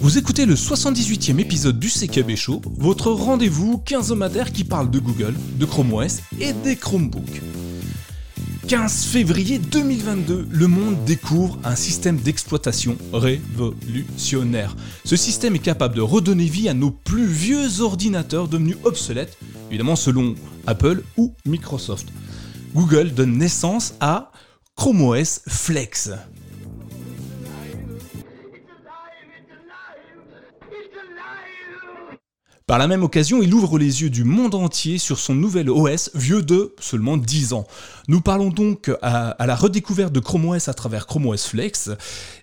Vous 0.00 0.18
écoutez 0.18 0.44
le 0.44 0.54
78e 0.54 1.38
épisode 1.40 1.78
du 1.78 1.88
CKB 1.88 2.36
Show, 2.36 2.60
votre 2.76 3.10
rendez-vous 3.10 3.78
quinzomadaire 3.78 4.52
qui 4.52 4.62
parle 4.62 4.90
de 4.90 4.98
Google, 4.98 5.34
de 5.58 5.64
Chrome 5.64 5.94
OS 5.94 6.18
et 6.38 6.52
des 6.52 6.76
Chromebooks. 6.76 7.40
15 8.68 9.06
février 9.06 9.58
2022, 9.58 10.48
le 10.50 10.66
monde 10.66 11.02
découvre 11.04 11.58
un 11.64 11.76
système 11.76 12.18
d'exploitation 12.18 12.98
révolutionnaire. 13.12 14.76
Ce 15.04 15.16
système 15.16 15.54
est 15.56 15.60
capable 15.60 15.96
de 15.96 16.02
redonner 16.02 16.44
vie 16.44 16.68
à 16.68 16.74
nos 16.74 16.90
plus 16.90 17.26
vieux 17.26 17.80
ordinateurs 17.80 18.48
devenus 18.48 18.76
obsolètes, 18.84 19.38
évidemment 19.70 19.96
selon 19.96 20.34
Apple 20.66 21.02
ou 21.16 21.32
Microsoft. 21.46 22.08
Google 22.74 23.12
donne 23.12 23.38
naissance 23.38 23.94
à 24.00 24.30
Chrome 24.76 25.00
OS 25.00 25.40
Flex. 25.48 26.10
Par 32.68 32.78
la 32.78 32.88
même 32.88 33.04
occasion, 33.04 33.42
il 33.42 33.54
ouvre 33.54 33.78
les 33.78 34.02
yeux 34.02 34.10
du 34.10 34.24
monde 34.24 34.56
entier 34.56 34.98
sur 34.98 35.20
son 35.20 35.36
nouvel 35.36 35.70
OS 35.70 36.10
vieux 36.16 36.42
de 36.42 36.74
seulement 36.80 37.16
10 37.16 37.52
ans. 37.52 37.64
Nous 38.08 38.20
parlons 38.20 38.50
donc 38.50 38.90
à, 39.02 39.34
la 39.46 39.56
redécouverte 39.56 40.12
de 40.12 40.20
Chrome 40.20 40.46
OS 40.46 40.68
à 40.68 40.74
travers 40.74 41.06
Chrome 41.06 41.26
OS 41.26 41.46
Flex. 41.46 41.90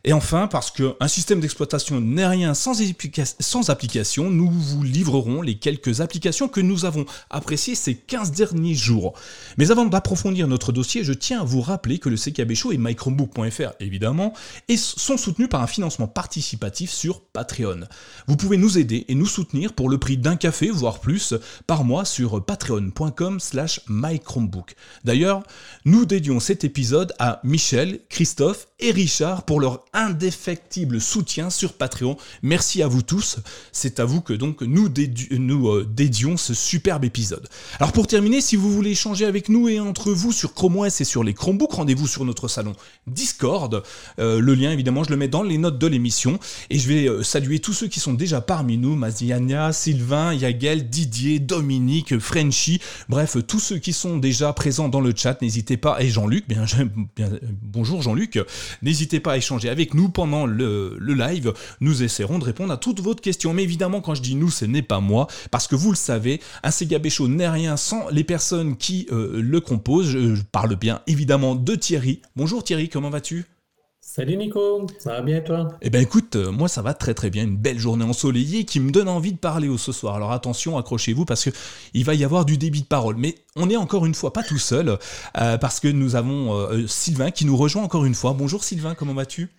Et 0.04 0.12
enfin, 0.12 0.48
parce 0.48 0.72
qu'un 0.72 1.08
système 1.08 1.40
d'exploitation 1.40 2.02
n'est 2.02 2.28
rien 2.28 2.54
sans, 2.54 3.70
application, 3.70 4.30
nous 4.30 4.52
vous 4.52 4.84
livrerons 4.84 5.42
les 5.42 5.56
quelques 5.56 6.02
applications 6.02 6.50
que 6.50 6.60
nous 6.60 6.86
avons 6.86 7.06
appréciées 7.30 7.76
ces 7.76 7.96
15 7.96 8.32
derniers 8.32 8.74
jours. 8.74 9.14
Mais 9.58 9.72
avant 9.72 9.86
d'approfondir 9.86 10.48
notre 10.48 10.74
dossier, 10.74 11.04
je 11.04 11.14
tiens 11.14 11.42
à 11.42 11.46
vous 11.46 11.62
rappeler 11.62 11.98
que 11.98 12.10
le 12.10 12.18
CKB 12.18 12.54
Show 12.56 12.72
et 12.74 12.78
mychromebook.fr 12.78 13.74
évidemment 13.80 14.34
sont 14.76 15.18
soutenus 15.18 15.50
par 15.50 15.62
un 15.62 15.68
financement 15.68 16.08
participatif 16.08 16.92
sur 16.92 17.22
Patreon. 17.22 17.82
Vous 18.28 18.36
pouvez 18.36 18.58
nous 18.58 18.78
aider 18.78 19.06
et 19.08 19.16
nous 19.16 19.26
soutenir 19.26 19.74
pour 19.74 19.90
le 19.90 19.98
prix 19.98 20.18
d'un 20.18 20.36
café, 20.36 20.70
voire 20.70 21.00
plus, 21.00 21.34
par 21.68 21.84
mois 21.84 22.06
sur 22.06 22.44
patreon.com 22.44 23.40
slash 23.40 23.80
mychromebook. 23.88 24.76
D'ailleurs, 25.04 25.44
nous 25.86 26.06
dédions 26.06 26.40
cet 26.40 26.64
épisode 26.64 27.14
à 27.20 27.40
Michel, 27.44 28.00
Christophe 28.10 28.68
et 28.80 28.92
Richard 28.92 29.44
pour 29.44 29.60
leur 29.60 29.84
indéfectible 29.94 31.02
soutien 31.02 31.50
sur 31.50 31.74
Patreon. 31.74 32.18
Merci 32.42 32.84
à 32.84 32.88
vous 32.88 33.02
tous. 33.02 33.38
C'est 33.72 34.00
à 34.00 34.06
vous 34.06 34.22
que 34.22 34.34
donc 34.34 34.62
nous, 34.62 34.90
nous 35.32 35.70
euh, 35.70 35.88
dédions 35.90 36.38
ce 36.38 36.54
superbe 36.54 37.06
épisode. 37.06 37.48
Alors 37.80 37.92
pour 37.92 38.08
terminer, 38.08 38.42
si 38.42 38.56
vous 38.56 38.72
voulez 38.72 38.92
échanger 38.92 39.26
avec 39.26 39.50
nous 39.50 39.68
et 39.70 39.80
entre 39.80 40.12
vous 40.12 40.32
sur 40.32 40.54
Chrome 40.54 40.78
OS 40.78 41.02
et 41.02 41.06
sur 41.06 41.24
les 41.24 41.34
Chromebooks, 41.34 41.74
rendez-vous 41.74 42.08
sur 42.08 42.24
notre 42.26 42.48
salon 42.48 42.74
Discord. 43.08 43.84
Euh, 44.20 44.40
le 44.40 44.54
lien 44.54 44.72
évidemment, 44.72 45.04
je 45.04 45.10
le 45.10 45.18
mets 45.18 45.28
dans 45.28 45.44
les 45.44 45.58
notes 45.58 45.80
de 45.80 45.88
l'émission 45.88 46.40
et 46.70 46.78
je 46.78 46.88
vais 46.88 47.08
euh, 47.08 47.24
saluer 47.24 47.60
tous 47.60 47.74
ceux 47.74 47.88
qui 47.88 48.00
sont 48.00 48.14
déjà 48.14 48.42
parmi 48.42 48.78
nous, 48.78 48.96
Maziania, 48.96 49.72
Sylvain, 49.74 49.94
Sylvain, 49.94 50.34
Yagel, 50.34 50.90
Didier, 50.90 51.40
Dominique, 51.40 52.18
Frenchy, 52.18 52.82
bref, 53.10 53.38
tous 53.48 53.60
ceux 53.60 53.78
qui 53.78 53.94
sont 53.94 54.18
déjà 54.18 54.52
présents 54.52 54.90
dans 54.90 55.02
le 55.02 55.14
chat, 55.16 55.42
n'hésitez 55.44 55.78
pas, 55.78 56.02
et 56.02 56.08
Jean-Luc, 56.08 56.48
bien, 56.48 56.66
bonjour 57.62 58.02
Jean-Luc, 58.02 58.40
n'hésitez 58.82 59.20
pas 59.20 59.34
à 59.34 59.38
échanger 59.38 59.70
avec 59.70 59.94
nous 59.94 60.10
pendant 60.10 60.46
le, 60.46 60.98
live, 61.00 61.54
nous 61.82 62.02
essaierons 62.02 62.40
de 62.40 62.46
répondre 62.46 62.72
à 62.72 62.78
toutes 62.78 63.02
vos 63.02 63.14
questions. 63.14 63.54
Mais 63.54 63.64
évidemment, 63.64 64.02
quand 64.02 64.16
je 64.16 64.22
dis 64.22 64.36
nous, 64.36 64.50
ce 64.50 64.66
n'est 64.66 64.82
pas 64.82 65.00
moi, 65.00 65.28
parce 65.52 65.68
que 65.68 65.76
vous 65.76 65.92
le 65.92 65.98
savez, 65.98 66.42
un 66.64 66.72
Sega 66.72 66.98
Show 67.10 67.28
n'est 67.28 67.50
rien 67.50 67.78
sans 67.78 68.10
les 68.10 68.24
personnes 68.24 68.78
qui 68.78 69.08
euh, 69.12 69.42
le 69.42 69.60
composent. 69.60 70.10
je 70.10 70.42
parle 70.52 70.76
bien 70.76 71.02
évidemment 71.08 71.56
de 71.56 71.76
Thierry. 71.76 72.22
Bonjour 72.36 72.64
Thierry, 72.64 72.90
comment 72.90 73.10
vas-tu? 73.10 73.46
Salut 74.16 74.38
Nico, 74.38 74.86
ça 75.00 75.14
va 75.14 75.22
bien 75.22 75.42
toi? 75.42 75.70
Eh 75.82 75.90
ben 75.90 76.00
écoute, 76.00 76.36
euh, 76.36 76.52
moi 76.52 76.68
ça 76.68 76.84
va 76.84 76.94
très 76.94 77.16
très 77.16 77.32
bien, 77.32 77.46
une 77.46 77.58
belle 77.58 77.80
journée 77.80 78.06
ensoleillée 78.06 78.64
qui 78.64 78.80
me 78.80 78.92
donne 78.92 79.10
envie 79.10 79.34
de 79.34 79.40
parler 79.40 79.70
au 79.70 79.80
ce 79.80 79.92
soir. 79.92 80.14
Alors 80.14 80.32
attention, 80.32 80.78
accrochez-vous 80.78 81.26
parce 81.26 81.46
que 81.46 81.50
il 81.96 82.06
va 82.06 82.14
y 82.14 82.24
avoir 82.24 82.46
du 82.46 82.60
débit 82.60 82.84
de 82.84 82.86
parole. 82.86 83.16
Mais 83.16 83.34
on 83.56 83.72
est 83.72 83.76
encore 83.76 84.06
une 84.06 84.14
fois 84.14 84.32
pas 84.32 84.44
tout 84.44 84.60
seul 84.60 85.00
euh, 85.40 85.58
parce 85.58 85.80
que 85.80 85.88
nous 85.88 86.16
avons 86.16 86.54
euh, 86.54 86.86
Sylvain 86.86 87.32
qui 87.32 87.44
nous 87.44 87.58
rejoint 87.58 87.82
encore 87.82 88.06
une 88.06 88.14
fois. 88.14 88.34
Bonjour 88.34 88.64
Sylvain, 88.64 88.94
comment 88.94 89.16
vas-tu? 89.16 89.50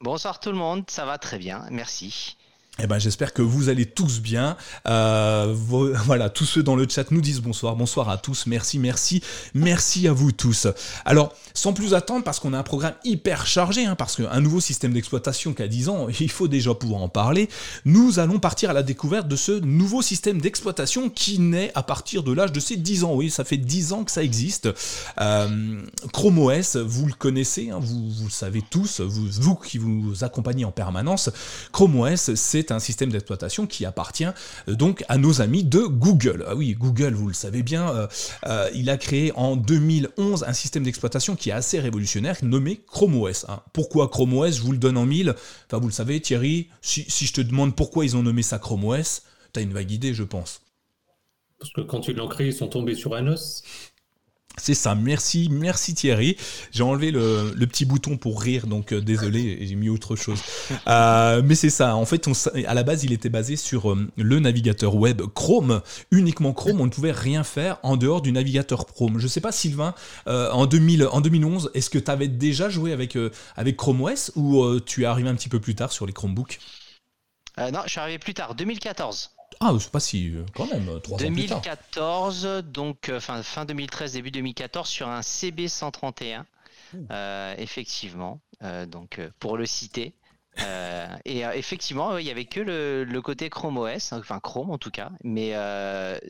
Bonsoir 0.00 0.38
tout 0.38 0.52
le 0.52 0.56
monde, 0.56 0.84
ça 0.86 1.04
va 1.04 1.18
très 1.18 1.38
bien, 1.38 1.64
merci. 1.72 2.36
Eh 2.82 2.86
ben, 2.86 2.98
j'espère 2.98 3.34
que 3.34 3.42
vous 3.42 3.68
allez 3.68 3.84
tous 3.84 4.20
bien. 4.20 4.56
Euh, 4.88 5.52
voilà, 6.04 6.30
tous 6.30 6.46
ceux 6.46 6.62
dans 6.62 6.76
le 6.76 6.86
chat 6.88 7.10
nous 7.10 7.20
disent 7.20 7.40
bonsoir. 7.40 7.76
Bonsoir 7.76 8.08
à 8.08 8.16
tous. 8.16 8.46
Merci, 8.46 8.78
merci, 8.78 9.22
merci 9.52 10.08
à 10.08 10.12
vous 10.12 10.32
tous. 10.32 10.66
Alors, 11.04 11.34
sans 11.52 11.74
plus 11.74 11.92
attendre, 11.92 12.24
parce 12.24 12.40
qu'on 12.40 12.54
a 12.54 12.58
un 12.58 12.62
programme 12.62 12.94
hyper 13.04 13.46
chargé, 13.46 13.84
hein, 13.84 13.96
parce 13.96 14.16
qu'un 14.16 14.40
nouveau 14.40 14.60
système 14.60 14.94
d'exploitation 14.94 15.52
qui 15.52 15.62
a 15.62 15.68
10 15.68 15.88
ans, 15.90 16.06
il 16.20 16.30
faut 16.30 16.48
déjà 16.48 16.72
pouvoir 16.72 17.02
en 17.02 17.08
parler, 17.08 17.50
nous 17.84 18.18
allons 18.18 18.38
partir 18.38 18.70
à 18.70 18.72
la 18.72 18.82
découverte 18.82 19.28
de 19.28 19.36
ce 19.36 19.52
nouveau 19.52 20.00
système 20.00 20.40
d'exploitation 20.40 21.10
qui 21.10 21.38
naît 21.38 21.72
à 21.74 21.82
partir 21.82 22.22
de 22.22 22.32
l'âge 22.32 22.52
de 22.52 22.60
ses 22.60 22.76
10 22.76 23.04
ans. 23.04 23.14
Oui, 23.14 23.30
ça 23.30 23.44
fait 23.44 23.58
10 23.58 23.92
ans 23.92 24.04
que 24.04 24.10
ça 24.10 24.22
existe. 24.22 24.70
Euh, 25.20 25.82
Chrome 26.12 26.38
OS, 26.38 26.76
vous 26.76 27.06
le 27.06 27.12
connaissez, 27.12 27.70
hein, 27.70 27.78
vous, 27.80 28.08
vous 28.10 28.24
le 28.24 28.30
savez 28.30 28.62
tous, 28.70 29.00
vous, 29.00 29.28
vous 29.30 29.54
qui 29.54 29.76
vous 29.76 30.24
accompagnez 30.24 30.64
en 30.64 30.72
permanence. 30.72 31.30
Chrome 31.72 32.00
OS, 32.00 32.34
c'est 32.34 32.69
un 32.72 32.78
système 32.78 33.10
d'exploitation 33.10 33.66
qui 33.66 33.84
appartient 33.84 34.24
euh, 34.24 34.74
donc 34.74 35.04
à 35.08 35.18
nos 35.18 35.40
amis 35.40 35.64
de 35.64 35.80
Google. 35.80 36.44
Ah 36.48 36.54
oui, 36.54 36.74
Google, 36.74 37.14
vous 37.14 37.28
le 37.28 37.34
savez 37.34 37.62
bien, 37.62 37.90
euh, 37.90 38.06
euh, 38.46 38.70
il 38.74 38.90
a 38.90 38.96
créé 38.96 39.32
en 39.34 39.56
2011 39.56 40.44
un 40.44 40.52
système 40.52 40.84
d'exploitation 40.84 41.36
qui 41.36 41.50
est 41.50 41.52
assez 41.52 41.80
révolutionnaire 41.80 42.36
nommé 42.42 42.80
Chrome 42.86 43.20
OS. 43.20 43.46
Hein. 43.48 43.60
Pourquoi 43.72 44.08
Chrome 44.08 44.34
OS 44.34 44.56
Je 44.56 44.62
vous 44.62 44.72
le 44.72 44.78
donne 44.78 44.96
en 44.96 45.06
mille. 45.06 45.34
Enfin, 45.66 45.78
vous 45.78 45.88
le 45.88 45.92
savez, 45.92 46.20
Thierry, 46.20 46.68
si, 46.82 47.04
si 47.08 47.26
je 47.26 47.32
te 47.32 47.40
demande 47.40 47.74
pourquoi 47.74 48.04
ils 48.04 48.16
ont 48.16 48.22
nommé 48.22 48.42
ça 48.42 48.58
Chrome 48.58 48.84
OS, 48.84 49.22
t'as 49.52 49.62
une 49.62 49.72
vague 49.72 49.90
idée, 49.90 50.14
je 50.14 50.24
pense. 50.24 50.60
Parce 51.58 51.72
que 51.72 51.82
quand 51.82 52.08
ils 52.08 52.16
l'ont 52.16 52.28
créé, 52.28 52.48
ils 52.48 52.54
sont 52.54 52.68
tombés 52.68 52.94
sur 52.94 53.14
un 53.14 53.26
os. 53.26 53.62
C'est 54.56 54.74
ça, 54.74 54.94
merci, 54.94 55.48
merci 55.50 55.94
Thierry. 55.94 56.36
J'ai 56.70 56.82
enlevé 56.82 57.10
le, 57.10 57.54
petit 57.66 57.84
bouton 57.84 58.16
pour 58.16 58.42
rire, 58.42 58.66
donc 58.66 58.92
euh, 58.92 59.00
désolé, 59.00 59.58
j'ai 59.66 59.74
mis 59.74 59.88
autre 59.88 60.16
chose. 60.16 60.40
Euh, 60.86 61.40
mais 61.44 61.54
c'est 61.54 61.70
ça, 61.70 61.96
en 61.96 62.04
fait, 62.04 62.28
à 62.66 62.74
la 62.74 62.82
base, 62.82 63.04
il 63.04 63.12
était 63.12 63.28
basé 63.28 63.56
sur 63.56 63.90
euh, 63.90 64.08
le 64.16 64.38
navigateur 64.38 64.96
web 64.96 65.22
Chrome, 65.34 65.80
uniquement 66.10 66.52
Chrome, 66.52 66.80
on 66.80 66.86
ne 66.86 66.90
pouvait 66.90 67.12
rien 67.12 67.44
faire 67.44 67.78
en 67.82 67.96
dehors 67.96 68.20
du 68.20 68.32
navigateur 68.32 68.86
Chrome. 68.86 69.18
Je 69.18 69.24
ne 69.24 69.28
sais 69.28 69.40
pas, 69.40 69.52
Sylvain, 69.52 69.94
en, 70.26 70.66
2000, 70.66 71.06
en 71.10 71.20
2011, 71.20 71.70
est-ce 71.74 71.90
que 71.90 71.98
tu 71.98 72.10
avais 72.10 72.28
déjà 72.28 72.68
joué 72.68 72.92
avec, 72.92 73.16
avec 73.56 73.76
Chrome 73.76 74.02
OS 74.02 74.32
ou 74.36 74.78
tu 74.80 75.02
es 75.02 75.06
arrivé 75.06 75.28
un 75.28 75.34
petit 75.34 75.48
peu 75.48 75.60
plus 75.60 75.74
tard 75.74 75.92
sur 75.92 76.06
les 76.06 76.12
Chromebooks? 76.12 76.58
Non, 77.58 77.80
je 77.84 77.90
suis 77.90 78.00
arrivé 78.00 78.18
plus 78.18 78.34
tard, 78.34 78.54
2014. 78.54 79.30
Ah, 79.62 79.74
c'est 79.78 79.92
pas 79.92 80.00
si, 80.00 80.30
euh, 80.30 80.46
quand 80.54 80.66
même, 80.66 81.00
3 81.02 81.18
2014, 81.18 82.62
donc 82.64 83.10
euh, 83.10 83.20
fin, 83.20 83.42
fin 83.42 83.66
2013, 83.66 84.14
début 84.14 84.30
2014, 84.30 84.88
sur 84.88 85.06
un 85.06 85.20
CB131, 85.20 86.44
euh, 87.10 87.54
effectivement, 87.58 88.40
donc 88.88 89.20
pour 89.38 89.58
le 89.58 89.66
citer. 89.66 90.14
et 91.26 91.40
effectivement, 91.54 92.16
il 92.16 92.26
y 92.26 92.30
avait 92.30 92.46
que 92.46 92.60
le, 92.60 93.20
côté 93.20 93.50
Chrome 93.50 93.76
OS, 93.76 94.14
enfin 94.14 94.40
Chrome 94.40 94.70
en 94.70 94.78
tout 94.78 94.90
cas, 94.90 95.10
mais 95.24 95.54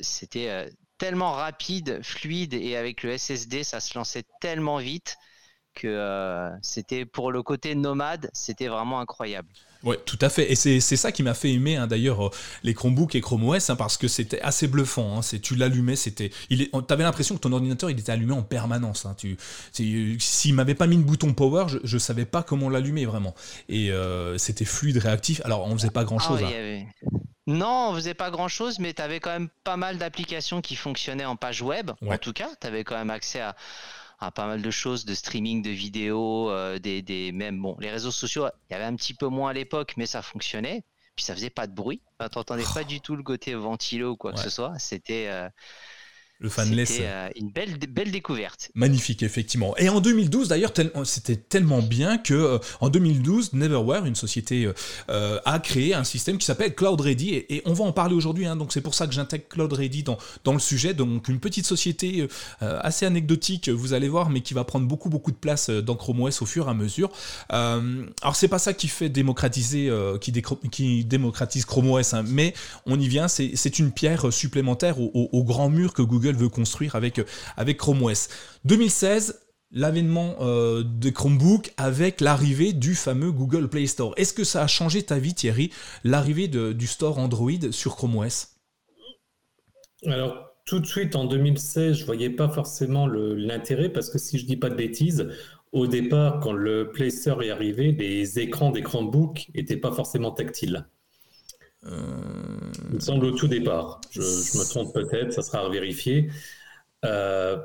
c'était 0.02 0.68
tellement 0.98 1.30
rapide, 1.30 2.00
fluide, 2.02 2.54
et 2.54 2.74
avec 2.74 3.04
le 3.04 3.16
SSD, 3.16 3.62
ça 3.62 3.78
se 3.78 3.96
lançait 3.96 4.24
tellement 4.40 4.78
vite 4.78 5.18
que 5.74 6.50
c'était 6.62 7.06
pour 7.06 7.30
le 7.30 7.44
côté 7.44 7.76
nomade, 7.76 8.28
c'était 8.32 8.66
vraiment 8.66 8.98
incroyable. 8.98 9.50
Ouais, 9.82 9.98
tout 10.04 10.18
à 10.20 10.28
fait. 10.28 10.52
Et 10.52 10.54
c'est 10.54 10.80
ça 10.80 11.10
qui 11.12 11.22
m'a 11.22 11.34
fait 11.34 11.52
aimer 11.52 11.76
hein, 11.76 11.86
d'ailleurs 11.86 12.26
euh, 12.26 12.30
les 12.62 12.74
Chromebooks 12.74 13.14
et 13.14 13.20
Chrome 13.20 13.48
OS 13.48 13.70
hein, 13.70 13.76
parce 13.76 13.96
que 13.96 14.08
c'était 14.08 14.40
assez 14.40 14.68
bluffant. 14.68 15.18
Hein, 15.18 15.38
tu 15.42 15.54
l'allumais, 15.54 15.96
c'était, 15.96 16.30
il 16.50 16.70
t'avais 16.86 17.04
l'impression 17.04 17.34
que 17.34 17.40
ton 17.40 17.52
ordinateur 17.52 17.90
il 17.90 17.98
était 17.98 18.12
allumé 18.12 18.32
en 18.32 18.42
permanence. 18.42 19.06
Hein, 19.06 19.14
tu, 19.16 19.36
s'il 19.72 20.54
m'avait 20.54 20.74
pas 20.74 20.86
mis 20.86 20.96
une 20.96 21.04
bouton 21.04 21.32
power, 21.32 21.66
je, 21.68 21.78
je 21.82 21.98
savais 21.98 22.26
pas 22.26 22.42
comment 22.42 22.68
l'allumer 22.68 23.06
vraiment. 23.06 23.34
Et 23.68 23.90
euh, 23.90 24.36
c'était 24.38 24.64
fluide, 24.66 24.98
réactif. 24.98 25.40
Alors 25.44 25.66
on 25.66 25.76
faisait 25.76 25.90
pas 25.90 26.04
grand 26.04 26.18
chose. 26.18 26.40
Ah 26.42 26.50
non, 27.46 27.88
on 27.90 27.94
faisait 27.94 28.14
pas 28.14 28.30
grand 28.30 28.48
chose, 28.48 28.78
mais 28.78 28.92
tu 28.94 29.02
avais 29.02 29.18
quand 29.18 29.30
même 29.30 29.48
pas 29.64 29.76
mal 29.76 29.98
d'applications 29.98 30.60
qui 30.60 30.76
fonctionnaient 30.76 31.24
en 31.24 31.36
page 31.36 31.62
web. 31.62 31.90
En 32.06 32.18
tout 32.18 32.32
cas, 32.32 32.48
tu 32.60 32.66
avais 32.66 32.84
quand 32.84 32.96
même 32.96 33.10
accès 33.10 33.40
à 33.40 33.56
pas 34.30 34.46
mal 34.46 34.60
de 34.60 34.70
choses, 34.70 35.06
de 35.06 35.14
streaming 35.14 35.62
de 35.62 35.70
vidéos, 35.70 36.50
euh, 36.50 36.78
des, 36.78 37.00
des 37.00 37.32
même 37.32 37.60
bon, 37.60 37.76
les 37.80 37.90
réseaux 37.90 38.10
sociaux, 38.10 38.46
il 38.68 38.74
y 38.74 38.76
avait 38.76 38.84
un 38.84 38.94
petit 38.96 39.14
peu 39.14 39.28
moins 39.28 39.50
à 39.50 39.52
l'époque, 39.54 39.94
mais 39.96 40.06
ça 40.06 40.20
fonctionnait. 40.20 40.84
Puis 41.16 41.24
ça 41.24 41.34
faisait 41.34 41.50
pas 41.50 41.66
de 41.66 41.74
bruit. 41.74 42.02
Tu 42.18 42.26
n'entendais 42.36 42.64
pas 42.74 42.84
du 42.84 43.00
tout 43.00 43.16
le 43.16 43.22
côté 43.22 43.54
ventilo 43.54 44.12
ou 44.12 44.16
quoi 44.16 44.32
que 44.32 44.40
ce 44.40 44.50
soit. 44.50 44.78
C'était 44.78 45.28
euh, 45.28 45.48
Le 46.42 46.48
fanless. 46.48 46.88
C'était 46.88 47.04
euh, 47.04 47.28
une 47.36 47.50
belle, 47.50 47.76
belle 47.76 48.10
découverte. 48.10 48.70
Magnifique, 48.74 49.22
effectivement. 49.22 49.76
Et 49.76 49.90
en 49.90 50.00
2012, 50.00 50.48
d'ailleurs, 50.48 50.72
c'était 51.04 51.36
tellement 51.36 51.82
bien 51.82 52.16
que 52.16 52.32
euh, 52.32 52.58
en 52.80 52.88
2012, 52.88 53.52
Neverware, 53.52 54.06
une 54.06 54.14
société, 54.14 54.66
euh, 55.10 55.38
a 55.44 55.58
créé 55.58 55.92
un 55.92 56.02
système 56.02 56.38
qui 56.38 56.46
s'appelle 56.46 56.74
Cloud 56.74 56.98
Ready. 56.98 57.34
Et, 57.34 57.60
on 57.66 57.74
va 57.74 57.84
en 57.84 57.92
parler 57.92 58.14
aujourd'hui. 58.14 58.46
Hein, 58.46 58.56
donc 58.56 58.72
c'est 58.72 58.80
pour 58.80 58.94
ça 58.94 59.06
que 59.06 59.12
j'intègre 59.12 59.44
Cloud 59.50 59.70
Ready 59.70 60.02
dans, 60.02 60.16
dans 60.44 60.54
le 60.54 60.60
sujet. 60.60 60.94
Donc 60.94 61.28
une 61.28 61.40
petite 61.40 61.66
société 61.66 62.26
assez 62.60 63.04
anecdotique, 63.04 63.68
vous 63.68 63.92
allez 63.92 64.08
voir, 64.08 64.30
mais 64.30 64.40
qui 64.40 64.54
va 64.54 64.64
prendre 64.64 64.86
beaucoup 64.86 65.10
beaucoup 65.10 65.30
de 65.30 65.36
place 65.36 65.68
dans 65.68 65.94
Chrome 65.94 66.22
OS 66.22 66.40
au 66.40 66.46
fur 66.46 66.66
et 66.68 66.70
à 66.70 66.74
mesure. 66.74 67.10
alors 67.50 68.34
c'est 68.34 68.48
pas 68.48 68.58
ça 68.58 68.72
qui 68.72 68.88
fait 68.88 69.10
démocratiser, 69.10 69.90
qui, 70.20 70.32
qui, 70.70 71.04
démocratise 71.04 71.66
Chrome 71.66 71.90
OS, 71.90 72.14
hein, 72.14 72.24
mais 72.26 72.54
on 72.86 72.98
y 72.98 73.08
vient. 73.08 73.28
C'est 73.28 73.78
une 73.78 73.92
pierre 73.92 74.32
supplémentaire 74.32 75.00
au, 75.00 75.28
au 75.32 75.44
grand 75.44 75.68
mur 75.68 75.92
que 75.92 76.02
Google 76.02 76.29
veut 76.36 76.48
construire 76.48 76.96
avec, 76.96 77.20
avec 77.56 77.78
Chrome 77.78 78.02
OS. 78.02 78.28
2016, 78.64 79.40
l'avènement 79.72 80.36
euh, 80.40 80.82
de 80.82 81.10
Chromebook 81.10 81.72
avec 81.76 82.20
l'arrivée 82.20 82.72
du 82.72 82.94
fameux 82.94 83.32
Google 83.32 83.68
Play 83.68 83.86
Store. 83.86 84.14
Est-ce 84.16 84.32
que 84.32 84.44
ça 84.44 84.62
a 84.62 84.66
changé 84.66 85.02
ta 85.02 85.18
vie 85.18 85.34
Thierry, 85.34 85.70
l'arrivée 86.04 86.48
du 86.48 86.86
store 86.86 87.18
Android 87.18 87.70
sur 87.70 87.96
Chrome 87.96 88.16
OS 88.16 88.48
Alors 90.06 90.50
tout 90.66 90.80
de 90.80 90.86
suite 90.86 91.16
en 91.16 91.24
2016, 91.24 91.98
je 91.98 92.04
voyais 92.04 92.30
pas 92.30 92.48
forcément 92.48 93.06
l'intérêt 93.06 93.88
parce 93.88 94.10
que 94.10 94.18
si 94.18 94.38
je 94.38 94.46
dis 94.46 94.56
pas 94.56 94.70
de 94.70 94.76
bêtises, 94.76 95.28
au 95.72 95.86
départ 95.86 96.40
quand 96.40 96.52
le 96.52 96.90
Play 96.90 97.10
Store 97.10 97.42
est 97.42 97.50
arrivé, 97.50 97.92
les 97.92 98.38
écrans 98.38 98.70
des 98.70 98.82
Chromebooks 98.82 99.50
n'étaient 99.54 99.76
pas 99.76 99.92
forcément 99.92 100.30
tactiles. 100.30 100.86
Euh, 101.86 102.72
Il 102.88 102.94
me 102.96 103.00
semble 103.00 103.26
au 103.26 103.32
tout 103.32 103.48
départ. 103.48 104.00
Je, 104.10 104.20
me 104.20 104.68
trompe 104.68 104.94
peut-être, 104.94 105.32
ça 105.32 105.42
sera 105.42 105.64
à 105.64 105.68
vérifier. 105.68 106.30
Euh, 107.04 107.58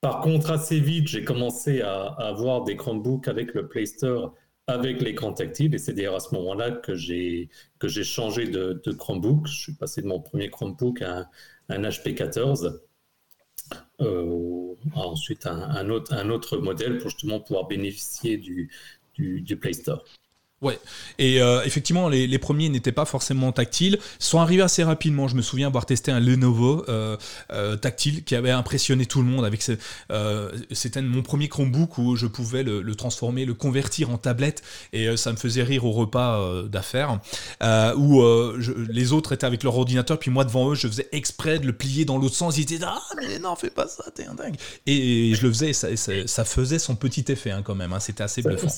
par 0.00 0.20
contre, 0.20 0.50
assez 0.50 0.80
vite, 0.80 1.08
j'ai 1.08 1.24
commencé 1.24 1.80
à, 1.82 2.06
avoir 2.18 2.64
des 2.64 2.76
Chromebooks 2.76 3.28
avec 3.28 3.54
le 3.54 3.68
Play 3.68 3.86
Store, 3.86 4.34
avec 4.66 5.00
l'écran 5.02 5.32
tactile, 5.32 5.74
et 5.74 5.78
c'est 5.78 5.92
d'ailleurs 5.92 6.16
à 6.16 6.20
ce 6.20 6.34
moment-là 6.34 6.72
que 6.72 6.94
j'ai 6.94 7.50
que 7.78 7.88
j'ai 7.88 8.04
changé 8.04 8.46
de, 8.48 8.80
Chromebook. 8.98 9.46
Je 9.46 9.54
suis 9.60 9.74
passé 9.74 10.02
de 10.02 10.06
mon 10.06 10.20
premier 10.20 10.50
Chromebook 10.50 11.02
à 11.02 11.28
un, 11.68 11.82
HP 11.82 12.14
14. 12.14 12.80
Euh, 14.00 14.74
ensuite 14.94 15.46
un, 15.46 15.88
autre, 15.88 16.12
un 16.14 16.28
autre 16.30 16.58
modèle 16.58 16.98
pour 16.98 17.10
justement 17.10 17.40
pouvoir 17.40 17.68
bénéficier 17.68 18.36
du, 18.36 18.70
du 19.16 19.56
Play 19.56 19.72
Store. 19.72 20.04
Ouais, 20.62 20.78
et 21.18 21.42
euh, 21.42 21.64
effectivement, 21.64 22.08
les, 22.08 22.38
premiers 22.38 22.68
n'étaient 22.68 22.92
pas 22.92 23.04
forcément 23.04 23.50
tactiles, 23.50 23.98
Ils 24.20 24.24
sont 24.24 24.38
arrivés 24.38 24.62
assez 24.62 24.84
rapidement. 24.84 25.26
Je 25.26 25.34
me 25.34 25.42
souviens 25.42 25.66
avoir 25.66 25.86
testé 25.86 26.12
un 26.12 26.20
Lenovo 26.20 26.84
euh, 26.88 27.16
euh, 27.52 27.76
tactile 27.76 28.22
qui 28.22 28.36
avait 28.36 28.52
impressionné 28.52 29.04
tout 29.04 29.22
le 29.22 29.28
monde. 29.28 29.44
Avec 29.44 29.60
c'était 30.70 31.02
mon 31.02 31.22
premier 31.22 31.48
Chromebook 31.48 31.98
où 31.98 32.14
je 32.14 32.28
pouvais 32.28 32.62
le, 32.62 32.94
transformer, 32.94 33.44
le 33.44 33.54
convertir 33.54 34.10
en 34.10 34.18
tablette, 34.18 34.62
et 34.92 35.16
ça 35.16 35.32
me 35.32 35.36
faisait 35.36 35.64
rire 35.64 35.84
au 35.84 35.90
repas 35.90 36.40
d'affaires. 36.68 37.18
où 37.96 38.22
les 38.88 39.12
autres 39.12 39.32
étaient 39.32 39.46
avec 39.46 39.64
leur 39.64 39.76
ordinateur, 39.76 40.20
puis 40.20 40.30
moi 40.30 40.44
devant 40.44 40.70
eux, 40.70 40.74
je 40.76 40.86
faisais 40.86 41.08
exprès 41.10 41.58
de 41.58 41.66
le 41.66 41.72
plier 41.72 42.04
dans 42.04 42.18
l'autre 42.18 42.36
sens. 42.36 42.56
Ils 42.56 42.72
étaient 42.72 42.84
ah 42.84 43.00
mais 43.16 43.40
non, 43.40 43.56
fais 43.56 43.70
pas 43.70 43.88
ça, 43.88 44.04
t'es 44.14 44.26
un 44.26 44.34
dingue. 44.34 44.54
Et, 44.86 45.34
je 45.34 45.44
le 45.44 45.52
faisais, 45.52 45.72
ça, 45.72 45.88
ça, 45.96 46.44
faisait 46.44 46.78
son 46.78 46.94
petit 46.94 47.24
effet 47.32 47.50
hein, 47.50 47.62
quand 47.64 47.74
même. 47.74 47.92
Hein. 47.92 48.00
c'était 48.00 48.22
assez 48.22 48.42
bluffant. 48.42 48.68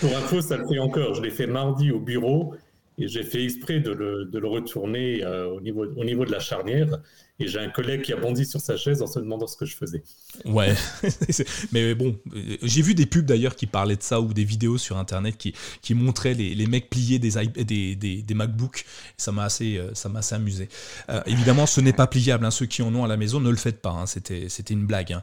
Pour 0.00 0.16
info, 0.16 0.40
ça 0.40 0.56
le 0.56 0.66
fait 0.66 0.78
encore 0.80 1.11
je 1.14 1.22
l'ai 1.22 1.30
fait 1.30 1.46
mardi 1.46 1.90
au 1.90 2.00
bureau 2.00 2.54
et 2.98 3.08
j'ai 3.08 3.22
fait 3.22 3.42
exprès 3.44 3.80
de 3.80 3.90
le, 3.90 4.46
retourner 4.46 5.24
euh, 5.24 5.48
au 5.50 5.60
niveau 5.60 6.24
de 6.24 6.32
la 6.32 6.40
charnière. 6.40 7.00
J'ai 7.46 7.58
un 7.58 7.68
collègue 7.68 8.02
qui 8.02 8.12
a 8.12 8.16
bondi 8.16 8.46
sur 8.46 8.60
sa 8.60 8.76
chaise 8.76 9.02
en 9.02 9.06
se 9.06 9.18
demandant 9.18 9.46
ce 9.46 9.56
que 9.56 9.66
je 9.66 9.76
faisais. 9.76 10.02
Ouais, 10.44 10.74
mais 11.72 11.94
bon, 11.94 12.16
j'ai 12.62 12.82
vu 12.82 12.94
des 12.94 13.06
pubs 13.06 13.24
d'ailleurs 13.24 13.56
qui 13.56 13.66
parlaient 13.66 13.96
de 13.96 14.02
ça 14.02 14.20
ou 14.20 14.32
des 14.32 14.44
vidéos 14.44 14.78
sur 14.78 14.96
internet 14.96 15.36
qui, 15.36 15.54
qui 15.82 15.94
montraient 15.94 16.34
les, 16.34 16.54
les 16.54 16.66
mecs 16.66 16.88
plier 16.88 17.18
des, 17.18 17.32
des, 17.64 18.22
des, 18.22 18.34
MacBooks. 18.34 18.84
Ça 19.16 19.32
m'a 19.32 19.44
assez, 19.44 19.76
euh, 19.76 19.92
assez 20.16 20.34
amusé. 20.34 20.68
Euh, 21.10 21.20
évidemment, 21.26 21.66
ce 21.66 21.80
n'est 21.80 21.92
pas 21.92 22.06
pliable. 22.06 22.44
Hein. 22.46 22.50
Ceux 22.50 22.66
qui 22.66 22.82
en 22.82 22.94
ont 22.94 23.04
à 23.04 23.08
la 23.08 23.16
maison, 23.16 23.40
ne 23.40 23.50
le 23.50 23.56
faites 23.56 23.80
pas. 23.80 23.90
Hein. 23.90 24.06
C'était, 24.06 24.48
une 24.70 24.86
blague. 24.86 25.18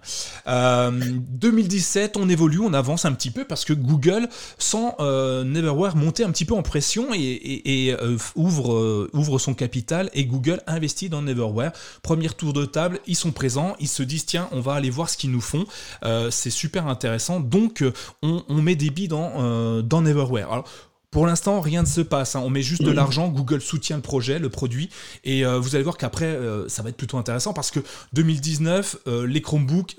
Hein. 0.45 0.91
2017, 0.91 2.17
on 2.17 2.29
évolue, 2.29 2.59
on 2.59 2.73
avance 2.73 3.05
un 3.05 3.13
petit 3.13 3.31
peu 3.31 3.45
parce 3.45 3.65
que 3.65 3.73
Google 3.73 4.27
sent 4.57 4.93
Neverware 4.99 5.95
monter 5.95 6.23
un 6.23 6.31
petit 6.31 6.45
peu 6.45 6.53
en 6.53 6.61
pression 6.61 7.13
et 7.13 7.29
et, 7.65 7.93
euh, 7.93 8.17
ouvre, 8.35 8.73
euh, 8.73 9.09
ouvre 9.13 9.39
son 9.39 9.53
capital 9.53 10.09
et 10.13 10.25
Google 10.25 10.61
investit 10.67 11.09
dans 11.09 11.21
Neverware. 11.21 11.71
Premier 12.09 12.29
tour 12.29 12.53
de 12.53 12.65
table, 12.65 12.99
ils 13.05 13.15
sont 13.15 13.31
présents, 13.31 13.75
ils 13.79 13.87
se 13.87 14.01
disent 14.01 14.25
tiens, 14.25 14.49
on 14.51 14.61
va 14.61 14.73
aller 14.73 14.89
voir 14.89 15.11
ce 15.11 15.15
qu'ils 15.15 15.29
nous 15.29 15.41
font. 15.41 15.67
Euh, 16.03 16.31
c'est 16.31 16.49
super 16.49 16.87
intéressant. 16.87 17.39
Donc 17.39 17.83
on, 18.23 18.43
met 18.49 18.75
des 18.75 18.89
billes 18.89 19.07
dans, 19.07 19.83
dans 19.83 20.01
Neverware. 20.01 20.51
Alors, 20.51 20.65
pour 21.11 21.25
l'instant, 21.25 21.59
rien 21.59 21.81
ne 21.81 21.87
se 21.87 22.01
passe. 22.01 22.35
Hein. 22.35 22.41
On 22.43 22.51
met 22.51 22.61
juste 22.61 22.83
de 22.83 22.91
l'argent. 22.91 23.29
Google 23.29 23.61
soutient 23.61 23.95
le 23.95 24.01
projet, 24.03 24.37
le 24.37 24.49
produit. 24.49 24.89
Et 25.23 25.43
euh, 25.43 25.57
vous 25.57 25.73
allez 25.73 25.83
voir 25.83 25.97
qu'après, 25.97 26.25
euh, 26.25 26.69
ça 26.69 26.83
va 26.83 26.89
être 26.89 26.97
plutôt 26.97 27.17
intéressant 27.17 27.51
parce 27.51 27.71
que 27.71 27.79
2019, 28.13 28.97
euh, 29.07 29.25
les 29.25 29.41
Chromebooks 29.41 29.95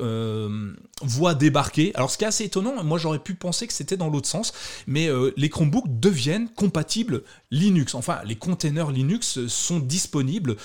voient 1.03 1.35
débarquer. 1.35 1.93
Alors, 1.95 2.11
ce 2.11 2.19
qui 2.19 2.25
est 2.25 2.29
assez 2.29 2.45
étonnant, 2.45 2.83
moi 2.85 2.99
j'aurais 2.99 3.19
pu 3.19 3.35
penser 3.35 3.67
que 3.67 3.73
c'était 3.73 3.97
dans 3.97 4.09
l'autre 4.09 4.29
sens, 4.29 4.53
mais 4.87 5.09
les 5.37 5.49
Chromebooks 5.49 6.01
deviennent 6.01 6.49
compatibles 6.49 7.23
Linux. 7.51 7.95
Enfin, 7.95 8.21
les 8.25 8.37
containers 8.37 8.91
Linux 8.91 9.47
sont 9.47 9.79
disponibles 9.79 10.57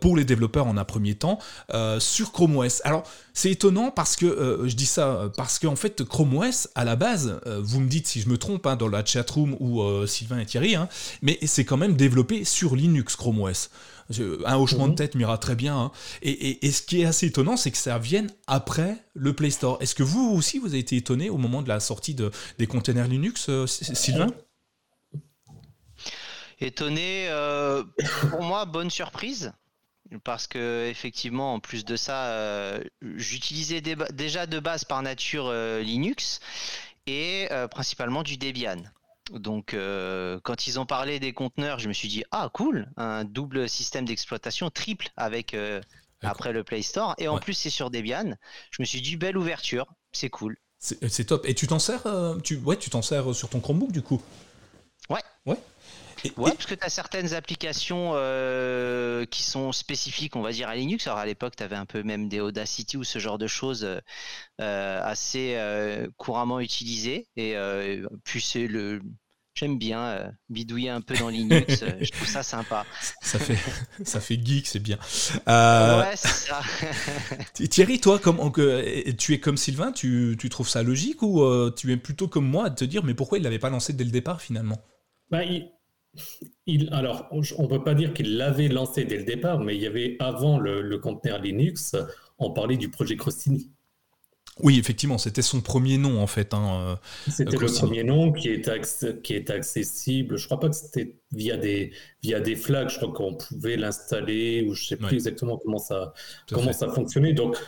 pour 0.00 0.16
les 0.16 0.24
développeurs 0.24 0.66
en 0.66 0.76
un 0.76 0.84
premier 0.84 1.14
temps 1.14 1.38
sur 1.98 2.32
Chrome 2.32 2.56
OS. 2.56 2.80
Alors, 2.84 3.04
c'est 3.34 3.50
étonnant 3.50 3.90
parce 3.90 4.16
que, 4.16 4.62
je 4.64 4.74
dis 4.74 4.86
ça 4.86 5.30
parce 5.36 5.58
qu'en 5.58 5.76
fait, 5.76 6.04
Chrome 6.04 6.36
OS, 6.36 6.68
à 6.74 6.84
la 6.84 6.96
base, 6.96 7.40
vous 7.60 7.80
me 7.80 7.88
dites 7.88 8.06
si 8.06 8.20
je 8.20 8.28
me 8.28 8.38
trompe 8.38 8.66
hein, 8.66 8.76
dans 8.76 8.88
la 8.88 9.04
chatroom 9.04 9.56
ou 9.60 9.82
euh, 9.82 10.06
Sylvain 10.06 10.38
et 10.38 10.46
Thierry, 10.46 10.74
hein. 10.74 10.88
mais 11.22 11.38
c'est 11.46 11.64
quand 11.64 11.76
même 11.76 11.96
développé 11.96 12.44
sur 12.44 12.76
Linux 12.76 13.16
Chrome 13.16 13.40
OS. 13.40 13.70
Un 14.10 14.56
hochement 14.56 14.86
de 14.86 14.92
mhm. 14.92 14.96
tête 14.96 15.14
m'ira 15.14 15.38
très 15.38 15.54
bien. 15.54 15.76
Hein. 15.76 15.92
Et, 16.22 16.70
ce 16.70 16.82
qui 16.82 17.02
est 17.02 17.06
assez 17.06 17.26
étonnant, 17.26 17.56
c'est 17.56 17.70
que 17.70 17.78
ça 17.78 17.98
vienne 17.98 18.30
après 18.46 18.96
le 19.14 19.32
Play 19.32 19.50
Store. 19.50 19.78
Est-ce 19.80 19.94
que 19.94 20.02
vous 20.02 20.30
aussi, 20.30 20.58
vous 20.58 20.68
avez 20.68 20.78
été 20.78 20.96
étonné 20.96 21.30
au 21.30 21.38
moment 21.38 21.62
de 21.62 21.68
la 21.68 21.80
sortie 21.80 22.14
de, 22.14 22.30
des 22.58 22.66
containers 22.66 23.08
Linux, 23.08 23.46
euh, 23.48 23.66
Sylvain? 23.66 24.28
Étonné, 26.60 27.26
euh, 27.28 27.82
pour 28.30 28.42
moi, 28.42 28.64
bonne 28.64 28.90
surprise 28.90 29.52
parce 30.22 30.46
que 30.46 30.86
effectivement 30.88 31.54
en 31.54 31.58
plus 31.58 31.84
de 31.84 31.96
ça 31.96 32.78
j'utilisais 33.16 33.80
déjà 33.80 34.46
de 34.46 34.60
base 34.60 34.84
par 34.84 35.02
nature 35.02 35.52
Linux 35.52 36.38
et 37.08 37.48
principalement 37.72 38.22
du 38.22 38.36
Debian 38.36 38.84
donc, 39.32 39.74
euh, 39.74 40.38
quand 40.42 40.66
ils 40.66 40.78
ont 40.78 40.86
parlé 40.86 41.18
des 41.18 41.32
conteneurs, 41.32 41.78
je 41.78 41.88
me 41.88 41.92
suis 41.92 42.08
dit 42.08 42.24
ah 42.30 42.48
cool, 42.52 42.88
un 42.96 43.24
double 43.24 43.68
système 43.68 44.04
d'exploitation 44.04 44.70
triple 44.70 45.08
avec 45.16 45.54
euh, 45.54 45.80
après 46.22 46.52
le 46.52 46.62
Play 46.64 46.82
Store 46.82 47.14
et 47.18 47.28
en 47.28 47.38
plus 47.38 47.54
c'est 47.54 47.70
sur 47.70 47.90
Debian. 47.90 48.36
Je 48.70 48.80
me 48.80 48.84
suis 48.84 49.00
dit 49.00 49.16
belle 49.16 49.36
ouverture, 49.36 49.86
c'est 50.12 50.30
cool. 50.30 50.56
C'est 50.78 51.24
top. 51.24 51.46
Et 51.46 51.54
tu 51.54 51.66
t'en 51.66 51.78
sers, 51.78 52.06
euh, 52.06 52.38
tu 52.38 52.58
ouais, 52.58 52.76
tu 52.76 52.90
t'en 52.90 53.02
sers 53.02 53.34
sur 53.34 53.48
ton 53.48 53.60
Chromebook 53.60 53.90
du 53.90 54.02
coup? 54.02 54.22
Ouais. 56.36 56.52
Parce 56.52 56.66
que 56.66 56.74
tu 56.74 56.84
as 56.84 56.88
certaines 56.88 57.34
applications 57.34 58.12
euh, 58.14 59.24
qui 59.26 59.42
sont 59.42 59.72
spécifiques, 59.72 60.36
on 60.36 60.42
va 60.42 60.52
dire, 60.52 60.68
à 60.68 60.76
Linux? 60.76 61.06
Alors 61.06 61.18
à 61.18 61.26
l'époque, 61.26 61.54
tu 61.56 61.62
avais 61.62 61.76
un 61.76 61.86
peu 61.86 62.02
même 62.02 62.28
des 62.28 62.40
Audacity 62.40 62.96
ou 62.96 63.04
ce 63.04 63.18
genre 63.18 63.38
de 63.38 63.46
choses 63.46 63.84
euh, 64.60 65.00
assez 65.02 65.54
euh, 65.56 66.08
couramment 66.16 66.60
utilisées. 66.60 67.26
Et 67.36 67.56
puis 68.24 68.40
c'est 68.40 68.66
le. 68.66 69.00
J'aime 69.54 69.78
bien 69.78 70.30
bidouiller 70.50 70.90
un 70.90 71.00
peu 71.00 71.16
dans 71.16 71.30
Linux, 71.30 71.82
je 71.98 72.10
trouve 72.10 72.28
ça 72.28 72.42
sympa. 72.42 72.84
Ça 73.22 73.38
fait, 73.38 73.56
ça 74.04 74.20
fait 74.20 74.38
geek, 74.44 74.66
c'est 74.66 74.80
bien. 74.80 74.98
Ouais, 75.46 76.14
c'est 76.14 76.28
ça. 76.28 76.60
Thierry, 77.70 77.98
toi, 77.98 78.18
comme, 78.18 78.52
tu 79.16 79.32
es 79.32 79.40
comme 79.40 79.56
Sylvain, 79.56 79.92
tu, 79.92 80.36
tu 80.38 80.50
trouves 80.50 80.68
ça 80.68 80.82
logique 80.82 81.22
ou 81.22 81.70
tu 81.70 81.90
es 81.90 81.96
plutôt 81.96 82.28
comme 82.28 82.46
moi 82.46 82.66
à 82.66 82.70
te 82.70 82.84
dire 82.84 83.02
mais 83.02 83.14
pourquoi 83.14 83.38
il 83.38 83.44
l'avait 83.44 83.58
pas 83.58 83.70
lancé 83.70 83.94
dès 83.94 84.04
le 84.04 84.10
départ 84.10 84.42
finalement? 84.42 84.78
Bah, 85.30 85.40
alors, 86.90 87.28
on 87.30 87.40
ne 87.40 87.66
peut 87.66 87.82
pas 87.82 87.94
dire 87.94 88.12
qu'il 88.12 88.36
l'avait 88.36 88.68
lancé 88.68 89.04
dès 89.04 89.18
le 89.18 89.24
départ, 89.24 89.60
mais 89.60 89.76
il 89.76 89.82
y 89.82 89.86
avait 89.86 90.16
avant 90.18 90.58
le, 90.58 90.98
conteneur 90.98 91.40
Linux, 91.40 91.96
on 92.38 92.50
parlait 92.50 92.76
du 92.76 92.90
projet 92.90 93.16
Crostini. 93.16 93.70
Oui, 94.62 94.78
effectivement, 94.78 95.18
c'était 95.18 95.42
son 95.42 95.60
premier 95.60 95.98
nom 95.98 96.22
en 96.22 96.26
fait. 96.26 96.54
Hein, 96.54 96.80
euh, 96.80 96.96
c'était 97.30 97.58
le 97.58 97.66
premier 97.66 98.04
nom 98.04 98.32
qui 98.32 98.48
est, 98.48 99.22
qui 99.22 99.34
est 99.34 99.50
accessible. 99.50 100.38
Je 100.38 100.46
crois 100.46 100.58
pas 100.58 100.70
que 100.70 100.76
c'était 100.76 101.18
via 101.30 101.58
des, 101.58 101.92
via 102.22 102.40
des 102.40 102.56
flags. 102.56 102.88
Je 102.88 102.96
crois 102.96 103.12
qu'on 103.12 103.34
pouvait 103.34 103.76
l'installer 103.76 104.66
ou 104.66 104.72
je 104.72 104.86
sais 104.86 104.96
plus 104.96 105.12
exactement 105.12 105.58
comment 105.58 105.76
ça, 105.76 106.14
comment 106.50 106.72
ça 106.72 106.88
fonctionnait. 106.88 107.34
Donc, 107.34 107.58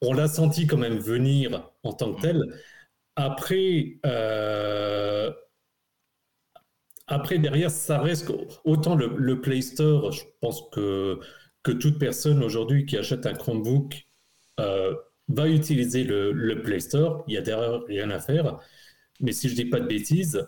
on 0.00 0.12
l'a 0.12 0.28
senti 0.28 0.68
quand 0.68 0.76
même 0.76 0.98
venir 0.98 1.68
en 1.82 1.92
tant 1.92 2.14
que 2.14 2.20
tel. 2.20 2.44
Après, 3.16 3.98
euh, 4.06 5.32
après, 7.06 7.38
derrière, 7.38 7.70
ça 7.70 8.00
reste 8.00 8.32
autant 8.64 8.94
le, 8.96 9.40
Play 9.40 9.62
Store, 9.62 10.12
je 10.12 10.24
pense 10.40 10.62
que, 10.72 11.20
toute 11.62 11.98
personne 11.98 12.44
aujourd'hui 12.44 12.86
qui 12.86 12.96
achète 12.96 13.26
un 13.26 13.34
Chromebook 13.34 14.06
va 14.58 15.48
utiliser 15.48 16.04
le, 16.04 16.62
Play 16.62 16.80
Store. 16.80 17.24
Il 17.28 17.34
y 17.34 17.36
a 17.36 17.42
derrière 17.42 17.82
rien 17.84 18.10
à 18.10 18.18
faire. 18.18 18.58
Mais 19.20 19.32
si 19.32 19.48
je 19.48 19.54
dis 19.54 19.64
pas 19.64 19.80
de 19.80 19.86
bêtises, 19.86 20.46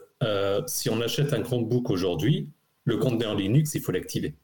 si 0.66 0.90
on 0.90 1.00
achète 1.00 1.32
un 1.32 1.42
Chromebook 1.42 1.90
aujourd'hui, 1.90 2.50
le 2.84 2.96
conteneur 2.96 3.34
Linux, 3.34 3.74
il 3.74 3.80
faut 3.80 3.92
l'activer. 3.92 4.34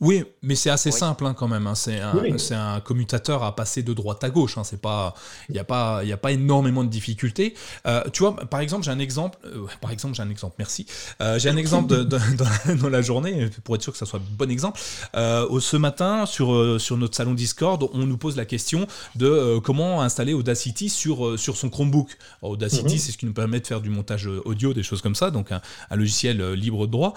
Oui, 0.00 0.24
mais 0.42 0.54
c'est 0.54 0.68
assez 0.68 0.90
simple 0.90 1.24
hein, 1.24 1.34
quand 1.34 1.48
même. 1.48 1.66
Hein. 1.66 1.74
C'est 1.74 2.00
un, 2.00 2.80
commutateur 2.80 3.42
à 3.42 3.56
passer 3.56 3.82
de 3.82 3.94
droite 3.94 4.22
à 4.24 4.30
gauche. 4.30 4.58
Hein. 4.58 4.64
C'est 4.64 4.80
pas, 4.80 5.14
il 5.48 5.52
n'y 5.52 5.58
a 5.58 5.64
pas, 5.64 6.02
il 6.04 6.12
a 6.12 6.16
pas 6.18 6.32
énormément 6.32 6.84
de 6.84 6.90
difficultés. 6.90 7.54
Euh, 7.86 8.02
tu 8.12 8.22
vois, 8.22 8.36
par 8.36 8.60
exemple, 8.60 8.84
j'ai 8.84 8.90
un 8.90 8.98
exemple. 8.98 9.38
Euh, 9.46 9.66
par 9.80 9.90
exemple, 9.90 10.14
j'ai 10.14 10.22
un 10.22 10.28
exemple. 10.28 10.56
Merci. 10.58 10.86
Euh, 11.22 11.38
j'ai 11.38 11.48
un 11.48 11.56
exemple 11.56 11.88
de, 11.88 12.04
dans, 12.74 12.88
la 12.88 13.02
journée 13.02 13.48
pour 13.64 13.74
être 13.74 13.82
sûr 13.82 13.92
que 13.92 13.98
ça 13.98 14.06
soit 14.06 14.18
un 14.18 14.36
bon 14.36 14.50
exemple. 14.50 14.78
ce 15.14 15.76
matin, 15.76 16.26
sur 16.26 16.80
sur 16.80 16.96
notre 16.98 17.16
salon 17.16 17.34
Discord, 17.34 17.88
on 17.92 18.06
nous 18.06 18.18
pose 18.18 18.36
la 18.36 18.44
question 18.44 18.86
de 19.14 19.58
comment 19.58 20.02
installer 20.02 20.34
Audacity 20.34 20.90
sur 20.90 21.38
sur 21.38 21.56
son 21.56 21.70
Chromebook. 21.70 22.10
Audacity, 22.42 22.94
mhm. 22.94 22.98
c'est 22.98 23.12
ce 23.12 23.18
qui 23.18 23.26
nous 23.26 23.32
permet 23.32 23.60
de 23.60 23.66
faire 23.66 23.80
du 23.80 23.90
montage 23.90 24.28
audio, 24.44 24.74
des 24.74 24.82
choses 24.82 25.00
comme 25.00 25.14
ça. 25.14 25.30
Donc 25.30 25.52
un, 25.52 25.60
logiciel 25.96 26.52
libre 26.52 26.86
de 26.86 26.92
droit. 26.92 27.14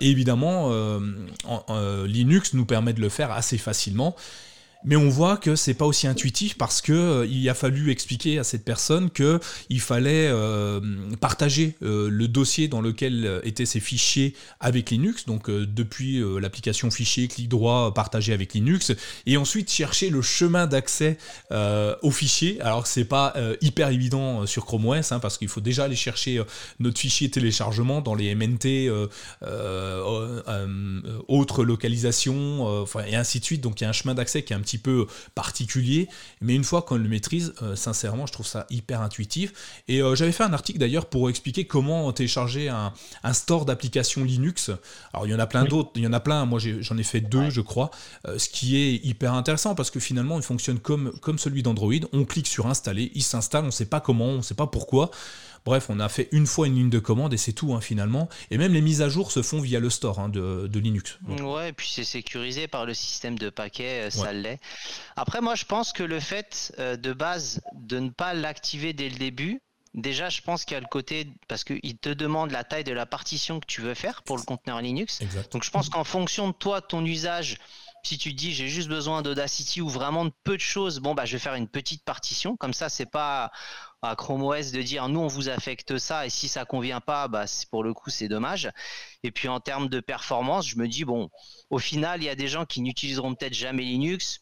et 0.00 0.10
évidemment. 0.10 0.70
En, 1.44 1.99
Linux 2.06 2.54
nous 2.54 2.66
permet 2.66 2.92
de 2.92 3.00
le 3.00 3.08
faire 3.08 3.32
assez 3.32 3.58
facilement. 3.58 4.16
Mais 4.82 4.96
on 4.96 5.10
voit 5.10 5.36
que 5.36 5.56
c'est 5.56 5.74
pas 5.74 5.84
aussi 5.84 6.06
intuitif 6.06 6.56
parce 6.56 6.80
que 6.80 6.92
euh, 6.92 7.26
il 7.26 7.46
a 7.50 7.54
fallu 7.54 7.90
expliquer 7.90 8.38
à 8.38 8.44
cette 8.44 8.64
personne 8.64 9.10
que 9.10 9.38
il 9.68 9.80
fallait 9.80 10.28
euh, 10.28 10.80
partager 11.20 11.76
euh, 11.82 12.08
le 12.08 12.28
dossier 12.28 12.66
dans 12.66 12.80
lequel 12.80 13.40
étaient 13.44 13.66
ces 13.66 13.80
fichiers 13.80 14.34
avec 14.58 14.90
Linux, 14.90 15.26
donc 15.26 15.50
depuis 15.50 16.22
l'application 16.40 16.90
fichier, 16.90 17.28
clic 17.28 17.48
droit, 17.48 17.92
partager 17.94 18.32
avec 18.32 18.54
Linux, 18.54 18.92
et 19.26 19.36
ensuite 19.36 19.70
chercher 19.70 20.10
le 20.10 20.22
chemin 20.22 20.66
d'accès 20.66 21.18
au 21.50 22.10
fichier. 22.10 22.60
Alors 22.60 22.86
c'est 22.86 23.04
pas 23.04 23.34
hyper 23.60 23.88
évident 23.88 24.46
sur 24.46 24.64
Chrome 24.64 24.86
OS 24.86 25.12
hein, 25.12 25.18
parce 25.18 25.38
qu'il 25.38 25.48
faut 25.48 25.60
déjà 25.60 25.84
aller 25.84 25.96
chercher 25.96 26.42
notre 26.78 26.98
fichier 26.98 27.30
téléchargement 27.30 28.00
dans 28.00 28.14
les 28.14 28.34
MNT, 28.34 28.90
autres 31.28 31.64
localisations, 31.64 32.86
et 33.06 33.16
ainsi 33.16 33.40
de 33.40 33.44
suite. 33.44 33.60
Donc 33.60 33.80
il 33.80 33.84
y 33.84 33.86
a 33.86 33.90
un 33.90 33.94
chemin 33.94 34.14
d'accès 34.14 34.42
qui 34.42 34.52
est 34.52 34.56
un 34.56 34.60
petit 34.60 34.69
peu 34.78 35.06
particulier, 35.34 36.08
mais 36.40 36.54
une 36.54 36.64
fois 36.64 36.82
qu'on 36.82 36.96
le 36.96 37.08
maîtrise, 37.08 37.52
euh, 37.62 37.76
sincèrement, 37.76 38.26
je 38.26 38.32
trouve 38.32 38.46
ça 38.46 38.66
hyper 38.70 39.00
intuitif. 39.00 39.52
Et 39.88 40.02
euh, 40.02 40.14
j'avais 40.14 40.32
fait 40.32 40.44
un 40.44 40.52
article 40.52 40.78
d'ailleurs 40.78 41.06
pour 41.06 41.30
expliquer 41.30 41.66
comment 41.66 42.12
télécharger 42.12 42.68
un, 42.68 42.92
store 43.32 43.64
d'applications 43.64 44.24
Linux. 44.24 44.70
Alors 45.12 45.26
il 45.26 45.30
y 45.30 45.34
en 45.34 45.38
a 45.38 45.46
plein 45.46 45.64
d'autres, 45.64 45.90
il 45.94 46.02
y 46.02 46.06
en 46.06 46.12
a 46.12 46.20
plein, 46.20 46.44
moi 46.44 46.58
j'en 46.58 46.98
ai, 46.98 47.02
fait 47.02 47.20
deux, 47.20 47.50
je 47.50 47.60
crois, 47.60 47.90
euh, 48.26 48.38
ce 48.38 48.48
qui 48.48 48.76
est 48.76 49.04
hyper 49.04 49.34
intéressant 49.34 49.74
parce 49.74 49.90
que 49.90 50.00
finalement 50.00 50.36
il 50.36 50.42
fonctionne 50.42 50.78
comme, 50.78 51.12
comme 51.20 51.38
celui 51.38 51.62
d'Android. 51.62 51.92
On 52.12 52.24
clique 52.24 52.48
sur 52.48 52.66
installer, 52.66 53.10
il 53.14 53.22
s'installe, 53.22 53.64
on 53.64 53.66
ne 53.66 53.72
sait 53.72 53.86
pas 53.86 54.00
comment, 54.00 54.26
on 54.26 54.36
ne 54.38 54.42
sait 54.42 54.54
pas 54.54 54.66
pourquoi. 54.66 55.10
Bref, 55.64 55.86
on 55.88 56.00
a 56.00 56.08
fait 56.08 56.28
une 56.32 56.46
fois 56.46 56.66
une 56.66 56.74
ligne 56.74 56.90
de 56.90 56.98
commande 56.98 57.34
et 57.34 57.36
c'est 57.36 57.52
tout 57.52 57.74
hein, 57.74 57.80
finalement. 57.80 58.28
Et 58.50 58.58
même 58.58 58.72
les 58.72 58.80
mises 58.80 59.02
à 59.02 59.08
jour 59.08 59.30
se 59.32 59.42
font 59.42 59.60
via 59.60 59.80
le 59.80 59.90
store 59.90 60.18
hein, 60.18 60.28
de, 60.28 60.78
Linux. 60.78 61.18
Ouais, 61.28 61.70
et 61.70 61.72
puis 61.72 61.90
c'est 61.92 62.04
sécurisé 62.04 62.66
par 62.66 62.86
le 62.86 62.94
système 62.94 63.38
de 63.38 63.50
paquets, 63.50 64.06
euh, 64.06 64.10
ça 64.10 64.32
l'est. 64.32 64.58
Après, 65.16 65.40
moi 65.40 65.54
je 65.54 65.64
pense 65.64 65.92
que 65.92 66.02
le 66.02 66.20
fait 66.20 66.72
euh, 66.78 66.96
de 66.96 67.12
base 67.12 67.60
de 67.74 67.98
ne 67.98 68.08
pas 68.08 68.34
l'activer 68.34 68.92
dès 68.92 69.08
le 69.08 69.16
début, 69.16 69.60
Déjà, 69.94 70.28
je 70.28 70.40
pense 70.40 70.64
qu'il 70.64 70.74
y 70.74 70.76
a 70.76 70.80
le 70.80 70.86
côté 70.86 71.26
parce 71.48 71.64
qu'il 71.64 71.98
te 71.98 72.10
demande 72.10 72.52
la 72.52 72.62
taille 72.62 72.84
de 72.84 72.92
la 72.92 73.06
partition 73.06 73.58
que 73.58 73.66
tu 73.66 73.80
veux 73.80 73.94
faire 73.94 74.22
pour 74.22 74.36
le 74.36 74.42
conteneur 74.44 74.80
Linux. 74.80 75.18
Donc, 75.50 75.64
je 75.64 75.70
pense 75.70 75.88
qu'en 75.88 76.04
fonction 76.04 76.46
de 76.46 76.52
toi, 76.52 76.80
ton 76.80 77.04
usage, 77.04 77.58
si 78.04 78.16
tu 78.16 78.32
dis 78.32 78.52
j'ai 78.52 78.68
juste 78.68 78.88
besoin 78.88 79.22
d'Audacity 79.22 79.80
ou 79.80 79.88
vraiment 79.88 80.24
de 80.24 80.32
peu 80.44 80.56
de 80.56 80.62
choses, 80.62 81.00
bon 81.00 81.14
bah 81.14 81.24
je 81.24 81.32
vais 81.32 81.38
faire 81.38 81.54
une 81.54 81.68
petite 81.68 82.04
partition. 82.04 82.56
Comme 82.56 82.72
ça, 82.72 82.88
c'est 82.88 83.10
pas 83.10 83.50
à 84.02 84.16
Chrome 84.16 84.42
OS 84.42 84.72
de 84.72 84.82
dire 84.82 85.08
nous 85.08 85.20
on 85.20 85.26
vous 85.26 85.48
affecte 85.48 85.98
ça 85.98 86.26
et 86.26 86.30
si 86.30 86.48
ça 86.48 86.64
convient 86.64 87.00
pas, 87.00 87.28
bah 87.28 87.44
pour 87.70 87.84
le 87.84 87.94
coup 87.94 88.10
c'est 88.10 88.28
dommage. 88.28 88.70
Et 89.22 89.30
puis 89.30 89.48
en 89.48 89.60
termes 89.60 89.88
de 89.88 90.00
performance, 90.00 90.66
je 90.66 90.78
me 90.78 90.88
dis 90.88 91.04
bon, 91.04 91.30
au 91.70 91.78
final 91.78 92.22
il 92.22 92.26
y 92.26 92.28
a 92.30 92.34
des 92.34 92.48
gens 92.48 92.64
qui 92.64 92.80
n'utiliseront 92.80 93.34
peut-être 93.34 93.54
jamais 93.54 93.82
Linux 93.82 94.40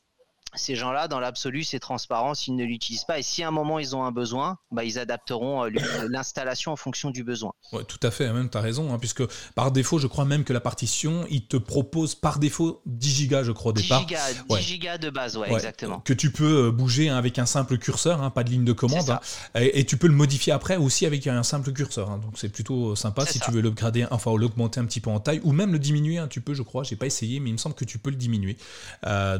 ces 0.54 0.76
gens-là, 0.76 1.08
dans 1.08 1.20
l'absolu, 1.20 1.62
c'est 1.62 1.78
transparent 1.78 2.34
s'ils 2.34 2.56
ne 2.56 2.64
l'utilisent 2.64 3.04
pas. 3.04 3.18
Et 3.18 3.22
si 3.22 3.42
à 3.42 3.48
un 3.48 3.50
moment 3.50 3.78
ils 3.78 3.94
ont 3.94 4.04
un 4.04 4.12
besoin, 4.12 4.58
bah, 4.70 4.84
ils 4.84 4.98
adapteront 4.98 5.64
euh, 5.64 5.70
l'installation 6.08 6.72
en 6.72 6.76
fonction 6.76 7.10
du 7.10 7.22
besoin. 7.22 7.52
Ouais, 7.72 7.84
tout 7.84 8.00
à 8.02 8.10
fait, 8.10 8.32
même 8.32 8.48
tu 8.48 8.56
as 8.56 8.60
raison, 8.60 8.92
hein, 8.92 8.98
puisque 8.98 9.22
par 9.54 9.72
défaut, 9.72 9.98
je 9.98 10.06
crois 10.06 10.24
même 10.24 10.44
que 10.44 10.52
la 10.52 10.60
partition, 10.60 11.26
il 11.30 11.46
te 11.46 11.56
propose 11.56 12.14
par 12.14 12.38
défaut 12.38 12.80
10 12.86 13.14
gigas, 13.14 13.42
je 13.42 13.52
crois, 13.52 13.70
au 13.70 13.72
départ. 13.72 14.04
10 14.06 14.60
gigas, 14.60 14.98
de 14.98 15.10
base, 15.10 15.36
ouais, 15.36 15.52
exactement. 15.52 16.00
Que 16.00 16.14
tu 16.14 16.32
peux 16.32 16.68
euh, 16.68 16.70
bouger 16.70 17.08
hein, 17.08 17.16
avec 17.16 17.38
un 17.38 17.46
simple 17.46 17.78
curseur, 17.78 18.22
hein, 18.22 18.30
pas 18.30 18.44
de 18.44 18.50
ligne 18.50 18.64
de 18.64 18.72
commande. 18.72 19.18
Et, 19.54 19.84
tu 19.84 19.96
peux 19.96 20.08
le 20.08 20.14
modifier 20.14 20.52
après 20.52 20.76
aussi 20.76 21.06
avec 21.06 21.26
un 21.26 21.42
simple 21.42 21.72
curseur. 21.72 22.18
donc 22.18 22.32
c'est 22.34 22.50
plutôt 22.50 22.90
euh, 22.90 22.96
sympa 22.96 23.24
si 23.24 23.40
tu 23.40 23.50
veux 23.50 23.60
l'upgrader, 23.60 24.06
enfin 24.10 24.34
l'augmenter 24.36 24.80
un 24.80 24.84
petit 24.84 25.00
peu 25.00 25.10
en 25.10 25.20
taille, 25.20 25.40
ou 25.44 25.52
même 25.52 25.72
le 25.72 25.78
diminuer, 25.78 26.20
tu 26.28 26.40
peux, 26.40 26.54
je 26.54 26.62
crois, 26.62 26.84
j'ai 26.84 26.96
pas 26.96 27.06
essayé, 27.06 27.40
mais 27.40 27.50
il 27.50 27.54
me 27.54 27.58
semble 27.58 27.74
que 27.74 27.84
tu 27.84 27.98
peux 27.98 28.10
le 28.10 28.16
diminuer. 28.16 28.56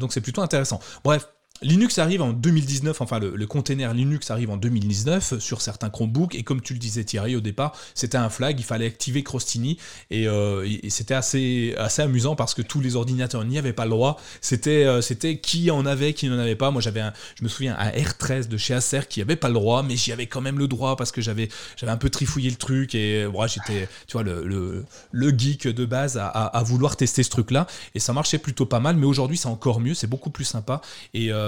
donc 0.01 0.13
c'est 0.13 0.21
plutôt 0.21 0.43
intéressant. 0.43 0.81
Bref, 1.03 1.27
Linux 1.61 1.99
arrive 1.99 2.23
en 2.23 2.33
2019, 2.33 3.01
enfin 3.01 3.19
le, 3.19 3.47
container 3.47 3.93
Linux 3.93 4.31
arrive 4.31 4.51
en 4.51 4.57
2019 4.57 5.39
sur 5.41 5.61
certains 5.61 5.91
Chromebooks 5.91 6.37
et 6.37 6.45
comme 6.45 6.61
tu 6.61 6.73
le 6.73 6.79
disais 6.79 7.03
Thierry 7.03 7.35
au 7.35 7.41
départ, 7.41 7.77
c'était 7.95 8.19
un 8.19 8.29
flag, 8.29 8.61
il 8.61 8.65
fallait 8.65 8.87
activer 8.87 9.25
Crostini 9.25 9.77
euh, 10.13 10.65
et, 10.65 10.91
c'était 10.91 11.15
assez, 11.15 11.75
assez 11.77 12.03
amusant 12.03 12.37
parce 12.37 12.55
que 12.55 12.63
tous 12.63 12.81
les 12.81 12.95
ordinateurs 12.95 13.45
n'y 13.45 13.59
avaient 13.59 13.73
pas 13.73 13.85
le 13.85 13.91
droit. 13.91 14.21
C'était 14.41 14.85
euh, 14.85 15.01
c'était 15.01 15.39
qui 15.39 15.71
en 15.71 15.85
avait, 15.85 16.13
qui 16.13 16.29
n'en 16.29 16.39
avait 16.39 16.55
pas. 16.55 16.71
Moi 16.71 16.81
j'avais, 16.81 17.03
je 17.35 17.43
me 17.43 17.49
souviens 17.49 17.77
un 17.77 17.91
R13 17.91 18.47
de 18.47 18.57
chez 18.57 18.75
Acer 18.75 19.01
qui 19.09 19.21
avait 19.21 19.37
pas 19.37 19.49
le 19.49 19.55
droit, 19.55 19.83
mais 19.83 19.97
j'y 19.97 20.13
avais 20.13 20.27
quand 20.27 20.41
même 20.41 20.59
le 20.59 20.69
droit 20.69 20.97
parce 20.97 21.11
que 21.11 21.21
j'avais 21.21 21.49
un 21.83 21.97
peu 21.97 22.09
trifouillé 22.09 22.51
le 22.51 22.57
truc 22.57 22.95
et 22.95 23.25
voilà 23.25 23.49
j'étais 23.49 23.89
tu 24.07 24.13
vois 24.13 24.23
le, 24.23 24.85
le, 25.11 25.31
geek 25.37 25.67
de 25.67 25.85
base 25.85 26.19
à, 26.19 26.63
vouloir 26.65 26.97
tester 26.97 27.23
ce 27.23 27.31
truc 27.31 27.51
là 27.51 27.67
et 27.95 28.01
ça 28.01 28.13
marchait 28.13 28.39
plutôt 28.39 28.67
pas 28.67 28.81
mal. 28.81 28.97
Mais 28.97 29.07
aujourd'hui 29.07 29.37
c'est 29.37 29.49
encore 29.49 29.81
mieux, 29.81 29.95
c'est 29.95 30.07
beaucoup 30.07 30.31
plus 30.31 30.45
sympa 30.45 30.81
et 31.15 31.33
euh, 31.33 31.48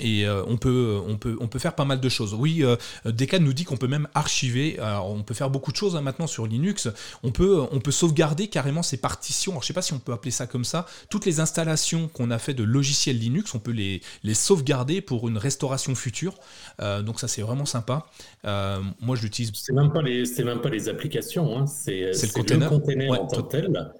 et 0.00 0.26
euh, 0.26 0.42
on, 0.46 0.56
peut, 0.56 1.00
on, 1.06 1.16
peut, 1.16 1.36
on 1.40 1.48
peut 1.48 1.58
faire 1.58 1.74
pas 1.74 1.84
mal 1.84 2.00
de 2.00 2.08
choses. 2.08 2.34
Oui, 2.34 2.62
euh, 2.62 2.76
Decad 3.04 3.42
nous 3.42 3.52
dit 3.52 3.64
qu'on 3.64 3.76
peut 3.76 3.88
même 3.88 4.08
archiver. 4.14 4.78
Alors, 4.78 5.10
on 5.10 5.22
peut 5.22 5.34
faire 5.34 5.50
beaucoup 5.50 5.72
de 5.72 5.76
choses 5.76 5.96
hein, 5.96 6.00
maintenant 6.00 6.26
sur 6.26 6.46
Linux. 6.46 6.88
On 7.22 7.32
peut, 7.32 7.62
on 7.70 7.80
peut 7.80 7.90
sauvegarder 7.90 8.48
carrément 8.48 8.82
ces 8.82 8.96
partitions. 8.96 9.52
Alors, 9.52 9.62
je 9.62 9.68
sais 9.68 9.72
pas 9.72 9.82
si 9.82 9.92
on 9.92 9.98
peut 9.98 10.12
appeler 10.12 10.30
ça 10.30 10.46
comme 10.46 10.64
ça. 10.64 10.86
Toutes 11.10 11.26
les 11.26 11.40
installations 11.40 12.08
qu'on 12.08 12.30
a 12.30 12.38
fait 12.38 12.54
de 12.54 12.64
logiciels 12.64 13.18
Linux, 13.18 13.54
on 13.54 13.58
peut 13.58 13.72
les, 13.72 14.00
les 14.22 14.34
sauvegarder 14.34 15.00
pour 15.00 15.28
une 15.28 15.38
restauration 15.38 15.94
future. 15.94 16.34
donc 16.78 17.20
ça, 17.20 17.28
c'est 17.28 17.42
vraiment 17.42 17.66
sympa. 17.66 18.06
moi, 18.44 19.16
je 19.16 19.22
l'utilise. 19.22 19.52
C'est 19.54 19.72
même 19.72 19.92
pas 19.92 20.02
les, 20.02 20.24
c'est 20.24 20.44
même 20.44 20.60
pas 20.60 20.70
les 20.70 20.88
applications. 20.88 21.58
Hein. 21.58 21.66
C'est, 21.66 22.10
le 22.12 22.32
container, 22.32 23.12
en 23.12 23.26
tant 23.26 23.42
que 23.42 23.48
tel. 23.48 23.92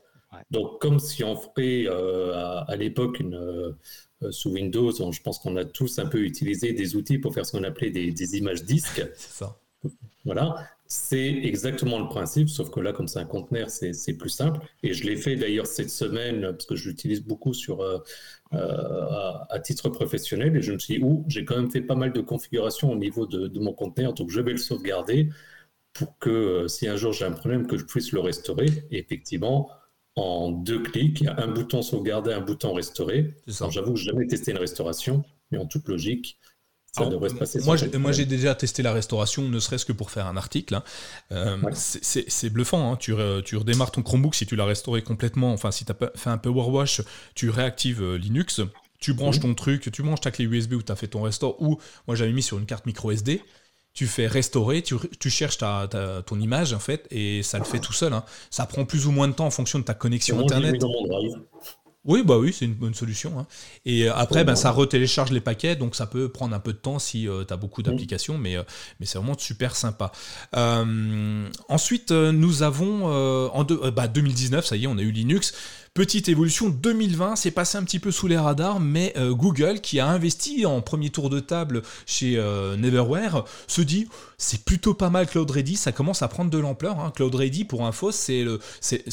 Donc, 0.51 0.81
comme 0.81 0.99
si 0.99 1.25
on 1.25 1.37
ferait 1.37 1.87
à, 1.89 2.77
l'époque 2.77 3.21
une, 3.21 3.35
euh, 3.35 3.77
sous 4.31 4.51
Windows, 4.51 4.93
je 4.93 5.23
pense 5.23 5.39
qu'on 5.39 5.57
a 5.57 5.65
tous 5.65 5.99
un 5.99 6.07
peu 6.07 6.21
utilisé 6.21 6.73
des 6.73 6.97
outils 6.97 7.19
pour 7.19 7.35
faire 7.35 7.47
ce 7.47 7.53
qu'on 7.53 7.65
appelait 7.65 7.91
des, 7.91 8.37
images 8.37 8.65
disques. 8.65 9.07
ça. 9.17 9.59
Voilà, 10.25 10.67
c'est 10.87 11.29
exactement 11.29 11.99
le 11.99 12.09
principe, 12.09 12.49
sauf 12.49 12.71
que 12.71 12.81
là, 12.81 12.93
comme 12.93 13.09
c'est 13.09 13.19
un 13.19 13.27
conteneur, 13.27 13.69
c'est 13.69 14.17
plus 14.17 14.31
simple. 14.31 14.61
Et 14.83 14.95
je 14.95 15.05
l'ai 15.05 15.17
fait 15.17 15.37
d'ailleurs 15.37 15.67
cette 15.67 15.91
semaine, 15.91 16.41
parce 16.43 16.65
que 16.65 16.77
je 16.77 16.89
l'utilise 16.89 17.23
beaucoup 17.23 17.53
sur, 17.53 17.83
euh, 17.83 17.99
euh, 18.55 19.33
à, 19.51 19.59
titre 19.61 19.91
professionnel, 19.91 20.57
et 20.57 20.63
je 20.63 20.73
me 20.73 20.79
suis 20.79 20.97
dit, 20.97 21.05
ouh, 21.05 21.25
j'ai 21.29 21.45
quand 21.45 21.57
même 21.57 21.71
fait 21.71 21.83
pas 21.83 21.95
mal 21.95 22.13
de 22.13 22.21
configurations 22.23 22.91
au 22.91 22.97
niveau 22.97 23.27
de, 23.27 23.49
de, 23.49 23.61
mon 23.61 23.75
conteneur, 23.75 24.15
donc 24.15 24.31
je 24.31 24.41
vais 24.41 24.53
le 24.53 24.59
sauvegarder 24.59 25.29
pour 25.93 26.19
que 26.19 26.67
si 26.69 26.89
un 26.89 26.97
jour 26.97 27.13
j'ai 27.13 27.25
un 27.25 27.33
problème, 27.33 27.67
que 27.67 27.79
je 27.79 27.85
puisse 27.85 28.13
le 28.13 28.21
restaurer. 28.21 28.67
Et 28.91 28.99
effectivement, 28.99 29.71
en 30.17 30.51
deux 30.51 30.83
clics. 30.83 31.25
Un 31.37 31.49
bouton 31.49 31.83
sauvegarder, 31.83 32.33
un 32.33 32.41
bouton 32.41 32.73
restaurer. 32.73 33.35
J'avoue 33.47 33.95
que 33.95 33.99
je 33.99 34.07
n'ai 34.07 34.13
jamais 34.13 34.27
testé 34.27 34.53
une 34.53 34.59
restauration, 34.59 35.25
mais 35.51 35.59
en 35.59 35.67
toute 35.67 35.89
logique, 35.89 36.39
ça 36.93 37.07
devrait 37.07 37.29
se 37.29 37.35
passer. 37.35 37.61
Moi, 37.65 37.77
moi 37.99 38.13
j'ai 38.13 38.25
déjà 38.25 38.55
testé 38.55 38.83
la 38.83 38.93
restauration, 38.93 39.49
ne 39.49 39.59
serait-ce 39.59 39.85
que 39.85 39.93
pour 39.93 40.11
faire 40.11 40.27
un 40.27 40.37
article. 40.37 40.75
Hein. 40.77 40.85
Euh, 41.33 41.57
c'est 41.75 42.51
bluffant. 42.51 42.93
Hein. 42.93 42.97
Tu, 42.97 43.15
tu, 43.45 43.57
redémarres 43.57 43.91
ton 43.91 44.03
Chromebook 44.03 44.35
si 44.35 44.47
tu 44.47 44.55
l'as 44.55 44.65
restauré 44.65 45.03
complètement. 45.03 45.53
Enfin, 45.53 45.73
si 45.73 45.85
tu 45.85 45.93
as 45.93 46.11
fait 46.15 46.31
un 46.31 46.39
Power 46.39 46.71
Wash, 46.71 47.03
tu 47.35 47.51
réactives 47.51 48.03
euh, 48.03 48.17
Linux. 48.17 48.61
Tu 49.01 49.13
branches 49.13 49.41
ton 49.41 49.53
truc, 49.55 49.91
tu 49.93 50.03
branches 50.03 50.23
ta 50.23 50.31
clé 50.31 50.47
USB 50.47 50.75
où 50.75 50.83
tu 50.83 50.91
as 50.91 50.97
fait 50.97 51.09
ton 51.09 51.21
restore, 51.21 51.61
ou 51.61 51.79
moi 52.07 52.17
j'avais 52.17 52.33
mis 52.33 52.43
sur 52.43 52.59
une 52.59 52.65
carte 52.65 52.87
micro 52.87 53.11
SD 53.11 53.43
tu 53.95 54.07
fais 54.07 54.27
restaurer, 54.27 54.83
tu, 54.83 55.31
cherches 55.31 55.59
ta, 55.59 55.89
ton 56.27 56.41
image 56.41 56.73
en 56.73 56.81
fait, 56.81 57.07
et 57.11 57.43
ça 57.43 57.59
le 57.59 57.65
fait 57.65 57.79
tout 57.79 57.93
seul. 57.93 58.13
Hein. 58.13 58.25
Ça 58.51 58.67
prend 58.67 58.85
plus 58.85 59.07
ou 59.07 59.13
moins 59.13 59.29
de 59.29 59.33
temps 59.33 59.47
en 59.47 59.51
fonction 59.51 59.79
de 59.79 59.85
ta 59.85 59.95
connexion 59.95 60.41
internet. 60.41 60.83
Oui, 62.05 62.23
bah 62.23 62.37
oui, 62.37 62.53
c'est 62.53 62.67
une 62.67 62.75
bonne 62.75 62.93
solution. 62.93 63.39
Hein. 63.39 63.47
Et 63.87 64.09
euh, 64.09 64.15
après, 64.15 64.45
ben, 64.45 64.57
ça 64.57 64.71
retélécharge 64.71 65.31
les 65.31 65.41
paquets, 65.41 65.75
donc 65.75 65.97
ça 65.97 66.07
peut 66.07 66.29
prendre 66.29 66.55
un 66.55 66.61
peu 66.61 66.75
de 66.75 66.79
temps 66.79 66.99
si 66.99 67.27
euh, 67.27 67.45
tu 67.45 67.55
as 67.55 67.57
beaucoup 67.57 67.83
d'applications, 67.83 68.37
mais, 68.37 68.57
euh, 68.57 68.63
mais 69.01 69.07
c'est 69.07 69.17
vraiment 69.17 69.39
super 69.39 69.75
sympa. 69.75 70.13
ensuite, 71.69 72.11
nous 72.11 72.63
avons 72.63 73.07
en 73.07 73.65
2019, 73.65 74.61
bah, 74.61 74.67
ça 74.67 74.77
y 74.77 74.85
est, 74.85 74.87
on 74.87 74.99
a 74.99 75.03
eu 75.03 75.13
Linux. 75.13 75.55
Petite 75.95 76.29
évolution 76.29 76.71
2020, 76.71 77.37
c'est 77.37 77.53
passé 77.53 77.79
un 77.79 77.85
petit 77.85 78.01
peu 78.01 78.11
sous 78.11 78.27
les 78.27 78.37
radars, 78.37 78.81
mais 78.81 79.13
euh, 79.17 79.33
Google, 79.33 79.81
qui 79.81 80.01
a 80.01 80.09
investi 80.09 80.67
en 80.67 80.81
premier 80.81 81.11
tour 81.11 81.31
de 81.31 81.39
table 81.39 81.83
chez 82.05 82.37
euh, 82.37 82.77
Neverware, 82.77 83.45
se 83.69 83.81
dit 83.81 84.09
c'est 84.37 84.65
plutôt 84.65 84.95
pas 84.95 85.09
mal 85.09 85.29
Cloud 85.29 85.49
Ready, 85.49 85.77
ça 85.77 85.93
commence 85.93 86.23
à 86.23 86.27
prendre 86.27 86.51
de 86.51 86.59
l'ampleur. 86.59 86.99
Hein. 86.99 87.13
Cloud 87.15 87.33
Ready, 87.37 87.65
pour 87.65 87.87
info, 87.87 88.11
c'est 88.11 88.43
le, 88.43 88.59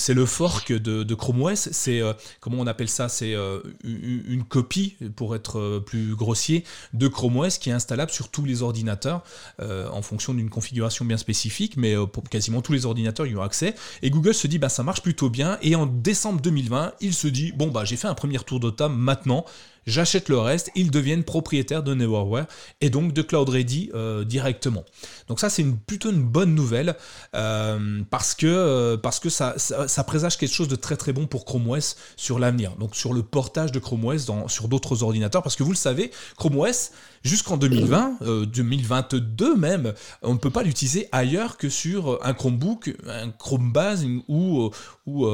le 0.09 0.25
fork 0.25 0.73
de, 0.73 1.13
Chrome 1.13 1.43
OS, 1.43 1.69
c'est, 1.71 2.01
euh, 2.01 2.13
comment 2.39 2.57
on 2.57 2.65
appelle 2.65 2.89
ça 2.89 3.09
C'est 3.09 3.35
une, 3.83 4.43
copie, 4.50 4.97
pour 5.15 5.35
être 5.35 5.83
plus 5.85 6.15
grossier, 6.15 6.63
de 6.93 7.07
Chrome 7.07 7.38
OS 7.38 7.59
qui 7.59 7.69
est 7.69 7.73
installable 7.73 8.09
sur 8.09 8.29
tous 8.29 8.43
les 8.43 8.63
ordinateurs 8.63 9.21
en 9.59 10.01
fonction 10.01 10.33
d'une 10.33 10.50
configuration 10.50 11.05
bien 11.05 11.17
spécifique, 11.17 11.77
mais 11.77 11.95
pour 12.11 12.23
quasiment 12.23 12.63
tous 12.63 12.73
les 12.73 12.88
ordinateurs 12.88 13.27
y 13.27 13.35
ont 13.35 13.43
accès. 13.43 13.75
Et 14.01 14.09
Google 14.09 14.33
se 14.33 14.47
dit, 14.47 14.57
bah, 14.57 14.69
ça 14.69 14.81
marche 14.81 15.03
plutôt 15.03 15.29
bien, 15.29 15.59
et 15.61 15.75
en 15.75 15.85
décembre 15.85 16.41
2020, 16.41 16.70
il 17.01 17.13
se 17.13 17.27
dit, 17.27 17.51
bon, 17.51 17.67
bah, 17.67 17.85
j'ai 17.85 17.97
fait 17.97 18.07
un 18.07 18.13
premier 18.13 18.39
tour 18.39 18.59
de 18.59 18.69
table, 18.69 18.95
maintenant, 18.95 19.45
j'achète 19.85 20.29
le 20.29 20.39
reste, 20.39 20.71
ils 20.75 20.91
deviennent 20.91 21.23
propriétaires 21.23 21.83
de 21.83 21.93
Neverware 21.93 22.45
et 22.81 22.89
donc 22.89 23.13
de 23.13 23.21
Cloud 23.21 23.50
Ready 23.50 23.89
euh, 23.93 24.23
directement. 24.23 24.83
Donc 25.27 25.39
ça 25.39 25.50
c'est 25.50 25.61
une, 25.61 25.77
plutôt 25.77 26.11
une 26.11 26.23
bonne 26.23 26.53
nouvelle 26.53 26.95
euh, 27.35 28.01
parce 28.09 28.35
que, 28.35 28.47
euh, 28.47 28.97
ça, 29.29 30.03
présage 30.03 30.38
quelque 30.38 30.53
chose 30.53 30.67
de 30.67 30.75
très 30.75 30.97
très 30.97 31.13
bon 31.13 31.27
pour 31.27 31.45
Chrome 31.45 31.69
OS 31.69 31.95
sur 32.15 32.39
l'avenir, 32.39 32.75
donc 32.77 32.95
sur 32.95 33.13
le 33.13 33.23
portage 33.23 33.71
de 33.71 33.79
Chrome 33.79 34.05
OS 34.05 34.27
sur 34.47 34.67
d'autres 34.67 35.03
ordinateurs, 35.03 35.43
parce 35.43 35.55
que 35.55 35.63
vous 35.63 35.71
le 35.71 35.77
savez, 35.77 36.11
Chrome 36.38 36.57
OS 36.59 36.91
jusqu'en 37.23 37.57
2020, 37.57 38.17
2022 38.45 39.55
même, 39.55 39.93
on 40.23 40.33
ne 40.33 40.39
peut 40.39 40.50
pas 40.50 40.63
l'utiliser 40.63 41.07
ailleurs 41.11 41.57
que 41.57 41.69
sur 41.69 42.19
un 42.25 42.33
Chromebook, 42.33 42.95
un 43.07 43.29
Chromebase 43.29 44.05
ou, 44.27 44.71
ou 45.05 45.27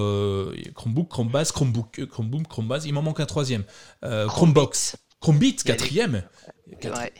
Chromebook, 0.75 1.08
Chromebase, 1.08 1.51
Chromebook, 1.51 2.06
Chromebook, 2.10 2.48
Chromebase, 2.48 2.86
il 2.86 2.94
m'en 2.94 3.01
manque 3.01 3.22
un 3.22 3.25
troisième. 3.25 3.63
Chromebox. 4.38 4.98
Chromebit, 5.20 5.56
quatrième. 5.56 6.22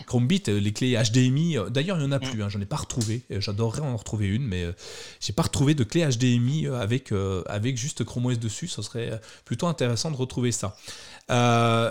Chromebit, 0.05 0.43
euh, 0.50 0.59
les 0.59 0.71
clés 0.71 0.95
HDMI. 0.95 1.57
Euh, 1.57 1.67
d'ailleurs, 1.69 1.97
il 1.97 2.01
n'y 2.01 2.09
en 2.09 2.12
a 2.12 2.19
plus, 2.19 2.38
mm. 2.38 2.41
hein, 2.43 2.50
j'en 2.50 2.62
ai 2.62 2.67
pas 2.67 2.75
retrouvé. 2.75 3.24
J'adorerais 3.31 3.81
en 3.81 3.97
retrouver 3.97 4.27
une, 4.27 4.45
mais 4.45 4.65
euh, 4.65 4.74
j'ai 5.19 5.33
pas 5.33 5.41
retrouvé 5.41 5.74
de 5.74 5.83
clé 5.83 6.07
HDMI 6.07 6.67
avec, 6.67 7.12
avec 7.47 7.75
juste 7.75 8.03
Chrome 8.03 8.27
OS 8.27 8.38
dessus. 8.38 8.67
Ce 8.67 8.83
serait 8.83 9.19
plutôt 9.45 9.65
intéressant 9.65 10.12
de 10.12 10.15
retrouver 10.15 10.51
ça. 10.51 10.77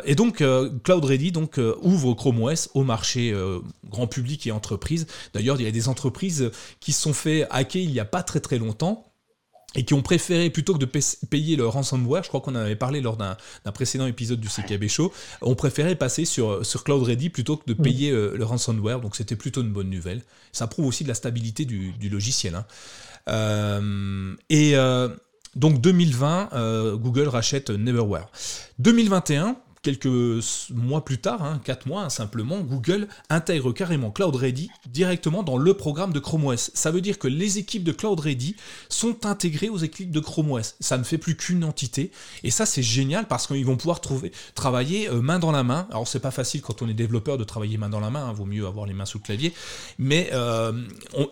et 0.04 0.14
donc, 0.14 0.44
Cloud 0.84 1.04
Ready 1.04 1.32
donc, 1.32 1.60
ouvre 1.82 2.14
Chrome 2.14 2.44
OS 2.44 2.70
au 2.74 2.84
marché 2.84 3.34
grand 3.90 4.06
public 4.06 4.46
et 4.46 4.52
entreprise. 4.52 5.08
D'ailleurs, 5.34 5.60
il 5.60 5.64
y 5.64 5.68
a 5.68 5.72
des 5.72 5.88
entreprises 5.88 6.52
qui 6.78 6.92
se 6.92 7.02
sont 7.02 7.14
fait 7.14 7.48
hacker 7.50 7.82
il 7.82 7.90
n'y 7.90 7.98
a 7.98 8.04
pas 8.04 8.22
très 8.22 8.38
très 8.38 8.58
longtemps 8.58 9.12
et 9.76 9.84
qui 9.84 9.94
ont 9.94 10.02
préféré, 10.02 10.50
plutôt 10.50 10.74
que 10.74 10.78
de 10.78 10.90
payer 11.28 11.56
le 11.56 11.66
ransomware, 11.66 12.22
je 12.22 12.28
crois 12.28 12.40
qu'on 12.40 12.52
en 12.52 12.60
avait 12.60 12.76
parlé 12.76 13.00
lors 13.00 13.16
d'un 13.16 13.36
précédent 13.72 14.06
épisode 14.06 14.40
du 14.40 14.48
CKB 14.48 14.88
Show, 14.88 15.12
ont 15.42 15.54
préféré 15.54 15.94
passer 15.94 16.24
sur, 16.24 16.64
sur 16.64 16.82
Cloud 16.82 17.02
Ready 17.02 17.28
plutôt 17.30 17.56
que 17.56 17.66
de 17.66 17.78
mm. 17.78 17.82
payer 17.82 18.10
euh, 18.10 18.34
le 18.36 18.44
ransomware, 18.44 19.00
donc 19.00 19.16
c'était 19.16 19.36
plutôt 19.36 19.62
une 19.62 19.72
bonne 19.72 19.90
nouvelle. 19.90 20.22
Ça 20.52 20.66
prouve 20.66 20.86
aussi 20.86 21.04
de 21.04 21.08
la 21.08 21.14
stabilité 21.14 21.64
du, 21.64 21.92
logiciel. 22.08 22.54
Hein. 22.54 22.64
Euh, 23.28 24.34
et 24.48 24.76
euh, 24.76 25.08
donc 25.54 25.80
2020, 25.80 26.96
Google 26.96 27.28
rachète 27.28 27.70
Neverware. 27.70 28.28
2021, 28.78 29.56
quelques 29.86 30.42
mois 30.74 31.04
plus 31.04 31.18
tard, 31.18 31.44
hein, 31.44 31.60
4 31.62 31.86
mois 31.86 32.02
hein, 32.02 32.08
simplement, 32.08 32.58
Google 32.58 33.06
intègre 33.30 33.70
carrément 33.70 34.10
Cloud 34.10 34.34
Ready 34.34 34.68
directement 34.88 35.44
dans 35.44 35.56
le 35.56 35.74
programme 35.74 36.12
de 36.12 36.18
Chrome 36.18 36.44
OS. 36.46 36.72
Ça 36.74 36.90
veut 36.90 37.00
dire 37.00 37.20
que 37.20 37.28
les 37.28 37.58
équipes 37.58 37.84
de 37.84 37.92
Cloud 37.92 38.18
Ready 38.18 38.56
sont 38.88 39.24
intégrées 39.26 39.68
aux 39.68 39.78
équipes 39.78 40.10
de 40.10 40.18
Chrome 40.18 40.50
OS. 40.50 40.74
Ça 40.80 40.98
ne 40.98 41.04
fait 41.04 41.18
plus 41.18 41.36
qu'une 41.36 41.62
entité. 41.62 42.10
Et 42.42 42.50
ça, 42.50 42.66
c'est 42.66 42.82
génial 42.82 43.28
parce 43.28 43.46
qu'ils 43.46 43.64
vont 43.64 43.76
pouvoir 43.76 44.00
trouver, 44.00 44.32
travailler 44.56 45.08
euh, 45.08 45.20
main 45.20 45.38
dans 45.38 45.52
la 45.52 45.62
main. 45.62 45.86
Alors, 45.90 46.08
c'est 46.08 46.18
pas 46.18 46.32
facile 46.32 46.62
quand 46.62 46.82
on 46.82 46.88
est 46.88 46.94
développeur 46.94 47.38
de 47.38 47.44
travailler 47.44 47.78
main 47.78 47.88
dans 47.88 48.00
la 48.00 48.10
main. 48.10 48.26
Hein, 48.26 48.32
vaut 48.32 48.44
mieux 48.44 48.66
avoir 48.66 48.86
les 48.86 48.94
mains 48.94 49.04
sous 49.04 49.18
le 49.18 49.22
clavier. 49.22 49.54
Mais 50.00 50.30
euh, 50.32 50.72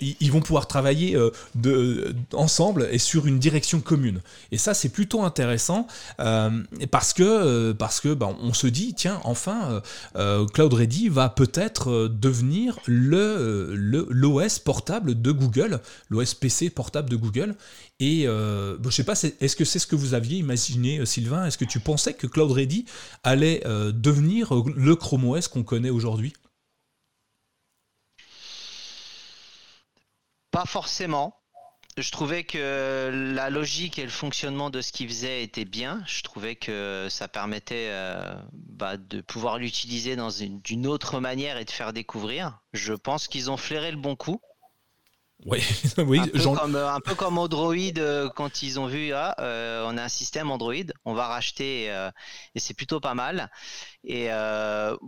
ils 0.00 0.30
vont 0.30 0.42
pouvoir 0.42 0.68
travailler 0.68 1.16
euh, 1.16 2.12
ensemble 2.32 2.88
et 2.92 2.98
sur 2.98 3.26
une 3.26 3.40
direction 3.40 3.80
commune. 3.80 4.20
Et 4.52 4.58
ça, 4.58 4.74
c'est 4.74 4.90
plutôt 4.90 5.24
intéressant 5.24 5.88
parce 6.90 7.12
que, 7.12 7.72
parce 7.72 8.00
que 8.00 8.14
bah, 8.14 8.30
se 8.52 8.66
dit, 8.66 8.94
tiens, 8.94 9.20
enfin, 9.24 9.70
euh, 9.70 9.80
euh, 10.16 10.46
Cloud 10.46 10.72
Ready 10.74 11.08
va 11.08 11.28
peut-être 11.28 11.90
euh, 11.90 12.08
devenir 12.08 12.78
le 12.86 13.74
l'OS 13.74 14.58
portable 14.58 15.20
de 15.20 15.32
Google, 15.32 15.80
l'OS 16.10 16.34
PC 16.34 16.70
portable 16.70 17.08
de 17.08 17.16
Google. 17.16 17.56
Et 18.00 18.24
je 18.24 18.76
je 18.84 18.90
sais 18.90 19.04
pas, 19.04 19.20
est-ce 19.20 19.56
que 19.56 19.64
c'est 19.64 19.78
ce 19.78 19.86
que 19.86 19.96
vous 19.96 20.14
aviez 20.14 20.38
imaginé, 20.38 21.04
Sylvain? 21.06 21.46
Est-ce 21.46 21.58
que 21.58 21.64
tu 21.64 21.80
pensais 21.80 22.14
que 22.14 22.26
Cloud 22.26 22.50
Ready 22.52 22.84
allait 23.22 23.62
devenir 23.92 24.52
le 24.54 24.96
Chrome 24.96 25.24
OS 25.24 25.48
qu'on 25.48 25.62
connaît 25.62 25.90
aujourd'hui? 25.90 26.32
Pas 30.50 30.66
forcément 30.66 31.34
je 31.96 32.10
trouvais 32.10 32.42
que 32.42 33.10
la 33.34 33.50
logique 33.50 33.98
et 33.98 34.04
le 34.04 34.10
fonctionnement 34.10 34.70
de 34.70 34.80
ce 34.80 34.90
qu'ils 34.90 35.08
faisaient 35.08 35.42
était 35.42 35.64
bien. 35.64 36.02
Je 36.06 36.22
trouvais 36.22 36.56
que 36.56 37.06
ça 37.08 37.28
permettait 37.28 37.88
euh, 37.90 38.34
bah, 38.52 38.96
de 38.96 39.20
pouvoir 39.20 39.58
l'utiliser 39.58 40.16
dans 40.16 40.30
d'une 40.30 40.86
autre 40.86 41.20
manière 41.20 41.56
et 41.56 41.64
de 41.64 41.70
faire 41.70 41.92
découvrir. 41.92 42.58
Je 42.72 42.94
pense 42.94 43.28
qu'ils 43.28 43.50
ont 43.50 43.56
flairé 43.56 43.92
le 43.92 43.96
bon 43.96 44.16
coup. 44.16 44.40
Oui, 45.46 45.62
oui. 45.98 46.18
Un 46.18 46.26
peu, 46.26 46.42
comme, 46.42 46.76
un 46.76 47.00
peu 47.00 47.14
comme 47.14 47.38
Android 47.38 47.74
euh, 47.74 48.28
quand 48.30 48.62
ils 48.62 48.80
ont 48.80 48.86
vu 48.86 49.12
ah, 49.12 49.34
euh, 49.38 49.84
on 49.86 49.96
a 49.96 50.02
un 50.02 50.08
système 50.08 50.50
Android, 50.50 50.74
on 51.04 51.14
va 51.14 51.28
racheter 51.28 51.86
et 52.54 52.60
c'est 52.60 52.74
plutôt 52.74 52.98
pas 52.98 53.14
mal. 53.14 53.50
Et 54.02 54.28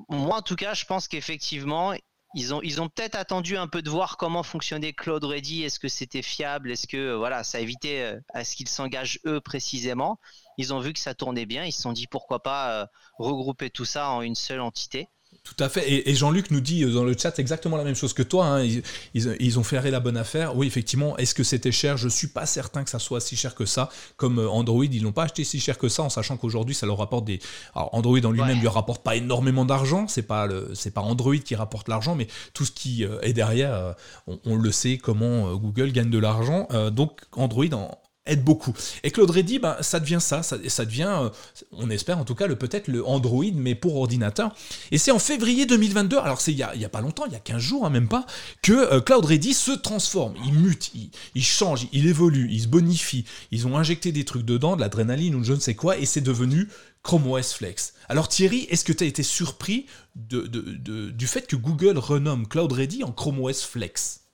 moi 0.08 0.36
en 0.36 0.42
tout 0.42 0.56
cas, 0.56 0.74
je 0.74 0.84
pense 0.84 1.08
qu'effectivement 1.08 1.94
ils 2.34 2.54
ont, 2.54 2.60
ils 2.62 2.80
ont 2.80 2.88
peut-être 2.88 3.14
attendu 3.14 3.56
un 3.56 3.68
peu 3.68 3.82
de 3.82 3.90
voir 3.90 4.16
comment 4.16 4.42
fonctionnait 4.42 4.92
Cloud 4.92 5.24
Ready. 5.24 5.62
Est-ce 5.62 5.78
que 5.78 5.88
c'était 5.88 6.22
fiable? 6.22 6.70
Est-ce 6.70 6.86
que 6.86 7.14
voilà, 7.14 7.44
ça 7.44 7.60
évitait 7.60 8.02
euh, 8.02 8.20
à 8.34 8.44
ce 8.44 8.56
qu'ils 8.56 8.68
s'engagent 8.68 9.20
eux 9.26 9.40
précisément? 9.40 10.20
Ils 10.58 10.74
ont 10.74 10.80
vu 10.80 10.92
que 10.92 10.98
ça 10.98 11.14
tournait 11.14 11.46
bien. 11.46 11.64
Ils 11.64 11.72
se 11.72 11.82
sont 11.82 11.92
dit 11.92 12.06
pourquoi 12.06 12.42
pas 12.42 12.82
euh, 12.82 12.86
regrouper 13.18 13.70
tout 13.70 13.84
ça 13.84 14.10
en 14.10 14.22
une 14.22 14.34
seule 14.34 14.60
entité. 14.60 15.08
Tout 15.46 15.62
à 15.62 15.68
fait. 15.68 16.08
Et, 16.08 16.14
Jean-Luc 16.16 16.50
nous 16.50 16.60
dit 16.60 16.82
euh, 16.82 16.92
dans 16.92 17.04
le 17.04 17.16
chat 17.16 17.38
exactement 17.38 17.76
la 17.76 17.84
même 17.84 17.94
chose 17.94 18.12
que 18.12 18.24
toi. 18.24 18.46
Hein. 18.46 18.68
Ils, 19.14 19.58
ont 19.58 19.62
fait 19.62 19.90
la 19.92 20.00
bonne 20.00 20.16
affaire. 20.16 20.56
Oui, 20.56 20.66
effectivement. 20.66 21.16
Est-ce 21.18 21.36
que 21.36 21.44
c'était 21.44 21.70
cher? 21.70 21.96
Je 21.96 22.08
suis 22.08 22.26
pas 22.26 22.46
certain 22.46 22.82
que 22.82 22.90
ça 22.90 22.98
soit 22.98 23.20
si 23.20 23.36
cher 23.36 23.54
que 23.54 23.64
ça. 23.64 23.88
Comme 24.16 24.40
euh, 24.40 24.48
Android, 24.48 24.84
ils 24.84 25.02
l'ont 25.02 25.12
pas 25.12 25.22
acheté 25.22 25.44
si 25.44 25.60
cher 25.60 25.78
que 25.78 25.88
ça, 25.88 26.02
en 26.02 26.08
sachant 26.08 26.36
qu'aujourd'hui, 26.36 26.74
ça 26.74 26.84
leur 26.84 26.98
rapporte 26.98 27.24
des. 27.26 27.38
Alors, 27.76 27.94
Android 27.94 28.18
en 28.24 28.32
lui-même 28.32 28.56
ne 28.56 28.60
lui 28.60 28.68
rapporte 28.68 29.04
pas 29.04 29.14
énormément 29.14 29.64
d'argent. 29.64 30.08
C'est 30.08 30.22
pas 30.22 30.48
le, 30.48 30.72
c'est 30.74 30.92
pas 30.92 31.02
Android 31.02 31.36
qui 31.36 31.54
rapporte 31.54 31.88
l'argent, 31.88 32.16
mais 32.16 32.26
tout 32.52 32.64
ce 32.64 32.72
qui 32.72 33.04
euh, 33.04 33.20
est 33.20 33.32
derrière, 33.32 33.94
on, 34.26 34.56
le 34.56 34.72
sait 34.72 34.98
comment 34.98 35.54
Google 35.54 35.92
gagne 35.92 36.10
de 36.10 36.18
l'argent. 36.18 36.66
donc, 36.90 37.20
Android 37.32 37.66
en, 37.72 37.96
aide 38.26 38.42
beaucoup. 38.42 38.72
Et 39.02 39.10
Claude 39.10 39.32
ben, 39.60 39.76
ça 39.80 40.00
devient 40.00 40.18
ça, 40.20 40.42
ça, 40.42 40.84
devient, 40.84 41.10
euh, 41.22 41.28
on 41.72 41.90
espère 41.90 42.18
en 42.18 42.24
tout 42.24 42.34
cas, 42.34 42.46
le 42.46 42.56
peut-être 42.56 42.88
le 42.88 43.06
Android, 43.06 43.44
mais 43.54 43.74
pour 43.74 43.96
ordinateur. 43.96 44.54
Et 44.90 44.98
c'est 44.98 45.10
en 45.10 45.18
février 45.18 45.66
2022, 45.66 46.18
alors 46.18 46.40
c'est 46.40 46.52
il 46.52 46.56
n'y 46.56 46.84
a, 46.84 46.88
pas 46.88 47.00
longtemps, 47.00 47.24
il 47.26 47.32
y 47.32 47.36
a 47.36 47.40
15 47.40 47.60
jours, 47.60 47.86
hein, 47.86 47.90
même 47.90 48.08
pas, 48.08 48.26
que 48.62 48.72
euh, 48.72 49.00
Cloud 49.00 49.24
Ready 49.24 49.54
se 49.54 49.72
transforme, 49.72 50.34
il 50.44 50.54
mute, 50.54 50.92
il, 51.34 51.44
change, 51.44 51.86
il 51.92 52.06
évolue, 52.06 52.48
il 52.50 52.60
se 52.60 52.68
bonifie. 52.68 53.24
Ils 53.50 53.66
ont 53.66 53.76
injecté 53.76 54.12
des 54.12 54.24
trucs 54.24 54.44
dedans, 54.44 54.76
de 54.76 54.80
l'adrénaline 54.80 55.34
ou 55.34 55.44
je 55.44 55.52
ne 55.52 55.60
sais 55.60 55.74
quoi, 55.74 55.98
et 55.98 56.06
c'est 56.06 56.20
devenu 56.20 56.68
Chrome 57.02 57.30
OS 57.30 57.52
Flex. 57.52 57.94
Alors 58.08 58.28
Thierry, 58.28 58.66
est-ce 58.70 58.84
que 58.84 58.92
tu 58.92 59.04
as 59.04 59.06
été 59.06 59.22
surpris 59.22 59.86
du 60.14 61.26
fait 61.26 61.46
que 61.46 61.56
Google 61.56 61.98
renomme 61.98 62.48
Cloud 62.48 62.72
Ready 62.72 63.04
en 63.04 63.12
Chrome 63.12 63.40
OS 63.40 63.62
Flex? 63.62 64.25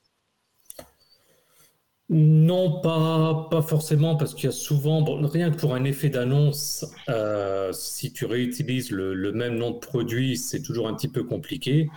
Non, 2.09 2.81
pas, 2.81 3.47
pas 3.49 3.61
forcément, 3.61 4.15
parce 4.17 4.33
qu'il 4.33 4.45
y 4.45 4.47
a 4.47 4.51
souvent, 4.51 5.03
rien 5.21 5.51
que 5.51 5.57
pour 5.57 5.73
un 5.73 5.83
effet 5.85 6.09
d'annonce, 6.09 6.85
euh, 7.09 7.71
si 7.71 8.11
tu 8.11 8.25
réutilises 8.25 8.91
le, 8.91 9.31
même 9.31 9.55
nom 9.55 9.71
de 9.71 9.79
produit, 9.79 10.37
c'est 10.37 10.61
toujours 10.61 10.87
un 10.87 10.93
petit 10.95 11.07
peu 11.07 11.23
compliqué. 11.23 11.89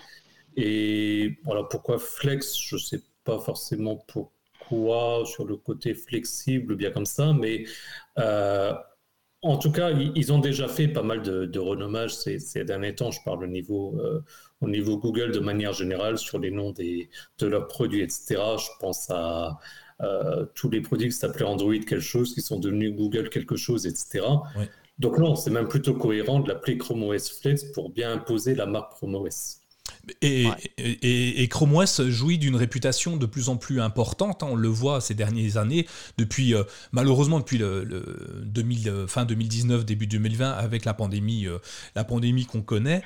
Et 0.56 1.38
voilà, 1.44 1.64
pourquoi 1.64 1.98
flex, 1.98 2.56
je 2.58 2.76
ne 2.76 2.80
sais 2.80 3.02
pas 3.24 3.38
forcément 3.40 3.96
pourquoi, 4.06 5.24
sur 5.26 5.44
le 5.44 5.56
côté 5.56 5.92
flexible, 5.94 6.76
bien 6.76 6.92
comme 6.92 7.06
ça, 7.06 7.32
mais 7.32 7.64
euh, 8.18 8.72
en 9.42 9.58
tout 9.58 9.72
cas, 9.72 9.90
ils 9.90 10.32
ont 10.32 10.38
déjà 10.38 10.68
fait 10.68 10.88
pas 10.88 11.02
mal 11.02 11.22
de, 11.22 11.58
renommage 11.58 12.14
ces, 12.14 12.64
derniers 12.64 12.94
temps. 12.94 13.10
Je 13.10 13.20
parle 13.24 13.44
au 13.44 13.46
niveau, 13.46 13.98
euh, 14.00 14.22
au 14.60 14.68
niveau 14.68 14.98
Google 14.98 15.32
de 15.32 15.40
manière 15.40 15.72
générale 15.72 16.18
sur 16.18 16.38
les 16.38 16.50
noms 16.50 16.72
de 16.72 17.46
leurs 17.46 17.68
produits, 17.68 18.02
etc. 18.02 18.36
Je 18.58 18.68
pense 18.80 19.10
à 19.10 19.58
tous 20.54 20.70
les 20.70 20.80
produits 20.80 21.08
qui 21.08 21.14
s'appelaient 21.14 21.46
Android 21.46 21.74
quelque 21.74 22.00
chose, 22.00 22.34
qui 22.34 22.40
sont 22.40 22.58
devenus 22.58 22.94
Google 22.94 23.30
quelque 23.30 23.56
chose, 23.56 23.86
etc. 23.86 24.24
Donc 24.98 25.18
non, 25.18 25.36
c'est 25.36 25.50
même 25.50 25.68
plutôt 25.68 25.94
cohérent 25.94 26.40
de 26.40 26.48
l'appeler 26.48 26.78
Chrome 26.78 27.02
OS 27.02 27.30
Flex 27.40 27.64
pour 27.72 27.90
bien 27.90 28.12
imposer 28.12 28.54
la 28.54 28.66
marque 28.66 28.92
Chrome 28.92 29.14
OS. 29.14 29.60
Et, 30.22 30.46
et, 30.78 31.48
Chrome 31.48 31.74
OS 31.74 32.02
jouit 32.08 32.38
d'une 32.38 32.54
réputation 32.54 33.16
de 33.16 33.26
plus 33.26 33.48
en 33.48 33.56
plus 33.56 33.80
importante. 33.80 34.42
Hein. 34.42 34.48
on 34.50 34.54
le 34.54 34.68
voit 34.68 35.00
ces 35.00 35.14
dernières 35.14 35.56
années, 35.56 35.86
depuis 36.16 36.54
euh, 36.54 36.62
malheureusement 36.92 37.40
depuis 37.40 37.58
le, 37.58 38.42
2000, 38.44 38.88
euh, 38.88 39.06
fin 39.06 39.24
2019, 39.24 39.84
début 39.84 40.06
2020, 40.06 40.52
avec 40.52 40.84
la 40.84 40.94
pandémie, 40.94 41.46
euh, 41.46 41.58
la 41.96 42.04
pandémie 42.04 42.46
qu'on 42.46 42.62
connaît, 42.62 43.02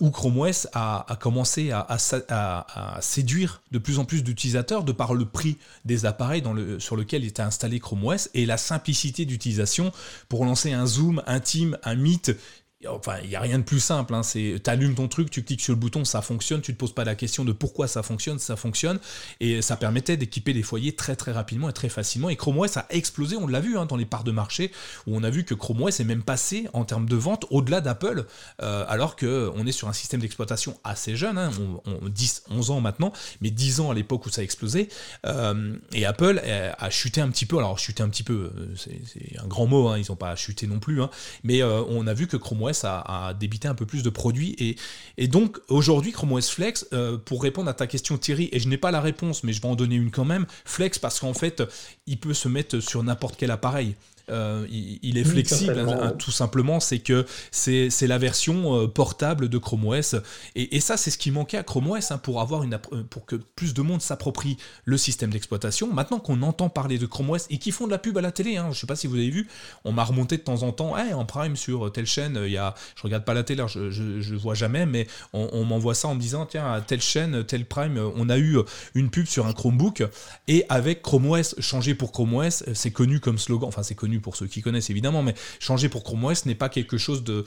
où 0.00 0.10
Chrome 0.10 0.38
OS 0.38 0.68
a, 0.72 1.18
commencé 1.20 1.70
à, 1.72 1.86
à, 1.88 2.98
séduire 3.00 3.62
de 3.72 3.78
plus 3.78 3.98
en 3.98 4.04
plus 4.04 4.22
d'utilisateurs 4.22 4.84
de 4.84 4.92
par 4.92 5.14
le 5.14 5.24
prix 5.24 5.58
des 5.84 6.06
appareils 6.06 6.42
dans 6.42 6.52
le, 6.52 6.78
sur 6.78 6.96
lequel 6.96 7.24
était 7.24 7.42
installé 7.42 7.80
Chrome 7.80 8.04
OS 8.04 8.30
et 8.34 8.46
la 8.46 8.56
simplicité 8.56 9.24
d'utilisation 9.24 9.92
pour 10.28 10.44
lancer 10.44 10.72
un 10.72 10.86
zoom 10.86 11.22
intime, 11.26 11.76
un 11.82 11.96
Meet 11.96 12.36
Enfin, 12.86 13.16
il 13.22 13.30
n'y 13.30 13.36
a 13.36 13.40
rien 13.40 13.58
de 13.58 13.64
plus 13.64 13.80
simple. 13.80 14.14
Hein. 14.14 14.20
Tu 14.32 14.60
allumes 14.66 14.94
ton 14.94 15.08
truc, 15.08 15.30
tu 15.30 15.42
cliques 15.42 15.62
sur 15.62 15.72
le 15.72 15.78
bouton, 15.78 16.04
ça 16.04 16.20
fonctionne. 16.20 16.60
Tu 16.60 16.72
ne 16.72 16.74
te 16.74 16.80
poses 16.80 16.92
pas 16.92 17.04
la 17.04 17.14
question 17.14 17.44
de 17.44 17.52
pourquoi 17.52 17.88
ça 17.88 18.02
fonctionne, 18.02 18.38
ça 18.38 18.54
fonctionne. 18.54 18.98
Et 19.40 19.62
ça 19.62 19.76
permettait 19.76 20.18
d'équiper 20.18 20.52
les 20.52 20.62
foyers 20.62 20.94
très 20.94 21.16
très 21.16 21.32
rapidement 21.32 21.70
et 21.70 21.72
très 21.72 21.88
facilement. 21.88 22.28
Et 22.28 22.36
Chrome 22.36 22.58
OS 22.58 22.76
a 22.76 22.86
explosé, 22.90 23.36
on 23.36 23.46
l'a 23.46 23.60
vu 23.60 23.78
hein, 23.78 23.86
dans 23.86 23.96
les 23.96 24.04
parts 24.04 24.24
de 24.24 24.30
marché, 24.30 24.72
où 25.06 25.16
on 25.16 25.22
a 25.22 25.30
vu 25.30 25.44
que 25.44 25.54
Chrome 25.54 25.82
OS 25.82 26.00
est 26.00 26.04
même 26.04 26.22
passé 26.22 26.68
en 26.74 26.84
termes 26.84 27.08
de 27.08 27.16
vente 27.16 27.46
au-delà 27.50 27.80
d'Apple, 27.80 28.26
euh, 28.60 28.84
alors 28.88 29.16
qu'on 29.16 29.66
est 29.66 29.72
sur 29.72 29.88
un 29.88 29.94
système 29.94 30.20
d'exploitation 30.20 30.78
assez 30.84 31.16
jeune, 31.16 31.38
hein, 31.38 31.50
on, 31.86 32.08
10, 32.08 32.44
11 32.50 32.70
ans 32.70 32.80
maintenant, 32.80 33.12
mais 33.40 33.50
10 33.50 33.80
ans 33.80 33.90
à 33.90 33.94
l'époque 33.94 34.26
où 34.26 34.30
ça 34.30 34.42
a 34.42 34.44
explosé. 34.44 34.90
Euh, 35.24 35.74
et 35.92 36.04
Apple 36.04 36.42
a, 36.78 36.90
chuté 36.90 37.22
un 37.22 37.30
petit 37.30 37.46
peu. 37.46 37.56
Alors, 37.56 37.78
chuté 37.78 38.02
un 38.02 38.08
petit 38.10 38.22
peu, 38.22 38.52
euh, 38.54 38.74
c'est 38.76 39.38
un 39.42 39.46
grand 39.46 39.66
mot, 39.66 39.96
ils 39.96 40.04
n'ont 40.10 40.16
pas 40.16 40.36
chuté 40.36 40.66
non 40.66 40.78
plus. 40.78 41.00
mais 41.42 41.62
on 41.62 42.06
a 42.06 42.14
vu 42.14 42.26
que 42.26 42.36
Chrome 42.36 42.62
OS 42.62 42.65
à, 42.84 43.34
débiter 43.38 43.68
un 43.68 43.74
peu 43.74 43.86
plus 43.86 44.02
de 44.02 44.10
produits. 44.10 44.54
Et, 44.58 44.76
et 45.16 45.28
donc 45.28 45.58
aujourd'hui, 45.68 46.12
Chrome 46.12 46.32
OS 46.32 46.50
Flex, 46.50 46.86
euh, 46.92 47.16
pour 47.18 47.42
répondre 47.42 47.68
à 47.68 47.74
ta 47.74 47.86
question 47.86 48.18
Thierry, 48.18 48.48
et 48.52 48.60
je 48.60 48.68
n'ai 48.68 48.78
pas 48.78 48.90
la 48.90 49.00
réponse, 49.00 49.44
mais 49.44 49.52
je 49.52 49.60
vais 49.60 49.68
en 49.68 49.76
donner 49.76 49.96
une 49.96 50.10
quand 50.10 50.24
même, 50.24 50.46
Flex 50.64 50.98
parce 50.98 51.20
qu'en 51.20 51.34
fait, 51.34 51.62
il 52.06 52.18
peut 52.18 52.34
se 52.34 52.48
mettre 52.48 52.80
sur 52.80 53.02
n'importe 53.02 53.36
quel 53.38 53.50
appareil. 53.50 53.94
Euh, 54.28 54.66
il, 54.68 55.18
est 55.18 55.24
flexible, 55.24 55.78
hein, 55.78 56.12
tout 56.18 56.32
simplement. 56.32 56.80
C'est 56.80 56.98
que 56.98 57.26
c'est 57.50 58.06
la 58.06 58.18
version 58.18 58.82
euh, 58.82 58.88
portable 58.88 59.48
de 59.48 59.58
Chrome 59.58 59.86
OS. 59.86 60.16
Et, 60.56 60.80
ça, 60.80 60.96
c'est 60.96 61.10
ce 61.10 61.18
qui 61.18 61.30
manquait 61.30 61.58
à 61.58 61.62
Chrome 61.62 61.90
OS 61.90 62.10
hein, 62.10 62.18
pour, 62.18 62.40
avoir 62.40 62.62
une, 62.64 62.74
euh, 62.74 63.04
pour 63.08 63.24
que 63.24 63.36
plus 63.36 63.72
de 63.72 63.82
monde 63.82 64.02
s'approprie 64.02 64.56
le 64.84 64.96
système 64.96 65.30
d'exploitation. 65.30 65.92
Maintenant 65.92 66.18
qu'on 66.18 66.42
entend 66.42 66.68
parler 66.68 66.98
de 66.98 67.06
Chrome 67.06 67.30
OS 67.30 67.46
et 67.50 67.58
qui 67.58 67.70
font 67.70 67.86
de 67.86 67.92
la 67.92 67.98
pub 67.98 68.18
à 68.18 68.20
la 68.20 68.32
télé, 68.32 68.56
hein, 68.56 68.68
je 68.72 68.80
sais 68.80 68.86
pas 68.86 68.96
si 68.96 69.06
vous 69.06 69.16
avez 69.16 69.30
vu, 69.30 69.48
on 69.84 69.92
m'a 69.92 70.04
remonté 70.04 70.36
de 70.36 70.42
temps 70.42 70.62
en 70.62 70.72
temps, 70.72 70.96
en 70.96 71.24
prime 71.24 71.56
sur 71.56 71.92
telle 71.92 72.06
chaîne, 72.06 72.40
il 72.44 72.52
y 72.52 72.56
a, 72.56 72.74
je 72.96 73.02
regarde 73.02 73.24
pas 73.24 73.34
la 73.34 73.44
télé, 73.44 73.64
je, 73.68 73.90
je, 73.90 74.34
vois 74.34 74.54
jamais, 74.54 74.86
mais 74.86 75.06
on, 75.32 75.64
m'envoie 75.64 75.94
ça 75.94 76.08
en 76.08 76.14
me 76.14 76.20
disant, 76.20 76.46
tiens, 76.46 76.72
à 76.72 76.80
telle 76.80 77.00
chaîne, 77.00 77.44
telle 77.44 77.64
prime, 77.64 77.98
on 78.16 78.28
a 78.28 78.38
eu 78.38 78.58
une 78.94 79.10
pub 79.10 79.26
sur 79.26 79.46
un 79.46 79.52
Chromebook 79.52 80.04
et 80.48 80.64
avec 80.68 81.02
Chrome 81.02 81.30
OS 81.30 81.54
changé 81.60 81.94
pour 81.94 82.12
Chrome 82.12 82.34
OS, 82.34 82.64
c'est 82.74 82.90
connu 82.90 83.20
comme 83.20 83.38
slogan, 83.38 83.68
enfin 83.68 83.82
c'est 83.82 83.94
connu 83.94 84.15
pour 84.20 84.36
ceux 84.36 84.46
qui 84.46 84.62
connaissent 84.62 84.90
évidemment, 84.90 85.22
mais 85.22 85.34
changer 85.60 85.88
pour 85.88 86.04
Chrome 86.04 86.24
OS 86.24 86.46
n'est 86.46 86.54
pas 86.54 86.68
quelque 86.68 86.98
chose 86.98 87.24
de, 87.24 87.44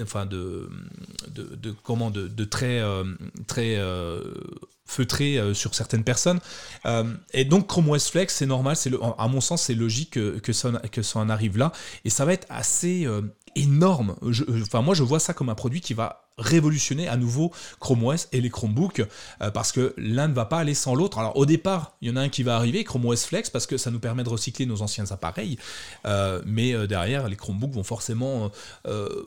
enfin 0.00 0.26
de, 0.26 0.68
comment 1.82 2.10
de, 2.10 2.44
très, 2.44 2.80
euh, 2.80 3.04
très 3.46 3.76
euh, 3.76 4.22
feutré 4.84 5.38
euh, 5.38 5.54
sur 5.54 5.74
certaines 5.74 6.04
personnes. 6.04 6.40
et 7.32 7.44
donc 7.44 7.66
Chrome 7.66 7.90
OS 7.90 8.10
Flex, 8.10 8.34
c'est 8.34 8.46
normal, 8.46 8.76
c'est 8.76 8.90
à 9.18 9.28
mon 9.28 9.40
sens, 9.40 9.62
c'est 9.62 9.74
logique 9.74 10.10
que, 10.10 10.38
que, 10.38 10.52
ça, 10.52 10.70
que 10.92 11.02
ça 11.02 11.18
en 11.18 11.28
arrive 11.28 11.58
là, 11.58 11.72
et 12.04 12.10
ça 12.10 12.24
va 12.24 12.32
être 12.32 12.46
assez 12.48 13.06
énorme. 13.54 14.16
enfin, 14.62 14.82
moi, 14.82 14.94
je 14.94 15.02
vois 15.02 15.20
ça 15.20 15.34
comme 15.34 15.48
un 15.48 15.54
produit 15.54 15.80
qui 15.80 15.94
va 15.94 16.27
révolutionner 16.38 17.08
à 17.08 17.16
nouveau 17.16 17.52
Chrome 17.80 18.04
OS 18.04 18.28
et 18.32 18.40
les 18.40 18.50
Chromebooks 18.50 19.02
euh, 19.42 19.50
parce 19.50 19.72
que 19.72 19.94
l'un 19.96 20.28
ne 20.28 20.34
va 20.34 20.44
pas 20.44 20.58
aller 20.58 20.74
sans 20.74 20.94
l'autre. 20.94 21.18
Alors 21.18 21.36
au 21.36 21.46
départ, 21.46 21.96
il 22.00 22.08
y 22.08 22.12
en 22.12 22.16
a 22.16 22.20
un 22.20 22.28
qui 22.28 22.42
va 22.42 22.56
arriver, 22.56 22.84
Chrome 22.84 23.06
OS 23.06 23.24
Flex, 23.24 23.50
parce 23.50 23.66
que 23.66 23.76
ça 23.76 23.90
nous 23.90 23.98
permet 23.98 24.24
de 24.24 24.28
recycler 24.28 24.66
nos 24.66 24.82
anciens 24.82 25.10
appareils, 25.10 25.58
euh, 26.06 26.40
mais 26.46 26.72
euh, 26.74 26.86
derrière, 26.86 27.28
les 27.28 27.36
Chromebooks 27.36 27.72
vont 27.72 27.82
forcément 27.82 28.50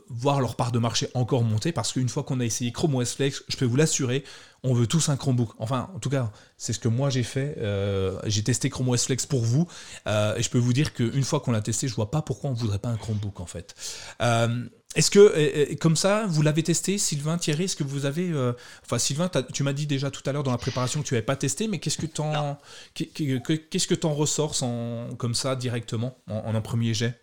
voir 0.10 0.42
leur 0.42 0.56
part 0.56 0.72
de 0.72 0.80
marché 0.80 1.10
encore 1.14 1.44
monter 1.44 1.72
parce 1.72 1.94
qu'une 1.94 2.10
fois 2.10 2.24
qu'on 2.24 2.40
a 2.40 2.46
essayé 2.46 2.72
Chrome 2.72 2.96
OS 2.96 3.14
Flex, 3.14 3.44
je 3.48 3.58
peux 3.58 3.66
vous 3.66 3.76
l'assurer, 3.76 4.24
on 4.64 4.74
veut 4.74 4.88
tous 4.88 5.10
un 5.10 5.18
Chromebook. 5.18 5.50
Enfin, 5.60 5.90
en 5.96 6.00
tout 6.00 6.10
cas, 6.10 6.32
c'est 6.58 6.74
ce 6.74 6.80
que 6.80 6.88
moi 6.88 7.10
j'ai 7.10 7.24
fait. 7.24 7.58
j'ai 8.26 8.44
testé 8.44 8.70
Chrome 8.70 8.90
OS 8.90 9.06
Flex 9.06 9.26
pour 9.26 9.44
vous 9.44 9.68
et 10.08 10.42
je 10.42 10.50
peux 10.50 10.58
vous 10.58 10.74
dire 10.74 10.94
qu'une 10.94 11.24
fois 11.24 11.40
qu'on 11.40 11.52
l'a 11.52 11.62
testé, 11.62 11.88
je 11.88 11.96
vois 11.96 12.12
pas 12.12 12.22
pourquoi 12.22 12.50
on 12.50 12.54
voudrait 12.54 12.80
pas 12.80 12.90
un 12.90 12.98
Chromebook 12.98 13.40
en 13.40 13.46
fait. 13.46 13.76
Est-ce 14.96 15.10
que, 15.10 15.74
comme 15.76 15.96
ça, 15.96 16.26
vous 16.28 16.42
l'avez 16.42 16.64
testé, 16.64 16.98
Sylvain, 16.98 17.38
Thierry 17.38 17.64
Est-ce 17.64 17.78
que 17.78 17.84
vous 17.84 18.06
avez. 18.06 18.30
Euh, 18.30 18.54
enfin, 18.84 18.98
Sylvain, 18.98 19.30
tu 19.54 19.64
m'as 19.64 19.74
dit 19.74 19.88
déjà 19.88 20.12
tout 20.12 20.22
à 20.26 20.34
l'heure 20.34 20.44
dans 20.44 20.52
la 20.52 20.58
préparation 20.58 21.02
que 21.02 21.08
tu 21.08 21.14
n'avais 21.14 21.26
pas 21.26 21.38
testé, 21.38 21.68
mais 21.68 21.80
qu'est-ce 21.80 21.98
que 21.98 22.06
tu 22.06 22.20
en, 22.22 22.58
qu'est-ce 22.94 23.88
que 23.88 24.06
en 24.06 24.14
ressors 24.14 24.56
comme 25.18 25.34
ça 25.34 25.56
directement, 25.56 26.18
en, 26.30 26.54
un 26.54 26.62
premier 26.62 26.94
jet? 26.94 27.22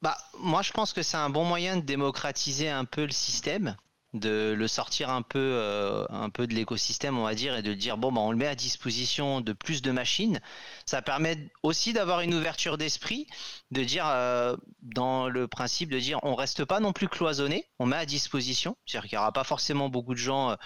Bah, 0.00 0.16
Moi, 0.38 0.62
je 0.62 0.72
pense 0.72 0.92
que 0.92 1.02
c'est 1.02 1.16
un 1.18 1.30
bon 1.30 1.44
moyen 1.44 1.76
de 1.76 1.82
démocratiser 1.82 2.70
un 2.70 2.86
peu 2.86 3.04
le 3.04 3.12
système 3.12 3.76
de 4.14 4.54
le 4.56 4.68
sortir 4.68 5.10
un 5.10 5.22
peu, 5.22 5.38
euh, 5.38 6.06
un 6.08 6.30
peu 6.30 6.46
de 6.46 6.54
l'écosystème, 6.54 7.18
on 7.18 7.24
va 7.24 7.34
dire, 7.34 7.56
et 7.56 7.62
de 7.62 7.74
dire 7.74 7.98
bon, 7.98 8.12
bah, 8.12 8.20
on 8.20 8.30
le 8.30 8.36
met 8.36 8.46
à 8.46 8.54
disposition 8.54 9.40
de 9.40 9.52
plus 9.52 9.82
de 9.82 9.90
machines. 9.90 10.40
Ça 10.86 11.02
permet 11.02 11.50
aussi 11.62 11.92
d'avoir 11.92 12.20
une 12.20 12.32
ouverture 12.32 12.78
d'esprit, 12.78 13.26
de 13.72 13.82
dire 13.82 14.06
euh, 14.06 14.56
dans 14.82 15.28
le 15.28 15.48
principe 15.48 15.90
de 15.90 15.98
dire 15.98 16.20
on 16.22 16.36
reste 16.36 16.64
pas 16.64 16.78
non 16.80 16.92
plus 16.92 17.08
cloisonné, 17.08 17.68
on 17.80 17.86
met 17.86 17.96
à 17.96 18.06
disposition. 18.06 18.76
C'est-à-dire 18.86 19.08
qu'il 19.08 19.18
n'y 19.18 19.20
aura 19.20 19.32
pas 19.32 19.44
forcément 19.44 19.88
beaucoup 19.88 20.14
de 20.14 20.18
gens 20.18 20.50
euh, 20.50 20.56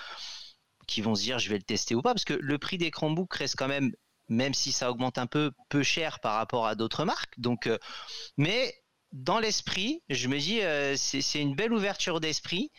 qui 0.86 1.00
vont 1.00 1.14
se 1.14 1.22
dire 1.22 1.38
je 1.38 1.48
vais 1.48 1.56
le 1.56 1.62
tester 1.62 1.94
ou 1.94 2.02
pas, 2.02 2.12
parce 2.12 2.26
que 2.26 2.34
le 2.34 2.58
prix 2.58 2.76
des 2.76 2.90
Chromebooks 2.90 3.34
reste 3.34 3.56
quand 3.56 3.68
même 3.68 3.92
même 4.30 4.52
si 4.52 4.72
ça 4.72 4.90
augmente 4.90 5.16
un 5.16 5.26
peu, 5.26 5.52
peu 5.70 5.82
cher 5.82 6.20
par 6.20 6.34
rapport 6.34 6.66
à 6.66 6.74
d'autres 6.74 7.06
marques. 7.06 7.32
Donc, 7.40 7.66
mais 8.36 8.74
dans 9.12 9.38
l'esprit, 9.38 10.02
je 10.10 10.28
me 10.28 10.38
dis 10.38 10.60
euh, 10.60 10.94
c'est 10.96 11.40
une 11.40 11.54
belle 11.54 11.72
ouverture 11.72 12.20
d'esprit 12.20 12.70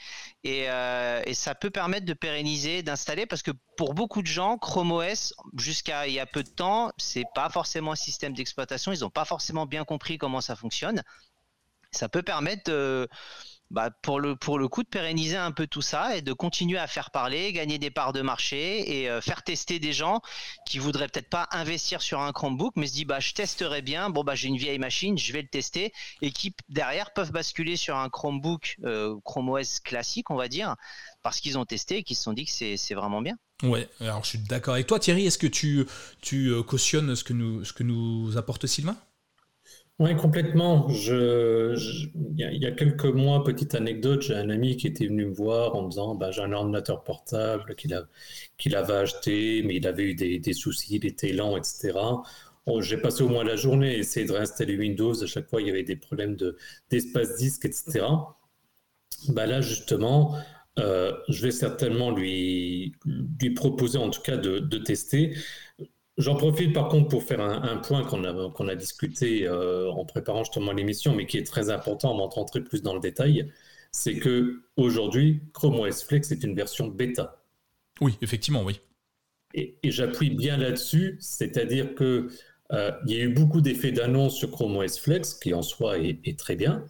euh, 0.46 1.22
et, 1.26 1.34
ça 1.34 1.56
peut 1.56 1.72
permettre 1.72 2.06
de 2.06 2.14
pérenniser, 2.14 2.84
d'installer 2.84 3.26
parce 3.26 3.42
que 3.42 3.52
pour 3.78 3.94
beaucoup 3.94 4.22
de 4.22 4.28
gens, 4.28 4.58
Chrome 4.58 4.92
OS 4.92 5.34
jusqu'à 5.58 6.08
il 6.08 6.14
y 6.14 6.20
a 6.20 6.28
peu 6.28 6.44
de 6.44 6.50
temps, 6.50 6.92
c'est 6.98 7.26
pas 7.34 7.50
forcément 7.50 7.94
un 7.94 7.96
système 7.96 8.34
d'exploitation, 8.34 8.92
ils 8.92 9.00
n'ont 9.00 9.10
pas 9.10 9.26
forcément 9.26 9.66
bien 9.66 9.86
compris 9.86 10.18
comment 10.18 10.42
ça 10.42 10.56
fonctionne. 10.56 11.04
Ça 11.92 12.10
peut 12.10 12.22
permettre 12.22 12.70
de, 12.72 13.10
bah, 13.72 13.92
pour, 14.02 14.20
le, 14.20 14.36
pour 14.36 14.58
le 14.58 14.68
coup 14.68 14.84
de 14.84 14.88
pérenniser 14.88 15.38
un 15.38 15.52
peu 15.52 15.68
tout 15.68 15.82
ça 15.82 16.18
et 16.18 16.22
de 16.22 16.34
continuer 16.34 16.80
à 16.80 16.88
faire 16.88 17.12
parler, 17.12 17.54
gagner 17.54 17.78
des 17.78 17.92
parts 17.92 18.14
de 18.14 18.22
marché 18.22 19.00
et 19.00 19.10
euh, 19.10 19.22
faire 19.22 19.44
tester 19.44 19.80
des 19.80 19.94
gens 19.94 20.22
qui 20.66 20.80
voudraient 20.80 21.08
peut-être 21.08 21.30
pas 21.30 21.48
investir 21.52 22.02
sur 22.02 22.20
un 22.22 22.32
Chromebook 22.32 22.74
mais 22.76 22.88
se 22.88 22.94
disent 22.94 23.06
bah 23.06 23.20
je 23.20 23.34
testerai 23.34 23.82
bien, 23.82 24.10
bon 24.10 24.24
bah 24.24 24.36
j'ai 24.36 24.48
une 24.48 24.58
vieille 24.58 24.80
machine, 24.80 25.18
je 25.18 25.32
vais 25.34 25.42
le 25.42 25.48
tester. 25.48 25.94
Et 26.22 26.32
qui 26.32 26.56
derrière 26.70 27.14
peuvent 27.14 27.32
basculer 27.32 27.76
sur 27.76 27.96
un 27.96 28.10
Chromebook 28.10 28.78
euh, 28.84 29.16
Chrome 29.24 29.50
OS 29.50 29.80
classique 29.80 30.30
on 30.32 30.36
va 30.36 30.48
dire 30.48 30.76
parce 31.22 31.40
qu'ils 31.40 31.58
ont 31.58 31.66
testé 31.66 31.98
et 31.98 32.04
qu'ils 32.04 32.16
se 32.18 32.24
sont 32.24 32.34
dit 32.34 32.46
que 32.46 32.52
c'est 32.52 32.94
vraiment 32.94 33.22
bien. 33.22 33.38
Ouais, 33.62 33.90
alors 34.00 34.24
je 34.24 34.30
suis 34.30 34.40
d'accord 34.40 34.76
avec 34.76 34.88
toi 34.88 35.00
Thierry, 35.00 35.26
est-ce 35.26 35.38
que 35.38 35.48
tu, 35.48 35.86
tu 36.22 36.48
euh, 36.48 36.64
cautionnes 36.64 37.16
ce 37.16 37.24
que 37.24 37.34
nous, 37.34 37.66
ce 37.66 37.74
que 37.74 37.84
nous 37.84 38.38
apporte 38.38 38.68
Sylvain? 38.68 38.96
Oui, 40.00 40.16
complètement. 40.16 40.88
Il, 40.90 42.16
y 42.38 42.66
a, 42.66 42.72
quelques 42.72 43.04
mois, 43.04 43.44
petite 43.44 43.76
anecdote, 43.76 44.22
j'ai 44.22 44.34
un 44.36 44.50
ami 44.50 44.78
qui 44.78 44.88
était 44.88 45.06
venu 45.08 45.26
me 45.26 45.34
voir 45.34 45.76
en 45.76 45.84
me 45.84 45.90
disant 45.90 46.16
bah, 46.16 46.32
j'ai 46.32 46.42
un 46.42 46.54
ordinateur 46.54 47.04
portable 47.04 47.76
qu'il 47.76 48.76
avait 48.76 48.94
acheté, 48.94 49.62
mais 49.66 49.76
il 49.76 49.86
avait 49.86 50.04
eu 50.04 50.16
des, 50.16 50.54
soucis, 50.54 50.96
il 50.96 51.06
était 51.06 51.34
lent, 51.34 51.58
etc. 51.58 52.00
j'ai 52.80 52.98
passé 52.98 53.24
au 53.24 53.30
moins 53.30 53.44
la 53.44 53.58
journée 53.58 53.90
à 53.90 53.98
essayer 53.98 54.26
de 54.26 54.32
réinstaller 54.32 54.78
Windows. 54.78 55.22
À 55.22 55.28
chaque 55.28 55.50
fois, 55.50 55.62
il 55.62 55.68
y 55.68 55.70
avait 55.70 55.84
des 55.84 55.98
problèmes 55.98 56.38
de, 56.38 56.56
d'espace 56.90 57.36
disque, 57.38 57.66
etc. 57.66 58.06
Bah 59.28 59.48
là, 59.48 59.60
justement, 59.60 60.38
euh, 60.80 61.14
je 61.28 61.42
vais 61.42 61.52
certainement 61.52 62.12
lui, 62.12 62.96
lui 63.06 63.50
proposer 63.50 63.98
en 63.98 64.10
tout 64.10 64.22
cas 64.22 64.38
de 64.38 64.78
tester. 64.78 65.36
J'en 66.20 66.36
profite 66.36 66.74
par 66.74 66.90
contre 66.90 67.08
pour 67.08 67.24
faire 67.24 67.40
un, 67.40 67.78
point 67.78 68.04
qu'on 68.04 68.26
a, 68.26 68.52
qu'on 68.52 68.68
a 68.68 68.76
discuté 68.76 69.48
euh, 69.48 69.90
en 69.90 70.04
préparant 70.04 70.44
justement 70.44 70.74
l'émission, 70.74 71.16
mais 71.16 71.26
qui 71.26 71.38
est 71.38 71.46
très 71.46 71.70
important, 71.70 72.14
on 72.14 72.18
va 72.18 72.26
rentrer 72.26 72.62
plus 72.62 72.84
dans 72.84 72.94
le 72.94 73.00
détail. 73.00 73.50
C'est 73.94 74.16
que 74.16 74.62
aujourd'hui, 74.76 75.42
Chrome 75.54 75.80
OS 75.80 76.04
Flex 76.04 76.34
est 76.34 76.44
une 76.44 76.56
version 76.56 76.90
bêta. 76.90 77.42
Oui, 78.02 78.18
effectivement, 78.22 78.64
oui. 78.64 78.82
Et, 79.54 79.78
j'appuie 79.86 80.30
bien 80.30 80.58
là-dessus, 80.58 81.16
c'est-à-dire 81.22 81.96
que 81.96 82.28
euh, 82.74 82.92
il 83.08 83.16
y 83.16 83.22
a 83.22 83.24
eu 83.24 83.34
beaucoup 83.34 83.62
d'effets 83.62 83.94
d'annonce 83.94 84.36
sur 84.36 84.52
Chrome 84.52 84.76
OS 84.76 85.00
Flex, 85.00 85.34
qui 85.36 85.54
en 85.54 85.62
soi 85.62 86.00
est 86.00 86.38
très 86.38 86.58
bien. 86.58 86.86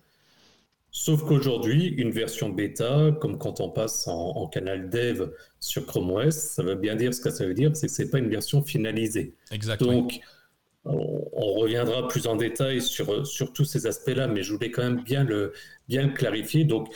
Sauf 0.91 1.23
qu'aujourd'hui, 1.23 1.88
une 1.88 2.12
version 2.12 2.49
bêta, 2.49 3.12
comme 3.21 3.38
quand 3.38 3.62
on 3.62 3.69
passe 3.69 4.08
en, 4.08 4.47
canal 4.47 4.89
dev 4.89 5.30
sur 5.60 5.86
Chrome 5.86 6.12
OS, 6.12 6.36
ça 6.36 6.63
veut 6.63 6.75
bien 6.75 6.95
dire 6.95 7.13
ce 7.13 7.21
que 7.21 7.30
ça 7.30 7.45
veut 7.45 7.54
dire, 7.54 7.75
c'est 7.75 7.88
que 7.88 7.93
ce 7.93 8.02
n'est 8.02 8.10
pas 8.10 8.17
une 8.17 8.30
version 8.30 8.63
finalisée. 8.63 9.36
Exactement. 9.52 9.93
Donc, 9.93 10.19
on, 10.86 11.54
reviendra 11.54 12.08
plus 12.08 12.25
en 12.25 12.36
détail 12.36 12.82
sur, 12.82 13.28
sur 13.28 13.54
tous 13.54 13.65
ces 13.65 13.86
aspects-là, 13.86 14.28
mais 14.28 14.43
je 14.43 14.54
voulais 14.54 14.71
quand 14.71 14.82
même 14.82 15.04
bien 15.04 15.23
le, 15.23 15.54
bien 15.88 16.10
clarifier. 16.10 16.63
Donc, 16.63 16.89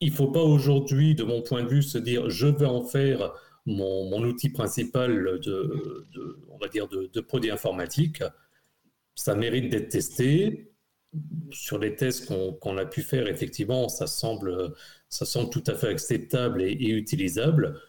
il 0.00 0.10
ne 0.10 0.14
faut 0.14 0.28
pas 0.30 0.42
aujourd'hui, 0.42 1.14
de 1.14 1.24
mon 1.24 1.42
point 1.42 1.62
de 1.62 1.68
vue, 1.68 1.82
se 1.82 1.98
dire 1.98 2.28
je 2.28 2.46
vais 2.46 2.66
en 2.66 2.82
faire 2.82 3.32
mon, 3.64 4.22
outil 4.22 4.50
principal 4.50 5.40
de, 5.40 6.06
on 6.50 6.58
va 6.58 6.68
dire 6.68 6.88
de, 6.88 7.20
produits 7.20 7.50
informatiques. 7.50 8.22
Ça 9.14 9.34
mérite 9.34 9.70
d'être 9.70 9.88
testé. 9.88 10.70
Sur 11.50 11.78
les 11.78 11.94
tests 11.96 12.26
qu'on 12.60 12.78
a 12.78 12.84
pu 12.84 13.02
faire, 13.02 13.28
effectivement, 13.28 13.88
ça 13.88 14.06
semble, 14.06 14.74
ça 15.08 15.24
semble 15.24 15.50
tout 15.50 15.64
à 15.66 15.74
fait 15.74 15.88
acceptable 15.88 16.62
et, 16.62 16.88
utilisable. 16.90 17.80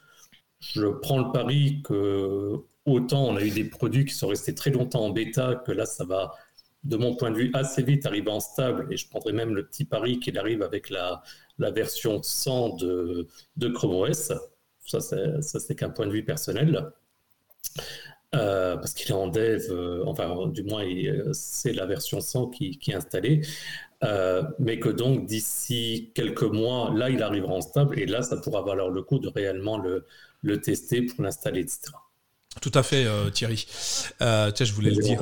Je 0.59 0.87
prends 0.87 1.19
le 1.19 1.31
pari 1.31 1.81
que 1.83 2.55
autant 2.85 3.27
on 3.27 3.35
a 3.35 3.43
eu 3.43 3.51
des 3.51 3.65
produits 3.65 4.05
qui 4.05 4.13
sont 4.13 4.27
restés 4.27 4.55
très 4.55 4.71
longtemps 4.71 5.05
en 5.05 5.09
bêta, 5.09 5.61
que 5.65 5.71
là, 5.71 5.85
ça 5.85 6.05
va 6.05 6.33
de 6.83 6.97
mon 6.97 7.15
point 7.15 7.31
de 7.31 7.37
vue, 7.37 7.51
assez 7.53 7.83
vite 7.83 8.05
arriver 8.05 8.31
en 8.31 8.39
stable, 8.39 8.87
et 8.91 8.97
je 8.97 9.09
prendrais 9.09 9.33
même 9.33 9.55
le 9.55 9.65
petit 9.65 9.85
pari 9.85 10.19
qu'il 10.19 10.37
arrive 10.37 10.61
avec 10.61 10.89
la, 10.89 11.21
la 11.57 11.71
version 11.71 12.21
100 12.23 12.77
de, 12.77 13.27
de 13.57 13.67
Chrome 13.67 13.95
OS. 13.95 14.31
Ça, 14.85 14.99
c'est 15.01 15.75
qu'un 15.75 15.89
point 15.89 16.07
de 16.07 16.11
vue 16.11 16.23
personnel. 16.23 16.91
Euh, 18.35 18.75
parce 18.75 18.93
qu'il 18.93 19.09
est 19.09 19.13
en 19.13 19.27
dev, 19.27 19.63
euh, 19.71 20.03
enfin, 20.05 20.47
du 20.47 20.63
moins, 20.63 20.83
c'est 21.31 21.71
la 21.71 21.85
version 21.85 22.19
100 22.19 22.47
qui, 22.47 22.77
qui 22.77 22.91
est 22.91 22.95
installée. 22.95 23.41
Euh, 24.03 24.43
mais 24.59 24.79
que 24.79 24.89
donc, 24.89 25.25
d'ici 25.25 26.11
quelques 26.13 26.43
mois, 26.43 26.91
là, 26.93 27.09
il 27.09 27.23
arrivera 27.23 27.53
en 27.53 27.61
stable, 27.61 27.99
et 27.99 28.05
là, 28.05 28.21
ça 28.21 28.37
pourra 28.37 28.61
valoir 28.61 28.89
le 28.89 29.01
coup 29.01 29.19
de 29.19 29.29
réellement 29.29 29.77
le, 29.77 30.05
le 30.43 30.61
tester 30.61 31.01
pour 31.03 31.23
l'installer, 31.23 31.61
etc. 31.61 31.93
Tout 32.61 32.71
à 32.73 32.83
fait, 32.83 33.05
Thierry. 33.31 33.65
tiens, 34.17 34.51
je 34.59 34.73
voulais 34.73 34.91
le 34.91 35.01
dire. 35.01 35.21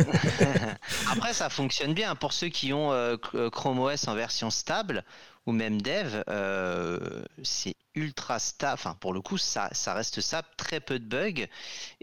Après, 1.10 1.32
ça 1.32 1.48
fonctionne 1.48 1.94
bien. 1.94 2.14
Pour 2.14 2.32
ceux 2.32 2.48
qui 2.48 2.72
ont 2.72 2.92
euh, 2.92 3.16
euh, 3.34 3.50
Chrome 3.50 3.80
OS 3.80 4.08
en 4.08 4.14
version 4.14 4.50
stable 4.50 5.04
ou 5.50 5.52
même 5.52 5.82
dev, 5.82 6.22
euh, 6.28 7.24
c'est 7.42 7.74
ultra 7.94 8.38
stable. 8.38 8.74
Enfin, 8.74 8.94
pour 9.00 9.12
le 9.12 9.20
coup, 9.20 9.36
ça, 9.36 9.68
ça 9.72 9.94
reste 9.94 10.20
stable, 10.20 10.46
très 10.56 10.78
peu 10.78 11.00
de 11.00 11.04
bugs. 11.04 11.46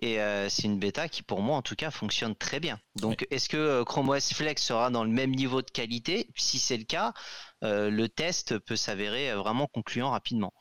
Et 0.02 0.20
c'est 0.50 0.64
une 0.64 0.80
bêta 0.80 1.08
qui, 1.08 1.24
pour 1.24 1.42
moi, 1.42 1.56
en 1.56 1.62
tout 1.62 1.76
cas, 1.76 1.92
fonctionne 1.92 2.36
très 2.36 2.60
bien. 2.60 2.78
Donc, 2.96 3.26
est-ce 3.32 3.48
que 3.48 3.84
Chrome 3.84 4.10
OS 4.10 4.34
Flex 4.34 4.62
sera 4.62 4.90
dans 4.90 5.06
le 5.06 5.10
même 5.10 5.32
niveau 5.32 5.62
de 5.62 5.72
qualité? 5.72 6.28
Si 6.36 6.60
c'est 6.60 6.78
le 6.78 6.84
cas, 6.84 7.14
le 7.62 8.08
test 8.08 8.60
peut 8.60 8.76
s'avérer 8.76 9.34
vraiment 9.34 9.68
concluant 9.68 10.12
rapidement. 10.12 10.54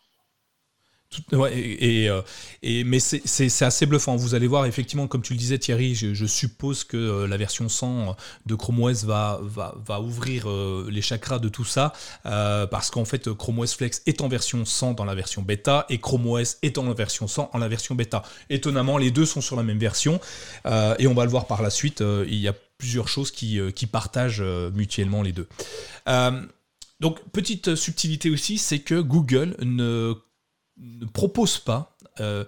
Euh, 1.33 2.23
mais 2.63 2.99
c'est 3.01 3.63
assez 3.63 3.87
bluffant. 3.87 4.17
Vous 4.17 4.35
allez 4.35 4.47
voir, 4.47 4.67
effectivement, 4.67 5.07
comme 5.07 5.23
tu 5.23 5.33
le 5.33 5.39
disais, 5.39 5.59
Thierry, 5.59 5.95
je, 5.95 6.27
suppose 6.27 6.85
que 6.85 6.97
euh, 6.97 7.27
la 7.27 7.37
version 7.37 7.69
100 7.69 8.17
de 8.47 8.55
Chrome 8.55 8.83
OS 8.83 9.05
va, 9.05 9.41
ouvrir 10.01 10.49
euh, 10.49 10.89
les 10.91 11.03
chakras 11.03 11.39
de 11.39 11.49
tout 11.49 11.65
ça, 11.65 11.93
parce 12.25 12.91
qu'en 12.91 13.05
fait, 13.05 13.33
Chrome 13.33 13.61
OS 13.61 13.75
Flex 13.75 14.03
est 14.07 14.21
en 14.21 14.29
version 14.29 14.65
100 14.65 14.95
dans 14.95 15.05
la 15.05 15.15
version 15.15 15.43
bêta, 15.43 15.87
et 15.89 15.99
Chrome 15.99 16.27
OS 16.27 16.59
est 16.63 16.79
en 16.79 16.93
version 16.93 17.27
100 17.29 17.51
en 17.53 17.59
la 17.59 17.69
version 17.69 17.95
bêta. 17.95 18.23
Étonnamment, 18.51 18.99
les 18.99 19.11
deux 19.11 19.27
sont 19.27 19.41
sur 19.41 19.57
la 19.57 19.63
même 19.63 19.79
version, 19.79 20.21
et 20.67 21.07
on 21.07 21.15
va 21.15 21.25
le 21.25 21.31
voir 21.31 21.47
par 21.47 21.63
la 21.63 21.71
suite, 21.71 22.03
il 22.27 22.37
y 22.39 22.49
a 22.49 22.55
plusieurs 22.79 23.09
choses 23.09 23.31
qui 23.31 23.87
partagent 23.91 24.43
mutuellement 24.75 25.23
les 25.23 25.33
deux. 25.33 25.49
donc, 27.01 27.21
petite 27.33 27.75
subtilité 27.75 28.31
aussi, 28.31 28.59
c'est 28.59 28.81
que 28.81 29.01
Google 29.01 29.57
ne 29.61 30.15
ne 30.79 31.07
propose 31.07 31.59
pas, 31.59 31.97
euh, 32.21 32.45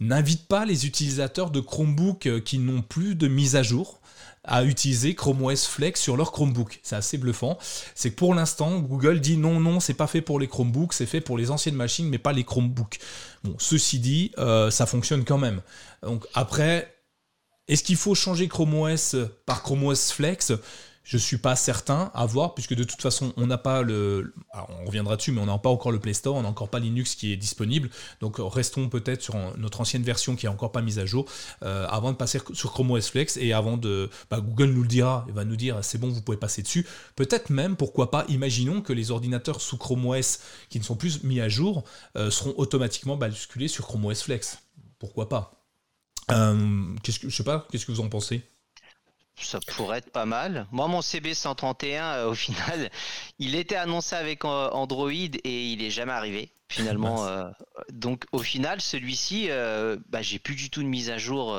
n'invite 0.00 0.46
pas 0.46 0.64
les 0.64 0.86
utilisateurs 0.86 1.50
de 1.50 1.60
Chromebook 1.60 2.26
euh, 2.26 2.40
qui 2.40 2.58
n'ont 2.58 2.82
plus 2.82 3.14
de 3.14 3.28
mise 3.28 3.56
à 3.56 3.62
jour 3.62 4.00
à 4.44 4.64
utiliser 4.64 5.14
Chrome 5.14 5.42
OS 5.42 5.66
Flex 5.66 6.00
sur 6.00 6.16
leur 6.16 6.32
Chromebook. 6.32 6.80
C'est 6.82 6.96
assez 6.96 7.18
bluffant. 7.18 7.58
C'est 7.94 8.10
que 8.10 8.16
pour 8.16 8.34
l'instant, 8.34 8.78
Google 8.80 9.20
dit 9.20 9.36
non, 9.36 9.60
non, 9.60 9.80
c'est 9.80 9.94
pas 9.94 10.06
fait 10.06 10.22
pour 10.22 10.40
les 10.40 10.48
Chromebooks, 10.48 10.94
c'est 10.94 11.06
fait 11.06 11.20
pour 11.20 11.36
les 11.36 11.50
anciennes 11.50 11.74
machines, 11.74 12.08
mais 12.08 12.18
pas 12.18 12.32
les 12.32 12.44
Chromebooks. 12.44 12.98
Bon, 13.44 13.54
ceci 13.58 13.98
dit, 13.98 14.32
euh, 14.38 14.70
ça 14.70 14.86
fonctionne 14.86 15.24
quand 15.24 15.38
même. 15.38 15.60
Donc 16.02 16.26
après, 16.34 16.94
est-ce 17.68 17.84
qu'il 17.84 17.96
faut 17.96 18.14
changer 18.14 18.48
Chrome 18.48 18.74
OS 18.74 19.16
par 19.46 19.62
Chrome 19.62 19.84
OS 19.84 20.10
Flex? 20.10 20.52
Je 21.02 21.16
ne 21.16 21.20
suis 21.20 21.38
pas 21.38 21.56
certain 21.56 22.10
à 22.14 22.26
voir, 22.26 22.54
puisque 22.54 22.74
de 22.74 22.84
toute 22.84 23.00
façon, 23.00 23.32
on 23.36 23.46
n'a 23.46 23.58
pas 23.58 23.82
le. 23.82 24.34
on 24.54 24.84
reviendra 24.84 25.16
dessus, 25.16 25.32
mais 25.32 25.40
on 25.40 25.46
n'a 25.46 25.58
pas 25.58 25.70
encore 25.70 25.92
le 25.92 25.98
Play 25.98 26.12
Store, 26.12 26.36
on 26.36 26.42
n'a 26.42 26.48
encore 26.48 26.68
pas 26.68 26.78
Linux 26.78 27.14
qui 27.14 27.32
est 27.32 27.36
disponible. 27.36 27.90
Donc 28.20 28.36
restons 28.38 28.88
peut-être 28.88 29.22
sur 29.22 29.34
notre 29.56 29.80
ancienne 29.80 30.02
version 30.02 30.36
qui 30.36 30.46
n'est 30.46 30.52
encore 30.52 30.72
pas 30.72 30.82
mise 30.82 30.98
à 30.98 31.06
jour, 31.06 31.24
euh, 31.62 31.86
avant 31.88 32.12
de 32.12 32.16
passer 32.16 32.40
sur 32.52 32.72
Chrome 32.72 32.90
OS 32.90 33.08
Flex 33.08 33.38
et 33.38 33.52
avant 33.52 33.76
de. 33.76 34.10
Bah, 34.30 34.40
Google 34.40 34.70
nous 34.70 34.82
le 34.82 34.88
dira, 34.88 35.24
il 35.28 35.34
va 35.34 35.44
nous 35.44 35.56
dire 35.56 35.78
c'est 35.82 35.98
bon, 35.98 36.10
vous 36.10 36.22
pouvez 36.22 36.38
passer 36.38 36.62
dessus. 36.62 36.86
Peut-être 37.16 37.50
même, 37.50 37.76
pourquoi 37.76 38.10
pas, 38.10 38.24
imaginons 38.28 38.82
que 38.82 38.92
les 38.92 39.10
ordinateurs 39.10 39.60
sous 39.60 39.78
Chrome 39.78 40.06
OS 40.06 40.40
qui 40.68 40.78
ne 40.78 40.84
sont 40.84 40.96
plus 40.96 41.24
mis 41.24 41.40
à 41.40 41.48
jour 41.48 41.84
euh, 42.16 42.30
seront 42.30 42.54
automatiquement 42.56 43.16
basculés 43.16 43.68
sur 43.68 43.86
Chrome 43.86 44.04
OS 44.04 44.22
Flex. 44.22 44.58
Pourquoi 44.98 45.28
pas? 45.28 45.64
Euh, 46.30 46.94
qu'est-ce 47.02 47.28
sais 47.30 47.44
pas, 47.44 47.66
qu'est-ce 47.70 47.86
que 47.86 47.92
vous 47.92 48.00
en 48.00 48.08
pensez? 48.08 48.42
Ça 49.42 49.60
pourrait 49.60 49.98
être 49.98 50.10
pas 50.10 50.26
mal. 50.26 50.66
Moi, 50.70 50.88
mon 50.88 51.00
CB131, 51.00 52.00
euh, 52.00 52.30
au 52.30 52.34
final, 52.46 52.90
il 53.38 53.54
était 53.54 53.76
annoncé 53.76 54.16
avec 54.16 54.44
euh, 54.44 54.70
Android 54.70 55.10
et 55.12 55.72
il 55.72 55.82
est 55.82 55.90
jamais 55.90 56.12
arrivé 56.12 56.52
finalement. 56.68 57.26
Euh, 57.26 57.50
donc, 57.92 58.26
au 58.30 58.38
final, 58.38 58.80
celui-ci, 58.80 59.48
bah, 60.08 60.22
j'ai 60.22 60.38
plus 60.38 60.54
du 60.54 60.70
tout 60.70 60.84
de 60.84 60.88
mise 60.88 61.10
à 61.10 61.18
jour 61.18 61.58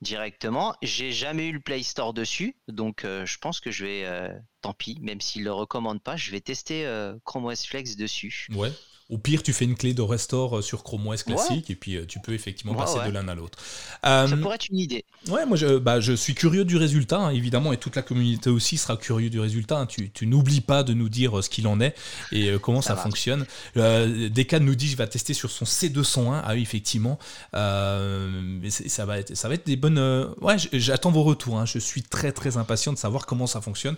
directement. 0.00 0.74
J'ai 0.82 1.12
jamais 1.12 1.46
eu 1.46 1.52
le 1.52 1.60
Play 1.60 1.84
Store 1.84 2.12
dessus, 2.12 2.56
donc 2.66 3.02
je 3.04 3.38
pense 3.38 3.60
que 3.60 3.70
je 3.70 3.84
vais, 3.84 4.30
tant 4.60 4.72
pis, 4.72 4.98
même 5.02 5.20
s'il 5.20 5.44
le 5.44 5.52
recommande 5.52 6.02
pas, 6.02 6.16
je 6.16 6.32
vais 6.32 6.40
tester 6.40 6.84
Chrome 7.24 7.44
OS 7.44 7.64
Flex 7.64 7.94
dessus. 7.94 8.48
Ouais. 8.50 8.72
Au 9.10 9.18
pire, 9.18 9.42
tu 9.42 9.52
fais 9.52 9.64
une 9.64 9.74
clé 9.74 9.92
de 9.92 10.02
restore 10.02 10.58
euh, 10.58 10.62
sur 10.62 10.84
Chrome 10.84 11.08
OS 11.08 11.24
classique 11.24 11.68
et 11.68 11.74
puis 11.74 11.96
euh, 11.96 12.06
tu 12.06 12.20
peux 12.20 12.32
effectivement 12.32 12.74
passer 12.74 12.98
de 13.04 13.10
l'un 13.10 13.26
à 13.26 13.34
l'autre. 13.34 13.58
ça 14.04 14.24
euh, 14.24 14.36
pourrait 14.36 14.54
être 14.54 14.68
une 14.68 14.78
idée. 14.78 15.04
Ouais, 15.28 15.44
moi 15.46 15.56
je, 15.56 15.78
bah, 15.78 15.98
je 15.98 16.12
suis 16.12 16.34
curieux 16.34 16.64
du 16.64 16.76
résultat, 16.76 17.18
hein, 17.18 17.30
évidemment, 17.30 17.72
et 17.72 17.76
toute 17.76 17.96
la 17.96 18.02
communauté 18.02 18.50
aussi 18.50 18.76
sera 18.76 18.96
curieux 18.96 19.28
du 19.28 19.40
résultat. 19.40 19.78
Hein. 19.78 19.86
Tu, 19.86 20.10
tu 20.10 20.28
n'oublies 20.28 20.60
pas 20.60 20.84
de 20.84 20.94
nous 20.94 21.08
dire 21.08 21.42
ce 21.42 21.50
qu'il 21.50 21.66
en 21.66 21.80
est 21.80 21.96
et 22.30 22.52
comment 22.62 22.82
ça, 22.82 22.94
fonctionne. 22.94 23.46
Euh, 23.76 24.28
nous 24.60 24.74
dit 24.74 24.88
je 24.88 24.96
vais 24.96 25.06
tester 25.08 25.34
sur 25.34 25.50
son 25.50 25.64
C201. 25.64 26.42
Ah 26.44 26.52
oui, 26.52 26.62
effectivement. 26.62 27.18
ça, 27.52 29.06
va 29.06 29.18
être, 29.18 29.34
ça 29.36 29.48
va 29.48 29.54
être 29.54 29.66
des 29.66 29.76
bonnes. 29.76 29.98
Ouais, 30.40 30.56
j'attends 30.72 31.10
vos 31.10 31.24
retours. 31.24 31.58
Hein. 31.58 31.66
Je 31.66 31.78
suis 31.78 32.02
très 32.02 32.30
très 32.30 32.56
impatient 32.56 32.92
de 32.92 32.98
savoir 32.98 33.26
comment 33.26 33.48
ça 33.48 33.60
fonctionne. 33.60 33.96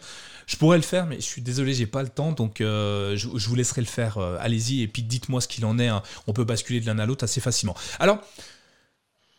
Je 0.52 0.58
pourrais 0.58 0.76
le 0.76 0.82
faire, 0.82 1.06
mais 1.06 1.16
je 1.16 1.22
suis 1.22 1.40
désolé, 1.40 1.72
j'ai 1.72 1.86
pas 1.86 2.02
le 2.02 2.10
temps, 2.10 2.32
donc 2.32 2.56
je, 2.58 3.16
je, 3.16 3.48
vous 3.48 3.54
laisserai 3.54 3.80
le 3.80 3.86
faire. 3.86 4.18
Allez-y 4.18 4.82
et 4.82 4.86
puis 4.86 5.02
dites-moi 5.02 5.40
ce 5.40 5.48
qu'il 5.48 5.64
en 5.64 5.78
est. 5.78 5.88
Hein. 5.88 6.02
On 6.26 6.34
peut 6.34 6.44
basculer 6.44 6.78
de 6.78 6.86
l'un 6.86 6.98
à 6.98 7.06
l'autre 7.06 7.24
assez 7.24 7.40
facilement. 7.40 7.74
Alors, 7.98 8.18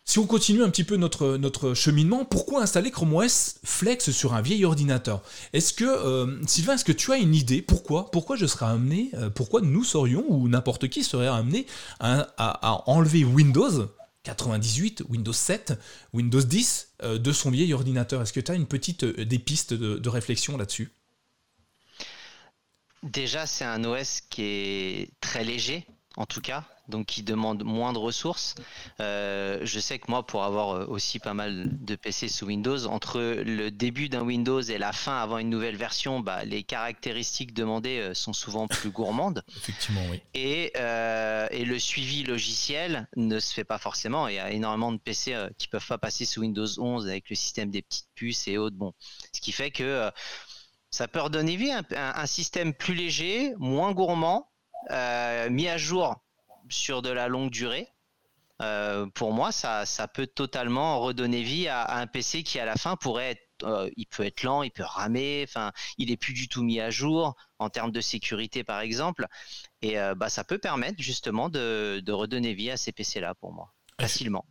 si 0.05 0.19
on 0.19 0.27
continue 0.27 0.61
un 0.61 0.69
petit 0.69 0.83
peu 0.83 0.97
notre, 0.97 1.37
notre 1.37 1.73
cheminement, 1.73 2.25
pourquoi 2.25 2.61
installer 2.61 2.91
Chrome 2.91 3.13
OS 3.13 3.55
Flex 3.63 4.11
sur 4.11 4.33
un 4.33 4.41
vieil 4.41 4.65
ordinateur? 4.65 5.21
Est-ce 5.53 5.71
que, 5.71 5.85
euh, 5.85 6.45
Sylvain, 6.45 6.75
est-ce 6.75 6.83
que 6.83 6.91
tu 6.91 7.13
as 7.13 7.17
une 7.17 7.33
idée? 7.33 7.61
Pourquoi? 7.61 8.11
Pourquoi 8.11 8.35
je 8.35 8.45
serais 8.45 8.65
amené, 8.65 9.11
euh, 9.13 9.29
pourquoi 9.29 9.61
nous 9.61 9.85
serions, 9.85 10.25
ou 10.27 10.49
n'importe 10.49 10.89
qui 10.89 11.05
serait 11.05 11.27
amené 11.27 11.65
à, 12.01 12.83
enlever 12.85 13.23
Windows 13.23 13.87
98, 14.23 15.03
Windows 15.09 15.33
7, 15.33 15.73
Windows 16.11 16.41
10 16.41 16.89
euh, 17.03 17.17
de 17.17 17.31
son 17.31 17.49
vieil 17.49 17.73
ordinateur? 17.73 18.21
Est-ce 18.21 18.33
que 18.33 18.41
tu 18.41 18.51
as 18.51 18.55
une 18.55 18.67
petite 18.67 19.05
des 19.05 19.39
pistes 19.39 19.73
de 19.73 20.09
réflexion 20.09 20.57
là-dessus? 20.57 20.91
Déjà, 23.03 23.45
c'est 23.45 23.65
un 23.65 23.83
OS 23.83 24.21
qui 24.29 24.43
est 24.43 25.09
très 25.19 25.43
léger, 25.43 25.85
en 26.15 26.25
tout 26.25 26.39
cas, 26.39 26.63
donc 26.87 27.07
qui 27.07 27.21
demande 27.21 27.63
moins 27.63 27.91
de 27.91 27.97
ressources. 27.97 28.55
Euh, 29.01 29.59
je 29.63 29.79
sais 29.79 29.99
que 29.99 30.09
moi, 30.09 30.25
pour 30.25 30.43
avoir 30.45 30.69
euh, 30.69 30.85
aussi 30.87 31.19
pas 31.19 31.33
mal 31.33 31.67
de 31.83 31.95
PC 31.95 32.29
sous 32.29 32.45
Windows, 32.45 32.85
entre 32.85 33.19
le 33.19 33.71
début 33.71 34.07
d'un 34.07 34.21
Windows 34.21 34.61
et 34.61 34.77
la 34.77 34.93
fin 34.93 35.17
avant 35.17 35.37
une 35.37 35.49
nouvelle 35.49 35.75
version, 35.75 36.21
bah, 36.21 36.45
les 36.45 36.63
caractéristiques 36.63 37.53
demandées 37.53 37.99
euh, 37.99 38.13
sont 38.13 38.31
souvent 38.31 38.67
plus 38.67 38.89
gourmandes. 38.89 39.43
Effectivement, 39.57 40.03
oui. 40.09 40.21
Et, 40.33 40.73
et, 41.51 41.65
le 41.65 41.79
suivi 41.79 42.23
logiciel 42.23 43.07
ne 43.15 43.39
se 43.39 43.53
fait 43.53 43.65
pas 43.65 43.77
forcément. 43.77 44.29
Il 44.29 44.35
y 44.35 44.39
a 44.39 44.51
énormément 44.51 44.93
de 44.93 44.97
PC 44.97 45.35
qui 45.57 45.67
peuvent 45.67 45.85
pas 45.85 45.97
passer 45.97 46.25
sous 46.25 46.41
Windows 46.41 46.67
11 46.77 47.07
avec 47.07 47.29
le 47.29 47.35
système 47.35 47.69
des 47.69 47.81
petites 47.81 48.07
puces 48.15 48.47
et 48.47 48.57
autres. 48.57 48.77
Bon, 48.77 48.93
ce 49.33 49.41
qui 49.41 49.51
fait 49.51 49.71
que 49.71 50.09
ça 50.93 51.07
peut 51.07 51.21
redonner 51.21 51.55
vie 51.55 51.71
à 51.71 52.21
un, 52.21 52.25
système 52.27 52.71
plus 52.71 52.93
léger, 52.93 53.55
moins 53.57 53.93
gourmand, 53.93 54.51
euh, 54.91 55.49
mis 55.49 55.67
à 55.67 55.75
jour 55.75 56.23
sur 56.69 57.01
de 57.01 57.09
la 57.09 57.27
longue 57.27 57.49
durée. 57.49 57.87
Euh, 58.61 59.07
pour 59.07 59.33
moi, 59.33 59.51
ça, 59.51 59.85
peut 60.13 60.27
totalement 60.27 60.99
redonner 60.99 61.41
vie 61.41 61.67
à, 61.67 61.97
un 61.97 62.05
PC 62.05 62.43
qui, 62.43 62.59
à 62.59 62.65
la 62.65 62.75
fin, 62.75 62.95
pourrait 62.95 63.31
être, 63.31 63.63
euh, 63.63 63.89
il 63.97 64.05
peut 64.05 64.23
être 64.23 64.43
lent, 64.43 64.61
il 64.61 64.69
peut 64.69 64.83
ramer, 64.83 65.43
enfin, 65.47 65.71
il 65.97 66.11
est 66.11 66.17
plus 66.17 66.33
du 66.33 66.47
tout 66.47 66.61
mis 66.61 66.79
à 66.79 66.91
jour 66.91 67.35
en 67.57 67.71
termes 67.71 67.91
de 67.91 67.99
sécurité, 67.99 68.63
par 68.63 68.79
exemple. 68.79 69.25
Et 69.81 69.95
bah, 70.15 70.29
ça 70.29 70.43
peut 70.43 70.59
permettre 70.59 71.01
justement 71.01 71.49
de, 71.49 72.03
de 72.05 72.11
redonner 72.11 72.53
vie 72.53 72.69
à 72.69 72.77
ces 72.77 72.91
PC-là 72.91 73.33
pour 73.33 73.51
moi, 73.51 73.73
facilement. 73.99 74.45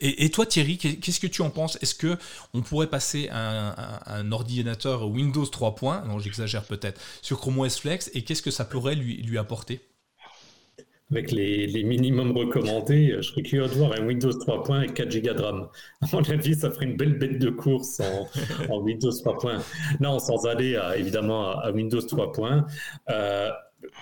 Et, 0.00 0.30
toi 0.30 0.46
Thierry, 0.46 0.78
qu'est-ce 0.78 1.20
que 1.20 1.26
tu 1.26 1.42
en 1.42 1.50
penses? 1.50 1.78
Est-ce 1.82 1.94
que 1.94 2.16
on 2.54 2.62
pourrait 2.62 2.88
passer 2.88 3.28
un, 3.30 4.32
ordinateur 4.32 5.08
Windows 5.08 5.46
3. 5.46 6.04
non 6.06 6.18
j'exagère 6.18 6.64
peut-être, 6.64 7.00
sur 7.22 7.38
Chrome 7.38 7.58
OS 7.60 7.78
Flex 7.78 8.10
et 8.14 8.22
qu'est-ce 8.22 8.42
que 8.42 8.50
ça 8.50 8.64
pourrait 8.64 8.94
lui, 8.94 9.38
apporter? 9.38 9.80
Avec 11.10 11.32
les, 11.32 11.82
minimums 11.82 12.36
recommandés, 12.36 13.14
je 13.16 13.22
serais 13.22 13.42
curieux 13.42 13.68
de 13.68 13.74
voir 13.74 13.92
un 13.92 14.06
Windows 14.06 14.30
3.1 14.30 14.84
et 14.84 14.92
4 14.92 15.18
Go 15.18 15.32
de 15.34 15.42
RAM. 15.42 15.68
À 16.00 16.06
mon 16.12 16.22
avis, 16.22 16.54
ça 16.54 16.70
ferait 16.70 16.86
une 16.86 16.96
belle 16.96 17.18
bête 17.18 17.38
de 17.38 17.50
course 17.50 18.00
en, 18.68 18.78
Windows 18.78 19.10
3.1. 19.10 19.60
Non, 19.98 20.20
sans 20.20 20.46
aller 20.46 20.76
à, 20.76 20.96
évidemment 20.96 21.50
à, 21.58 21.72
Windows 21.72 21.98
3.1. 21.98 22.64
Euh, 23.10 23.50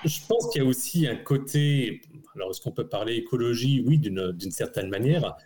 je 0.04 0.18
pense 0.28 0.50
qu'il 0.50 0.62
y 0.62 0.64
a 0.64 0.68
aussi 0.68 1.06
un 1.06 1.16
côté, 1.16 2.02
alors 2.34 2.50
est-ce 2.50 2.60
qu'on 2.60 2.72
peut 2.72 2.88
parler 2.88 3.14
écologie? 3.14 3.82
Oui, 3.86 3.98
d'une 3.98 4.50
certaine 4.50 4.88
manière. 4.88 5.36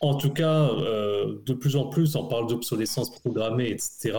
En 0.00 0.14
tout 0.14 0.30
cas, 0.30 0.68
euh, 0.70 1.40
de 1.44 1.52
plus 1.52 1.76
en 1.76 1.86
plus, 1.88 2.16
on 2.16 2.26
parle 2.26 2.48
d'obsolescence 2.48 3.10
programmée, 3.20 3.70
etc. 3.70 4.18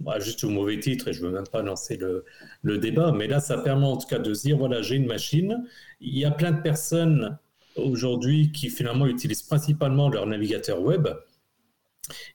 Bah, 0.00 0.18
juste 0.18 0.44
au 0.44 0.50
mauvais 0.50 0.78
titre, 0.78 1.08
et 1.08 1.12
je 1.12 1.22
ne 1.22 1.28
veux 1.28 1.34
même 1.34 1.46
pas 1.46 1.62
lancer 1.62 1.96
le, 1.96 2.78
débat, 2.78 3.12
mais 3.12 3.26
là, 3.28 3.40
ça 3.40 3.56
permet 3.58 3.86
en 3.86 3.96
tout 3.96 4.08
cas 4.08 4.18
de 4.18 4.34
se 4.34 4.42
dire, 4.42 4.58
voilà, 4.58 4.82
j'ai 4.82 4.96
une 4.96 5.06
machine. 5.06 5.64
Il 6.00 6.18
y 6.18 6.24
a 6.24 6.30
plein 6.30 6.52
de 6.52 6.60
personnes 6.60 7.38
aujourd'hui 7.76 8.52
qui 8.52 8.68
finalement 8.68 9.06
utilisent 9.06 9.42
principalement 9.42 10.08
leur 10.10 10.26
navigateur 10.26 10.82
web 10.82 11.08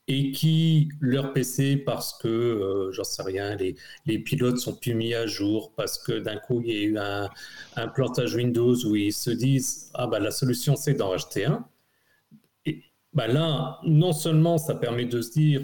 et 0.07 0.31
qui, 0.31 0.89
leur 0.99 1.33
PC, 1.33 1.77
parce 1.77 2.17
que, 2.17 2.27
euh, 2.27 2.91
j'en 2.91 3.03
sais 3.03 3.23
rien, 3.23 3.55
les, 3.55 3.75
les, 4.05 4.19
pilotes 4.19 4.57
sont 4.57 4.75
plus 4.75 4.93
mis 4.95 5.13
à 5.13 5.27
jour, 5.27 5.73
parce 5.75 5.97
que 5.97 6.19
d'un 6.19 6.37
coup, 6.37 6.61
il 6.61 6.73
y 6.73 6.77
a 6.77 6.81
eu 6.83 6.97
un, 6.97 7.87
plantage 7.89 8.35
Windows 8.35 8.75
où 8.85 8.95
ils 8.95 9.13
se 9.13 9.31
disent, 9.31 9.91
ah 9.93 10.07
bah 10.07 10.19
la 10.19 10.31
solution, 10.31 10.75
c'est 10.75 10.93
d'en 10.93 11.09
racheter 11.09 11.45
un. 11.45 11.65
Bah 13.13 13.27
là, 13.27 13.79
non 13.83 14.13
seulement 14.13 14.57
ça 14.57 14.75
permet 14.75 15.05
de 15.05 15.21
se 15.21 15.31
dire, 15.31 15.61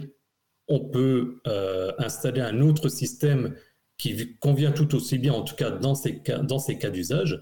on 0.67 0.79
peut 0.79 1.41
euh, 1.47 1.91
installer 1.97 2.41
un 2.41 2.61
autre 2.61 2.89
système 2.89 3.55
qui 3.97 4.37
convient 4.39 4.71
tout 4.71 4.95
aussi 4.95 5.17
bien, 5.17 5.33
en 5.33 5.43
tout 5.43 5.55
cas 5.55 5.71
dans 5.71 5.95
ces 5.95 6.19
cas, 6.19 6.39
dans 6.39 6.59
ces 6.59 6.77
cas 6.77 6.89
d'usage, 6.89 7.39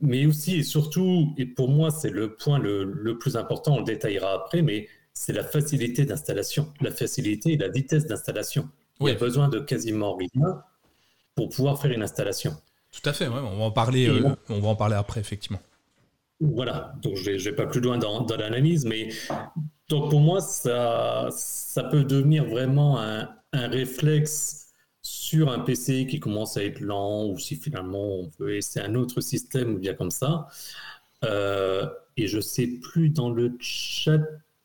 mais 0.00 0.26
aussi 0.26 0.56
et 0.56 0.62
surtout, 0.62 1.34
et 1.36 1.46
pour 1.46 1.68
moi 1.68 1.90
c'est 1.90 2.10
le 2.10 2.34
point 2.34 2.58
le, 2.58 3.16
plus 3.18 3.36
important, 3.36 3.74
on 3.74 3.78
le 3.78 3.84
détaillera 3.84 4.32
après, 4.32 4.62
mais 4.62 4.88
c'est 5.12 5.32
la 5.32 5.44
facilité 5.44 6.04
d'installation, 6.04 6.72
la 6.80 6.90
facilité 6.90 7.52
et 7.52 7.56
la 7.56 7.68
vitesse 7.68 8.06
d'installation. 8.06 8.68
Il 9.00 9.08
y 9.08 9.10
a 9.10 9.14
besoin 9.14 9.48
de 9.48 9.60
quasiment 9.60 10.16
rien 10.16 10.62
pour 11.36 11.50
pouvoir 11.50 11.80
faire 11.80 11.92
une 11.92 12.02
installation. 12.02 12.56
Tout 12.90 13.08
à 13.08 13.12
fait, 13.12 13.28
on, 13.28 13.30
va 13.30 13.64
en 13.64 13.70
parler, 13.70 14.08
euh, 14.08 14.30
on 14.48 14.60
va 14.60 14.68
en 14.68 14.76
parler 14.76 14.96
après, 14.96 15.20
effectivement. 15.20 15.60
Voilà, 16.40 16.94
donc 17.02 17.16
je 17.16 17.32
ne 17.32 17.38
vais 17.38 17.52
pas 17.52 17.66
plus 17.66 17.80
loin 17.80 17.98
dans, 17.98 18.20
dans 18.22 18.36
l'analyse, 18.36 18.84
mais 18.84 19.08
donc 19.88 20.10
pour 20.10 20.20
moi, 20.20 20.40
ça, 20.40 21.28
ça 21.32 21.84
peut 21.84 22.04
devenir 22.04 22.44
vraiment 22.44 23.00
un, 23.00 23.28
un, 23.52 23.68
réflexe 23.68 24.68
sur 25.02 25.50
un 25.50 25.60
PC 25.60 26.06
qui 26.06 26.20
commence 26.20 26.56
à 26.56 26.64
être 26.64 26.80
lent 26.80 27.26
ou 27.26 27.38
si 27.38 27.56
finalement 27.56 28.04
on 28.04 28.30
veut 28.38 28.56
essayer 28.56 28.84
un 28.86 28.94
autre 28.94 29.20
système 29.20 29.74
ou 29.74 29.78
bien 29.78 29.94
comme 29.94 30.10
ça. 30.10 30.48
Euh, 31.24 31.86
et 32.16 32.26
je 32.26 32.40
sais 32.40 32.66
plus 32.66 33.10
dans 33.10 33.30
le 33.30 33.56
chat, 33.60 34.20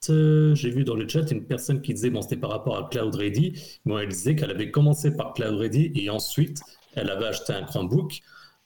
j'ai 0.07 0.69
vu 0.69 0.83
dans 0.83 0.95
le 0.95 1.07
chat 1.07 1.31
une 1.31 1.45
personne 1.45 1.81
qui 1.81 1.93
disait, 1.93 2.09
bon 2.09 2.21
c'était 2.21 2.38
par 2.38 2.51
rapport 2.51 2.77
à 2.77 2.89
Cloud 2.89 3.15
Ready, 3.15 3.79
moi 3.86 4.03
elle 4.03 4.09
disait 4.09 4.36
qu'elle 4.36 4.51
avait 4.51 4.71
commencé 4.71 5.15
par 5.15 5.33
Cloud 5.33 5.55
Ready 5.55 5.91
et 5.95 6.09
ensuite 6.09 6.62
elle 6.95 7.09
avait 7.09 7.27
acheté 7.27 7.53
un 7.53 7.63
Chromebook. 7.63 8.19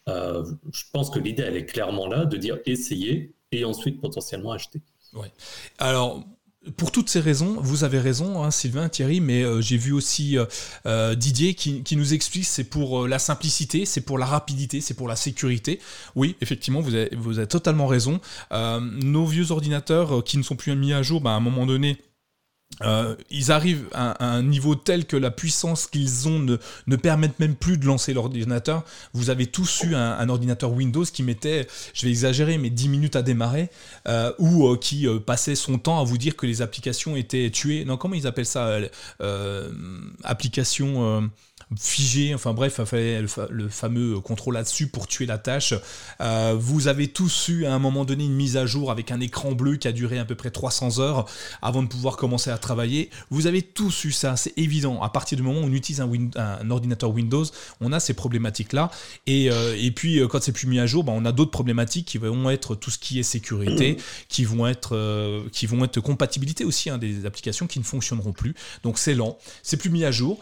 Euh, 0.08 0.46
je 0.72 0.84
pense 0.92 1.10
que 1.10 1.20
l'idée, 1.20 1.44
elle 1.44 1.58
est 1.58 1.66
clairement 1.66 2.08
là, 2.08 2.26
de 2.26 2.38
dire 2.38 2.58
essayer 2.66 3.34
et 3.52 3.66
ensuite 3.66 4.00
potentiellement 4.02 4.52
acheter. 4.52 4.82
Ouais. 5.14 5.32
Alors, 5.80 6.24
pour 6.76 6.92
toutes 6.92 7.10
ces 7.10 7.22
raisons, 7.22 7.56
vous 7.62 7.84
avez 7.84 8.00
raison, 8.00 8.44
hein, 8.44 8.52
Sylvain, 8.52 8.90
Thierry, 8.90 9.22
mais 9.22 9.44
euh, 9.44 9.62
j'ai 9.62 9.78
vu 9.78 9.94
aussi 9.94 10.38
euh, 10.86 11.16
Didier 11.16 11.54
qui, 11.54 11.96
nous 11.96 12.14
explique 12.14 12.46
c'est 12.46 12.66
pour 12.66 13.08
la 13.08 13.20
simplicité, 13.20 13.86
c'est 13.86 14.02
pour 14.02 14.18
la 14.18 14.26
rapidité, 14.26 14.82
c'est 14.82 14.94
pour 14.94 15.08
la 15.08 15.16
sécurité. 15.16 15.80
Oui, 16.16 16.36
effectivement, 16.42 16.82
vous 16.82 16.94
avez, 16.94 17.10
vous 17.16 17.38
avez 17.38 17.48
totalement 17.48 17.88
raison. 17.88 18.20
nos 18.52 19.26
vieux 19.26 19.52
ordinateurs 19.52 20.24
qui 20.24 20.38
ne 20.38 20.44
sont 20.44 20.56
plus 20.56 20.76
mis 20.76 20.94
à 20.94 21.04
jour, 21.04 21.22
bah, 21.22 21.32
à 21.32 21.36
un 21.36 21.40
moment 21.40 21.66
donné, 21.66 21.98
euh, 22.84 23.16
ils 23.30 23.52
arrivent 23.52 23.88
à, 23.94 24.26
un 24.26 24.44
niveau 24.44 24.76
tel 24.76 25.06
que 25.06 25.18
la 25.18 25.32
puissance 25.32 25.88
qu'ils 25.88 26.28
ont 26.28 26.40
ne, 26.40 26.58
ne 26.88 26.96
permettent 26.96 27.40
même 27.40 27.56
plus 27.56 27.78
de 27.78 27.86
lancer 27.86 28.14
l'ordinateur. 28.14 28.84
Vous 29.14 29.30
avez 29.30 29.48
tous 29.48 29.84
eu 29.84 29.96
un, 29.96 30.30
ordinateur 30.30 30.72
Windows 30.72 31.04
qui 31.06 31.24
mettait, 31.24 31.68
je 31.94 32.06
vais 32.06 32.12
exagérer, 32.12 32.58
mais 32.58 32.70
10 32.70 32.90
minutes 32.90 33.16
à 33.16 33.22
démarrer, 33.22 33.70
euh, 34.08 34.32
ou 34.40 34.68
euh, 34.68 34.78
qui 34.78 35.08
passait 35.26 35.56
son 35.56 35.78
temps 35.78 36.00
à 36.00 36.04
vous 36.04 36.18
dire 36.18 36.36
que 36.36 36.46
les 36.46 36.62
applications 36.62 37.16
étaient 37.16 37.50
tuées. 37.50 37.86
Non, 37.86 37.98
comment 37.98 38.16
ils 38.16 38.28
appellent 38.28 38.46
ça 38.46 38.78
Applications 40.24 41.30
figé, 41.76 42.34
enfin 42.34 42.54
bref, 42.54 42.80
le, 42.94 43.28
le 43.50 43.70
fameux 43.70 44.20
contrôle 44.22 44.54
là-dessus 44.54 44.88
pour 44.88 45.08
tuer 45.08 45.26
la 45.26 45.38
tâche. 45.38 45.74
Euh, 46.22 46.56
vous 46.58 46.88
avez 46.88 47.10
tous 47.10 47.50
eu 47.50 47.66
à 47.66 47.74
un 47.74 47.80
moment 47.80 48.06
donné 48.06 48.24
une 48.26 48.36
mise 48.36 48.56
à 48.56 48.66
jour 48.66 48.90
avec 48.90 49.12
un 49.12 49.20
écran 49.20 49.52
bleu 49.52 49.76
qui 49.76 49.88
a 49.88 49.92
duré 49.92 50.18
à 50.18 50.26
peu 50.26 50.36
près 50.36 50.50
300 50.50 51.00
heures 51.00 51.26
avant 51.62 51.84
de 51.84 51.88
pouvoir 51.88 52.16
commencer 52.16 52.50
à 52.50 52.58
travailler. 52.58 53.10
Vous 53.30 53.48
avez 53.48 53.62
tous 53.62 54.06
eu 54.06 54.12
ça, 54.12 54.38
c'est 54.38 54.58
évident. 54.58 55.02
À 55.02 55.10
partir 55.10 55.36
du 55.36 55.44
moment 55.44 55.60
où 55.60 55.64
on 55.64 55.74
utilise 55.74 56.02
un, 56.02 56.70
ordinateur 56.70 57.12
Windows, 57.12 57.44
on 57.82 57.92
a 57.92 58.00
ces 58.00 58.14
problématiques-là. 58.14 58.90
Et, 59.26 59.52
euh, 59.52 59.76
et 59.78 59.92
puis 59.92 60.20
euh, 60.20 60.28
quand 60.28 60.42
c'est 60.42 60.54
plus 60.54 60.68
mis 60.68 60.80
à 60.80 60.86
jour, 60.86 61.04
bah, 61.04 61.12
on 61.16 61.26
a 61.26 61.34
d'autres 61.34 61.52
problématiques 61.52 62.08
qui 62.08 62.18
vont 62.18 62.50
être 62.50 62.76
tout 62.76 62.92
ce 62.92 62.98
qui 62.98 63.20
est 63.20 63.24
sécurité, 63.24 63.98
qui 64.30 64.46
vont 64.46 64.68
être, 64.68 65.48
qui 65.52 65.66
vont 65.66 65.84
être 65.84 66.00
compatibilité 66.00 66.64
aussi 66.64 66.90
hein, 66.90 66.98
des 66.98 67.26
applications 67.26 67.68
qui 67.68 67.80
ne 67.80 67.84
fonctionneront 67.84 68.32
plus. 68.32 68.56
Donc 68.84 68.98
c'est 68.98 69.16
lent, 69.16 69.38
c'est 69.64 69.78
plus 69.78 69.90
mis 69.90 70.06
à 70.06 70.12
jour. 70.12 70.40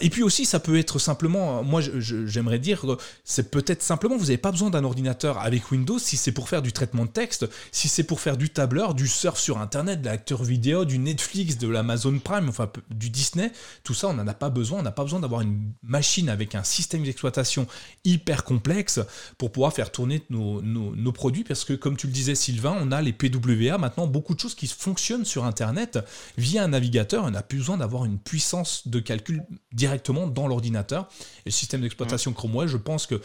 et 0.00 0.10
puis 0.10 0.22
aussi, 0.22 0.44
ça 0.44 0.57
ça 0.58 0.64
peut 0.64 0.76
être 0.76 0.98
simplement, 0.98 1.62
moi 1.62 1.80
j'aimerais 1.80 2.58
dire, 2.58 2.84
c'est 3.22 3.48
peut-être 3.48 3.80
simplement, 3.80 4.16
vous 4.16 4.24
n'avez 4.24 4.38
pas 4.38 4.50
besoin 4.50 4.70
d'un 4.70 4.82
ordinateur 4.82 5.38
avec 5.38 5.70
Windows 5.70 6.00
si 6.00 6.16
c'est 6.16 6.32
pour 6.32 6.48
faire 6.48 6.62
du 6.62 6.72
traitement 6.72 7.04
de 7.04 7.10
texte, 7.10 7.48
si 7.70 7.86
c'est 7.86 8.02
pour 8.02 8.18
faire 8.18 8.36
du 8.36 8.50
tableur, 8.50 8.94
du 8.94 9.06
surf 9.06 9.38
sur 9.38 9.58
Internet, 9.58 10.02
de 10.02 10.06
l'acteur 10.06 10.42
vidéo, 10.42 10.84
du 10.84 10.98
Netflix, 10.98 11.58
de 11.58 11.68
l'Amazon 11.68 12.18
Prime, 12.18 12.48
enfin 12.48 12.68
du 12.90 13.08
Disney, 13.08 13.52
tout 13.84 13.94
ça 13.94 14.08
on 14.08 14.14
n'en 14.14 14.26
a 14.26 14.34
pas 14.34 14.50
besoin, 14.50 14.80
on 14.80 14.82
n'a 14.82 14.90
pas 14.90 15.04
besoin 15.04 15.20
d'avoir 15.20 15.42
une 15.42 15.74
machine 15.84 16.28
avec 16.28 16.56
un 16.56 16.64
système 16.64 17.04
d'exploitation 17.04 17.68
hyper 18.04 18.42
complexe 18.42 18.98
pour 19.36 19.52
pouvoir 19.52 19.72
faire 19.72 19.92
tourner 19.92 20.24
nos, 20.28 20.60
nos, 20.60 21.12
produits, 21.12 21.44
parce 21.44 21.64
que 21.64 21.74
comme 21.74 21.96
tu 21.96 22.08
le 22.08 22.12
disais 22.12 22.34
Sylvain, 22.34 22.76
on 22.80 22.90
a 22.90 23.00
les 23.00 23.12
PWA 23.12 23.78
maintenant, 23.78 24.08
beaucoup 24.08 24.34
de 24.34 24.40
choses 24.40 24.56
qui 24.56 24.66
fonctionnent 24.66 25.24
sur 25.24 25.44
Internet 25.44 26.00
via 26.36 26.64
un 26.64 26.68
navigateur, 26.68 27.22
on 27.22 27.30
n'a 27.30 27.42
plus 27.42 27.58
besoin 27.58 27.76
d'avoir 27.76 28.06
une 28.06 28.18
puissance 28.18 28.88
de 28.88 28.98
calcul 28.98 29.44
directement 29.72 30.26
dans 30.26 30.47
l'ordinateur. 30.48 31.08
Et 31.44 31.50
le 31.50 31.50
système 31.50 31.82
d'exploitation 31.82 32.32
Chrome 32.32 32.56
OS, 32.56 32.66
je 32.66 32.76
pense 32.76 33.06
que 33.06 33.20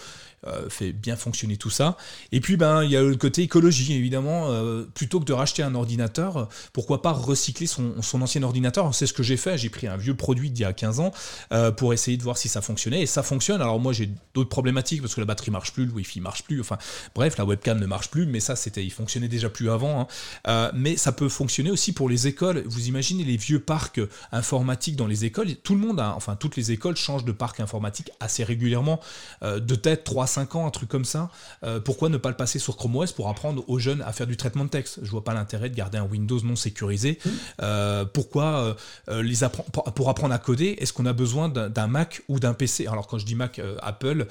euh, 0.46 0.70
fait 0.70 0.92
bien 0.92 1.16
fonctionner 1.16 1.56
tout 1.56 1.70
ça. 1.70 1.96
Et 2.34 2.42
puis, 2.42 2.58
ben, 2.58 2.84
il 2.84 2.92
y 2.92 2.98
a 2.98 3.02
le 3.02 3.16
côté 3.16 3.44
écologie, 3.44 3.94
évidemment. 3.94 4.48
Euh, 4.50 4.84
plutôt 4.94 5.22
que 5.22 5.26
de 5.26 5.32
racheter 5.32 5.64
un 5.64 5.74
ordinateur, 5.74 6.50
pourquoi 6.74 7.02
pas 7.02 7.14
recycler 7.14 7.66
son, 7.66 8.02
son 8.02 8.22
ancien 8.22 8.44
ordinateur? 8.44 8.94
C'est 8.94 9.08
ce 9.08 9.14
que 9.14 9.24
j'ai 9.24 9.38
fait. 9.38 9.58
J'ai 9.58 9.70
pris 9.70 9.88
un 9.88 9.96
vieux 9.96 10.16
produit 10.16 10.52
d'il 10.52 10.64
y 10.64 10.66
a 10.66 10.74
15 10.74 11.00
ans 11.00 11.12
euh, 11.54 11.72
pour 11.72 11.94
essayer 11.94 12.18
de 12.18 12.24
voir 12.24 12.38
si 12.38 12.50
ça 12.50 12.62
fonctionnait. 12.62 13.04
Et 13.04 13.06
ça 13.06 13.24
fonctionne. 13.24 13.62
Alors, 13.62 13.80
moi, 13.80 13.94
j'ai 13.94 14.10
d'autres 14.34 14.50
problématiques 14.50 15.02
parce 15.02 15.16
que 15.16 15.22
la 15.22 15.26
batterie 15.26 15.52
marche 15.52 15.72
plus, 15.72 15.86
le 15.86 15.94
Wi-Fi 15.94 16.20
marche 16.20 16.44
plus. 16.44 16.60
Enfin, 16.60 16.78
bref, 17.16 17.38
la 17.38 17.46
webcam 17.46 17.80
ne 17.80 17.86
marche 17.86 18.10
plus. 18.10 18.26
Mais 18.26 18.42
ça, 18.42 18.58
c'était, 18.58 18.84
il 18.84 18.92
fonctionnait 18.92 19.30
déjà 19.30 19.50
plus 19.50 19.70
avant. 19.70 20.10
Hein. 20.46 20.72
mais 20.74 20.98
ça 20.98 21.14
peut 21.14 21.30
fonctionner 21.30 21.72
aussi 21.72 21.94
pour 21.94 22.10
les 22.10 22.28
écoles. 22.28 22.64
Vous 22.66 22.88
imaginez 22.88 23.24
les 23.24 23.38
vieux 23.38 23.60
parcs 23.60 24.02
informatiques 24.34 24.98
dans 24.98 25.08
les 25.08 25.24
écoles 25.24 25.56
Tout 25.56 25.76
le 25.76 25.80
monde, 25.80 26.02
a, 26.02 26.14
enfin, 26.16 26.36
toutes 26.36 26.58
les 26.58 26.72
écoles 26.72 26.98
changent 26.98 27.12
de 27.21 27.32
parc 27.32 27.60
informatique 27.60 28.12
assez 28.19 28.43
régulièrement. 28.43 28.99
de 29.43 29.76
tête, 29.76 30.04
3 30.04 30.28
5 30.28 30.56
ans, 30.56 30.65
un 30.65 30.71
truc 30.71 30.89
comme 30.89 31.06
ça, 31.06 31.30
euh, 31.63 31.80
pourquoi 31.80 32.10
ne 32.10 32.17
pas 32.17 32.30
le 32.30 32.36
passer 32.36 32.60
sur 32.60 32.76
Chrome 32.76 32.95
OS 32.95 33.12
pour 33.12 33.30
apprendre 33.30 33.63
aux 33.67 33.80
jeunes 33.80 34.02
à 34.02 34.12
faire 34.12 34.28
du 34.28 34.38
traitement 34.38 34.65
de 34.65 34.69
texte? 34.69 34.99
Je 35.04 35.12
vois 35.12 35.23
pas 35.23 35.34
l'intérêt 35.34 35.69
de 35.69 35.76
garder 35.76 35.97
un 35.97 36.06
Windows 36.06 36.39
non 36.43 36.56
sécurisé. 36.56 37.19
Mmh. 37.23 37.30
Euh, 37.62 38.06
pourquoi 38.06 38.76
euh, 39.10 39.21
les 39.21 39.47
pour 39.95 40.10
apprendre 40.10 40.34
à 40.34 40.39
coder, 40.39 40.76
est-ce 40.80 40.93
qu'on 40.93 41.06
a 41.06 41.13
besoin 41.13 41.49
d'un 41.49 41.88
Mac 41.88 42.21
ou 42.28 42.39
d'un 42.39 42.54
PC 42.54 42.88
Alors 42.88 43.08
quand 43.08 43.17
je 43.17 43.26
dis 43.26 43.36
Mac, 43.36 43.62
Apple 43.82 44.28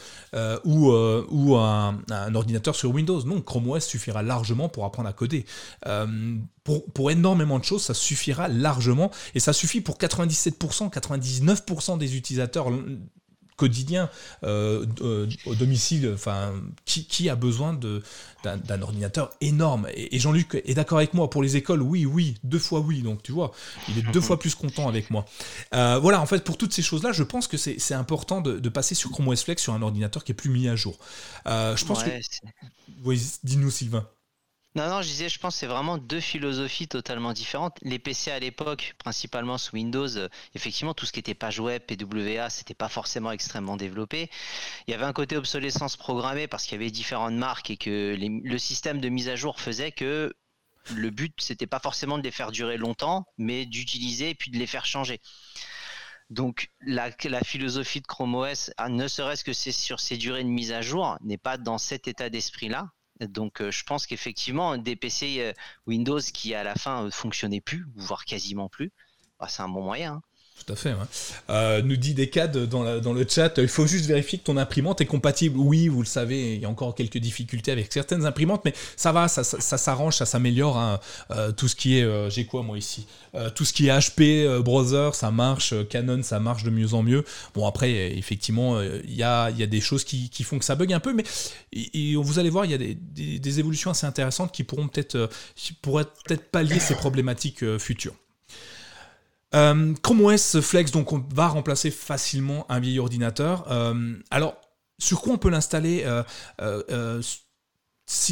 ou, 0.64 0.92
ou 0.92 1.56
un, 1.56 1.98
ordinateur 2.34 2.74
sur 2.74 2.90
Windows, 2.90 3.22
non, 3.24 3.40
Chrome 3.40 3.70
OS 3.70 3.84
suffira 3.84 4.22
largement 4.22 4.68
pour 4.68 4.84
apprendre 4.84 5.08
à 5.08 5.12
coder. 5.12 5.44
Pour, 6.64 6.84
pour, 6.92 7.10
énormément 7.10 7.58
de 7.58 7.64
choses, 7.64 7.82
ça 7.82 7.94
suffira 7.94 8.46
largement 8.48 9.10
et 9.34 9.40
ça 9.40 9.52
suffit 9.52 9.80
pour 9.80 9.96
97%, 9.96 10.92
99% 10.92 11.98
des 11.98 12.16
utilisateurs 12.16 12.70
quotidien 13.62 14.10
euh, 14.42 14.86
euh, 15.02 15.28
au 15.46 15.54
domicile, 15.54 16.10
enfin, 16.12 16.52
qui, 16.84 17.28
a 17.28 17.36
besoin 17.36 17.78
d'un 18.42 18.82
ordinateur 18.82 19.30
énorme 19.40 19.86
Et, 19.94 20.18
Jean-Luc 20.18 20.60
est 20.64 20.74
d'accord 20.74 20.98
avec 20.98 21.14
moi 21.14 21.30
pour 21.30 21.42
les 21.42 21.56
écoles, 21.56 21.82
oui, 21.82 22.04
oui, 22.04 22.34
deux 22.42 22.58
fois 22.58 22.80
oui, 22.80 23.02
donc 23.02 23.22
tu 23.22 23.30
vois, 23.30 23.52
il 23.88 23.98
est 23.98 24.12
deux 24.12 24.20
fois 24.20 24.38
plus 24.38 24.54
content 24.54 24.88
avec 24.88 25.10
moi. 25.10 25.24
Euh, 25.74 25.98
voilà, 26.00 26.20
en 26.20 26.26
fait, 26.26 26.42
pour 26.42 26.58
toutes 26.58 26.72
ces 26.72 26.82
choses-là, 26.82 27.12
je 27.12 27.22
pense 27.22 27.46
que 27.46 27.56
c'est 27.56 27.94
important 27.94 28.40
de, 28.40 28.68
passer 28.72 28.94
sur 28.94 29.10
Chrome 29.10 29.28
OS 29.28 29.44
Flex 29.44 29.62
sur 29.62 29.74
un 29.74 29.82
ordinateur 29.82 30.24
qui 30.24 30.32
est 30.32 30.34
plus 30.34 30.48
mis 30.48 30.66
à 30.66 30.76
jour. 30.76 30.98
je 31.46 31.84
pense 31.84 32.02
que. 32.02 32.10
Oui, 33.04 33.22
dis-nous, 33.44 33.70
Sylvain. 33.70 34.06
Non, 34.74 34.88
non, 34.88 35.02
je 35.02 35.08
disais, 35.08 35.28
je 35.28 35.38
pense 35.38 35.54
que 35.54 35.60
c'est 35.60 35.66
vraiment 35.66 35.98
deux 35.98 36.20
philosophies 36.20 36.88
totalement 36.88 37.34
différentes. 37.34 37.76
Les 37.82 37.98
PC 37.98 38.30
à 38.30 38.38
l'époque, 38.38 38.94
principalement 38.96 39.58
sous 39.58 39.74
Windows, 39.76 40.16
euh, 40.16 40.28
effectivement, 40.54 40.94
tout 40.94 41.04
ce 41.04 41.12
qui 41.12 41.20
était 41.20 41.34
page 41.34 41.60
web, 41.60 41.82
PWA, 41.82 42.48
c'était 42.48 42.72
pas 42.72 42.88
forcément 42.88 43.32
extrêmement 43.32 43.76
développé. 43.76 44.30
Il 44.86 44.92
y 44.92 44.94
avait 44.94 45.04
un 45.04 45.12
côté 45.12 45.36
obsolescence 45.36 45.98
programmée 45.98 46.46
parce 46.46 46.64
qu'il 46.64 46.72
y 46.72 46.80
avait 46.80 46.90
différentes 46.90 47.34
marques 47.34 47.70
et 47.70 47.76
que 47.76 48.16
le 48.18 48.58
système 48.58 48.98
de 49.00 49.10
mise 49.10 49.28
à 49.28 49.36
jour 49.36 49.60
faisait 49.60 49.92
que 49.92 50.34
le 50.90 51.10
but, 51.10 51.34
c'était 51.38 51.66
pas 51.66 51.78
forcément 51.78 52.16
de 52.16 52.22
les 52.22 52.30
faire 52.30 52.50
durer 52.50 52.78
longtemps, 52.78 53.26
mais 53.36 53.66
d'utiliser 53.66 54.30
et 54.30 54.34
puis 54.34 54.50
de 54.50 54.58
les 54.58 54.66
faire 54.66 54.86
changer. 54.86 55.20
Donc 56.30 56.70
la, 56.80 57.10
la, 57.24 57.44
philosophie 57.44 58.00
de 58.00 58.06
Chrome 58.06 58.34
OS, 58.34 58.70
ah, 58.78 58.88
ne 58.88 59.06
serait-ce 59.06 59.44
que 59.44 59.52
c'est 59.52 59.72
sur 59.72 60.00
ces 60.00 60.16
durées 60.16 60.44
de 60.44 60.48
mise 60.48 60.72
à 60.72 60.80
jour, 60.80 61.18
n'est 61.20 61.36
pas 61.36 61.58
dans 61.58 61.76
cet 61.76 62.08
état 62.08 62.30
d'esprit-là. 62.30 62.90
Donc 63.28 63.60
euh, 63.60 63.70
je 63.70 63.84
pense 63.84 64.06
qu'effectivement, 64.06 64.76
des 64.76 64.96
PC 64.96 65.36
euh, 65.40 65.52
Windows 65.86 66.20
qui 66.20 66.54
à 66.54 66.64
la 66.64 66.74
fin 66.74 67.02
ne 67.02 67.08
euh, 67.08 67.10
fonctionnaient 67.10 67.60
plus, 67.60 67.86
voire 67.94 68.24
quasiment 68.24 68.68
plus, 68.68 68.92
bah, 69.38 69.48
c'est 69.48 69.62
un 69.62 69.68
bon 69.68 69.82
moyen. 69.82 70.14
Hein. 70.14 70.22
Tout 70.64 70.72
à 70.74 70.76
fait. 70.76 70.94
Euh, 71.50 71.82
nous 71.82 71.96
dit 71.96 72.14
Decade 72.14 72.66
dans, 72.66 73.00
dans 73.00 73.12
le 73.12 73.26
chat, 73.28 73.54
il 73.58 73.68
faut 73.68 73.86
juste 73.86 74.06
vérifier 74.06 74.38
que 74.38 74.44
ton 74.44 74.56
imprimante 74.56 75.00
est 75.00 75.06
compatible. 75.06 75.58
Oui, 75.58 75.88
vous 75.88 76.00
le 76.00 76.06
savez, 76.06 76.54
il 76.54 76.60
y 76.60 76.64
a 76.64 76.68
encore 76.68 76.94
quelques 76.94 77.18
difficultés 77.18 77.72
avec 77.72 77.92
certaines 77.92 78.26
imprimantes, 78.26 78.62
mais 78.64 78.72
ça 78.96 79.12
va, 79.12 79.28
ça, 79.28 79.42
s'arrange, 79.42 80.16
ça 80.16 80.26
s'améliore. 80.26 80.78
Hein. 80.78 81.00
Euh, 81.30 81.50
tout 81.52 81.68
ce 81.68 81.74
qui 81.74 81.98
est, 81.98 82.04
euh, 82.04 82.30
j'ai 82.30 82.44
quoi 82.44 82.62
moi 82.62 82.78
ici? 82.78 83.06
Tout 83.54 83.64
ce 83.64 83.72
qui 83.72 83.88
est 83.88 83.98
HP, 83.98 84.60
browser, 84.60 85.10
ça 85.14 85.30
marche. 85.30 85.72
Canon, 85.88 86.22
ça 86.22 86.38
marche 86.38 86.64
de 86.64 86.70
mieux 86.70 86.92
en 86.92 87.02
mieux. 87.02 87.24
Bon 87.54 87.66
après, 87.66 88.14
effectivement, 88.18 88.80
il 88.82 89.14
y 89.14 89.22
a, 89.22 89.50
des 89.50 89.80
choses 89.80 90.04
qui, 90.04 90.44
font 90.44 90.58
que 90.58 90.66
ça 90.66 90.74
bug 90.74 90.92
un 90.92 91.00
peu, 91.00 91.14
mais 91.14 91.24
vous 92.14 92.38
allez 92.38 92.50
voir, 92.50 92.66
il 92.66 92.72
y 92.72 92.74
a 92.74 92.78
des, 92.78 93.58
évolutions 93.58 93.90
assez 93.90 94.06
intéressantes 94.06 94.52
qui 94.52 94.64
pourront 94.64 94.86
peut-être 94.88 95.30
peut-être 95.82 96.50
pallier 96.50 96.78
ces 96.78 96.94
problématiques 96.94 97.64
futures. 97.78 98.14
Euh, 99.54 99.94
Chrome 100.02 100.22
OS 100.22 100.60
Flex 100.60 100.90
donc 100.92 101.12
on 101.12 101.24
va 101.34 101.48
remplacer 101.48 101.90
facilement 101.90 102.66
un 102.70 102.80
vieil 102.80 102.98
ordinateur. 102.98 103.70
Euh, 103.70 104.14
alors 104.30 104.56
sur 104.98 105.20
quoi 105.20 105.34
on 105.34 105.38
peut 105.38 105.50
l'installer 105.50 106.04
euh, 106.04 107.22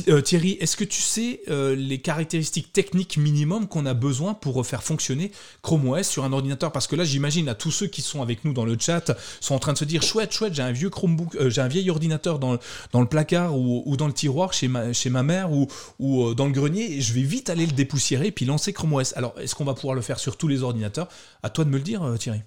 euh, 0.08 0.20
Thierry, 0.20 0.52
est-ce 0.60 0.76
que 0.76 0.84
tu 0.84 1.00
sais 1.00 1.40
euh, 1.48 1.74
les 1.74 2.00
caractéristiques 2.00 2.72
techniques 2.72 3.16
minimum 3.16 3.66
qu'on 3.66 3.86
a 3.86 3.94
besoin 3.94 4.34
pour 4.34 4.64
faire 4.66 4.82
fonctionner 4.82 5.32
Chrome 5.62 5.88
OS 5.88 6.06
sur 6.06 6.24
un 6.24 6.32
ordinateur? 6.32 6.72
Parce 6.72 6.86
que 6.86 6.96
là, 6.96 7.04
j'imagine 7.04 7.48
à 7.48 7.54
tous 7.54 7.70
ceux 7.70 7.86
qui 7.86 8.02
sont 8.02 8.22
avec 8.22 8.44
nous 8.44 8.52
dans 8.52 8.64
le 8.64 8.76
chat 8.78 9.12
sont 9.40 9.54
en 9.54 9.58
train 9.58 9.72
de 9.72 9.78
se 9.78 9.84
dire 9.84 10.02
chouette, 10.02 10.32
chouette, 10.32 10.54
j'ai 10.54 10.62
un 10.62 10.72
vieux 10.72 10.90
Chromebook, 10.90 11.36
euh, 11.36 11.50
j'ai 11.50 11.60
un 11.60 11.68
vieil 11.68 11.88
ordinateur 11.90 12.38
dans, 12.38 12.52
le 12.52 13.06
placard 13.06 13.56
ou, 13.56 13.96
dans 13.96 14.06
le 14.06 14.12
tiroir 14.12 14.52
chez 14.52 14.68
ma, 14.68 14.92
chez 14.92 15.10
ma 15.10 15.22
mère 15.22 15.52
ou, 15.52 15.68
ou 15.98 16.34
dans 16.34 16.46
le 16.46 16.52
grenier 16.52 16.96
et 16.96 17.00
je 17.00 17.12
vais 17.12 17.22
vite 17.22 17.50
aller 17.50 17.66
le 17.66 17.72
dépoussiérer 17.72 18.28
et 18.28 18.32
puis 18.32 18.44
lancer 18.44 18.72
Chrome 18.72 18.92
OS. 18.94 19.16
Alors, 19.16 19.34
est-ce 19.38 19.54
qu'on 19.54 19.64
va 19.64 19.74
pouvoir 19.74 19.94
le 19.94 20.02
faire 20.02 20.18
sur 20.18 20.36
tous 20.36 20.48
les 20.48 20.62
ordinateurs? 20.62 21.08
À 21.42 21.50
toi 21.50 21.64
de 21.64 21.70
me 21.70 21.78
le 21.78 21.84
dire, 21.84 22.02
Thierry. 22.18 22.40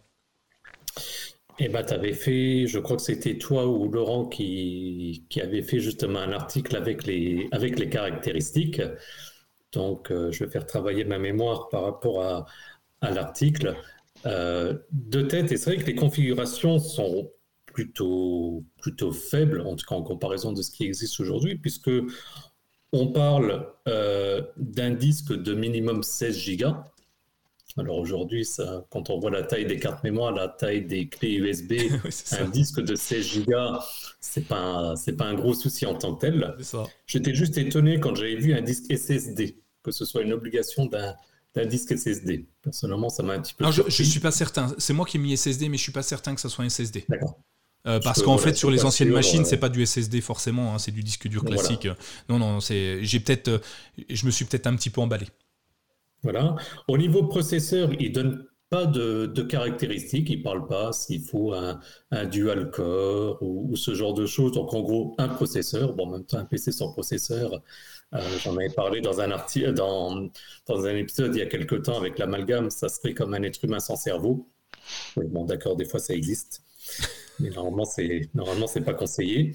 Eh 1.60 1.70
ben, 1.70 1.84
tu 1.84 1.94
avais 1.94 2.14
fait, 2.14 2.66
je 2.68 2.80
crois 2.80 2.96
que 2.98 3.04
c'était 3.04 3.38
toi 3.38 3.68
ou 3.68 3.90
Laurent 3.92 4.26
qui, 4.26 5.26
qui 5.30 5.40
avait 5.40 5.62
fait 5.62 5.80
justement 5.80 6.20
un 6.20 6.32
article 6.32 6.76
avec 6.76 7.06
les, 7.06 7.48
avec 7.52 7.78
les 7.80 7.90
caractéristiques. 7.90 8.82
Donc, 9.72 10.12
euh, 10.12 10.32
je 10.32 10.44
vais 10.46 10.52
faire 10.52 10.66
travailler 10.66 11.04
ma 11.06 11.20
mémoire 11.20 11.70
par 11.70 11.84
rapport 11.84 12.24
à, 12.24 12.46
à 13.02 13.12
l'article. 13.12 13.76
Euh, 14.26 14.78
de 14.92 15.22
tête, 15.22 15.52
et 15.52 15.58
c'est 15.58 15.72
vrai 15.76 15.84
que 15.84 15.88
les 15.88 15.96
configurations 15.96 16.80
sont 16.80 17.32
plutôt, 17.66 18.64
plutôt 18.82 19.12
faibles, 19.12 19.62
en 19.62 19.76
tout 19.76 19.86
cas 19.86 19.96
en 19.96 20.04
comparaison 20.04 20.54
de 20.54 20.62
ce 20.62 20.72
qui 20.72 20.86
existe 20.86 21.20
aujourd'hui, 21.20 21.56
puisque 21.58 21.92
on 22.92 23.08
parle 23.08 23.68
euh, 23.88 24.42
d'un 24.58 24.92
disque 24.92 25.34
de 25.34 25.54
minimum 25.54 26.04
16 26.04 26.38
gigas. 26.38 26.84
Alors 27.78 27.98
aujourd'hui, 27.98 28.48
quand 28.90 29.10
on 29.10 29.20
voit 29.20 29.32
la 29.32 29.44
taille 29.44 29.66
des 29.66 29.78
cartes 29.80 30.04
mémoire, 30.04 30.32
la 30.32 30.48
taille 30.48 30.86
des 30.86 31.08
clés 31.08 31.36
USB, 31.36 31.74
un 32.40 32.50
disque 32.50 32.82
de 32.82 32.96
16 32.96 33.46
Go, 33.46 33.78
c'est 34.20 34.48
pas 34.48 34.94
c'est 34.96 35.14
pas 35.14 35.26
un 35.26 35.34
gros 35.34 35.54
souci 35.54 35.86
en 35.86 35.96
tant 35.96 36.16
que 36.16 36.28
tel. 36.28 36.56
J'étais 37.08 37.34
juste 37.34 37.58
étonné 37.58 38.00
quand 38.00 38.16
j'avais 38.16 38.36
vu 38.36 38.54
un 38.54 38.62
disque 38.62 38.96
SSD, 38.96 39.58
que 39.82 39.92
ce 39.92 40.06
soit 40.06 40.22
une 40.22 40.34
obligation 40.34 40.86
d'un 40.86 41.66
disque 41.66 41.98
SSD. 41.98 42.46
Personnellement, 42.62 43.10
ça 43.10 43.24
m'a 43.24 43.34
un 43.34 43.42
petit 43.42 43.56
peu. 43.56 43.70
je, 43.72 43.82
ne 43.82 43.90
suis 43.90 44.20
pas 44.20 44.32
certain. 44.32 44.74
C'est 44.78 44.94
moi 44.94 45.06
qui 45.06 45.18
ai 45.18 45.20
mis 45.20 45.36
SSD, 45.36 45.70
mais 45.70 45.78
je 45.78 45.84
suis 45.84 45.92
pas 45.92 46.04
certain 46.04 46.36
que 46.36 46.42
ça 46.42 46.50
soit 46.50 46.64
un 46.66 46.70
SSD. 46.70 47.06
D'accord. 47.10 47.40
Euh, 47.86 48.00
parce 48.00 48.22
qu'en 48.22 48.38
fait, 48.38 48.56
sur 48.56 48.72
les 48.72 48.86
anciennes 48.86 49.10
machines, 49.10 49.44
ce 49.44 49.52
c'est 49.52 49.58
pas 49.58 49.70
du 49.70 49.86
SSD 49.86 50.22
forcément, 50.22 50.74
hein, 50.74 50.80
c'est 50.80 50.92
du 50.92 51.04
disque 51.04 51.28
dur 51.28 51.44
classique. 51.44 51.88
Non, 52.30 52.40
non, 52.40 52.62
c'est, 52.62 53.04
j'ai 53.04 53.20
peut-être, 53.20 53.50
euh, 53.50 53.60
je 54.10 54.26
me 54.26 54.32
suis 54.32 54.46
peut-être 54.46 54.68
un 54.68 54.76
petit 54.76 54.90
peu 54.90 55.02
emballé. 55.02 55.28
Voilà. 56.24 56.56
Au 56.88 56.98
niveau 56.98 57.28
processeur, 57.28 57.92
il 58.00 58.10
ne 58.10 58.14
donne 58.14 58.46
pas 58.70 58.86
de, 58.88 59.42
caractéristiques, 59.44 60.32
il 60.32 60.40
ne 60.40 60.44
parle 60.44 60.66
pas 60.66 60.92
s'il 60.94 61.22
faut 61.22 61.54
un, 61.54 61.80
dual 62.26 62.72
core 62.72 63.38
ou, 63.42 63.76
ce 63.76 63.94
genre 63.94 64.16
de 64.16 64.26
choses. 64.26 64.54
Donc 64.54 64.74
en 64.74 64.82
gros, 64.82 65.14
un 65.20 65.28
processeur, 65.28 65.94
bon, 65.94 66.08
en 66.08 66.12
même 66.12 66.26
temps, 66.26 66.40
un 66.40 66.46
PC 66.46 66.72
sans 66.72 66.92
processeur, 66.92 67.62
euh, 68.16 68.20
j'en 68.44 68.56
avais 68.58 68.70
parlé 68.70 69.00
dans 69.00 69.22
un, 69.22 69.30
article, 69.30 69.74
dans, 69.74 70.28
dans 70.68 70.86
un 70.86 70.96
épisode 70.96 71.36
il 71.36 71.40
y 71.40 71.42
a 71.44 71.46
quelque 71.46 71.76
temps 71.76 71.98
avec 71.98 72.18
l'amalgame, 72.18 72.72
ça 72.72 72.90
serait 72.90 73.14
comme 73.14 73.36
un 73.36 73.44
être 73.44 73.64
humain 73.64 73.80
sans 73.80 73.96
cerveau. 73.96 74.48
bon, 75.18 75.46
d'accord, 75.46 75.76
des 75.76 75.86
fois 75.86 76.00
ça 76.00 76.16
existe, 76.16 76.64
mais 77.40 77.50
normalement, 77.52 77.86
c'est 77.86 78.30
normalement 78.34 78.68
c'est 78.68 78.82
pas 78.82 78.96
conseillé. 78.96 79.54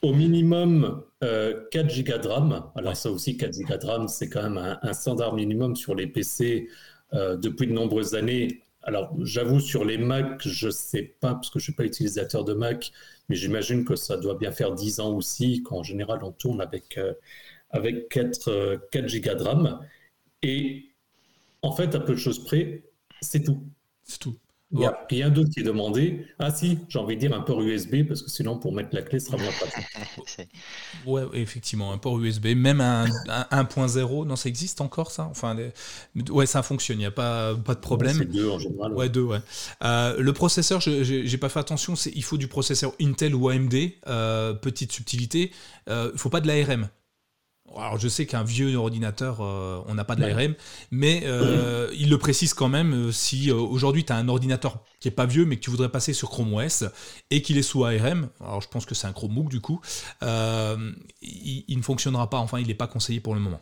Au 0.00 0.14
minimum, 0.14 1.02
4 1.20 1.24
euh, 1.24 1.64
Go 1.72 2.18
de 2.18 2.28
RAM. 2.28 2.70
Alors 2.76 2.96
ça 2.96 3.10
aussi, 3.10 3.36
4 3.36 3.58
Go 3.62 3.76
de 3.76 3.86
RAM, 3.86 4.08
c'est 4.08 4.28
quand 4.28 4.44
même 4.44 4.78
un, 4.80 4.92
standard 4.92 5.34
minimum 5.34 5.74
sur 5.74 5.96
les 5.96 6.06
PC 6.06 6.68
euh, 7.14 7.36
depuis 7.36 7.66
de 7.66 7.72
nombreuses 7.72 8.14
années. 8.14 8.62
Alors 8.82 9.12
j'avoue, 9.22 9.58
sur 9.58 9.84
les 9.84 9.98
Mac, 9.98 10.40
je 10.46 10.66
ne 10.66 10.70
sais 10.70 11.02
pas, 11.02 11.34
parce 11.34 11.50
que 11.50 11.58
je 11.58 11.64
ne 11.64 11.64
suis 11.64 11.72
pas 11.72 11.84
utilisateur 11.84 12.44
de 12.44 12.54
Mac, 12.54 12.92
mais 13.28 13.34
j'imagine 13.34 13.84
que 13.84 13.96
ça 13.96 14.16
doit 14.16 14.36
bien 14.36 14.52
faire 14.52 14.72
10 14.72 15.00
ans 15.00 15.16
aussi, 15.16 15.64
qu'en 15.64 15.82
général, 15.82 16.20
on 16.22 16.30
tourne 16.30 16.60
avec, 16.60 16.96
euh, 16.96 17.14
avec 17.70 18.08
4, 18.08 18.80
4 18.92 19.18
Go 19.18 19.34
de 19.34 19.42
RAM. 19.42 19.80
Et 20.42 20.90
en 21.62 21.72
fait, 21.72 21.94
à 21.96 22.00
peu 22.00 22.12
de 22.12 22.18
choses 22.18 22.44
près, 22.44 22.82
c'est 23.20 23.42
tout. 23.42 23.64
C'est 24.04 24.20
tout. 24.20 24.36
Il 24.70 24.80
n'y 24.80 24.84
a 24.84 24.98
rien 25.08 25.30
d'autre 25.30 25.48
qui 25.48 25.60
est 25.60 25.64
demandé. 25.64 26.26
Ah 26.38 26.50
si, 26.50 26.78
j'ai 26.90 26.98
envie 26.98 27.16
de 27.16 27.20
dire 27.20 27.34
un 27.34 27.40
port 27.40 27.62
USB, 27.62 28.06
parce 28.06 28.20
que 28.20 28.28
sinon 28.28 28.58
pour 28.58 28.74
mettre 28.74 28.90
la 28.92 29.00
clé, 29.00 29.18
ce 29.18 29.28
sera 29.28 29.38
moins 29.38 29.50
pratique. 29.50 30.48
ouais, 31.06 31.22
effectivement, 31.32 31.90
un 31.90 31.96
port 31.96 32.20
USB, 32.20 32.48
même 32.54 32.82
un, 32.82 33.06
1.0, 33.06 34.26
non, 34.26 34.36
ça 34.36 34.48
existe 34.48 34.82
encore 34.82 35.10
ça? 35.10 35.24
Enfin, 35.30 35.56
ouais, 36.28 36.44
ça 36.44 36.62
fonctionne, 36.62 36.98
il 36.98 37.00
n'y 37.00 37.06
a 37.06 37.10
pas, 37.10 37.54
pas 37.54 37.74
de 37.74 37.80
problème. 37.80 38.14
c'est 38.18 38.26
deux 38.26 38.50
en 38.50 38.58
général. 38.58 38.92
Ouais, 38.92 39.08
deux, 39.08 39.22
ouais. 39.22 39.38
Euh, 39.82 40.18
le 40.18 40.32
processeur, 40.34 40.82
je 40.82 41.30
n'ai 41.30 41.38
pas 41.38 41.48
fait 41.48 41.60
attention, 41.60 41.94
il 42.14 42.24
faut 42.24 42.36
du 42.36 42.48
processeur 42.48 42.92
Intel 43.00 43.34
ou 43.34 43.48
AMD, 43.48 43.74
euh, 44.06 44.52
petite 44.52 44.92
subtilité, 44.92 45.50
euh, 45.88 46.08
il 46.10 46.14
ne 46.14 46.18
faut 46.18 46.30
pas 46.30 46.42
de 46.42 46.46
l'ARM. 46.46 46.90
Alors 47.76 47.98
je 47.98 48.08
sais 48.08 48.26
qu'un 48.26 48.42
vieux 48.42 48.74
ordinateur, 48.76 49.38
euh, 49.40 49.80
on 49.86 49.94
n'a 49.94 50.04
pas 50.04 50.16
de 50.16 50.22
l'ARM, 50.22 50.54
mais 50.90 51.22
euh, 51.24 51.92
il 51.96 52.10
le 52.10 52.18
précise 52.18 52.54
quand 52.54 52.68
même, 52.68 53.08
euh, 53.08 53.12
si 53.12 53.50
aujourd'hui 53.50 54.04
tu 54.04 54.12
as 54.12 54.16
un 54.16 54.28
ordinateur 54.28 54.82
qui 55.00 55.08
est 55.08 55.12
pas 55.12 55.26
vieux 55.26 55.44
mais 55.44 55.56
que 55.56 55.60
tu 55.60 55.70
voudrais 55.70 55.88
passer 55.88 56.12
sur 56.12 56.30
Chrome 56.30 56.54
OS 56.54 56.84
et 57.30 57.42
qu'il 57.42 57.58
est 57.58 57.62
sous 57.62 57.84
ARM, 57.84 58.28
alors 58.40 58.60
je 58.60 58.68
pense 58.68 58.86
que 58.86 58.94
c'est 58.94 59.06
un 59.06 59.12
Chromebook 59.12 59.48
du 59.48 59.60
coup, 59.60 59.80
il, 60.22 61.76
ne 61.76 61.82
fonctionnera 61.82 62.30
pas, 62.30 62.38
enfin 62.38 62.58
il 62.58 62.66
n'est 62.66 62.74
pas 62.74 62.88
conseillé 62.88 63.20
pour 63.20 63.34
le 63.34 63.40
moment. 63.40 63.60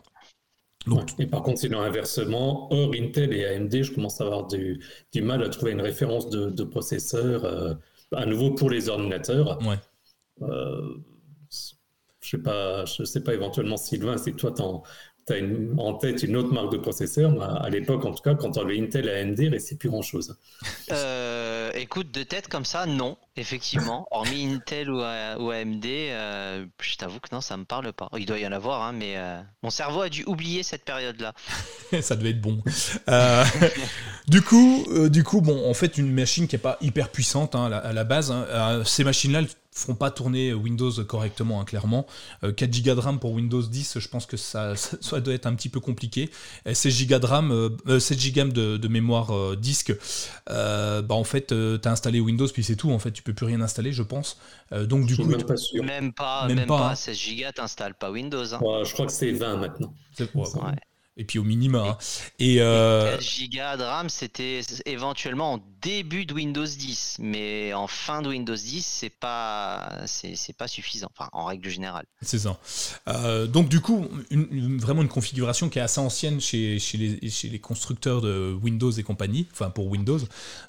Et 1.18 1.26
par 1.26 1.42
contre, 1.42 1.59
sinon 1.59 1.80
inversement, 1.80 2.72
hors 2.72 2.92
Intel 2.94 3.32
et 3.32 3.44
AMD, 3.44 3.82
je 3.82 3.92
commence 3.92 4.20
à 4.20 4.24
avoir 4.24 4.46
du, 4.46 4.80
mal 5.16 5.42
à 5.42 5.48
trouver 5.48 5.72
une 5.72 5.80
référence 5.80 6.30
de, 6.30 6.48
de 6.50 6.64
processeur, 6.64 7.76
à 8.12 8.24
nouveau 8.24 8.52
pour 8.52 8.70
les 8.70 8.88
ordinateurs. 8.88 9.59
Ouais 9.62 9.78
je 12.27 12.37
sais 12.37 12.43
pas, 12.43 12.85
je 12.85 13.05
sais 13.05 13.20
pas 13.22 13.35
éventuellement 13.35 13.77
Sylvain, 13.77 14.18
si 14.18 14.35
toi 14.35 14.53
tu 14.53 14.62
as 14.62 14.64
en 15.79 15.95
tête 15.95 16.22
une 16.22 16.37
autre 16.37 16.53
marque 16.53 16.72
de 16.72 16.79
processeur. 16.79 17.33
À 17.43 17.68
l'époque, 17.68 18.05
en 18.05 18.12
tout 18.12 18.22
cas, 18.22 18.35
quand 18.35 18.57
on 18.59 18.62
avait 18.62 18.81
Intel 18.81 19.09
et 19.09 19.20
AMD, 19.20 19.39
il 19.39 19.49
restait 19.49 19.74
plus 19.74 19.89
grand 19.89 20.03
chose. 20.03 20.37
Euh, 20.93 21.70
écoute, 21.74 22.12
de 22.12 22.22
tête 22.22 22.49
comme 22.49 22.64
ça, 22.64 22.87
non, 22.87 23.16
effectivement. 23.37 24.07
Hormis 24.12 24.47
Intel 24.47 24.91
ou, 24.91 25.01
AMD, 25.01 25.85
euh, 25.85 26.64
je 26.81 26.97
t'avoue 26.97 27.18
que 27.18 27.29
non, 27.33 27.41
ça 27.41 27.57
me 27.57 27.64
parle 27.64 27.93
pas. 27.93 28.09
Il 28.16 28.27
doit 28.27 28.39
y 28.39 28.47
en 28.47 28.53
avoir, 28.53 28.83
hein, 28.83 28.93
mais 28.93 29.16
euh, 29.16 29.41
mon 29.62 29.70
cerveau 29.70 30.03
a 30.03 30.09
dû 30.09 30.22
oublier 30.24 30.62
cette 30.62 30.85
période-là. 30.85 31.33
ça 32.01 32.14
devait 32.14 32.31
être 32.31 32.41
bon. 32.41 32.62
du 34.29 34.43
coup, 34.43 34.87
du 35.09 35.24
coup, 35.24 35.41
bon, 35.41 35.68
en 35.68 35.74
fait, 35.74 35.99
une 35.99 36.12
machine 36.12 36.47
qui 36.47 36.55
est 36.57 36.61
pas 36.61 36.79
hyper 36.81 37.09
puissante 37.09 37.57
hein, 37.57 37.70
à, 37.72 37.93
la, 37.93 38.05
base. 38.05 38.31
Hein, 38.31 38.83
ces 38.85 39.03
machines-là, 39.03 39.43
feront 39.79 39.95
pas 39.95 40.11
tourner 40.11 40.55
Windows 40.55 40.93
correctement, 41.05 41.61
hein, 41.61 41.64
clairement. 41.64 42.07
4 42.43 42.83
Go 42.83 42.95
de 42.95 43.01
RAM 43.01 43.18
pour 43.18 43.33
Windows 43.33 43.62
10, 43.62 43.99
je 43.99 44.09
pense 44.09 44.27
que 44.27 44.37
ça, 44.37 44.74
ça, 44.77 45.20
doit 45.20 45.35
être 45.35 45.47
un 45.47 45.55
petit 45.55 45.68
peu 45.68 45.81
compliqué. 45.81 46.31
16 46.70 47.07
Go 47.07 47.18
de 47.18 47.27
RAM, 47.27 47.77
7 47.99 48.35
Go 48.35 48.45
de, 48.45 48.77
de 48.77 48.89
mémoire 48.89 49.57
disque, 49.57 49.95
bah 50.47 51.05
en 51.11 51.24
fait, 51.24 51.49
tu 51.49 51.89
as 51.89 51.91
installé 51.91 52.20
Windows, 52.20 52.49
puis 52.49 52.64
c'est 52.64 52.77
tout. 52.77 52.91
En 52.91 52.99
fait, 52.99 53.12
tu 53.12 53.22
peux 53.22 53.35
plus 53.35 53.47
rien 53.47 53.61
installer, 53.61 53.93
je 53.93 54.03
pense. 54.03 54.39
donc 54.72 55.07
du 55.07 55.16
coup, 55.16 55.24
même 55.24 55.45
pas 55.45 55.57
sûr. 55.57 55.85
Même 55.85 56.12
pas, 56.12 56.49
même, 56.49 56.66
pas, 56.66 56.95
16 56.95 57.18
Go, 57.37 57.45
t'installes 57.55 57.95
pas 57.95 58.11
Windows. 58.11 58.55
Hein. 58.55 58.61
je 58.85 58.93
crois 58.93 59.07
que 59.07 59.12
c'est 59.12 59.33
20 59.33 59.57
maintenant. 59.57 59.93
Ouais 60.18 60.74
et 61.16 61.24
puis 61.24 61.38
au 61.38 61.44
minima. 61.44 61.78
Hein. 61.78 61.98
Et, 62.38 62.60
euh... 62.60 63.16
4 63.16 63.50
Go 63.50 63.78
de 63.78 63.82
RAM, 63.82 64.08
c'était 64.08 64.60
éventuellement 64.84 65.54
en 65.54 65.64
début 65.80 66.26
de 66.26 66.34
Windows 66.34 66.64
10, 66.64 67.18
mais 67.20 67.72
en 67.72 67.86
fin 67.86 68.22
de 68.22 68.28
Windows 68.28 68.54
10, 68.54 68.84
c'est 68.84 69.10
pas 69.10 70.02
c'est 70.06 70.56
pas 70.56 70.68
suffisant, 70.68 71.08
enfin 71.16 71.28
en 71.32 71.44
règle 71.44 71.68
générale. 71.68 72.06
C'est 72.22 72.40
ça. 72.40 72.58
Euh, 73.08 73.46
donc 73.46 73.68
du 73.68 73.80
coup, 73.80 74.08
une, 74.30 74.78
vraiment 74.78 75.02
une 75.02 75.08
configuration 75.08 75.68
qui 75.68 75.78
est 75.78 75.82
assez 75.82 76.00
ancienne 76.00 76.40
chez, 76.40 76.78
chez, 76.78 76.98
les, 76.98 77.30
chez 77.30 77.48
les 77.48 77.60
constructeurs 77.60 78.20
de 78.20 78.56
Windows 78.62 78.90
et 78.90 79.02
compagnie, 79.02 79.48
enfin 79.52 79.70
pour 79.70 79.86
Windows. 79.86 80.20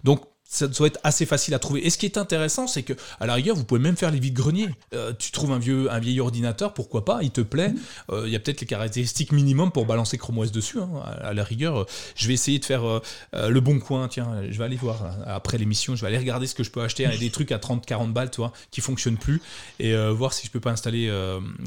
Donc 0.04 0.22
ça 0.50 0.68
doit 0.68 0.88
être 0.88 1.00
assez 1.04 1.26
facile 1.26 1.54
à 1.54 1.60
trouver. 1.60 1.86
Et 1.86 1.90
ce 1.90 1.98
qui 1.98 2.06
est 2.06 2.18
intéressant, 2.18 2.68
c'est 2.68 2.84
que 2.84 2.94
à 3.20 3.26
la 3.26 3.34
rigueur, 3.34 3.56
vous 3.56 3.66
pouvez 3.66 3.82
même 3.82 3.98
faire 3.98 4.12
les 4.12 4.20
vides 4.20 4.34
greniers. 4.34 4.70
Euh, 4.94 5.12
tu 5.18 5.32
trouves 5.32 5.52
un 5.52 5.60
vieux, 5.60 5.92
un 5.92 6.00
vieil 6.00 6.22
ordinateur, 6.22 6.74
pourquoi 6.74 7.04
pas 7.04 7.20
Il 7.22 7.32
te 7.32 7.42
plaît. 7.42 7.74
Euh, 8.12 8.24
il 8.26 8.32
y 8.32 8.36
a 8.36 8.40
peut-être 8.40 8.62
les 8.62 8.68
caractéristiques 8.68 9.34
minimum 9.34 9.72
pour 9.72 9.86
balancer 9.86 10.18
Chrome 10.18 10.38
OS 10.38 10.52
dessus. 10.52 10.80
Hein. 10.80 10.90
À, 11.22 11.34
la 11.34 11.44
rigueur, 11.44 11.86
je 12.16 12.28
vais 12.28 12.34
essayer 12.34 12.60
de 12.60 12.66
faire 12.66 12.86
euh, 12.86 13.02
le 13.50 13.60
bon 13.60 13.80
coin. 13.80 14.08
Tiens, 14.08 14.42
je 14.50 14.58
vais 14.58 14.64
aller 14.64 14.78
voir 14.78 15.18
après 15.26 15.58
l'émission. 15.58 15.96
Je 15.96 16.02
vais 16.02 16.08
aller 16.08 16.18
regarder 16.18 16.48
ce 16.48 16.56
que 16.56 16.64
je 16.64 16.72
peux 16.72 16.82
acheter. 16.82 17.04
Il 17.04 17.12
y 17.12 17.16
a 17.16 17.18
des 17.18 17.30
trucs 17.30 17.52
à 17.52 17.58
30-40 17.58 18.14
balles, 18.14 18.32
toi, 18.32 18.54
qui 18.72 18.80
fonctionnent 18.80 19.18
plus, 19.18 19.42
et 19.80 19.96
voir 20.12 20.32
si 20.32 20.48
je 20.48 20.52
peux 20.52 20.60
pas 20.60 20.72
installer 20.72 21.12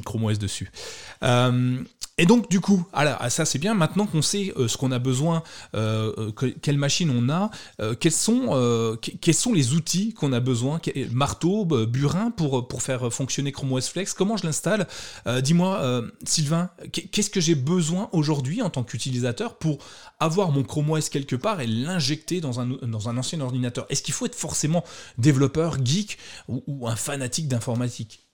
Chrome 0.05 0.25
OS 0.25 0.39
dessus. 0.39 0.71
Et 2.21 2.27
donc, 2.27 2.51
du 2.51 2.61
coup, 2.61 2.85
ah, 2.93 3.31
ça 3.31 3.47
c'est 3.47 3.59
bien. 3.59 3.73
Maintenant 3.73 4.05
qu'on 4.05 4.21
sait 4.21 4.53
ce 4.67 4.77
qu'on 4.77 4.93
a 4.93 4.99
besoin, 4.99 5.43
quelle 5.73 6.77
machine 6.77 7.11
on 7.11 7.31
a, 7.31 7.51
quels 7.99 8.13
sont 8.13 8.51
euh, 8.51 8.97
les 9.55 9.73
outils 9.73 10.13
qu'on 10.13 10.35
a 10.35 10.41
besoin 10.41 10.81
Marteau, 11.11 11.65
burin 11.65 12.31
pour, 12.31 12.83
faire 12.83 13.11
fonctionner 13.11 13.53
Chrome 13.53 13.73
OS 13.73 13.89
Flex? 13.89 14.13
Comment 14.13 14.37
je 14.37 14.45
l'installe? 14.45 14.87
Euh, 15.27 15.41
Dis-moi, 15.41 15.81
euh, 15.81 16.11
Sylvain, 16.25 16.69
qu'est-ce 16.93 17.31
que 17.31 17.41
j'ai 17.41 17.55
besoin 17.55 18.11
aujourd'hui 18.13 18.61
en 18.61 18.69
tant 18.69 18.83
qu'utilisateur 18.83 19.57
pour 19.57 19.79
avoir 20.19 20.51
mon 20.51 20.63
Chrome 20.63 20.91
OS 20.91 21.09
quelque 21.09 21.37
part 21.37 21.63
et 21.63 21.67
l'injecter 21.67 22.43
dans 22.43 22.61
un 22.61 23.17
ancien 23.17 23.41
ordinateur? 23.41 23.87
Est-ce 23.89 24.03
qu'il 24.03 24.13
faut 24.13 24.27
être 24.27 24.35
forcément 24.35 24.85
développeur, 25.17 25.79
geek 25.83 26.19
ou, 26.49 26.87
un 26.87 26.97
fanatique 26.97 27.49
d'informatique? 27.49 28.30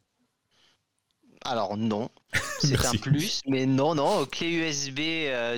Alors 1.46 1.76
non, 1.76 2.10
c'est 2.60 2.84
un 2.84 2.92
plus, 2.92 3.40
mais 3.46 3.66
non, 3.66 3.94
non, 3.94 4.26
clé 4.26 4.50
USB 4.50 5.00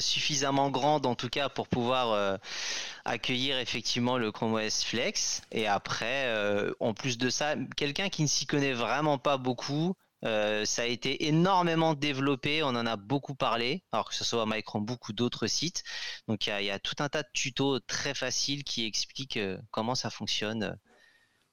suffisamment 0.01 0.71
grande 0.71 1.07
en 1.07 1.15
tout 1.15 1.29
cas 1.29 1.49
pour 1.49 1.69
pouvoir 1.69 2.39
accueillir 3.09 3.59
effectivement 3.59 4.19
le 4.19 4.31
Chrome 4.31 4.55
OS 4.55 4.85
Flex. 4.85 5.43
Et 5.51 5.67
après, 5.67 6.27
euh, 6.27 6.73
en 6.81 6.95
plus 6.95 7.19
de 7.19 7.31
ça, 7.31 7.55
quelqu'un 7.77 8.09
qui 8.09 8.23
ne 8.23 8.29
s'y 8.29 8.47
connaît 8.47 8.73
vraiment 8.73 9.19
pas 9.19 9.39
beaucoup, 9.39 9.95
euh, 10.25 10.65
ça 10.65 10.83
a 10.83 10.87
été 10.87 11.27
énormément 11.27 11.95
développé, 11.95 12.63
on 12.63 12.69
en 12.69 12.87
a 12.87 12.97
beaucoup 12.97 13.35
parlé, 13.35 13.85
alors 13.93 14.09
que 14.09 14.15
ce 14.15 14.25
soit 14.25 14.47
MyChromebook 14.47 15.09
ou 15.09 15.13
d'autres 15.13 15.47
sites. 15.47 15.85
Donc 16.27 16.47
il 16.47 16.65
y, 16.65 16.71
a 16.71 16.79
tout 16.79 16.97
un 16.99 17.09
tas 17.09 17.23
de 17.23 17.29
tutos 17.33 17.81
très 17.81 18.15
faciles 18.15 18.65
qui 18.65 18.85
expliquent 18.85 19.37
euh, 19.37 19.59
comment 19.71 19.95
ça 19.95 20.11
fonctionne 20.11 20.77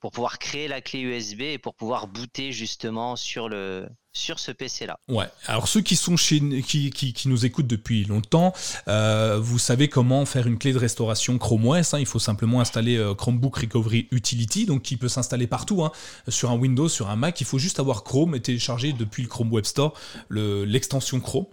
pour 0.06 0.12
pouvoir 0.12 0.38
créer 0.38 0.68
la 0.68 0.82
clé 0.82 1.00
USB 1.00 1.42
et 1.42 1.58
pour 1.58 1.74
pouvoir 1.74 2.06
booter 2.06 2.52
justement 2.52 3.16
sur 3.16 3.50
le 3.50 3.88
sur 4.14 4.38
ce 4.38 4.52
PC 4.52 4.86
là. 4.86 5.00
Ouais. 5.08 5.26
Alors 5.48 5.68
ceux 5.68 5.82
qui 5.82 5.96
sont 5.96 6.16
chez 6.16 6.40
qui, 6.62 6.92
qui, 6.92 7.28
nous 7.28 7.44
écoutent 7.44 7.66
depuis 7.66 8.06
longtemps, 8.06 8.54
euh, 8.88 9.40
vous 9.42 9.58
savez 9.58 9.88
comment 9.88 10.24
faire 10.28 10.46
une 10.46 10.60
clé 10.60 10.74
de 10.74 10.78
restauration 10.78 11.40
Chrome 11.40 11.66
OS. 11.66 11.96
Hein. 11.96 12.00
Il 12.00 12.06
faut 12.06 12.20
simplement 12.20 12.62
installer 12.62 12.98
euh, 12.98 13.16
Chromebook 13.16 13.56
Recovery 13.56 14.08
Utility, 14.12 14.68
donc 14.68 14.84
qui 14.84 14.96
peut 14.96 15.08
s'installer 15.08 15.48
partout, 15.48 15.84
hein. 15.84 15.92
sur 16.28 16.52
un 16.52 16.56
Windows, 16.56 16.88
sur 16.88 17.10
un 17.10 17.16
Mac. 17.16 17.42
Il 17.42 17.48
faut 17.48 17.58
juste 17.58 17.80
avoir 17.80 18.04
Chrome 18.04 18.36
et 18.36 18.42
télécharger 18.42 18.94
depuis 18.94 19.24
le 19.24 19.28
Chrome 19.28 19.52
Web 19.52 19.66
Store 19.66 19.96
l'extension 20.30 21.20
Chrome. 21.20 21.48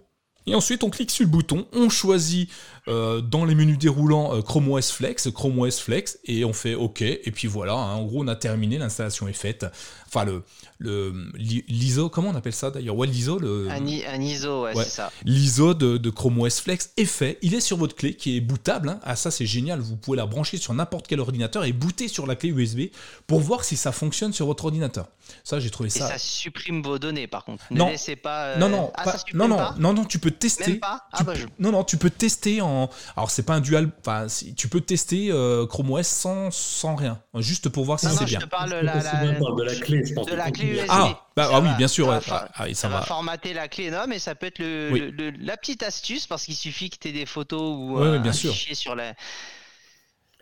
Et 0.45 0.55
ensuite, 0.55 0.83
on 0.83 0.89
clique 0.89 1.11
sur 1.11 1.25
le 1.25 1.31
bouton, 1.31 1.65
on 1.73 1.89
choisit 1.89 2.49
euh, 2.87 3.21
dans 3.21 3.45
les 3.45 3.55
menus 3.55 3.77
déroulants 3.77 4.41
Chrome 4.41 4.71
OS 4.71 4.91
Flex, 4.91 5.29
Chrome 5.31 5.59
OS 5.59 5.79
Flex, 5.79 6.19
et 6.25 6.45
on 6.45 6.53
fait 6.53 6.75
OK. 6.75 7.01
Et 7.01 7.31
puis 7.31 7.47
voilà, 7.47 7.73
hein. 7.73 7.95
en 7.95 8.03
gros, 8.03 8.23
on 8.23 8.27
a 8.27 8.35
terminé, 8.35 8.77
l'installation 8.77 9.27
est 9.27 9.33
faite. 9.33 9.65
Enfin, 10.07 10.25
le, 10.25 11.31
l'ISO, 11.35 12.09
comment 12.09 12.29
on 12.29 12.35
appelle 12.35 12.53
ça 12.53 12.69
d'ailleurs? 12.69 12.95
Ouais, 12.95 13.07
l'ISO. 13.07 13.39
Le... 13.39 13.67
Un, 13.69 13.85
ISO, 13.85 14.63
ouais, 14.63 14.73
c'est 14.75 14.89
ça. 14.89 15.11
L'ISO 15.23 15.73
de, 15.73 16.09
Chrome 16.09 16.39
OS 16.39 16.59
Flex 16.59 16.91
est 16.97 17.05
fait. 17.05 17.39
Il 17.41 17.55
est 17.55 17.61
sur 17.61 17.77
votre 17.77 17.95
clé 17.95 18.15
qui 18.15 18.37
est 18.37 18.41
bootable. 18.41 18.89
Hein. 18.89 18.99
Ah, 19.03 19.15
ça, 19.15 19.31
c'est 19.31 19.45
génial. 19.45 19.79
Vous 19.79 19.95
pouvez 19.95 20.17
la 20.17 20.25
brancher 20.25 20.57
sur 20.57 20.73
n'importe 20.73 21.07
quel 21.07 21.19
ordinateur 21.19 21.65
et 21.65 21.73
booter 21.73 22.07
sur 22.07 22.27
la 22.27 22.35
clé 22.35 22.49
USB 22.49 22.91
pour 23.27 23.39
voir 23.39 23.63
si 23.63 23.75
ça 23.75 23.91
fonctionne 23.91 24.33
sur 24.33 24.45
votre 24.45 24.65
ordinateur. 24.65 25.07
Ça, 25.43 25.59
j'ai 25.59 25.69
trouvé 25.69 25.89
ça. 25.89 26.07
Et 26.07 26.11
ça 26.11 26.17
supprime 26.17 26.81
vos 26.81 26.99
données, 26.99 27.27
par 27.27 27.45
contre. 27.45 27.63
Non. 27.71 27.87
Ne 27.87 27.91
laissez 27.91 28.15
pas. 28.15 28.45
Euh, 28.45 28.57
non, 28.57 28.69
non, 28.69 28.91
ah, 28.95 29.15
non, 29.33 29.47
non, 29.47 29.57
non, 29.77 29.93
non, 29.93 30.05
tu 30.05 30.19
peux 30.19 30.31
tester. 30.31 30.75
pas 30.75 31.07
ah, 31.11 31.23
bah, 31.23 31.33
Non, 31.59 31.71
non, 31.71 31.83
tu 31.83 31.97
peux 31.97 32.09
tester 32.09 32.61
en. 32.73 32.89
Alors, 33.15 33.31
c'est 33.31 33.43
pas 33.43 33.53
un 33.53 33.61
dual. 33.61 33.89
Enfin, 33.99 34.27
tu 34.55 34.67
peux 34.67 34.81
tester 34.81 35.29
euh, 35.31 35.65
Chrome 35.65 35.91
OS 35.91 36.07
sans, 36.07 36.51
sans 36.51 36.95
rien. 36.95 37.21
Juste 37.35 37.69
pour 37.69 37.85
voir 37.85 37.99
si 37.99 38.07
c'est 38.07 38.25
bien. 38.25 38.39
Je 38.39 38.45
te 38.45 38.49
parle 38.49 38.71
la, 38.71 38.97
de 38.97 39.63
la 39.63 39.75
clé, 39.75 40.05
je 40.05 40.13
pense. 40.13 40.27
De 40.27 40.35
la 40.35 40.51
clé 40.51 40.67
USB. 40.67 40.85
Ah, 40.89 41.23
bah, 41.35 41.49
ah 41.51 41.59
oui, 41.61 41.69
bien 41.77 41.87
sûr. 41.87 42.07
Ça, 42.07 42.19
va, 42.19 42.49
ah, 42.55 42.73
ça, 42.73 42.89
va, 42.89 43.01
formater 43.01 43.53
la 43.53 43.67
clé, 43.67 43.89
non, 43.89 44.05
mais 44.07 44.19
ça 44.19 44.35
peut 44.35 44.47
être 44.47 44.59
le, 44.59 45.31
la 45.39 45.57
petite 45.57 45.83
astuce 45.83 46.27
parce 46.27 46.45
qu'il 46.45 46.55
suffit 46.55 46.89
que 46.89 46.97
tu 46.99 47.09
aies 47.09 47.13
des 47.13 47.25
photos 47.25 47.61
ou 47.61 47.97
ouais, 47.97 48.19
bien 48.19 48.31
un 48.31 48.33
sûr. 48.33 48.51
fichier 48.51 48.75
sur 48.75 48.95
la. 48.95 49.13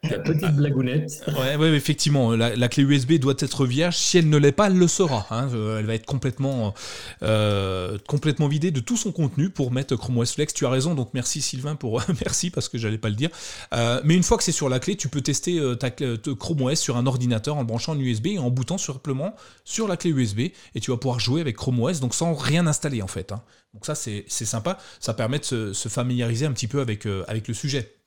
La 0.09 0.17
petite 0.17 0.55
blagounette. 0.55 1.23
Ouais, 1.41 1.75
effectivement, 1.75 2.31
la, 2.31 2.67
clé 2.69 2.83
USB 2.83 3.13
doit 3.13 3.35
être 3.37 3.65
vierge. 3.65 3.97
Si 3.97 4.17
elle 4.17 4.29
ne 4.29 4.37
l'est 4.37 4.51
pas, 4.51 4.67
elle 4.67 4.77
le 4.77 4.87
sera. 4.87 5.27
Hein. 5.29 5.49
Euh, 5.53 5.77
elle 5.77 5.85
va 5.85 5.93
être 5.93 6.07
complètement, 6.07 6.73
euh, 7.21 7.99
complètement 8.07 8.47
vidée 8.47 8.71
de 8.71 8.79
tout 8.79 8.97
son 8.97 9.11
contenu 9.11 9.49
pour 9.49 9.71
mettre 9.71 9.95
Chrome 9.95 10.17
OS 10.17 10.33
Flex. 10.33 10.53
Tu 10.53 10.65
as 10.65 10.69
raison, 10.69 10.95
donc 10.95 11.11
merci 11.13 11.41
Sylvain 11.41 11.75
pour 11.75 12.01
merci 12.25 12.49
parce 12.49 12.67
que 12.67 12.79
j'allais 12.79 12.97
pas 12.97 13.09
le 13.09 13.15
dire. 13.15 13.29
Euh, 13.73 14.01
mais 14.03 14.15
une 14.15 14.23
fois 14.23 14.37
que 14.37 14.43
c'est 14.43 14.51
sur 14.51 14.69
la 14.69 14.79
clé, 14.79 14.95
tu 14.95 15.07
peux 15.07 15.21
tester 15.21 15.61
ta 15.79 15.91
Chrome 15.91 16.61
OS 16.63 16.79
sur 16.79 16.97
un 16.97 17.05
ordinateur 17.05 17.57
en 17.57 17.63
branchant 17.63 17.93
un 17.93 17.99
USB 17.99 18.27
et 18.27 18.39
en 18.39 18.49
boutant 18.49 18.79
simplement 18.79 19.35
sur 19.65 19.87
la 19.87 19.97
clé 19.97 20.09
USB 20.09 20.39
et 20.73 20.79
tu 20.79 20.89
vas 20.89 20.97
pouvoir 20.97 21.19
jouer 21.19 21.41
avec 21.41 21.55
Chrome 21.55 21.79
OS, 21.79 21.99
donc 21.99 22.15
sans 22.15 22.33
rien 22.33 22.65
installer 22.65 23.03
en 23.03 23.07
fait. 23.07 23.31
Hein. 23.31 23.43
Donc 23.75 23.85
ça 23.85 23.93
c'est 23.93 24.25
sympa, 24.27 24.79
ça 24.99 25.13
permet 25.13 25.39
de 25.39 25.45
se, 25.45 25.73
se, 25.73 25.89
familiariser 25.89 26.45
un 26.45 26.51
petit 26.51 26.67
peu 26.67 26.81
avec, 26.81 27.05
avec 27.27 27.47
le 27.47 27.53
sujet. 27.53 28.00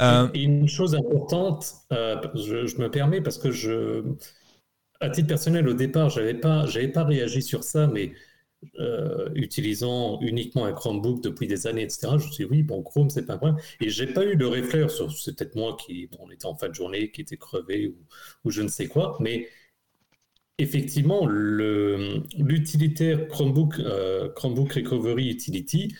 Euh, 0.00 0.28
une 0.34 0.68
chose 0.68 0.94
importante, 0.94 1.74
euh, 1.92 2.16
je, 2.34 2.80
me 2.80 2.90
permets 2.90 3.20
parce 3.20 3.38
que 3.38 3.50
je, 3.50 4.04
à 5.00 5.10
titre 5.10 5.28
personnel, 5.28 5.68
au 5.68 5.74
départ, 5.74 6.10
j'avais 6.10 6.34
pas, 6.34 6.66
j'avais 6.66 6.88
pas 6.88 7.04
réagi 7.04 7.42
sur 7.42 7.64
ça, 7.64 7.86
mais 7.86 8.12
euh, 8.78 9.28
utilisant 9.34 10.20
uniquement 10.20 10.66
un 10.66 10.72
Chromebook 10.72 11.22
depuis 11.22 11.46
des 11.46 11.66
années, 11.66 11.82
etc. 11.82 12.18
Je 12.18 12.26
me 12.26 12.32
suis 12.32 12.44
dit, 12.44 12.50
oui, 12.50 12.62
bon, 12.62 12.82
Chrome, 12.82 13.10
c'est 13.10 13.26
pas 13.26 13.36
problème. 13.36 13.58
Et 13.80 13.90
j'ai 13.90 14.06
pas 14.06 14.24
eu 14.24 14.36
le 14.36 14.48
réflexe 14.48 14.94
sur, 14.94 15.12
c'est 15.12 15.36
peut-être 15.36 15.56
moi 15.56 15.76
qui, 15.76 16.06
bon, 16.06 16.18
on 16.22 16.30
était 16.30 16.46
en 16.46 16.56
fin 16.56 16.68
de 16.68 16.74
journée, 16.74 17.10
qui 17.10 17.22
était 17.22 17.36
crevé 17.36 17.88
ou, 17.88 17.96
ou 18.44 18.50
je 18.50 18.62
ne 18.62 18.68
sais 18.68 18.88
quoi, 18.88 19.16
mais 19.20 19.48
effectivement, 20.58 21.26
l'utilitaire 21.26 23.26
Chromebook, 23.28 23.80
Chromebook 24.36 24.72
Recovery 24.74 25.28
Utility, 25.30 25.94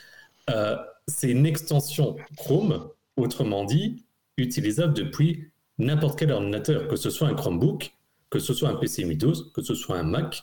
c'est 1.09 1.31
une 1.31 1.47
extension 1.47 2.17
Chrome 2.37 2.89
Autrement 3.17 3.65
dit, 3.65 4.05
utilisable 4.37 4.95
depuis 4.95 5.53
n'importe 5.79 6.19
quel 6.19 6.33
ordinateur, 6.33 6.89
que 6.89 6.97
ce 6.97 7.11
soit 7.11 7.29
un 7.29 7.35
Chromebook, 7.35 7.95
que 8.31 8.39
ce 8.39 8.55
soit 8.55 8.71
un 8.71 8.77
PC 8.77 9.05
Windows, 9.05 9.35
que 9.55 9.63
ce 9.63 9.75
soit 9.75 9.99
un 9.99 10.05
Mac, 10.05 10.43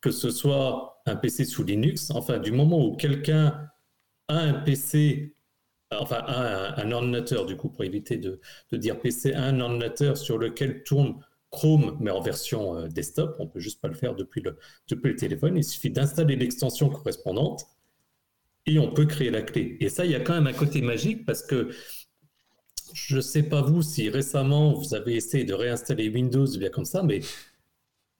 que 0.00 0.10
ce 0.10 0.30
soit 0.30 1.00
un 1.06 1.16
PC 1.16 1.44
sous 1.44 1.64
Linux. 1.64 2.10
Enfin, 2.10 2.38
du 2.38 2.52
moment 2.52 2.84
où 2.84 2.96
quelqu'un 2.96 3.68
a 4.28 4.38
un 4.38 4.54
PC, 4.54 5.34
enfin 5.90 6.24
un, 6.26 6.90
ordinateur, 6.92 7.46
du 7.46 7.56
coup, 7.56 7.68
pour 7.68 7.84
éviter 7.84 8.16
de, 8.16 8.40
dire 8.72 8.98
PC, 8.98 9.32
a 9.34 9.44
un 9.44 9.60
ordinateur 9.60 10.16
sur 10.16 10.38
lequel 10.38 10.82
tourne 10.82 11.20
Chrome, 11.50 11.96
mais 11.98 12.10
en 12.10 12.20
version 12.20 12.76
euh, 12.76 12.88
desktop, 12.88 13.36
on 13.38 13.44
ne 13.44 13.48
peut 13.48 13.60
juste 13.60 13.80
pas 13.80 13.88
le 13.88 13.94
faire 13.94 14.14
depuis 14.14 14.42
le, 14.42 14.58
depuis 14.90 15.08
le 15.08 15.16
téléphone. 15.16 15.56
Il 15.56 15.64
suffit 15.64 15.88
d'installer 15.88 16.36
l'extension 16.36 16.90
correspondante 16.90 17.64
et 18.66 18.78
on 18.78 18.92
peut 18.92 19.06
créer 19.06 19.30
la 19.30 19.40
clé. 19.40 19.78
Et 19.80 19.88
ça, 19.88 20.04
il 20.04 20.10
y 20.10 20.14
a 20.14 20.20
quand 20.20 20.34
même 20.34 20.46
un 20.46 20.52
côté 20.52 20.82
magique 20.82 21.24
parce 21.24 21.42
que 21.42 21.70
je 22.92 23.16
ne 23.16 23.20
sais 23.20 23.42
pas 23.42 23.62
vous 23.62 23.82
si 23.82 24.08
récemment 24.10 24.72
vous 24.74 24.94
avez 24.94 25.14
essayé 25.14 25.44
de 25.44 25.54
réinstaller 25.54 26.08
Windows 26.08 26.46
bien 26.58 26.70
comme 26.70 26.84
ça, 26.84 27.02
mais 27.02 27.20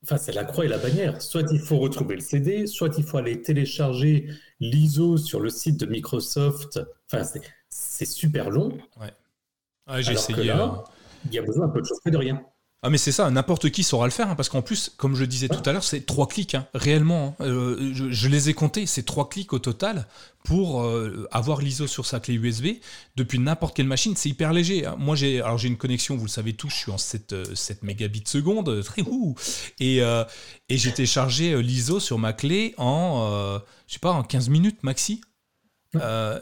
enfin, 0.04 0.16
c'est 0.16 0.32
la 0.32 0.44
croix 0.44 0.64
et 0.64 0.68
la 0.68 0.78
bannière. 0.78 1.20
Soit 1.22 1.50
il 1.52 1.60
faut 1.60 1.78
retrouver 1.78 2.16
le 2.16 2.20
CD, 2.20 2.66
soit 2.66 2.96
il 2.98 3.04
faut 3.04 3.18
aller 3.18 3.40
télécharger 3.42 4.28
l'ISO 4.60 5.16
sur 5.16 5.40
le 5.40 5.50
site 5.50 5.78
de 5.80 5.86
Microsoft. 5.86 6.80
Enfin, 7.10 7.24
c'est 7.68 8.06
super 8.06 8.50
long. 8.50 8.78
Ouais. 9.00 10.02
j'ai 10.02 10.12
essayé. 10.12 10.44
Là, 10.44 10.62
euh, 10.62 10.90
il 11.26 11.34
y 11.34 11.38
a 11.38 11.42
besoin 11.42 11.66
un 11.66 11.70
peu 11.70 11.80
de 11.80 11.88
que 12.04 12.10
de 12.10 12.16
rien. 12.16 12.42
Ah 12.82 12.90
mais 12.90 12.98
c'est 12.98 13.10
ça, 13.10 13.28
n'importe 13.28 13.70
qui 13.70 13.82
saura 13.82 14.06
le 14.06 14.12
faire, 14.12 14.30
hein, 14.30 14.36
parce 14.36 14.48
qu'en 14.48 14.62
plus, 14.62 14.92
comme 14.96 15.16
je 15.16 15.24
disais 15.24 15.48
tout 15.48 15.68
à 15.68 15.72
l'heure, 15.72 15.82
c'est 15.82 16.06
trois 16.06 16.28
clics, 16.28 16.54
hein, 16.54 16.68
réellement. 16.74 17.34
Hein. 17.40 17.44
Euh, 17.44 17.92
je, 17.92 18.28
les 18.28 18.50
ai 18.50 18.54
comptés, 18.54 18.86
c'est 18.86 19.02
trois 19.02 19.28
clics 19.28 19.52
au 19.52 19.58
total 19.58 20.06
pour 20.44 20.82
euh, 20.82 21.26
avoir 21.32 21.60
l'ISO 21.60 21.88
sur 21.88 22.06
sa 22.06 22.20
clé 22.20 22.34
USB 22.34 22.66
depuis 23.16 23.40
n'importe 23.40 23.74
quelle 23.74 23.88
machine. 23.88 24.14
C'est 24.14 24.28
hyper 24.28 24.52
léger. 24.52 24.88
Moi 24.96 25.16
j'ai, 25.16 25.40
alors 25.40 25.58
j'ai 25.58 25.66
une 25.66 25.76
connexion, 25.76 26.16
vous 26.16 26.26
le 26.26 26.30
savez 26.30 26.52
tous, 26.52 26.70
je 26.70 26.76
suis 26.76 26.92
en 26.92 26.98
7, 26.98 27.56
7 27.56 27.82
mégabits 27.82 28.22
seconde, 28.26 28.84
très 28.84 29.02
ouh, 29.02 29.34
et, 29.80 29.96
et 29.98 30.78
j'ai 30.78 30.92
téléchargé 30.92 31.60
l'ISO 31.60 31.98
sur 31.98 32.18
ma 32.18 32.32
clé 32.32 32.74
en, 32.76 33.58
je 33.88 33.92
sais 33.92 33.98
pas, 33.98 34.12
en 34.12 34.22
15 34.22 34.50
minutes 34.50 34.84
maxi. 34.84 35.20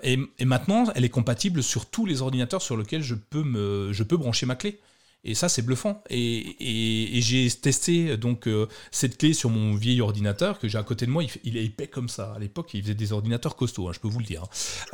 et, 0.03 0.18
et, 0.39 0.45
maintenant, 0.45 0.84
elle 0.95 1.07
est 1.07 1.09
compatible 1.09 1.62
sur 1.62 1.87
tous 1.87 2.05
les 2.05 2.20
ordinateurs 2.20 2.61
sur 2.61 2.76
lesquels 2.76 3.03
je 3.03 3.14
peux, 3.14 3.43
me, 3.43 3.91
je 3.95 4.03
peux 4.03 4.18
brancher 4.18 4.45
ma 4.45 4.55
clé. 4.55 4.78
Et 5.24 5.34
ça, 5.34 5.48
c'est 5.48 5.62
bluffant. 5.62 6.02
Et, 6.08 7.18
j'ai 7.20 7.50
testé 7.50 8.16
donc 8.16 8.46
euh, 8.46 8.66
cette 8.92 9.18
clé 9.18 9.32
sur 9.32 9.50
mon 9.50 9.74
vieil 9.74 10.00
ordinateur 10.00 10.60
que 10.60 10.68
j'ai 10.68 10.78
à 10.78 10.84
côté 10.84 11.04
de 11.04 11.10
moi. 11.10 11.24
Il, 11.42 11.56
est 11.56 11.64
épais 11.64 11.88
comme 11.88 12.08
ça. 12.08 12.32
À 12.36 12.38
l'époque, 12.38 12.70
il 12.74 12.82
faisait 12.82 12.94
des 12.94 13.12
ordinateurs 13.12 13.56
costauds, 13.56 13.88
hein, 13.88 13.92
je 13.92 13.98
peux 13.98 14.08
vous 14.08 14.20
le 14.20 14.24
dire. 14.24 14.44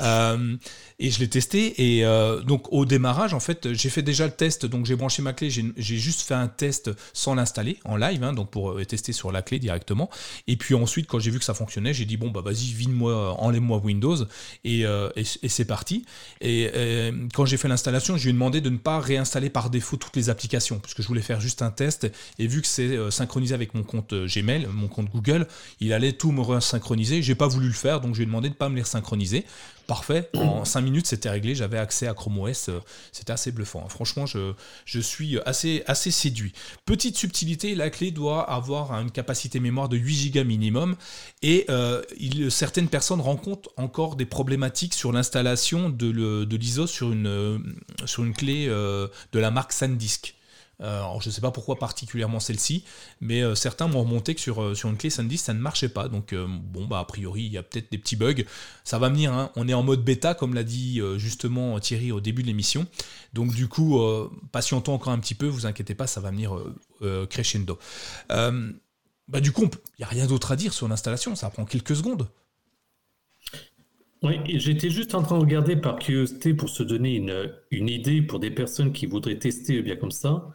Euh, 0.01 0.57
et 0.99 1.11
je 1.11 1.21
l'ai 1.21 1.29
testé. 1.29 1.97
Et 1.97 2.07
euh, 2.07 2.41
donc, 2.41 2.73
au 2.73 2.87
démarrage, 2.87 3.35
en 3.35 3.41
fait, 3.41 3.75
j'ai 3.75 3.91
fait 3.91 4.01
déjà 4.01 4.25
le 4.25 4.33
test. 4.33 4.65
Donc, 4.65 4.87
j'ai 4.87 4.97
branché 4.97 5.21
ma 5.21 5.35
clé. 5.35 5.51
J'ai 5.51 5.99
juste 5.99 6.23
fait 6.23 6.35
un 6.35 6.49
test 6.49 6.91
sans 7.13 7.35
l'installer 7.35 7.79
en 7.85 7.97
live, 7.97 8.25
hein, 8.25 8.33
donc 8.33 8.51
pour 8.51 8.81
tester 8.87 9.13
sur 9.13 9.33
la 9.33 9.43
clé 9.43 9.59
directement. 9.59 10.09
Et 10.47 10.57
puis 10.57 10.75
ensuite, 10.75 11.07
quand 11.09 11.19
j'ai 11.19 11.31
vu 11.31 11.41
que 11.41 11.45
ça 11.45 11.55
fonctionnait, 11.55 11.93
j'ai 11.93 12.07
dit 12.07 12.17
bon, 12.17 12.31
bah 12.31 12.41
vas-y, 12.41 12.73
vide-moi, 12.73 13.39
enlève-moi 13.39 13.79
Windows. 13.85 14.17
Et, 14.65 14.85
et 15.17 15.49
c'est 15.49 15.67
parti. 15.67 16.07
Et 16.41 16.71
quand 17.35 17.45
j'ai 17.45 17.59
fait 17.59 17.69
l'installation, 17.69 18.17
je 18.17 18.25
lui 18.25 18.31
ai 18.31 18.33
demandé 18.33 18.63
de 18.63 18.71
ne 18.71 18.79
pas 18.79 18.99
réinstaller 18.99 19.51
par 19.51 19.69
défaut 19.69 19.99
les 20.17 20.31
applications, 20.31 20.79
puisque 20.79 21.03
je 21.03 21.09
voulais 21.09 21.23
faire 21.23 21.41
juste 21.41 21.63
un 21.63 21.71
test. 21.71 22.11
Et 22.39 22.47
vu 22.47 22.61
que 22.61 22.67
c'est 22.67 22.97
euh, 22.97 23.11
synchronisé 23.11 23.55
avec 23.55 23.75
mon 23.75 23.83
compte 23.83 24.13
euh, 24.13 24.27
Gmail, 24.27 24.69
mon 24.73 24.89
compte 24.89 25.11
Google, 25.11 25.47
il 25.81 25.93
allait 25.93 26.13
tout 26.13 26.33
me 26.33 26.41
resynchroniser. 26.41 27.23
J'ai 27.23 27.35
pas 27.35 27.49
voulu 27.49 27.69
le 27.69 27.73
faire, 27.73 28.01
donc 28.01 28.15
je 28.15 28.19
lui 28.19 28.25
ai 28.25 28.27
demandé 28.27 28.49
de 28.49 28.55
pas 28.55 28.69
me 28.69 28.77
les 28.77 28.85
synchroniser. 28.85 29.45
Parfait, 29.87 30.31
en 30.35 30.65
5 30.65 30.81
minutes 30.81 31.07
c'était 31.07 31.29
réglé, 31.29 31.55
j'avais 31.55 31.79
accès 31.79 32.07
à 32.07 32.15
Chrome 32.15 32.39
OS, 32.39 32.69
euh, 32.69 32.81
c'était 33.11 33.33
assez 33.33 33.53
bluffant. 33.53 33.89
Franchement, 33.89 34.27
je, 34.27 34.53
je 34.85 35.01
suis 35.01 35.39
assez, 35.45 35.83
assez 35.87 36.11
séduit. 36.11 36.53
Petite 36.87 37.17
subtilité, 37.17 37.75
la 37.75 37.91
clé 37.91 38.11
doit 38.11 38.49
avoir 38.49 38.93
une 39.01 39.11
capacité 39.11 39.61
mémoire 39.61 39.89
de 39.89 39.97
8 39.97 40.31
Go 40.31 40.45
minimum 40.45 40.97
et 41.43 41.67
il, 42.19 42.51
certaines 42.51 42.89
personnes 42.89 43.21
rencontrent 43.21 43.71
encore 43.77 44.17
des 44.17 44.27
problématiques 44.27 44.95
sur 44.95 45.13
l'installation 45.13 45.91
de 45.91 46.57
l'ISO 46.57 46.87
sur, 46.87 47.13
une 47.13 47.75
sur 48.05 48.25
une 48.25 48.35
clé 48.35 48.67
de 48.67 49.39
la 49.39 49.51
marque 49.51 49.73
SanDisk. 49.73 50.35
Euh, 50.83 50.99
alors, 50.99 51.23
je 51.23 51.29
ne 51.29 51.33
sais 51.33 51.41
pas 51.41 51.51
pourquoi 51.51 51.79
particulièrement 51.79 52.41
celle-ci, 52.41 52.85
mais 53.21 53.43
euh, 53.43 53.55
certains 53.55 53.87
m'ont 53.87 54.01
remonté 54.01 54.35
que 54.35 54.41
sur, 54.41 54.63
euh, 54.63 54.75
sur 54.75 54.89
une 54.89 54.97
clé 54.97 55.11
SanDisk, 55.11 55.45
ça 55.45 55.55
ne 55.55 55.61
marchait 55.61 55.89
pas. 55.89 56.09
Donc, 56.09 56.35
bon, 56.35 56.87
bah, 56.87 56.99
a 56.99 57.05
priori, 57.05 57.45
il 57.45 57.53
y 57.53 57.59
a 57.59 57.63
peut-être 57.63 57.91
des 57.91 57.99
petits 57.99 58.17
bugs. 58.17 58.45
Ça 58.85 58.99
va 58.99 59.09
venir, 59.09 59.33
hein. 59.33 59.51
on 59.57 59.69
est 59.69 59.75
en 59.75 59.83
mode 59.83 60.05
bêta, 60.05 60.35
comme 60.35 60.55
l'a 60.55 60.65
dit 60.65 61.01
justement 61.17 61.79
Thierry 61.81 62.13
au 62.13 62.21
début 62.21 62.43
de 62.43 62.49
l'émission. 62.49 62.87
Donc, 63.33 63.55
du 63.55 63.69
coup, 63.69 64.01
patientons 64.51 64.95
encore 64.95 65.13
un 65.13 65.19
petit 65.19 65.35
peu, 65.35 65.47
vous 65.47 65.67
inquiétez 65.67 65.95
pas, 65.95 66.07
ça 66.07 66.21
va 66.21 66.31
venir 66.31 66.59
crescendo. 67.31 67.79
bah, 68.29 69.41
du 69.41 69.53
coup, 69.53 69.65
il 69.65 70.01
n'y 70.01 70.05
a 70.05 70.09
rien 70.09 70.27
d'autre 70.27 70.53
à 70.53 70.57
dire 70.57 70.73
sur 70.73 70.89
l'installation, 70.89 71.35
ça 71.35 71.51
prend 71.51 71.65
quelques 71.65 71.97
secondes. 71.97 72.29
Oui, 74.23 74.37
j'étais 74.47 74.89
juste 74.89 75.17
en 75.17 75.23
train 75.23 75.37
de 75.37 75.43
regarder 75.43 75.75
par 75.75 75.99
curiosité 75.99 76.55
pour 76.55 76.69
se 76.69 76.85
donner 76.85 77.17
une, 77.17 77.53
une 77.73 77.89
idée 77.89 78.23
pour 78.23 78.39
des 78.39 78.53
personnes 78.53 78.93
qui 78.93 79.07
voudraient 79.07 79.39
tester 79.39 79.83
bien 79.83 79.97
comme 79.97 80.13
ça. 80.13 80.53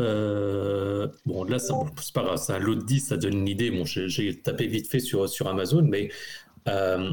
Euh, 0.00 1.08
bon, 1.26 1.44
là, 1.44 1.58
c'est 1.58 1.72
pas 2.14 2.22
grave, 2.22 2.38
c'est 2.38 2.52
un 2.52 2.58
lot 2.58 2.74
de 2.74 2.82
10, 2.82 3.00
ça 3.00 3.16
donne 3.16 3.34
une 3.34 3.48
idée. 3.48 3.70
Bon, 3.70 3.84
j'ai 3.84 4.40
tapé 4.40 4.66
vite 4.66 4.88
fait 4.88 5.00
sur, 5.00 5.28
sur 5.28 5.48
Amazon, 5.48 5.82
mais 5.82 6.10
euh, 6.68 7.12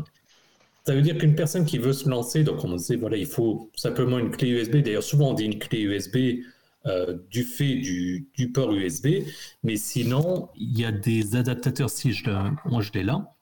ça 0.86 0.96
veut 0.96 1.02
dire 1.02 1.18
qu'une 1.18 1.36
personne 1.36 1.66
qui 1.66 1.78
veut 1.78 1.94
se 1.94 2.10
lancer, 2.10 2.44
donc 2.44 2.64
on 2.64 2.76
disait, 2.76 2.96
voilà, 2.96 3.18
il 3.18 3.26
faut 3.26 3.72
simplement 3.76 4.20
une 4.20 4.32
clé 4.32 4.50
USB. 4.50 4.78
D'ailleurs, 4.78 5.04
souvent 5.04 5.32
on 5.32 5.34
dit 5.34 5.46
une 5.46 5.60
clé 5.60 5.82
USB 5.82 6.44
euh, 6.86 7.18
du 7.30 7.44
fait 7.44 7.76
du, 7.76 8.30
du, 8.36 8.52
port 8.52 8.74
USB, 8.74 9.26
mais 9.64 9.76
sinon, 9.76 10.50
il 10.56 10.80
y 10.80 10.86
a 10.86 10.92
des 10.92 11.36
adaptateurs, 11.36 11.90
si 11.90 12.14
je, 12.14 12.30
moi 12.66 12.82
je 12.82 12.92
l'ai 12.94 13.04
là, 13.04 13.34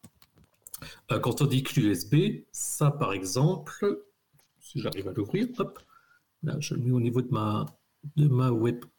quand 1.22 1.42
on 1.42 1.46
dit 1.46 1.62
clé 1.62 1.84
USB, 1.84 2.16
ça 2.52 2.90
par 2.90 3.14
exemple, 3.14 4.04
si 4.60 4.82
j'arrive 4.82 5.08
à 5.08 5.12
l'ouvrir, 5.12 5.48
hop, 5.60 5.80
là 6.42 6.56
je 6.60 6.74
le 6.74 6.82
mets 6.82 6.92
au 6.92 7.00
niveau 7.00 7.22
de 7.22 7.32
ma, 7.32 7.68
de 8.16 8.28
ma 8.28 8.50
webcam. 8.50 8.90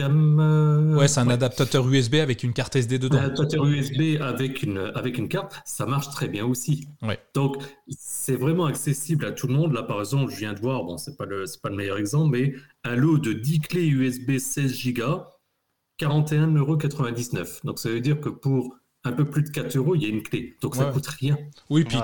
Euh, 0.00 0.96
ouais, 0.96 1.06
c'est 1.06 1.20
un 1.20 1.28
adaptateur 1.28 1.88
USB 1.88 2.16
avec 2.16 2.42
une 2.42 2.52
carte 2.52 2.74
SD 2.74 2.98
dedans. 2.98 3.18
Un 3.18 3.24
adaptateur 3.24 3.64
USB 3.64 4.20
avec 4.20 4.62
une, 4.62 4.92
avec 4.94 5.18
une 5.18 5.28
carte, 5.28 5.60
ça 5.64 5.86
marche 5.86 6.10
très 6.10 6.28
bien 6.28 6.44
aussi. 6.44 6.88
Ouais. 7.02 7.18
Donc, 7.34 7.56
c'est 7.88 8.36
vraiment 8.36 8.66
accessible 8.66 9.24
à 9.24 9.32
tout 9.32 9.46
le 9.46 9.54
monde. 9.54 9.72
Là, 9.72 9.82
par 9.82 10.00
exemple, 10.00 10.32
je 10.32 10.38
viens 10.38 10.52
de 10.52 10.60
voir, 10.60 10.84
bon, 10.84 10.98
c'est 10.98 11.16
pas 11.16 11.26
le, 11.26 11.44
pas 11.62 11.70
le 11.70 11.76
meilleur 11.76 11.98
exemple, 11.98 12.36
mais 12.36 12.54
un 12.82 12.96
lot 12.96 13.18
de 13.18 13.32
10 13.32 13.60
clés 13.60 13.86
USB 13.86 14.38
16 14.38 14.94
Go, 14.94 15.22
41,99€. 16.00 17.64
Donc, 17.64 17.78
ça 17.78 17.88
veut 17.88 18.00
dire 18.00 18.20
que 18.20 18.30
pour 18.30 18.76
un 19.04 19.12
peu 19.12 19.24
plus 19.24 19.42
de 19.42 19.50
4 19.50 19.76
euros, 19.76 19.94
il 19.94 20.02
y 20.02 20.06
a 20.06 20.08
une 20.08 20.22
clé. 20.22 20.56
Donc 20.62 20.76
ça 20.76 20.86
coûte 20.86 21.06
rien. 21.06 21.36
Oui, 21.68 21.84
puis, 21.84 21.98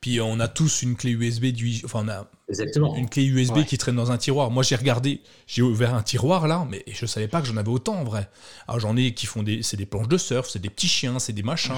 puis 0.00 0.20
on 0.20 0.38
a 0.38 0.48
tous 0.48 0.82
une 0.82 0.96
clé 0.96 1.10
USB 1.10 1.46
du. 1.46 1.80
Enfin, 1.84 2.02
on 2.04 2.08
a 2.08 2.30
Exactement. 2.48 2.94
Une 2.94 3.08
clé 3.08 3.24
USB 3.24 3.64
qui 3.64 3.78
traîne 3.78 3.96
dans 3.96 4.12
un 4.12 4.18
tiroir. 4.18 4.50
Moi, 4.50 4.62
j'ai 4.62 4.76
regardé, 4.76 5.22
j'ai 5.46 5.62
ouvert 5.62 5.94
un 5.94 6.02
tiroir 6.02 6.46
là, 6.46 6.66
mais 6.70 6.84
je 6.92 7.06
savais 7.06 7.26
pas 7.26 7.40
que 7.40 7.46
j'en 7.46 7.56
avais 7.56 7.70
autant 7.70 7.94
en 7.94 8.04
vrai. 8.04 8.28
Alors, 8.68 8.80
j'en 8.80 8.96
ai 8.96 9.14
qui 9.14 9.24
font 9.26 9.42
des. 9.42 9.62
C'est 9.62 9.78
des 9.78 9.86
planches 9.86 10.08
de 10.08 10.18
surf, 10.18 10.48
c'est 10.50 10.58
des 10.58 10.68
petits 10.68 10.88
chiens, 10.88 11.18
c'est 11.18 11.32
des 11.32 11.42
machins. 11.42 11.74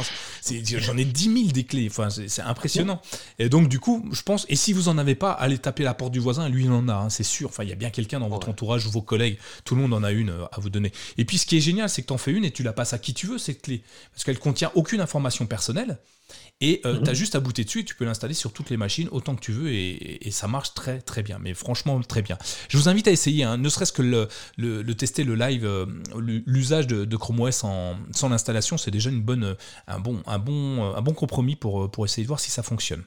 J'en 0.78 0.96
ai 0.96 1.04
10 1.04 1.24
000 1.24 1.52
des 1.52 1.64
clés. 1.64 1.86
Enfin, 1.88 2.08
c'est 2.10 2.42
impressionnant. 2.42 3.00
Et 3.38 3.48
donc, 3.48 3.68
du 3.68 3.78
coup, 3.78 4.04
je 4.10 4.22
pense. 4.22 4.44
Et 4.48 4.56
si 4.56 4.72
vous 4.72 4.88
en 4.88 4.98
avez 4.98 5.14
pas, 5.14 5.30
allez 5.30 5.58
taper 5.58 5.84
la 5.84 5.94
porte 5.94 6.12
du 6.12 6.18
voisin. 6.18 6.48
Lui, 6.48 6.64
il 6.64 6.70
en 6.72 6.88
a, 6.88 6.94
hein, 6.94 7.10
c'est 7.10 7.22
sûr. 7.22 7.48
Enfin, 7.48 7.62
il 7.62 7.68
y 7.68 7.72
a 7.72 7.76
bien 7.76 7.90
quelqu'un 7.90 8.18
dans 8.18 8.28
votre 8.28 8.48
entourage 8.48 8.86
ou 8.86 8.90
vos 8.90 9.02
collègues. 9.02 9.38
Tout 9.64 9.76
le 9.76 9.82
monde 9.82 9.94
en 9.94 10.02
a 10.02 10.10
une 10.10 10.30
euh, 10.30 10.46
à 10.50 10.58
vous 10.58 10.70
donner. 10.70 10.90
Et 11.16 11.24
puis, 11.24 11.38
ce 11.38 11.46
qui 11.46 11.56
est 11.56 11.60
génial, 11.60 11.88
c'est 11.88 12.02
que 12.02 12.08
tu 12.08 12.12
en 12.12 12.18
fais 12.18 12.32
une 12.32 12.44
et 12.44 12.50
tu 12.50 12.64
la 12.64 12.72
passes 12.72 12.92
à 12.92 12.98
qui 12.98 13.14
tu 13.14 13.28
veux, 13.28 13.38
cette 13.38 13.62
clé. 13.62 13.82
Parce 14.12 14.24
qu'elle 14.24 14.40
contient 14.40 14.72
aucune 14.74 15.00
information 15.00 15.46
personnelle. 15.46 15.98
Et 16.61 16.81
euh, 16.87 17.01
tu 17.03 17.09
as 17.09 17.12
mhm. 17.12 17.14
juste 17.14 17.35
à 17.35 17.41
booter 17.41 17.64
dessus 17.64 17.81
et 17.81 17.85
tu 17.85 17.95
peux 17.95 18.05
l'installer 18.05 18.35
sur 18.35 18.53
toutes 18.53 18.70
les 18.70 18.77
machines 18.77 19.09
autant 19.11 19.35
que 19.35 19.41
tu 19.41 19.53
veux 19.53 19.70
et, 19.70 20.31
ça 20.31 20.49
marche 20.49 20.74
très 20.74 21.01
très 21.01 21.22
bien. 21.22 21.39
Mais 21.39 21.55
franchement, 21.55 22.01
très 22.01 22.22
bien. 22.22 22.39
Je 22.68 22.77
vous 22.79 22.89
invite 22.89 23.09
à 23.09 23.11
essayer, 23.11 23.45
hein, 23.45 23.57
ne 23.57 23.68
serait-ce 23.68 23.93
que 23.93 24.03
le, 24.03 24.29
le, 24.57 24.95
tester 24.95 25.24
le 25.24 25.35
live, 25.35 25.64
euh, 25.64 25.87
l'usage 26.47 26.87
de, 26.87 27.16
Chrome 27.16 27.41
OS 27.41 27.64
en, 27.64 27.97
sans 28.12 28.29
l'installation, 28.29 28.77
c'est 28.77 28.91
déjà 28.91 29.11
une 29.11 29.22
bonne, 29.22 29.57
un, 29.87 29.99
bon, 29.99 30.22
un, 30.27 30.39
bon, 30.39 30.95
un 30.95 31.03
bon 31.03 31.14
compromis 31.14 31.57
pour, 31.57 31.91
pour 31.91 32.05
essayer 32.05 32.22
de 32.22 32.29
voir 32.29 32.41
si 32.41 32.51
ça 32.51 32.62
fonctionne. 32.62 33.03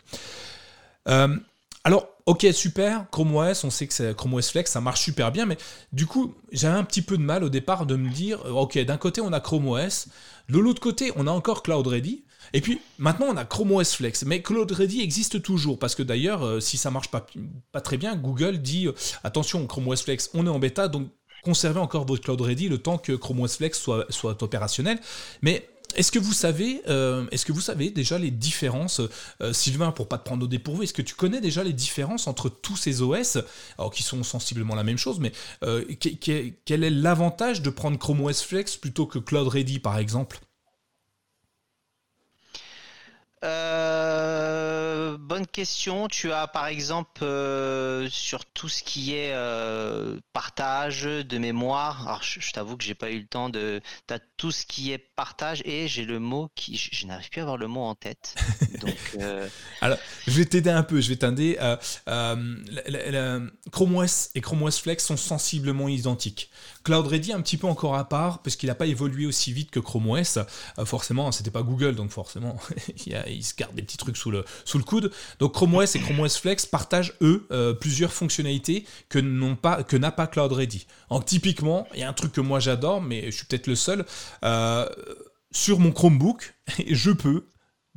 Euh, 1.08 1.36
alors, 1.84 2.08
ok, 2.26 2.46
super, 2.54 3.10
Chrome 3.10 3.36
OS, 3.36 3.64
on 3.64 3.70
sait 3.70 3.88
que 3.88 3.94
c'est 3.94 4.16
Chrome 4.16 4.34
OS 4.34 4.52
Flex, 4.52 4.72
ça 4.72 4.82
marche 4.82 5.02
super 5.02 5.32
bien, 5.32 5.46
mais 5.46 5.58
du 5.94 6.06
coup, 6.06 6.36
j'avais 6.52 6.78
un 6.78 6.84
petit 6.84 7.02
peu 7.02 7.18
de 7.18 7.24
mal 7.24 7.44
au 7.44 7.50
départ 7.50 7.86
de 7.86 7.96
me 7.96 8.10
dire, 8.10 8.46
ok, 8.46 8.78
d'un 8.80 8.98
côté 8.98 9.22
on 9.22 9.32
a 9.32 9.40
Chrome 9.40 9.68
OS, 9.68 10.08
de 10.50 10.60
l'autre 10.60 10.82
côté 10.82 11.12
on 11.16 11.26
a 11.26 11.32
encore 11.32 11.64
Cloud 11.64 11.88
Ready, 11.88 12.24
et 12.54 12.62
puis 12.62 12.82
maintenant 12.98 13.28
on 13.30 13.38
a 13.38 13.46
Chrome 13.46 13.72
OS 13.72 13.94
Flex, 13.94 14.24
mais 14.26 14.42
Cloud 14.42 14.72
Ready 14.72 15.02
existe 15.02 15.42
toujours 15.42 15.80
parce 15.80 15.96
que 15.96 16.04
d'ailleurs 16.04 16.44
euh, 16.44 16.60
si 16.60 16.78
ça 16.78 16.92
marche 16.92 17.10
pas, 17.10 17.26
très 17.82 17.98
bien, 17.98 18.16
Google 18.16 18.60
dit 18.60 18.88
euh, 18.88 18.94
attention 19.24 19.66
Chrome 19.68 19.88
OS 19.88 20.04
Flex, 20.04 20.30
on 20.34 20.46
est 20.46 20.50
en 20.50 20.60
bêta 20.60 20.88
donc 20.88 21.10
conservez 21.44 21.80
encore 21.80 22.06
votre 22.06 22.24
Cloud 22.24 22.42
Ready 22.42 22.70
le 22.70 22.78
temps 22.78 22.98
que 22.98 23.14
Chrome 23.14 23.42
OS 23.42 23.58
Flex 23.58 23.80
soit, 23.80 24.44
opérationnel. 24.44 25.00
Mais 25.42 25.70
est-ce 25.96 26.12
que 26.12 26.20
vous 26.20 26.34
savez, 26.34 26.82
euh, 26.88 27.26
déjà 27.96 28.20
les 28.20 28.30
différences, 28.30 29.02
Sylvain, 29.54 29.92
pour 29.92 30.08
pas 30.08 30.20
te 30.20 30.26
prendre 30.26 30.44
au 30.44 30.48
dépourvu, 30.48 30.84
est-ce 30.84 30.94
que 30.94 31.02
tu 31.02 31.16
connais 31.16 31.42
déjà 31.42 31.64
les 31.64 31.74
différences 31.74 32.28
entre 32.28 32.50
tous 32.50 32.76
ces 32.76 33.02
OS, 33.02 33.40
alors 33.78 33.90
qui 33.92 34.04
sont 34.04 34.22
sensiblement 34.24 34.76
la 34.76 34.84
même 34.84 34.98
chose, 34.98 35.20
mais 35.20 35.32
quel 36.00 36.84
est 36.84 36.90
l'avantage 36.90 37.62
de 37.62 37.70
prendre 37.72 37.98
Chrome 37.98 38.22
OS 38.22 38.42
Flex 38.44 38.76
plutôt 38.78 39.08
que 39.08 39.18
Cloud 39.18 39.48
Ready, 39.48 39.80
par 39.80 39.98
exemple? 39.98 40.40
Euh, 43.46 45.18
bonne 45.18 45.48
question. 45.48 46.08
Tu 46.08 46.32
as 46.32 46.48
par 46.48 46.68
exemple 46.68 47.24
euh, 47.24 48.10
sur 48.10 48.46
tout 48.46 48.68
ce 48.68 48.84
qui 48.84 49.16
est 49.16 49.32
euh, 49.34 50.20
partage 50.34 51.04
de 51.04 51.38
mémoire. 51.38 52.08
Alors 52.08 52.24
je, 52.24 52.52
t'avoue 52.52 52.76
que 52.76 52.84
j'ai 52.84 52.96
pas 52.96 53.12
eu 53.12 53.20
le 53.20 53.26
temps 53.26 53.50
de. 53.50 53.82
Tu 54.08 54.14
as 54.14 54.20
tout 54.38 54.52
ce 54.52 54.66
qui 54.66 54.92
est 54.92 54.98
partage 54.98 55.62
et 55.66 55.88
j'ai 55.88 56.04
le 56.04 56.20
mot 56.20 56.50
qui. 56.56 56.76
Je, 56.76 57.08
n'arrive 57.08 57.30
plus 57.30 57.40
à 57.40 57.44
avoir 57.44 57.58
le 57.58 57.68
mot 57.68 57.82
en 57.82 57.96
tête. 57.96 58.36
Donc. 58.82 58.98
Alors 59.82 59.98
je 60.28 60.32
vais 60.32 60.46
t'aider 60.46 60.70
un 60.70 60.84
peu. 60.84 61.00
Je 61.00 61.10
vais 61.10 61.16
t'aider. 61.16 61.58
Chrome 63.72 63.96
OS 63.96 64.30
et 64.36 64.42
Chrome 64.42 64.64
OS 64.64 64.80
Flex 64.80 65.06
sont 65.06 65.18
sensiblement 65.18 65.88
identiques. 65.88 66.52
Cloud 66.84 67.08
Ready 67.08 67.34
un 67.34 67.42
petit 67.42 67.58
peu 67.58 67.68
encore 67.68 67.96
à 67.96 68.08
part 68.08 68.42
parce 68.42 68.56
qu'il 68.56 68.68
n'a 68.68 68.76
pas 68.76 68.86
évolué 68.86 69.26
aussi 69.26 69.52
vite 69.52 69.72
que 69.72 69.80
Chrome 69.80 70.10
OS. 70.10 70.40
forcément, 70.86 71.32
c'était 71.32 71.52
pas 71.52 71.62
Google 71.62 71.96
donc 71.96 72.12
forcément 72.12 72.58
il 73.06 73.44
se 73.44 73.56
garde 73.56 73.76
des 73.76 73.82
petits 73.82 73.98
trucs 73.98 74.18
sous 74.18 74.32
le, 74.32 74.46
sous 74.66 74.80
coude. 74.84 75.12
Donc 75.40 75.54
Chrome 75.54 75.76
OS 75.76 75.96
et 75.96 76.00
Chrome 76.00 76.20
OS 76.22 76.38
Flex 76.38 76.66
partagent 76.66 77.14
eux 77.22 77.48
plusieurs 77.80 78.14
fonctionnalités 78.14 78.86
que 79.10 79.20
n'a 79.20 80.12
pas 80.12 80.28
Cloud 80.28 80.52
Ready. 80.52 80.88
Donc 81.10 81.26
typiquement, 81.26 81.88
il 81.94 82.00
y 82.00 82.04
a 82.04 82.10
un 82.10 82.14
truc 82.14 82.32
que 82.32 82.42
moi 82.42 82.60
j'adore, 82.60 83.02
mais 83.02 83.26
je 83.32 83.38
suis 83.38 83.46
peut-être 83.46 83.68
le 83.68 83.76
seul. 83.76 84.06
sur 85.52 85.80
mon 85.80 85.92
Chromebook, 85.92 86.56
je 86.88 87.12
peux 87.12 87.46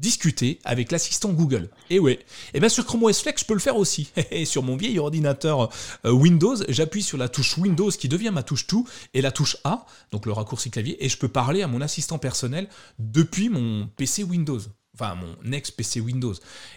discuter 0.02 0.58
avec 0.64 0.92
l'assistant 0.92 1.30
Google. 1.30 1.70
Et 1.88 1.98
ouais, 1.98 2.18
et 2.52 2.60
bien 2.60 2.68
sur 2.68 2.84
Chrome 2.84 3.04
OS 3.04 3.22
Flex, 3.22 3.42
je 3.42 3.46
peux 3.46 3.54
le 3.54 3.60
faire 3.60 3.76
aussi. 3.76 4.10
Et 4.30 4.44
sur 4.44 4.62
mon 4.62 4.76
vieil 4.76 4.98
ordinateur 4.98 5.70
euh, 6.04 6.10
Windows, 6.10 6.56
j'appuie 6.68 7.02
sur 7.02 7.16
la 7.16 7.28
touche 7.28 7.56
Windows 7.56 7.90
qui 7.90 8.08
devient 8.08 8.30
ma 8.32 8.42
touche 8.42 8.66
tout 8.66 8.86
et 9.14 9.22
la 9.22 9.30
touche 9.30 9.56
A, 9.64 9.86
donc 10.10 10.26
le 10.26 10.32
raccourci 10.32 10.70
clavier, 10.70 11.02
et 11.04 11.08
je 11.08 11.16
peux 11.16 11.28
parler 11.28 11.62
à 11.62 11.68
mon 11.68 11.80
assistant 11.80 12.18
personnel 12.18 12.68
depuis 12.98 13.48
mon 13.48 13.86
PC 13.96 14.24
Windows 14.24 14.60
enfin 14.94 15.14
mon 15.14 15.52
ex-PC 15.52 16.00
Windows. 16.00 16.34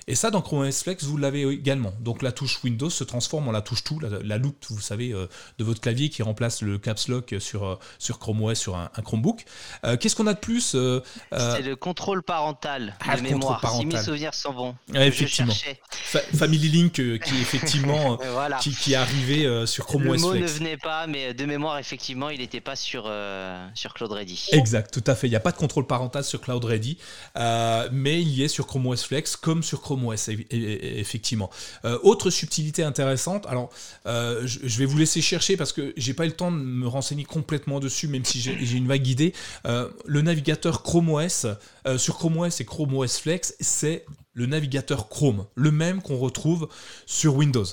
Et 0.07 0.15
ça, 0.15 0.31
dans 0.31 0.41
Chrome 0.41 0.65
OS 0.67 0.83
Flex, 0.83 1.03
vous 1.03 1.17
l'avez 1.17 1.41
également. 1.41 1.93
Donc 1.99 2.21
la 2.21 2.31
touche 2.31 2.63
Windows 2.63 2.89
se 2.89 3.03
transforme 3.03 3.47
en 3.47 3.51
la 3.51 3.61
touche 3.61 3.83
tout, 3.83 3.99
la, 3.99 4.37
loupe, 4.37 4.65
vous 4.69 4.79
savez, 4.79 5.11
euh, 5.11 5.27
de 5.57 5.63
votre 5.63 5.81
clavier 5.81 6.09
qui 6.09 6.23
remplace 6.23 6.61
le 6.61 6.77
caps 6.77 7.07
lock 7.09 7.35
sur, 7.39 7.65
euh, 7.65 7.75
sur 7.99 8.19
Chrome 8.19 8.41
OS, 8.43 8.57
sur 8.57 8.77
un, 8.77 8.89
Chromebook. 9.03 9.43
Euh, 9.83 9.97
qu'est-ce 9.97 10.15
qu'on 10.15 10.27
a 10.27 10.33
de 10.33 10.39
plus 10.39 10.75
C'est 11.31 11.61
le 11.61 11.75
contrôle 11.75 12.23
parental 12.23 12.95
ah, 13.05 13.17
de 13.17 13.21
mémoire, 13.21 13.75
si 13.77 13.85
mes 13.85 14.01
souvenirs 14.01 14.33
sont 14.33 14.53
bons. 14.53 14.75
effectivement. 14.93 15.53
Family 16.35 16.69
Link 16.69 16.93
qui 16.93 17.35
effectivement 17.41 18.17
qui, 18.61 18.73
qui, 18.73 18.93
est 18.93 18.95
arrivé 18.95 19.65
sur 19.65 19.85
Chrome 19.85 20.07
OS 20.07 20.21
Flex. 20.21 20.23
Le 20.23 20.29
mot 20.29 20.35
ne 20.35 20.47
venait 20.47 20.77
pas, 20.77 21.07
mais 21.07 21.33
de 21.33 21.45
mémoire, 21.45 21.79
effectivement, 21.79 22.29
il 22.29 22.39
n'était 22.39 22.61
pas 22.61 22.77
sur, 22.77 23.11
sur 23.73 23.93
Cloud 23.93 24.11
Ready. 24.11 24.49
Exact, 24.53 24.93
tout 24.93 25.03
à 25.05 25.15
fait. 25.15 25.27
Il 25.27 25.31
n'y 25.31 25.35
a 25.35 25.41
pas 25.41 25.51
de 25.51 25.57
contrôle 25.57 25.85
parental 25.85 26.23
sur 26.23 26.39
Cloud 26.39 26.63
Ready. 26.63 26.97
mais 27.91 28.04
mais 28.05 28.21
il 28.21 28.29
y 28.29 28.43
est 28.43 28.47
sur 28.47 28.67
Chrome 28.67 28.85
OS 28.85 29.03
Flex 29.03 29.35
comme 29.35 29.63
sur 29.63 29.81
Chrome 29.81 30.05
OS, 30.05 30.29
effectivement. 30.51 31.49
Euh, 31.85 31.97
autre 32.03 32.29
subtilité 32.29 32.83
intéressante, 32.83 33.47
alors 33.47 33.71
euh, 34.05 34.45
je 34.45 34.77
vais 34.77 34.85
vous 34.85 34.99
laisser 34.99 35.23
chercher 35.23 35.57
parce 35.57 35.73
que 35.73 35.91
j'ai 35.97 36.13
pas 36.13 36.25
eu 36.25 36.27
le 36.27 36.35
temps 36.35 36.51
de 36.51 36.57
me 36.57 36.87
renseigner 36.87 37.23
complètement 37.23 37.79
dessus, 37.79 38.07
même 38.07 38.23
si 38.23 38.39
j'ai 38.41 38.77
une 38.77 38.87
vague 38.87 39.07
idée. 39.07 39.33
Euh, 39.65 39.89
le 40.05 40.21
navigateur 40.21 40.83
Chrome 40.83 41.09
OS, 41.09 41.47
sur 41.97 42.17
Chrome 42.17 42.37
OS 42.37 42.61
et 42.61 42.65
Chrome 42.65 42.93
OS 42.95 43.17
Flex, 43.17 43.55
c'est 43.59 44.05
le 44.33 44.45
navigateur 44.45 45.09
Chrome, 45.09 45.47
le 45.55 45.71
même 45.71 46.03
qu'on 46.03 46.17
retrouve 46.17 46.69
sur 47.07 47.35
Windows. 47.35 47.65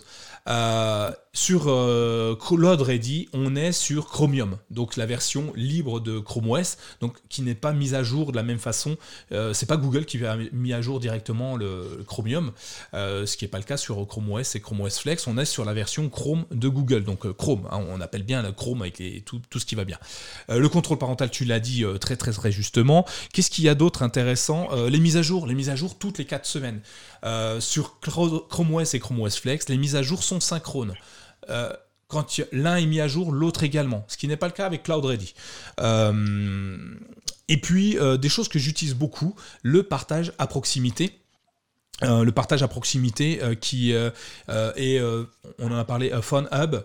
Euh, 1.35 1.39
sur 1.43 1.64
euh, 1.66 2.37
Cloud 2.37 2.80
Ready, 2.80 3.28
on 3.33 3.57
est 3.57 3.72
sur 3.72 4.07
Chromium, 4.07 4.59
donc 4.70 4.97
la 4.97 5.07
version 5.07 5.53
libre 5.57 6.01
de 6.01 6.18
Chrome 6.18 6.51
OS, 6.51 6.76
donc 7.01 7.16
qui 7.28 7.43
n'est 7.43 7.55
pas 7.55 7.72
mise 7.72 7.95
à 7.95 8.03
jour 8.03 8.33
de 8.33 8.37
la 8.37 8.43
même 8.43 8.59
façon. 8.59 8.97
Euh, 9.33 9.53
c'est 9.53 9.66
pas 9.66 9.76
Google 9.76 10.05
qui 10.05 10.24
a 10.24 10.37
mis 10.53 10.72
à 10.72 10.80
jour 10.80 11.01
directement 11.01 11.57
le, 11.57 12.05
Chromium, 12.07 12.53
ce 12.93 13.37
qui 13.37 13.45
n'est 13.45 13.51
pas 13.51 13.59
le 13.59 13.64
cas 13.64 13.76
sur 13.76 14.07
Chrome 14.07 14.30
OS 14.30 14.55
et 14.55 14.61
Chrome 14.61 14.83
OS 14.83 14.99
Flex. 14.99 15.26
On 15.26 15.39
est 15.39 15.45
sur 15.45 15.64
la 15.64 15.74
version 15.74 16.09
Chrome 16.09 16.45
de 16.51 16.68
Google, 16.68 17.05
donc 17.05 17.30
Chrome. 17.33 17.66
Hein, 17.70 17.80
on 17.89 18.01
appelle 18.01 18.22
bien 18.22 18.43
le 18.43 18.53
Chrome 18.53 18.83
avec 18.83 19.03
tout, 19.24 19.41
tout, 19.51 19.59
ce 19.59 19.66
qui 19.66 19.74
va 19.74 19.85
bien. 19.85 19.99
le 20.49 20.68
contrôle 20.68 20.99
parental, 20.99 21.30
tu 21.30 21.45
l'as 21.45 21.61
dit 21.61 21.85
très 22.01 22.16
très 22.16 22.33
très 22.33 22.53
justement. 22.53 23.07
Qu'est-ce 23.33 23.51
qu'il 23.51 23.64
y 23.64 23.68
a 23.68 23.74
d'autre 23.74 24.03
intéressant 24.03 24.68
Les 24.87 25.01
mises 25.01 25.16
à 25.16 25.22
jour, 25.22 25.47
les 25.47 25.55
mises 25.55 25.70
à 25.70 25.76
jour 25.76 25.99
toutes 25.99 26.18
les 26.18 26.26
4 26.26 26.47
semaines. 26.47 26.80
sur 27.61 27.99
Chrome 28.01 28.74
OS 28.74 28.95
et 28.95 29.01
Chrome 29.01 29.20
OS 29.20 29.37
Flex, 29.37 29.68
les 29.68 29.78
mises 29.78 29.97
à 29.97 30.03
jour 30.03 30.22
sont 30.22 30.41
synchrones. 30.41 30.95
Euh, 31.51 31.72
quand 32.09 32.40
l'un 32.53 32.76
est 32.76 32.86
mis 32.86 33.01
à 33.01 33.09
jour, 33.09 33.32
l'autre 33.32 33.62
également, 33.62 34.05
ce 34.07 34.18
qui 34.18 34.28
n'est 34.28 34.36
pas 34.36 34.47
le 34.47 34.53
cas 34.53 34.66
avec 34.66 34.82
Cloud 34.82 35.05
Ready. 35.05 35.34
Euh, 35.80 36.95
et 37.49 37.59
puis, 37.59 37.99
euh, 37.99 38.18
des 38.18 38.28
choses 38.28 38.49
que 38.49 38.59
j'utilise 38.59 38.95
beaucoup, 38.95 39.34
le 39.62 39.82
partage 39.82 40.32
à 40.38 40.47
proximité. 40.47 41.18
le 42.03 42.30
partage 42.30 42.62
à 42.62 42.68
proximité 42.68 43.40
qui 43.61 43.93
est, 43.93 45.01
on 45.59 45.72
en 45.72 45.78
a 45.78 45.84
parlé, 45.84 46.12
Phone 46.20 46.49
Hub, 46.53 46.76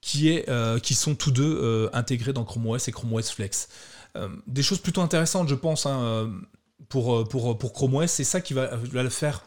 qui, 0.00 0.30
est, 0.30 0.48
qui 0.80 0.94
sont 0.94 1.14
tous 1.14 1.30
deux 1.30 1.90
intégrés 1.92 2.32
dans 2.32 2.44
Chrome 2.44 2.68
OS 2.68 2.88
et 2.88 2.92
Chrome 2.92 3.12
OS 3.12 3.30
Flex. 3.30 3.68
des 4.46 4.62
choses 4.62 4.78
plutôt 4.78 5.02
intéressantes, 5.02 5.48
je 5.48 5.56
pense, 5.56 5.84
hein, 5.84 6.30
pour, 6.88 7.28
pour, 7.28 7.58
pour 7.58 7.72
Chrome 7.74 7.96
OS, 7.96 8.10
c'est 8.10 8.24
ça 8.24 8.40
qui 8.40 8.54
va, 8.54 8.76
va 8.76 9.02
le 9.02 9.10
faire 9.10 9.44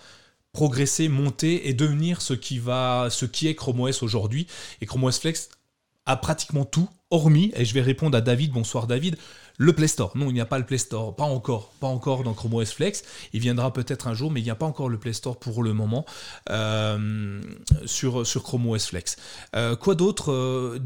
progresser, 0.53 1.09
monter 1.09 1.67
et 1.67 1.73
devenir 1.73 2.21
ce 2.21 2.33
qui, 2.33 2.59
va, 2.59 3.07
ce 3.09 3.25
qui 3.25 3.47
est 3.47 3.55
Chrome 3.55 3.81
OS 3.81 4.03
aujourd'hui. 4.03 4.47
Et 4.81 4.85
Chrome 4.85 5.03
OS 5.03 5.19
Flex 5.19 5.49
a 6.05 6.15
pratiquement 6.15 6.63
tout, 6.63 6.89
hormis, 7.09 7.51
et 7.55 7.65
je 7.65 7.73
vais 7.73 7.81
répondre 7.81 8.17
à 8.17 8.21
David, 8.21 8.51
bonsoir 8.51 8.87
David, 8.87 9.17
le 9.57 9.73
Play 9.73 9.87
Store. 9.87 10.15
Non, 10.15 10.29
il 10.29 10.33
n'y 10.33 10.41
a 10.41 10.45
pas 10.45 10.59
le 10.59 10.65
Play 10.65 10.77
Store, 10.77 11.15
pas 11.15 11.23
encore, 11.23 11.69
pas 11.79 11.87
encore 11.87 12.23
dans 12.23 12.33
Chrome 12.33 12.55
OS 12.55 12.71
Flex. 12.71 13.03
Il 13.33 13.39
viendra 13.39 13.71
peut-être 13.71 14.07
un 14.07 14.13
jour, 14.13 14.29
mais 14.29 14.41
il 14.41 14.43
n'y 14.43 14.49
a 14.49 14.55
pas 14.55 14.65
encore 14.65 14.89
le 14.89 14.97
Play 14.99 15.13
Store 15.13 15.39
pour 15.39 15.63
le 15.63 15.73
moment 15.73 16.05
euh, 16.49 17.41
sur, 17.85 18.25
sur 18.27 18.43
Chrome 18.43 18.67
OS 18.67 18.87
Flex. 18.87 19.15
Euh, 19.55 19.75
quoi 19.75 19.95
d'autre 19.95 20.31
euh, 20.31 20.79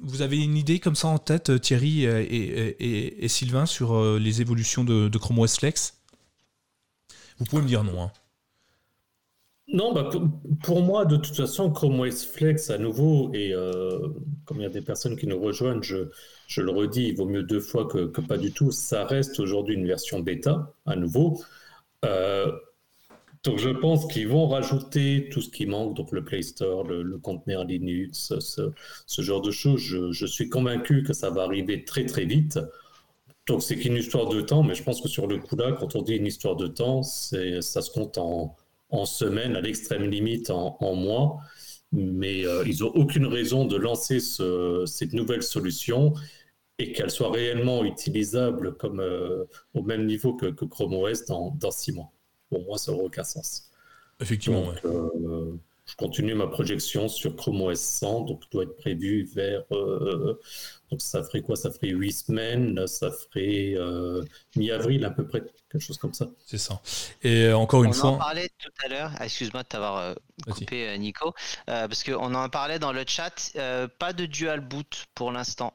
Vous 0.00 0.22
avez 0.22 0.38
une 0.38 0.56
idée 0.56 0.80
comme 0.80 0.96
ça 0.96 1.08
en 1.08 1.18
tête, 1.18 1.60
Thierry 1.60 2.04
et, 2.04 3.28
Sylvain, 3.28 3.66
sur 3.66 4.18
les 4.18 4.40
évolutions 4.40 4.84
de, 4.84 5.08
de 5.08 5.18
Chrome 5.18 5.40
OS 5.40 5.58
Flex? 5.58 5.98
Vous 7.38 7.44
pouvez 7.44 7.62
me 7.62 7.68
dire 7.68 7.84
non. 7.84 8.02
Hein. 8.02 8.12
Non, 9.72 9.94
bah, 9.94 10.10
pour, 10.62 10.82
moi, 10.82 11.06
de 11.06 11.16
toute 11.16 11.34
façon, 11.34 11.70
Chrome 11.70 12.00
OS 12.00 12.26
Flex, 12.26 12.68
à 12.68 12.76
nouveau, 12.76 13.32
et 13.32 13.54
euh, 13.54 14.08
comme 14.44 14.58
il 14.58 14.64
y 14.64 14.66
a 14.66 14.70
des 14.70 14.82
personnes 14.82 15.16
qui 15.16 15.26
nous 15.26 15.40
rejoignent, 15.40 15.82
je, 15.82 16.60
le 16.60 16.70
redis, 16.70 17.08
il 17.08 17.16
vaut 17.16 17.24
mieux 17.24 17.42
deux 17.42 17.60
fois 17.60 17.86
que, 17.86 18.06
pas 18.20 18.36
du 18.36 18.52
tout. 18.52 18.70
Ça 18.70 19.06
reste 19.06 19.40
aujourd'hui 19.40 19.74
une 19.74 19.86
version 19.86 20.20
bêta, 20.20 20.74
à 20.84 20.94
nouveau. 20.94 21.42
Euh, 22.04 22.52
donc 23.44 23.58
je 23.58 23.70
pense 23.70 24.06
qu'ils 24.12 24.28
vont 24.28 24.46
rajouter 24.46 25.28
tout 25.32 25.40
ce 25.40 25.48
qui 25.50 25.66
manque, 25.66 25.96
donc 25.96 26.12
le 26.12 26.22
Play 26.22 26.42
Store, 26.42 26.84
le, 26.84 27.18
conteneur 27.18 27.64
Linux, 27.64 28.34
ce, 28.38 29.22
genre 29.22 29.40
de 29.40 29.50
choses. 29.50 29.80
Je, 29.80 30.12
je, 30.12 30.26
suis 30.26 30.48
convaincu 30.48 31.02
que 31.02 31.12
ça 31.14 31.30
va 31.30 31.42
arriver 31.42 31.84
très 31.84 32.04
très 32.04 32.24
vite. 32.24 32.58
Donc 33.46 33.62
c'est 33.62 33.76
qu'une 33.76 33.96
histoire 33.96 34.28
de 34.28 34.40
temps, 34.40 34.62
mais 34.62 34.74
je 34.74 34.82
pense 34.84 35.00
que 35.00 35.08
sur 35.08 35.26
le 35.26 35.38
coup 35.38 35.56
là, 35.56 35.72
quand 35.72 35.96
on 35.96 36.02
dit 36.02 36.14
une 36.14 36.26
histoire 36.26 36.56
de 36.56 36.68
temps, 36.68 37.02
ça 37.02 37.82
se 37.82 37.90
compte 37.90 38.18
en, 38.18 38.56
en 38.92 39.06
semaine, 39.06 39.56
à 39.56 39.60
l'extrême 39.60 40.04
limite 40.04 40.50
en, 40.50 40.94
mois. 40.94 41.38
Mais 41.90 42.46
euh, 42.46 42.62
ils 42.66 42.80
n'ont 42.80 42.92
aucune 42.94 43.26
raison 43.26 43.66
de 43.66 43.76
lancer 43.76 44.20
cette 44.20 45.12
nouvelle 45.12 45.42
solution 45.42 46.14
et 46.78 46.92
qu'elle 46.92 47.10
soit 47.10 47.30
réellement 47.30 47.84
utilisable 47.84 48.76
comme, 48.76 49.00
euh, 49.00 49.44
au 49.74 49.82
même 49.82 50.06
niveau 50.06 50.34
que, 50.34 50.46
Chrome 50.64 50.94
OS 50.94 51.26
dans, 51.26 51.70
six 51.70 51.92
mois. 51.92 52.12
Pour 52.48 52.64
moi, 52.64 52.78
ça 52.78 52.92
n'aurait 52.92 53.04
aucun 53.04 53.24
sens. 53.24 53.70
Effectivement. 54.20 54.72
Euh, 54.84 55.52
je 55.92 55.96
continue 55.96 56.34
ma 56.34 56.46
projection 56.46 57.08
sur 57.08 57.36
Chrome 57.36 57.60
OS 57.60 57.78
100, 57.78 58.22
donc 58.22 58.42
doit 58.50 58.64
être 58.64 58.76
prévu 58.76 59.28
vers 59.34 59.62
donc 60.92 61.00
ça 61.00 61.22
ferait 61.22 61.40
quoi? 61.40 61.56
Ça 61.56 61.70
ferait 61.70 61.88
huit 61.88 62.12
semaines, 62.12 62.86
ça 62.86 63.10
ferait 63.10 63.72
euh, 63.76 64.22
mi-avril 64.56 65.06
à 65.06 65.10
peu 65.10 65.26
près, 65.26 65.42
quelque 65.70 65.80
chose 65.80 65.96
comme 65.96 66.12
ça. 66.12 66.26
C'est 66.44 66.58
ça. 66.58 66.82
Et 67.22 67.46
euh, 67.46 67.56
encore 67.56 67.82
une 67.84 67.94
fois. 67.94 68.10
On 68.10 68.14
en 68.16 68.18
parlait 68.18 68.50
tout 68.58 68.70
à 68.84 68.88
l'heure, 68.88 69.10
ah, 69.18 69.24
excuse-moi 69.24 69.62
de 69.62 69.68
t'avoir 69.68 69.96
euh, 69.96 70.14
coupé 70.50 70.98
Nico, 70.98 71.32
parce 71.64 72.04
qu'on 72.04 72.34
en 72.34 72.48
parlait 72.50 72.78
dans 72.78 72.92
le 72.92 73.04
chat, 73.06 73.52
pas 73.98 74.12
de 74.12 74.26
dual 74.26 74.60
boot 74.60 75.06
pour 75.14 75.32
l'instant 75.32 75.72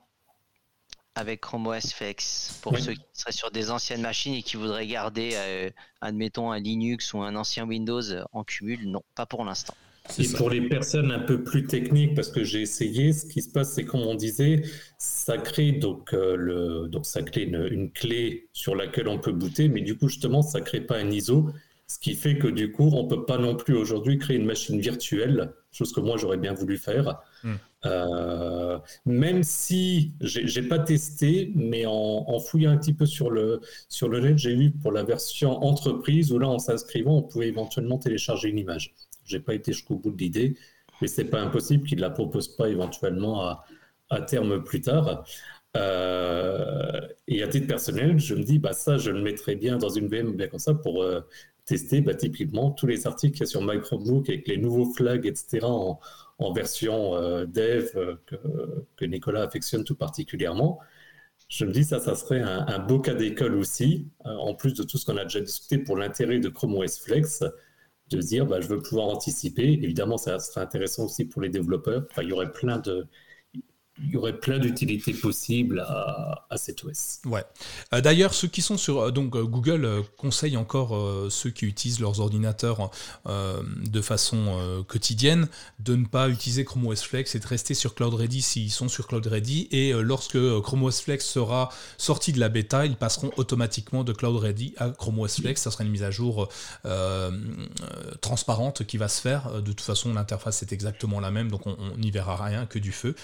avec 1.16 1.42
Chrome 1.42 1.66
OS 1.66 1.94
Flex 1.94 2.60
pour 2.62 2.78
ceux 2.78 2.94
qui 2.94 3.02
seraient 3.12 3.32
sur 3.32 3.50
des 3.50 3.72
anciennes 3.72 4.02
machines 4.02 4.36
et 4.36 4.44
qui 4.44 4.56
voudraient 4.56 4.86
garder, 4.86 5.72
admettons, 6.00 6.52
un 6.52 6.60
Linux 6.60 7.14
ou 7.14 7.24
un 7.24 7.36
ancien 7.36 7.66
Windows 7.66 8.04
en 8.34 8.44
cumul. 8.44 8.88
Non, 8.88 9.02
pas 9.16 9.26
pour 9.26 9.44
l'instant. 9.44 9.74
Et 10.20 10.28
pour 10.36 10.50
les 10.50 10.62
personnes 10.68 11.12
un 11.12 11.20
peu 11.20 11.44
plus 11.44 11.66
techniques, 11.66 12.16
parce 12.16 12.30
que 12.30 12.44
j'ai 12.44 12.62
essayé, 12.62 13.14
ce 13.14 13.26
qui 13.26 13.42
se 13.42 13.50
passe, 13.50 13.74
c'est 13.74 13.86
comme 13.86 14.02
on 14.02 14.16
disait, 14.16 14.64
ça 14.98 15.38
crée 15.38 15.74
donc, 15.74 16.14
euh, 16.14 16.36
le, 16.36 16.88
donc 16.88 17.06
ça 17.06 17.22
crée 17.22 17.44
une, 17.44 17.92
clé 17.92 18.50
sur 18.54 18.76
laquelle 18.76 19.08
on 19.08 19.20
peut 19.20 19.32
booter, 19.32 19.68
mais 19.68 19.82
du 19.82 19.98
coup 19.98 20.08
justement, 20.08 20.42
ça 20.42 20.62
crée 20.62 20.82
pas 20.82 20.98
un 20.98 21.10
ISO, 21.10 21.50
ce 21.88 22.00
qui 22.00 22.16
fait 22.16 22.38
que 22.38 22.48
du 22.48 22.72
coup, 22.72 22.90
on 22.94 23.08
peut 23.08 23.26
pas 23.26 23.38
non 23.38 23.56
plus 23.56 23.76
aujourd'hui 23.76 24.18
créer 24.18 24.38
une 24.38 24.46
machine 24.46 24.80
virtuelle, 24.80 25.54
chose 25.72 25.94
que 25.94 26.02
moi 26.02 26.18
j'aurais 26.18 26.38
bien 26.38 26.54
voulu 26.54 26.78
faire. 26.78 27.20
Hmm. 27.44 27.56
Euh, 27.86 28.80
même 29.06 29.44
si 29.44 30.14
j'ai 30.20 30.64
pas 30.64 30.80
testé, 30.80 31.54
mais 31.56 31.86
en, 31.86 32.40
fouillant 32.40 32.72
un 32.72 32.78
petit 32.78 32.94
peu 32.94 33.06
sur 33.06 33.30
le 33.30 33.62
sur 33.88 34.10
le 34.10 34.20
net, 34.20 34.38
j'ai 34.38 34.52
eu 34.52 34.72
pour 34.72 34.92
la 34.92 35.04
version 35.04 35.64
entreprise 35.64 36.32
où 36.32 36.40
là, 36.40 36.50
en 36.50 36.60
s'inscrivant, 36.60 37.18
on 37.18 37.22
pouvait 37.22 37.48
éventuellement 37.48 37.98
télécharger 37.98 38.50
une 38.50 38.58
image. 38.58 38.94
J'ai 39.28 39.40
pas 39.40 39.54
été 39.54 39.74
jusqu'au 39.74 39.96
bout 39.96 40.12
de 40.12 40.18
l'idée, 40.18 40.58
mais 41.02 41.08
c'est 41.08 41.26
pas 41.26 41.42
impossible 41.42 41.86
qu'ils 41.88 41.98
ne 41.98 42.04
la 42.04 42.10
proposent 42.10 42.56
pas 42.56 42.70
éventuellement 42.70 43.42
à, 43.42 43.66
à 44.10 44.22
terme 44.22 44.64
plus 44.64 44.82
tard. 44.82 45.26
Euh, 45.76 47.02
et 47.28 47.44
à 47.44 47.48
titre 47.48 47.68
personnel, 47.68 48.20
je 48.20 48.36
me 48.36 48.44
dis, 48.44 48.60
bah 48.60 48.74
ça, 48.74 48.98
je 48.98 49.12
le 49.12 49.22
mettrais 49.22 49.56
bien 49.56 49.78
dans 49.78 49.90
une 49.90 50.08
VM 50.08 50.36
bien 50.36 50.48
comme 50.48 50.60
ça 50.60 50.74
pour 50.74 51.04
euh, 51.04 51.22
tester 51.66 52.02
bah, 52.02 52.16
typiquement 52.16 52.72
tous 52.72 52.88
les 52.88 53.06
articles 53.06 53.34
qu'il 53.34 53.42
y 53.42 53.44
a 53.44 53.48
sur 53.48 53.62
Microbook 53.62 54.30
avec 54.30 54.48
les 54.48 54.58
nouveaux 54.58 54.92
flags, 54.94 55.26
etc. 55.26 55.66
en, 55.66 56.00
version 56.54 57.16
euh, 57.16 57.46
dev 57.46 57.90
que, 58.96 59.06
Nicolas 59.06 59.44
affectionne 59.44 59.84
tout 59.84 59.96
particulièrement. 59.96 60.80
Je 61.50 61.66
me 61.66 61.72
dis, 61.72 61.84
ça, 61.84 62.00
ça 62.00 62.16
serait 62.16 62.42
un 62.42 62.80
beau 62.80 63.00
cas 63.00 63.14
d'école 63.14 63.56
aussi, 63.56 64.10
en 64.26 64.54
plus 64.54 64.74
de 64.74 64.84
tout 64.84 64.98
ce 64.98 65.06
qu'on 65.06 65.16
a 65.16 65.24
déjà 65.24 65.40
discuté 65.40 65.78
pour 65.78 65.96
l'intérêt 65.96 66.40
de 66.40 66.50
Chrome 66.50 66.76
OS 66.76 67.00
Flex. 67.00 67.42
De 68.10 68.22
se 68.22 68.28
dire 68.28 68.46
bah, 68.46 68.62
je 68.62 68.68
veux 68.68 68.80
pouvoir 68.82 69.08
anticiper. 69.08 69.64
Évidemment, 69.64 70.18
ça 70.18 70.40
sera 70.40 70.62
intéressant 70.62 71.06
aussi 71.06 71.26
pour 71.26 71.42
les 71.42 71.50
développeurs. 71.50 72.06
Il 72.22 72.30
y 72.30 72.34
aurait 72.34 72.52
plein 72.52 72.80
de, 72.80 73.08
il 74.04 74.12
y 74.12 74.18
aurait 74.18 74.38
plein 74.38 74.60
d'utilités 74.60 75.14
possibles 75.14 75.80
à, 75.80 76.46
à 76.50 76.58
cet 76.58 76.84
OS. 76.84 77.20
Ouais. 77.26 77.44
Euh, 77.94 78.02
d'ailleurs, 78.02 78.34
ceux 78.34 78.48
qui 78.48 78.62
sont 78.62 78.78
sur. 78.78 79.00
Euh, 79.00 79.12
donc, 79.12 79.36
euh, 79.36 79.44
Google 79.44 80.04
conseille 80.18 80.58
encore 80.58 80.96
ceux 81.30 81.50
qui 81.50 81.66
utilisent 81.66 82.00
leurs 82.00 82.20
ordinateurs 82.20 82.92
de 83.26 84.02
façon 84.02 84.84
quotidienne 84.88 85.48
de 85.80 85.96
ne 85.96 86.06
pas 86.06 86.30
utiliser 86.30 86.66
Chrome 86.66 86.88
OS 86.88 87.02
Flex 87.02 87.36
et 87.36 87.40
de 87.40 87.48
rester 87.48 87.74
sur 87.74 87.96
Cloud 87.96 88.14
Ready 88.14 88.42
s'ils 88.42 88.72
sont 88.72 88.88
sur 88.88 89.08
Cloud 89.08 89.26
Ready. 89.26 89.68
Et 89.72 89.94
lorsque 89.94 90.38
Chrome 90.62 90.84
OS 90.84 91.02
Flex 91.02 91.26
sera 91.26 91.70
sorti 91.98 92.32
de 92.34 92.40
la 92.40 92.50
bêta, 92.50 92.86
ils 92.86 92.96
passeront 92.96 93.32
automatiquement 93.38 94.04
de 94.04 94.14
Cloud 94.14 94.38
Ready 94.38 94.74
à 94.78 94.90
Chrome 94.90 95.20
OS 95.20 95.40
Flex. 95.40 95.62
Ça 95.62 95.72
sera 95.72 95.84
une 95.84 95.92
mise 95.92 96.04
à 96.04 96.12
jour 96.12 96.50
transparente 98.22 98.86
qui 98.86 98.98
va 98.98 99.08
se 99.08 99.22
faire. 99.22 99.62
De 99.62 99.72
toute 99.72 99.82
façon, 99.82 100.14
l'interface 100.14 100.62
est 100.62 100.74
exactement 100.74 101.20
la 101.20 101.32
même, 101.32 101.50
donc 101.50 101.66
on 101.66 101.98
n'y 101.98 102.12
verra 102.12 102.44
rien 102.44 102.66
que 102.66 102.80
du 102.80 102.92
feu. 102.92 103.16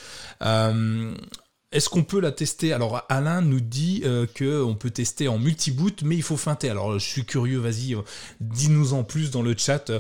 Est-ce 1.74 1.90
qu'on 1.90 2.04
peut 2.04 2.20
la 2.20 2.32
tester? 2.32 2.72
Alors 2.72 3.04
Alain 3.10 3.42
nous 3.42 3.60
dit 3.60 4.04
euh, 4.06 4.28
qu'on 4.38 4.76
peut 4.76 4.92
tester 4.92 5.28
en 5.28 5.40
multi-boot, 5.40 6.04
mais 6.04 6.16
il 6.16 6.22
faut 6.22 6.38
feinter. 6.38 6.70
Alors 6.70 7.00
je 7.00 7.06
suis 7.06 7.26
curieux, 7.26 7.58
vas-y, 7.58 7.96
euh, 7.96 8.02
dis-nous 8.42 8.94
en 8.94 9.04
plus 9.04 9.32
dans 9.32 9.42
le 9.42 9.56
chat 9.58 9.92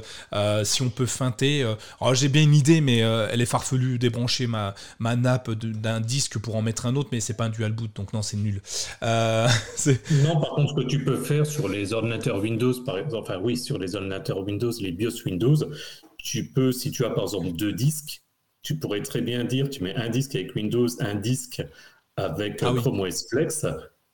si 0.63 0.81
on 0.83 0.89
peut 0.89 1.07
feinter. 1.07 1.63
Alors 1.99 2.13
j'ai 2.13 2.29
bien 2.29 2.43
une 2.43 2.53
idée, 2.53 2.79
mais 2.79 2.99
elle 2.99 3.41
est 3.41 3.47
farfelue, 3.47 3.97
débrancher 3.97 4.45
ma, 4.45 4.75
ma 4.99 5.15
nappe 5.15 5.51
d'un 5.51 5.99
disque 5.99 6.37
pour 6.37 6.55
en 6.55 6.61
mettre 6.61 6.85
un 6.85 6.95
autre, 6.95 7.09
mais 7.11 7.19
c'est 7.19 7.33
pas 7.33 7.45
un 7.45 7.49
dual 7.49 7.71
boot, 7.71 7.91
donc 7.95 8.13
non, 8.13 8.21
c'est 8.21 8.37
nul. 8.37 8.61
non, 9.01 10.39
par 10.39 10.51
contre, 10.55 10.75
ce 10.75 10.83
que 10.83 10.87
tu 10.87 11.03
peux 11.03 11.17
faire 11.17 11.45
sur 11.45 11.67
les 11.67 11.93
ordinateurs 11.93 12.39
Windows, 12.39 12.73
par 12.83 12.97
exemple, 12.99 13.17
enfin 13.19 13.39
oui, 13.41 13.57
sur 13.57 13.79
les 13.79 13.95
ordinateurs 13.95 14.39
Windows, 14.39 14.71
les 14.79 14.91
BIOS 14.91 15.23
Windows, 15.25 15.55
tu 16.17 16.45
peux, 16.45 16.71
si 16.71 16.91
tu 16.91 17.03
as 17.05 17.09
par 17.09 17.23
exemple 17.23 17.51
deux 17.51 17.73
disques, 17.73 18.22
tu 18.63 18.77
pourrais 18.77 19.01
très 19.01 19.21
bien 19.21 19.43
dire, 19.43 19.69
tu 19.69 19.83
mets 19.83 19.95
un 19.95 20.09
disque 20.09 20.35
avec 20.35 20.55
Windows, 20.55 20.87
un 20.99 21.15
disque 21.15 21.61
avec 22.15 22.63
ah 22.63 22.73
Chrome 22.75 23.01
OS 23.01 23.27
Flex, 23.29 23.65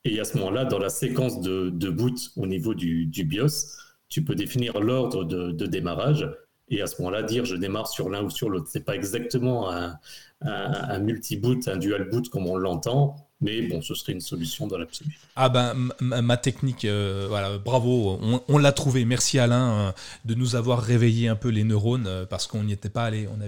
et 0.05 0.19
à 0.19 0.23
ce 0.23 0.37
moment-là, 0.37 0.65
dans 0.65 0.79
la 0.79 0.89
séquence 0.89 1.39
de, 1.41 1.89
boot 1.89 2.31
au 2.35 2.47
niveau 2.47 2.73
du, 2.73 3.05
BIOS, 3.05 3.77
tu 4.09 4.23
peux 4.23 4.35
définir 4.35 4.79
l'ordre 4.79 5.23
de, 5.23 5.65
démarrage, 5.65 6.27
et 6.69 6.81
à 6.81 6.87
ce 6.87 7.01
moment-là, 7.01 7.23
dire 7.23 7.45
je 7.45 7.55
démarre 7.55 7.87
sur 7.87 8.09
l'un 8.09 8.23
ou 8.23 8.29
sur 8.29 8.49
l'autre. 8.49 8.67
C'est 8.69 8.85
pas 8.85 8.95
exactement 8.95 9.69
un, 9.71 10.99
multi-boot, 10.99 11.67
un 11.67 11.77
dual 11.77 12.09
boot 12.09 12.29
comme 12.29 12.47
on 12.47 12.57
l'entend, 12.57 13.15
mais 13.41 13.61
bon, 13.61 13.81
ce 13.81 13.93
serait 13.93 14.13
une 14.13 14.21
solution 14.21 14.67
dans 14.67 14.77
l'absolu. 14.77 15.17
Ah 15.35 15.49
ben, 15.49 15.73
ma, 16.01 16.37
technique, 16.37 16.85
euh, 16.85 17.25
voilà, 17.29 17.57
bravo, 17.57 18.19
on, 18.47 18.57
l'a 18.57 18.71
trouvé. 18.71 19.05
Merci 19.05 19.39
Alain 19.39 19.71
euh, 19.71 19.91
de 20.25 20.35
nous 20.35 20.55
avoir 20.55 20.81
réveillé 20.81 21.29
un 21.29 21.35
peu 21.35 21.49
les 21.49 21.63
neurones 21.63 22.07
euh, 22.07 22.25
parce 22.25 22.47
qu'on 22.47 22.63
n'y 22.63 22.73
était 22.73 22.89
pas 22.89 23.05
allé, 23.05 23.29
on 23.33 23.41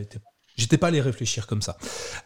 J'étais 0.58 0.78
pas 0.78 0.88
allé 0.88 1.02
réfléchir 1.02 1.48
comme 1.48 1.62
ça. 1.62 1.78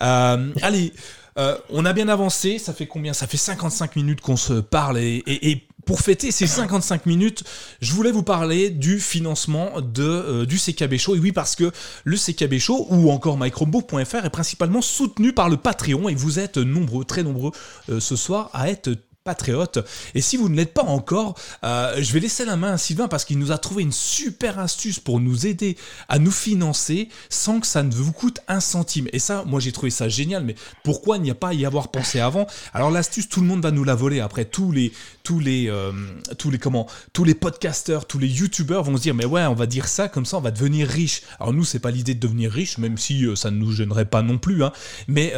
Euh, 0.02 0.52
allez, 0.62 0.94
euh, 1.38 1.58
on 1.70 1.86
a 1.86 1.94
bien 1.94 2.08
avancé. 2.08 2.60
Ça 2.60 2.74
fait 2.74 2.88
combien? 2.88 3.14
Ça 3.14 3.28
fait 3.28 3.38
55 3.38 3.96
minutes 3.96 4.22
qu'on 4.22 4.38
se 4.38 4.54
parle. 4.54 4.98
Et, 5.00 5.68
pour 5.86 6.00
fêter 6.02 6.32
ces 6.32 6.48
55 6.48 7.06
minutes, 7.06 7.44
je 7.80 7.94
voulais 7.94 8.12
vous 8.12 8.24
parler 8.24 8.72
du 8.72 9.00
financement 9.00 9.82
de, 9.82 10.02
euh, 10.04 10.46
du 10.48 10.58
CKB 10.58 10.98
Show. 10.98 11.16
Et 11.16 11.20
oui, 11.20 11.32
parce 11.32 11.56
que 11.56 11.72
le 12.04 12.18
CKB 12.18 12.58
Show 12.58 12.88
ou 12.90 13.12
encore 13.12 13.38
microbook.fr 13.38 14.26
est 14.26 14.30
principalement 14.32 14.82
soutenu 14.82 15.32
par 15.32 15.48
le 15.48 15.58
Patreon. 15.58 16.10
Et 16.10 16.16
vous 16.16 16.40
êtes 16.40 16.58
nombreux, 16.58 17.06
très 17.06 17.22
nombreux 17.22 17.52
ce 18.00 18.16
soir 18.16 18.50
à 18.54 18.70
être 18.70 18.90
patriote. 19.26 19.80
Et 20.14 20.22
si 20.22 20.38
vous 20.38 20.50
ne 20.50 20.56
l'êtes 20.56 20.74
pas 20.74 20.84
encore, 20.84 21.34
euh, 21.64 21.96
je 21.98 22.14
vais 22.14 22.20
laisser 22.20 22.46
la 22.46 22.56
main 22.56 22.74
à 22.74 22.78
Sylvain 22.78 23.08
parce 23.08 23.26
qu'il 23.26 23.40
nous 23.40 23.52
a 23.52 23.58
trouvé 23.58 23.82
une 23.82 23.92
super 23.92 24.60
astuce 24.60 25.00
pour 25.00 25.20
nous 25.20 25.48
aider 25.48 25.78
à 26.08 26.20
nous 26.20 26.32
financer 26.32 27.10
sans 27.28 27.60
que 27.60 27.66
ça 27.66 27.82
ne 27.82 27.92
vous 27.92 28.14
coûte 28.14 28.40
un 28.48 28.60
centime. 28.60 29.08
Et 29.14 29.20
ça, 29.20 29.44
moi 29.48 29.60
j'ai 29.60 29.72
trouvé 29.72 29.90
ça 29.90 30.08
génial, 30.08 30.44
mais 30.44 30.54
pourquoi 30.84 31.18
n'y 31.18 31.32
a 31.32 31.36
pas 31.36 31.56
y 31.56 31.66
avoir 31.66 31.90
pensé 31.90 32.20
avant 32.20 32.46
Alors 32.72 32.92
l'astuce, 32.92 33.28
tout 33.28 33.42
le 33.42 33.48
monde 33.48 33.64
va 33.64 33.72
nous 33.72 33.84
la 33.84 33.96
voler 33.96 34.20
après. 34.20 34.46
Tous 34.46 34.72
les, 34.72 34.94
tous 35.24 35.40
les, 35.40 35.70
euh, 35.70 35.92
tous 36.38 36.52
les 36.52 36.60
comment, 36.60 36.86
tous 37.12 37.24
les 37.24 37.34
podcasteurs, 37.34 38.06
tous 38.06 38.20
les 38.20 38.28
youtubeurs 38.28 38.84
vont 38.84 38.96
se 38.96 39.02
dire 39.02 39.16
mais 39.16 39.26
ouais, 39.26 39.48
on 39.48 39.56
va 39.56 39.66
dire 39.66 39.88
ça 39.88 40.08
comme 40.08 40.28
ça, 40.28 40.38
on 40.38 40.42
va 40.42 40.52
devenir 40.52 40.88
riche. 40.88 41.24
Alors 41.40 41.52
nous, 41.52 41.64
c'est 41.64 41.80
pas 41.80 41.90
l'idée 41.90 42.14
de 42.14 42.20
devenir 42.20 42.52
riche, 42.52 42.78
même 42.78 43.00
si 43.00 43.26
euh, 43.26 43.36
ça 43.36 43.50
ne 43.50 43.58
nous 43.58 43.72
gênerait 43.72 44.06
pas 44.06 44.22
non 44.22 44.38
plus, 44.38 44.64
hein. 44.64 44.72
mais 45.08 45.34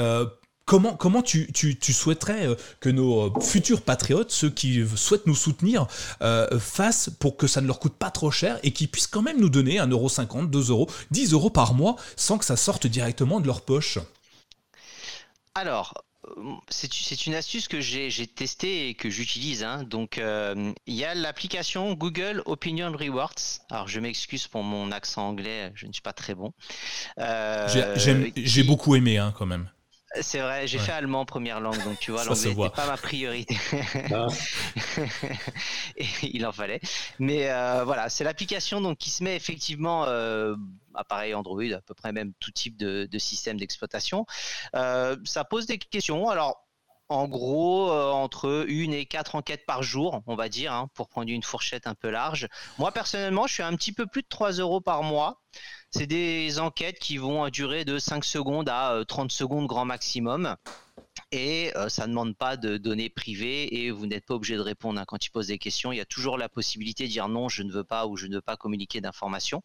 Comment, 0.68 0.97
comment 0.97 1.22
tu, 1.22 1.49
tu, 1.53 1.93
souhaiterais 1.93 2.45
euh, 2.45 2.55
que 2.82 2.89
nos 2.89 3.28
euh, 3.28 3.39
futurs 3.39 3.82
patriotes, 3.82 4.32
ceux 4.32 4.49
qui 4.49 4.84
souhaitent 4.97 5.26
nous 5.26 5.34
soutenir, 5.34 5.88
euh, 6.22 6.59
fassent 6.59 7.09
pour 7.09 7.38
que 7.38 7.47
ça 7.47 7.61
ne 7.61 7.68
leur 7.68 7.80
coûte 7.80 7.95
pas 7.95 8.11
trop 8.11 8.32
cher 8.32 8.59
et 8.63 8.72
qu'ils 8.72 8.91
puissent 8.91 9.07
quand 9.07 9.22
même 9.22 9.39
nous 9.39 9.47
donner 9.47 9.78
1,50€, 9.78 10.49
2€, 10.49 10.89
10 11.11 11.32
euros 11.32 11.49
par 11.49 11.74
mois 11.74 11.95
sans 12.18 12.38
que 12.38 12.43
ça 12.43 12.57
sorte 12.57 12.86
directement 12.86 13.39
de 13.39 13.47
leur 13.47 13.61
poche? 13.61 13.97
Alors, 15.55 16.03
c'est 16.68 17.26
une 17.26 17.36
astuce 17.36 17.70
que 17.70 17.80
j'ai 17.80 18.28
testée 18.28 18.89
et 18.89 18.93
que 18.93 19.09
j'utilise. 19.09 19.63
Hein. 19.63 19.84
Donc, 19.84 20.20
il 20.20 20.93
y 20.93 21.05
a 21.05 21.15
l'application 21.15 21.93
Google 21.93 22.43
Opinion 22.45 22.91
Rewards. 22.91 23.61
Alors, 23.72 23.88
je 23.88 24.01
m'excuse 24.01 24.47
pour 24.47 24.63
mon 24.63 24.91
accent 24.91 25.30
anglais, 25.30 25.72
je 25.76 25.88
ne 25.88 25.93
suis 25.93 26.01
pas 26.01 26.13
très 26.13 26.36
bon. 26.36 26.51
J'ai 28.36 28.63
beaucoup 28.63 28.95
aimé 28.95 29.18
hein, 29.18 29.34
quand 29.38 29.45
même. 29.45 29.70
C'est 30.22 30.39
vrai, 30.39 30.68
j'ai 30.68 30.80
fait 30.80 30.91
allemand 30.91 31.26
première 31.26 31.59
langue, 31.59 31.84
donc 31.84 31.99
tu 31.99 32.11
vois, 32.11 32.24
l'anglais 32.24 32.53
n'était 32.53 32.70
pas 32.70 32.88
ma 32.88 32.97
priorité. 32.97 33.57
Ah. 34.13 34.28
il 36.24 36.45
en 36.45 36.51
fallait. 36.51 36.80
Mais 37.20 37.49
euh, 37.49 37.84
voilà, 37.84 38.09
c'est 38.09 38.24
l'application 38.24 38.82
donc 38.82 38.97
qui 38.97 39.09
se 39.09 39.24
met 39.24 39.36
effectivement 39.36 40.05
euh, 40.05 40.55
appareil 40.93 41.34
Android, 41.34 41.63
à 41.74 41.82
peu 41.82 41.93
près 41.93 42.11
même 42.11 42.34
tout 42.39 42.51
type 42.51 42.78
de, 42.78 43.07
système 43.18 43.57
d'exploitation. 43.57 44.26
Euh, 44.76 45.18
ça 45.26 45.43
pose 45.43 45.65
des 45.65 45.78
questions. 45.78 46.30
Alors 46.30 46.68
en 47.09 47.28
gros 47.28 47.89
entre 47.91 48.65
une 48.68 48.93
et 48.93 49.05
quatre 49.05 49.36
enquêtes 49.36 49.65
par 49.65 49.82
jour, 49.82 50.22
on 50.28 50.36
va 50.36 50.49
dire, 50.49 50.74
hein, 50.74 50.89
pour 50.93 51.07
prendre 51.07 51.30
une 51.30 51.43
fourchette 51.43 51.88
un 51.88 51.95
peu 51.95 52.09
large. 52.09 52.47
Moi 52.78 52.91
personnellement, 52.91 53.47
je 53.47 53.53
suis 53.53 53.63
un 53.63 53.76
petit 53.76 53.93
peu 53.93 54.05
plus 54.05 54.24
de 54.24 54.28
3 54.28 54.53
euros 54.53 54.82
par 54.82 55.03
mois. 55.03 55.41
C'est 55.92 56.08
des 56.08 56.60
enquêtes 56.60 57.00
qui 57.00 57.18
vont 57.18 57.48
durer 57.50 57.86
de 57.86 57.98
5 57.98 58.26
secondes 58.26 58.68
à 58.70 59.04
30 59.08 59.32
euh, 59.32 59.34
secondes 59.34 59.68
grand 59.68 59.86
maximum. 59.86 60.56
Et 61.32 61.72
euh, 61.76 61.90
ça 61.90 62.04
ne 62.04 62.12
demande 62.12 62.38
pas 62.38 62.58
de 62.58 62.78
données 62.78 63.10
privées 63.10 63.84
et 63.84 63.92
vous 63.92 64.06
n'êtes 64.06 64.26
pas 64.26 64.36
obligé 64.36 64.56
de 64.56 64.62
répondre 64.62 65.00
hein. 65.00 65.06
quand 65.06 65.26
ils 65.26 65.30
posent 65.30 65.48
des 65.48 65.58
questions. 65.58 65.92
Il 65.92 65.98
y 65.98 66.02
a 66.02 66.06
toujours 66.06 66.38
la 66.38 66.50
possibilité 66.50 67.06
de 67.06 67.12
dire 67.12 67.28
non, 67.28 67.50
je 67.50 67.64
ne 67.64 67.72
veux 67.72 67.84
pas 67.84 68.06
ou 68.06 68.18
je 68.18 68.28
ne 68.28 68.36
veux 68.36 68.42
pas 68.42 68.58
communiquer 68.58 69.02
d'informations. 69.02 69.62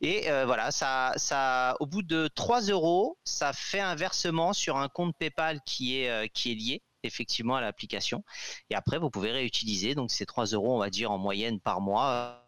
Et 0.00 0.30
euh, 0.30 0.46
voilà, 0.46 0.70
ça, 0.70 1.12
ça, 1.16 1.76
au 1.80 1.86
bout 1.86 2.02
de 2.02 2.28
3 2.34 2.62
euros, 2.62 3.18
ça 3.24 3.52
fait 3.52 3.80
un 3.80 3.94
versement 3.94 4.52
sur 4.52 4.76
un 4.76 4.88
compte 4.88 5.16
PayPal 5.16 5.60
qui 5.64 5.96
est, 5.96 6.28
qui 6.32 6.52
est 6.52 6.54
lié 6.54 6.82
effectivement 7.04 7.56
à 7.56 7.60
l'application. 7.60 8.24
Et 8.70 8.74
après, 8.74 8.98
vous 8.98 9.10
pouvez 9.10 9.32
réutiliser 9.32 9.94
donc 9.94 10.10
ces 10.10 10.26
3 10.26 10.46
euros, 10.46 10.74
on 10.74 10.78
va 10.78 10.90
dire 10.90 11.10
en 11.10 11.18
moyenne 11.18 11.60
par 11.60 11.80
mois 11.80 12.41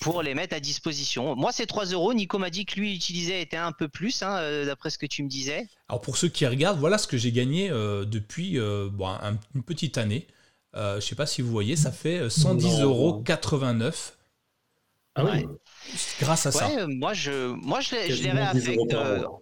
pour 0.00 0.22
les 0.22 0.34
mettre 0.34 0.54
à 0.54 0.60
disposition. 0.60 1.36
Moi, 1.36 1.52
c'est 1.52 1.66
3 1.66 1.86
euros. 1.86 2.14
Nico 2.14 2.38
m'a 2.38 2.50
dit 2.50 2.66
que 2.66 2.78
lui 2.78 2.94
utilisait 2.94 3.40
était 3.40 3.56
un 3.56 3.72
peu 3.72 3.88
plus, 3.88 4.22
hein, 4.22 4.36
euh, 4.38 4.66
d'après 4.66 4.90
ce 4.90 4.98
que 4.98 5.06
tu 5.06 5.22
me 5.22 5.28
disais. 5.28 5.68
Alors 5.88 6.00
pour 6.00 6.16
ceux 6.16 6.28
qui 6.28 6.46
regardent, 6.46 6.78
voilà 6.78 6.98
ce 6.98 7.06
que 7.06 7.16
j'ai 7.16 7.32
gagné 7.32 7.70
euh, 7.70 8.04
depuis 8.04 8.58
euh, 8.58 8.88
une 9.54 9.62
petite 9.62 9.98
année. 9.98 10.26
je 10.74 10.96
ne 10.96 11.00
sais 11.00 11.14
pas 11.14 11.26
si 11.26 11.42
vous 11.42 11.50
voyez, 11.50 11.76
ça 11.76 11.92
fait 11.92 12.26
110,89 12.26 12.82
euros. 12.82 13.24
Ah 15.18 15.24
oui. 15.24 15.46
Grâce 16.20 16.44
à 16.44 16.52
ça. 16.52 16.68
moi 16.88 17.14
je, 17.14 17.52
moi 17.52 17.80
je 17.80 17.94
l'avais 17.94 18.40
avec. 18.40 18.78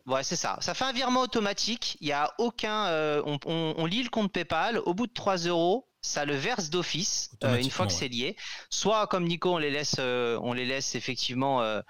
ouais, 0.07 0.23
c'est 0.23 0.37
ça. 0.37 0.57
Ça 0.61 0.73
fait 0.73 0.85
un 0.85 0.93
virement 0.93 1.23
automatique. 1.23 1.97
Il 2.01 2.07
y 2.07 2.13
a 2.13 2.33
aucun. 2.39 2.87
On, 3.27 3.39
on, 3.47 3.87
lit 3.87 4.05
le 4.05 4.09
compte 4.09 4.31
PayPal. 4.31 4.79
Au 4.79 4.95
bout 4.95 5.09
de 5.09 5.13
3 5.13 5.39
euros, 5.49 5.89
ça 6.05 6.27
le 6.27 6.35
verse 6.35 6.69
d'office 6.69 7.31
euh, 7.45 7.57
une 7.57 7.71
fois 7.71 7.87
que 7.87 7.93
c'est 7.93 8.09
lié. 8.09 8.37
Soit 8.69 9.07
comme 9.07 9.25
Nico, 9.25 9.55
on 9.55 9.59
les 9.59 9.71
laisse, 9.71 9.97
euh, 9.99 10.39
on 10.43 10.53
les 10.53 10.67
laisse 10.67 10.95
effectivement 10.95 11.63
euh, 11.63 11.81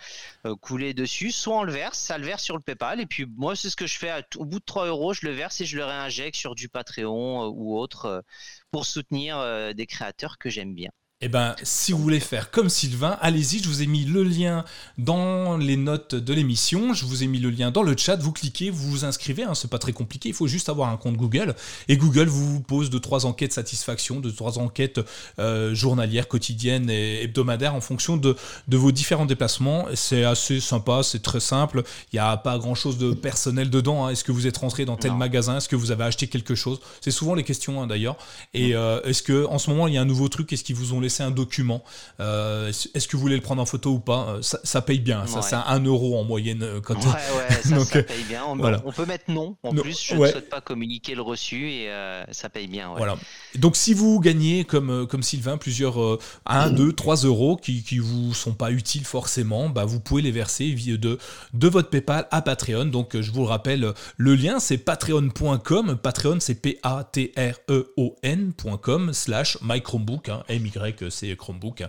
couler 0.61 0.95
dessus. 0.95 1.33
Soit 1.33 1.59
on 1.59 1.63
le 1.65 1.73
verse, 1.73 1.99
ça 1.99 2.17
le 2.17 2.25
verse 2.25 2.43
sur 2.43 2.57
le 2.57 2.63
PayPal. 2.63 3.01
Et 3.01 3.07
puis 3.07 3.27
moi, 3.37 3.57
c'est 3.57 3.71
ce 3.71 3.77
que 3.77 3.89
je 3.89 3.99
fais. 3.99 4.13
au 4.37 4.45
bout 4.45 4.61
de 4.61 4.65
3 4.65 4.87
euros, 4.87 5.13
je 5.13 5.27
le 5.27 5.33
verse 5.33 5.61
et 5.61 5.67
je 5.67 5.77
le 5.77 5.85
réinjecte 5.85 6.37
sur 6.37 6.55
du 6.55 6.69
Patreon 6.69 7.49
ou 7.49 7.77
autre 7.77 8.25
pour 8.71 8.87
soutenir 8.87 9.75
des 9.75 9.87
créateurs 9.87 10.39
que 10.39 10.49
j'aime 10.49 10.75
bien. 10.75 10.91
Eh 11.27 11.29
ben, 11.29 11.57
si 11.63 11.93
vous 11.93 12.01
voulez 12.01 12.21
faire 12.21 12.51
comme 12.51 12.69
Sylvain, 12.69 13.17
allez-y, 13.23 13.63
je 13.63 13.69
vous 13.71 13.81
ai 13.81 13.87
mis 13.87 14.05
le 14.05 14.23
lien 14.23 14.63
dans 14.99 15.57
les 15.57 15.79
notes 15.79 16.15
de 16.15 16.35
l'émission, 16.35 16.93
je 16.93 17.07
vous 17.07 17.23
ai 17.23 17.27
mis 17.27 17.39
le 17.39 17.49
lien 17.49 17.71
dans 17.71 17.83
le 17.83 17.97
chat, 17.97 18.17
vous 18.17 18.31
cliquez, 18.31 18.69
vous 18.69 18.91
vous 18.91 19.05
inscrivez, 19.07 19.43
hein, 19.43 19.55
c'est 19.55 19.71
pas 19.71 19.79
très 19.79 19.95
compliqué, 19.95 20.29
il 20.29 20.35
faut 20.35 20.49
juste 20.49 20.69
avoir 20.69 20.91
un 20.91 20.99
compte 20.99 21.17
Google, 21.17 21.55
et 21.89 21.97
Google 21.97 22.27
vous 22.27 22.61
pose 22.61 22.91
de 22.91 22.99
trois 22.99 23.25
enquêtes 23.25 23.55
satisfaction, 23.55 24.21
de 24.21 24.29
trois 24.29 24.59
enquêtes 24.59 25.01
euh, 25.39 25.75
journalières, 25.75 26.29
quotidiennes 26.29 26.91
et 26.91 27.23
hebdomadaires 27.23 27.75
en 27.75 27.81
fonction 27.81 28.19
de, 28.19 28.37
de 28.69 28.77
vos 28.77 28.93
différents 28.93 29.25
déplacements. 29.25 29.87
C'est 29.95 30.25
assez 30.25 30.61
sympa, 30.61 31.03
c'est 31.03 31.23
très 31.23 31.41
simple, 31.41 31.85
il 32.13 32.17
n'y 32.17 32.21
a 32.21 32.37
pas 32.37 32.59
grand-chose 32.59 32.99
de 32.99 33.15
personnel 33.15 33.71
dedans, 33.71 34.05
hein. 34.05 34.11
est-ce 34.11 34.25
que 34.25 34.33
vous 34.33 34.47
êtes 34.47 34.59
rentré 34.59 34.85
dans 34.85 34.99
tel 34.99 35.15
magasin, 35.15 35.57
est-ce 35.57 35.71
que 35.71 35.77
vous 35.77 35.91
avez 35.91 36.05
acheté 36.05 36.27
quelque 36.27 36.55
chose, 36.55 36.81
c'est 37.01 37.11
souvent 37.11 37.35
les 37.35 37.45
questions 37.45 37.81
hein, 37.81 37.87
d'ailleurs, 37.87 38.19
et 38.53 38.75
euh, 38.75 39.01
est-ce 39.05 39.23
que 39.23 39.47
en 39.47 39.57
ce 39.57 39.71
moment 39.71 39.89
il 39.89 39.95
y 39.95 39.97
a 39.97 40.03
un 40.03 40.05
nouveau 40.05 40.29
truc, 40.29 40.53
est-ce 40.53 40.63
qu'ils 40.63 40.77
vous 40.77 40.93
ont 40.93 41.01
laissé 41.01 41.14
laisser 41.15 41.23
un 41.23 41.31
document. 41.31 41.85
Est-ce 42.19 43.09
que 43.09 43.17
vous 43.17 43.23
voulez 43.23 43.37
le 43.37 43.43
prendre 43.43 43.63
en 43.63 43.67
photo 43.67 43.91
ou 43.93 44.01
pas? 44.01 44.39
Ça, 44.41 44.83
paye 44.83 45.01
bien. 45.01 45.27
Ça, 45.27 45.43
c'est 45.43 45.55
un 45.55 45.81
euro 45.81 46.19
en 46.19 46.25
moyenne. 46.25 46.81
Quand 46.83 46.97
ouais, 46.97 47.11
ouais, 47.11 47.85
ça, 47.85 48.03
paye 48.03 48.25
bien. 48.25 48.43
On, 48.47 48.59
on, 48.61 48.93
peut 48.93 49.07
mettre 49.07 49.31
non. 49.31 49.57
En 49.63 49.73
plus, 49.73 50.03
je 50.03 50.15
ne 50.15 50.27
souhaite 50.27 50.51
pas 50.51 50.61
communiquer 50.61 51.15
le 51.15 51.23
reçu 51.23 51.71
et 51.71 51.91
ça 52.33 52.49
paye 52.49 52.67
bien. 52.67 52.93
Voilà. 52.97 53.17
Donc, 53.55 53.77
si 53.77 53.95
vous 53.95 54.19
gagnez, 54.21 54.65
comme, 54.65 55.07
comme 55.07 55.23
Sylvain, 55.23 55.57
plusieurs 55.57 56.19
1, 56.47 56.71
2, 56.71 56.93
3 56.93 57.17
euros 57.17 57.57
qui 57.57 57.85
ne 57.93 58.01
vous 58.01 58.35
sont 58.35 58.55
pas 58.55 58.71
utiles 58.71 59.05
forcément, 59.05 59.69
bah, 59.69 59.85
vous 59.85 60.01
pouvez 60.01 60.23
les 60.23 60.33
verser 60.33 60.71
via 60.71 60.97
de, 60.97 61.19
de 61.53 61.69
votre 61.69 61.91
PayPal 61.91 62.27
à 62.31 62.43
Patreon. 62.43 62.87
Donc, 62.87 63.21
je 63.21 63.31
vous 63.31 63.45
rappelle, 63.45 63.93
le 64.17 64.35
lien, 64.35 64.59
c'est 64.59 64.79
patreon.com. 64.79 65.99
Patreon, 66.03 66.39
c'est 66.41 66.55
P-A-T-R-E-O-N.com 66.55 67.35
slash 69.13 69.59
mychromebook. 69.63 70.29
Hein, 70.29 70.43
M-Y, 71.03 71.11
c'est 71.11 71.37
Chromebook. 71.37 71.85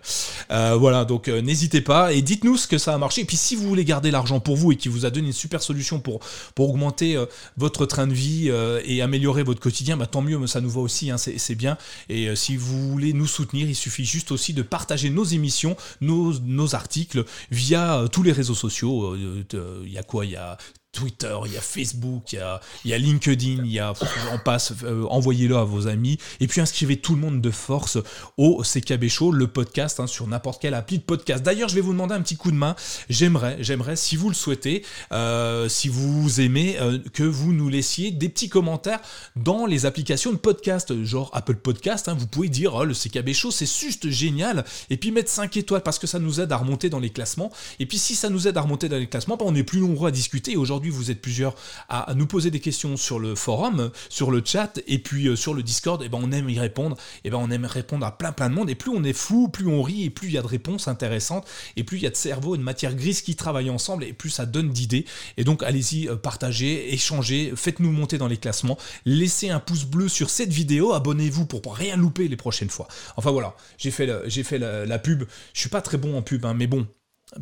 Euh, 0.51 0.75
voilà, 0.75 1.05
donc 1.05 1.27
euh, 1.27 1.41
n'hésitez 1.41 1.81
pas 1.81 2.13
et 2.13 2.21
dites-nous 2.21 2.57
ce 2.57 2.67
que 2.67 2.77
ça 2.77 2.93
a 2.93 2.97
marché. 2.97 3.21
Et 3.21 3.25
puis, 3.25 3.37
si 3.37 3.55
vous 3.55 3.67
voulez 3.67 3.85
garder 3.85 4.11
l'argent 4.11 4.39
pour 4.39 4.55
vous 4.55 4.71
et 4.71 4.75
qui 4.75 4.89
vous 4.89 5.05
a 5.05 5.09
donné 5.09 5.27
une 5.27 5.33
super 5.33 5.61
solution 5.61 5.99
pour, 5.99 6.19
augmenter 6.57 7.15
euh, 7.15 7.25
votre 7.57 7.85
train 7.85 8.07
de 8.07 8.13
vie 8.13 8.49
et 8.85 9.01
améliorer 9.01 9.43
votre 9.43 9.59
quotidien, 9.59 9.97
bah, 9.97 10.07
tant 10.07 10.21
mieux, 10.21 10.45
ça 10.47 10.61
nous 10.61 10.69
va 10.69 10.81
aussi, 10.81 11.11
hein, 11.11 11.17
c'est 11.17 11.55
bien. 11.55 11.77
Et 12.09 12.35
si 12.35 12.57
vous 12.57 12.89
voulez 12.91 13.13
nous 13.13 13.27
soutenir, 13.27 13.67
il 13.67 13.75
suffit 13.75 14.05
juste 14.05 14.31
aussi 14.31 14.53
de 14.53 14.61
partager 14.61 15.09
nos 15.09 15.23
émissions, 15.23 15.75
nos, 16.01 16.33
nos 16.39 16.75
articles 16.75 17.25
via 17.51 18.05
tous 18.11 18.23
les 18.23 18.31
réseaux 18.31 18.55
sociaux. 18.55 19.15
Il 19.15 19.91
y 19.91 19.97
a 19.97 20.03
quoi? 20.03 20.25
Il 20.25 20.31
y 20.31 20.35
a 20.35 20.57
Twitter, 20.95 21.35
il 21.45 21.51
y 21.51 21.57
a 21.57 21.61
Facebook, 21.61 22.31
il 22.31 22.39
y 22.85 22.93
a, 22.93 22.97
LinkedIn, 22.97 23.63
il 23.65 23.71
y 23.71 23.79
a, 23.79 23.93
on 24.33 24.39
passe, 24.39 24.73
euh, 24.83 25.03
envoyez-le 25.09 25.57
à 25.57 25.65
vos 25.65 25.87
amis, 25.87 26.17
et 26.39 26.47
puis 26.47 26.61
inscrivez 26.61 26.97
tout 26.97 27.15
le 27.15 27.21
monde 27.21 27.41
de 27.41 27.51
force 27.51 27.97
au 28.37 28.63
CKB 28.63 29.09
Show, 29.09 29.31
le 29.31 29.47
podcast, 29.47 29.99
hein, 29.99 30.07
sur 30.07 30.25
n'importe 30.27 30.61
quelle 30.61 30.73
appli 30.73 30.97
de 30.97 31.03
podcast. 31.03 31.43
D'ailleurs, 31.43 31.67
je 31.67 31.75
vais 31.75 31.81
vous 31.81 31.91
demander 31.91 32.15
un 32.15 32.21
petit 32.21 32.37
coup 32.37 32.49
de 32.49 32.55
main. 32.55 32.75
J'aimerais, 33.09 33.57
j'aimerais, 33.59 33.97
si 33.97 34.15
vous 34.15 34.29
le 34.29 34.35
souhaitez, 34.35 34.85
euh, 35.11 35.67
si 35.67 35.89
vous 35.89 36.39
aimez, 36.39 36.77
euh, 36.79 36.97
que 37.13 37.23
vous 37.23 37.51
nous 37.51 37.67
laissiez 37.67 38.11
des 38.11 38.29
petits 38.29 38.49
commentaires 38.49 39.01
dans 39.35 39.65
les 39.65 39.85
applications 39.85 40.31
de 40.31 40.37
podcast, 40.37 41.03
genre 41.03 41.29
Apple 41.33 41.55
Podcast. 41.55 42.07
Hein, 42.07 42.15
vous 42.17 42.27
pouvez 42.27 42.47
dire, 42.47 42.73
oh, 42.73 42.85
le 42.85 42.93
CKB 42.93 43.33
Show, 43.33 43.51
c'est 43.51 43.69
juste 43.69 44.09
génial, 44.09 44.63
et 44.89 44.95
puis 44.95 45.11
mettre 45.11 45.29
5 45.29 45.57
étoiles 45.57 45.83
parce 45.83 45.99
que 45.99 46.07
ça 46.07 46.19
nous 46.19 46.39
aide 46.39 46.53
à 46.53 46.57
remonter 46.57 46.89
dans 46.89 46.99
les 46.99 47.09
classements. 47.09 47.51
Et 47.79 47.85
puis 47.85 47.97
si 47.97 48.15
ça 48.15 48.29
nous 48.29 48.47
aide 48.47 48.57
à 48.57 48.61
remonter 48.61 48.87
dans 48.87 48.97
les 48.97 49.07
classements, 49.07 49.35
bah, 49.35 49.45
on 49.45 49.55
est 49.55 49.63
plus 49.63 49.81
nombreux 49.81 50.07
à 50.07 50.11
discuter. 50.11 50.55
Aujourd'hui, 50.55 50.84
vous 50.89 51.11
êtes 51.11 51.21
plusieurs 51.21 51.55
à, 51.89 52.13
nous 52.15 52.27
poser 52.27 52.51
des 52.51 52.59
questions 52.59 52.97
sur 52.97 53.19
le 53.19 53.35
forum, 53.35 53.91
sur 54.09 54.31
le 54.31 54.41
chat 54.43 54.79
et 54.87 54.99
puis 54.99 55.27
euh, 55.27 55.35
sur 55.35 55.53
le 55.53 55.63
Discord, 55.63 56.01
et 56.01 56.05
eh 56.05 56.09
ben 56.09 56.19
on 56.21 56.31
aime 56.31 56.49
y 56.49 56.59
répondre, 56.59 56.95
et 57.17 57.27
eh 57.27 57.29
ben 57.29 57.37
on 57.37 57.49
aime 57.51 57.65
répondre 57.65 58.05
à 58.05 58.17
plein 58.17 58.31
plein 58.31 58.49
de 58.49 58.55
monde. 58.55 58.69
Et 58.69 58.75
plus 58.75 58.91
on 58.91 59.03
est 59.03 59.13
fou, 59.13 59.47
plus 59.47 59.67
on 59.67 59.81
rit, 59.81 60.05
et 60.05 60.09
plus 60.09 60.29
il 60.29 60.33
y 60.33 60.37
a 60.37 60.41
de 60.41 60.47
réponses 60.47 60.87
intéressantes, 60.87 61.47
et 61.75 61.83
plus 61.83 61.97
il 61.97 62.03
y 62.03 62.07
a 62.07 62.09
de 62.09 62.15
cerveau 62.15 62.55
et 62.55 62.57
de 62.57 62.63
matière 62.63 62.95
grise 62.95 63.21
qui 63.21 63.35
travaillent 63.35 63.69
ensemble, 63.69 64.03
et 64.03 64.13
plus 64.13 64.29
ça 64.29 64.45
donne 64.45 64.69
d'idées. 64.69 65.05
Et 65.37 65.43
donc 65.43 65.63
allez-y, 65.63 66.07
euh, 66.07 66.15
partagez, 66.15 66.93
échangez, 66.93 67.53
faites-nous 67.55 67.91
monter 67.91 68.17
dans 68.17 68.27
les 68.27 68.37
classements, 68.37 68.77
laissez 69.05 69.49
un 69.49 69.59
pouce 69.59 69.85
bleu 69.85 70.07
sur 70.07 70.29
cette 70.29 70.51
vidéo, 70.51 70.93
abonnez-vous 70.93 71.45
pour 71.45 71.75
rien 71.75 71.95
louper 71.97 72.27
les 72.27 72.37
prochaines 72.37 72.69
fois. 72.69 72.87
Enfin 73.17 73.31
voilà, 73.31 73.55
j'ai 73.77 73.91
fait, 73.91 74.09
j'ai 74.27 74.43
fait 74.43 74.59
la, 74.59 74.99
pub. 74.99 75.23
Je 75.53 75.59
suis 75.59 75.69
pas 75.69 75.81
très 75.81 75.97
bon 75.97 76.17
en 76.17 76.21
pub, 76.21 76.45
hein, 76.45 76.53
mais 76.53 76.67
bon, 76.67 76.87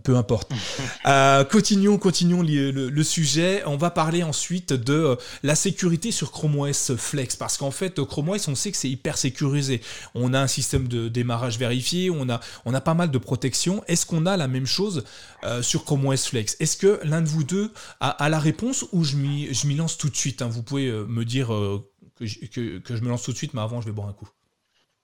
peu 0.02 0.16
importe. 0.16 0.52
Euh, 1.06 1.44
continuons, 1.44 1.98
continuons 1.98 2.42
le, 2.42 3.04
sujet. 3.04 3.62
On 3.66 3.76
va 3.76 3.92
parler 3.92 4.24
ensuite 4.24 4.72
de 4.72 4.94
euh, 4.94 5.16
la 5.44 5.54
sécurité 5.54 6.12
sur 6.12 6.32
Chrome 6.32 6.58
OS 6.58 6.96
Flex, 6.96 7.36
parce 7.36 7.58
qu'en 7.58 7.72
fait, 7.72 8.02
Chrome 8.06 8.30
OS, 8.30 8.48
on 8.48 8.56
sait 8.56 8.72
que 8.72 8.78
c'est 8.78 8.90
hyper 8.90 9.18
sécurisé. 9.18 9.82
On 10.16 10.34
a 10.34 10.40
un 10.40 10.48
système 10.48 10.88
de 10.88 11.10
démarrage 11.10 11.58
vérifié, 11.58 12.10
on 12.10 12.30
a, 12.30 12.40
on 12.64 12.74
a 12.74 12.80
pas 12.80 12.94
mal 12.94 13.12
de 13.12 13.18
protection. 13.18 13.84
Est-ce 13.88 14.06
qu'on 14.06 14.26
a 14.26 14.38
la 14.38 14.48
même 14.48 14.66
chose 14.66 15.04
euh, 15.44 15.62
sur 15.62 15.84
Chrome 15.84 16.06
OS 16.06 16.26
Flex? 16.28 16.56
Est-ce 16.62 16.78
que 16.78 17.02
l'un 17.04 17.22
de 17.22 17.28
vous 17.28 17.44
deux 17.44 17.74
a, 18.00 18.30
la 18.30 18.40
réponse 18.40 18.86
ou 18.94 19.04
je 19.04 19.18
m'y 19.18 19.76
lance 19.76 19.98
tout 19.98 20.10
de 20.10 20.16
suite 20.16 20.42
hein? 20.42 20.48
Vous 20.48 20.64
pouvez 20.64 20.90
me 20.90 21.26
dire 21.26 21.48
que, 21.48 22.46
que, 22.48 22.78
que 22.80 22.96
je 22.96 23.02
me 23.02 23.10
lance 23.10 23.24
tout 23.24 23.34
de 23.34 23.38
suite, 23.38 23.54
mais 23.54 23.62
avant, 23.62 23.82
je 23.82 23.88
vais 23.88 23.92
boire 23.92 24.08
un 24.08 24.14
coup. 24.14 24.30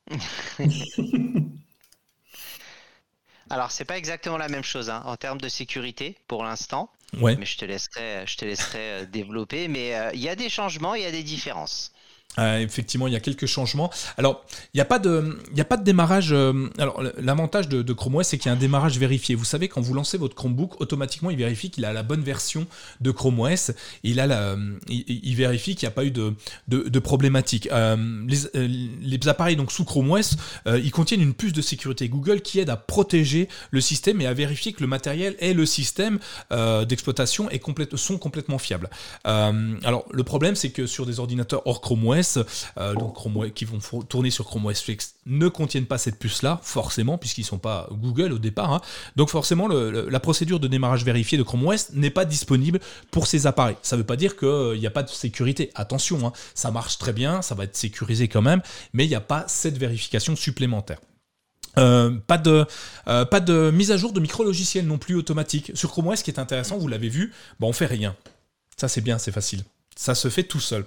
Alors, 3.50 3.72
c'est 3.72 3.86
pas 3.86 3.97
exactement 3.97 4.38
la 4.38 4.47
même 4.47 4.64
chose 4.64 4.89
hein, 4.89 5.02
en 5.06 5.16
termes 5.16 5.41
de 5.41 5.50
sécurité 5.50 6.18
pour 6.28 6.43
l'instant. 6.43 6.89
Ouais. 7.20 7.36
Mais 7.38 7.45
je 7.45 7.58
te 7.58 7.66
laisserai, 7.66 8.24
je 8.28 8.38
te 8.38 8.45
laisserai 8.45 8.80
euh, 8.80 9.06
développer. 9.06 9.68
Mais 9.68 9.95
euh, 9.95 10.12
il 10.14 10.20
y 10.20 10.30
a 10.30 10.36
des 10.36 10.50
changements, 10.50 10.93
il 10.93 11.02
y 11.02 11.06
a 11.06 11.12
des 11.12 11.24
différences. 11.24 11.91
Euh, 12.38 12.59
effectivement, 12.59 13.07
il 13.07 13.13
y 13.13 13.15
a 13.15 13.19
quelques 13.19 13.47
changements. 13.47 13.89
Alors, 14.17 14.45
il 14.73 14.77
n'y 14.77 14.82
a, 14.82 14.86
pas 14.86 14.99
de, 14.99 15.38
a 15.57 15.63
pas 15.65 15.77
de 15.77 15.84
démarrage. 15.84 16.30
Euh, 16.32 16.69
alors, 16.77 17.01
l'avantage 17.17 17.67
de, 17.67 17.93
Chrome 17.93 18.15
OS, 18.15 18.27
c'est 18.27 18.38
qu'il 18.38 18.47
y 18.47 18.49
a 18.49 18.55
un 18.55 18.59
démarrage 18.59 18.97
vérifié. 18.97 19.36
Vous 19.36 19.45
savez, 19.45 19.67
quand 19.67 19.82
vous 19.82 19.93
lancez 19.93 20.17
votre 20.17 20.36
Chromebook, 20.36 20.80
automatiquement, 20.80 21.32
il 21.32 21.38
vérifie 21.38 21.69
qu'il 21.69 21.86
a 21.86 21.91
la 21.91 22.03
bonne 22.03 22.21
version 22.21 22.67
de 23.01 23.11
Chrome 23.11 23.39
OS. 23.39 23.71
il, 24.03 24.19
a 24.19 24.27
la, 24.27 24.55
il, 24.88 25.36
vérifie 25.36 25.75
qu'il 25.75 25.88
n'y 25.88 25.91
a 25.91 25.95
pas 25.95 26.05
eu 26.05 26.11
de, 26.11 26.36
de, 26.67 26.99
problématique. 26.99 27.67
Euh, 27.71 27.97
les, 28.27 29.27
appareils 29.27 29.55
donc, 29.55 29.71
sous 29.71 29.84
Chrome 29.84 30.11
OS, 30.11 30.38
ils 30.65 30.91
contiennent 30.91 31.21
une 31.21 31.34
puce 31.34 31.53
de 31.53 31.61
sécurité 31.61 32.07
Google 32.09 32.41
qui 32.41 32.59
aide 32.59 32.69
à 32.69 32.77
protéger 32.77 33.49
le 33.71 33.82
système 33.82 34.21
et 34.21 34.27
à 34.27 34.34
vérifier 34.34 34.71
que 34.73 34.82
le 34.82 34.88
matériel 34.88 35.36
et 35.39 35.53
le 35.53 35.65
système 35.65 36.19
d'exploitation 36.88 37.49
sont 37.95 38.17
complètement 38.17 38.59
fiables. 38.59 38.89
alors, 39.23 40.05
le 40.11 40.23
problème, 40.23 40.55
c'est 40.55 40.69
que 40.69 40.86
sur 40.86 41.05
des 41.05 41.19
ordinateurs 41.19 41.63
hors 41.65 41.82
Chrome 41.82 42.07
OS, 42.07 42.18
euh, 42.78 42.93
donc 42.93 43.53
qui 43.53 43.65
vont 43.65 43.80
tourner 44.03 44.32
sur 44.32 44.45
Chrome 44.45 44.65
OS 44.65 44.82
Flex 44.82 45.15
ne 45.26 45.47
contiennent 45.47 45.86
pas 45.86 45.97
cette 45.97 46.17
puce-là, 46.17 46.59
forcément, 46.63 47.17
puisqu'ils 47.17 47.41
ne 47.41 47.47
sont 47.47 47.57
pas 47.57 47.88
Google 47.91 48.34
au 48.34 48.39
départ. 48.39 48.74
Hein. 48.74 48.82
Donc 49.15 49.30
forcément, 49.30 49.67
la 49.67 50.20
procédure 50.20 50.59
de 50.59 50.67
démarrage 50.67 51.03
vérifié 51.03 51.38
de 51.38 51.43
Chrome 51.43 51.67
OS 51.67 51.91
n'est 51.93 52.09
pas 52.09 52.26
disponible 52.26 52.80
pour 53.11 53.28
ces 53.28 53.47
appareils. 53.47 53.78
Ça 53.82 53.95
ne 53.95 54.01
veut 54.01 54.05
pas 54.05 54.15
dire 54.15 54.38
qu'il 54.38 54.80
n'y 54.80 54.88
a 54.88 54.91
pas 54.91 55.03
de 55.03 55.09
sécurité. 55.09 55.72
Attention, 55.76 56.26
hein, 56.28 56.34
ça 56.53 56.72
marche 56.72 56.97
très 56.97 57.13
bien, 57.13 57.41
ça 57.41 57.55
va 57.55 57.63
être 57.65 57.76
sécurisé 57.76 58.28
quand 58.28 58.41
même, 58.41 58.61
mais 58.93 59.05
il 59.05 59.09
n'y 59.09 59.15
a 59.15 59.22
pas 59.22 59.45
cette 59.47 59.78
vérification 59.78 60.36
supplémentaire. 60.36 60.99
Euh, 61.78 62.11
pas, 62.28 62.38
de, 62.38 62.65
euh, 63.07 63.72
mise 63.72 63.91
à 63.91 63.97
jour 63.97 64.11
de 64.11 64.20
micro-logiciels 64.20 64.86
non 64.86 64.97
plus 64.97 65.15
automatique. 65.15 65.72
Sur 65.76 65.91
Chrome 65.91 66.07
OS, 66.07 66.20
ce 66.20 66.24
qui 66.24 66.32
est 66.32 66.39
intéressant, 66.39 66.78
vous 66.78 66.88
l'avez 66.88 67.09
vu, 67.09 67.34
bon, 67.59 67.70
on 67.70 67.74
fait 67.74 67.86
rien. 67.86 68.15
Ça 68.78 68.88
c'est 68.88 69.01
bien, 69.01 69.17
c'est 69.17 69.32
facile. 69.32 69.63
Ça 69.95 70.15
se 70.15 70.30
fait 70.30 70.43
tout 70.43 70.59
seul. 70.59 70.86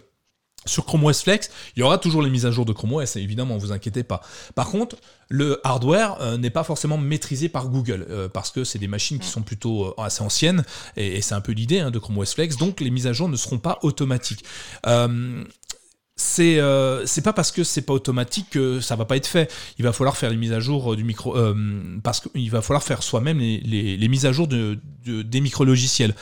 Sur 0.65 0.87
Chrome 0.87 1.05
OS 1.05 1.23
Flex, 1.23 1.51
il 1.77 1.81
y 1.81 1.83
aura 1.83 1.99
toujours 1.99 2.23
les 2.23 2.31
mises 2.31 2.47
à 2.47 2.53
jour 2.53 2.65
de 2.65 2.73
Chrome 2.73 2.93
OS, 2.95 3.17
évidemment, 3.17 3.57
vous 3.57 3.73
inquiétez 3.73 4.05
pas. 4.05 4.21
Par 4.55 4.71
contre, 4.71 4.97
le 5.29 5.61
hardware 5.65 6.21
euh, 6.21 6.37
n'est 6.37 6.51
pas 6.51 6.63
forcément 6.63 6.99
maîtrisé 6.99 7.49
par 7.49 7.69
Google, 7.69 8.07
euh, 8.11 8.29
parce 8.29 8.51
que 8.51 8.63
c'est 8.63 8.79
des 8.79 8.87
machines 8.87 9.19
qui 9.19 9.27
sont 9.27 9.43
plutôt 9.43 9.87
euh, 9.87 9.95
assez 10.01 10.23
anciennes, 10.23 10.65
et, 10.97 11.21
c'est 11.21 11.35
un 11.35 11.41
peu 11.41 11.53
l'idée 11.53 11.81
hein, 11.81 11.91
de 11.91 11.99
Chrome 11.99 12.19
OS 12.19 12.35
Flex, 12.35 12.57
donc 12.57 12.81
les 12.81 12.91
mises 12.91 13.07
à 13.07 13.13
jour 13.13 13.29
ne 13.29 13.37
seront 13.37 13.59
pas 13.59 13.79
automatiques. 13.83 14.45
c'est 16.15 16.61
c'est 17.07 17.23
pas 17.23 17.33
parce 17.33 17.51
que 17.51 17.65
c'est 17.65 17.83
pas 17.83 17.95
automatique 17.95 18.51
que 18.51 18.81
ça 18.81 18.95
va 18.95 19.05
pas 19.05 19.17
être 19.17 19.27
fait. 19.27 19.51
Il 19.79 19.85
va 19.85 19.93
falloir 19.93 20.17
faire 20.17 20.31
les 20.31 20.37
mises 20.37 20.53
à 20.53 20.61
jour 20.61 20.95
du 20.95 21.03
micro 21.03 21.35
parce 22.05 22.21
qu'il 22.21 22.51
va 22.51 22.63
falloir 22.63 22.83
faire 22.83 23.03
soi-même 23.03 23.39
les, 23.39 24.09
mises 24.09 24.27
à 24.27 24.33
jour 24.33 24.47
de, 24.47 24.79
des 25.05 25.41
micro 25.41 25.65
logiciels. 25.65 26.15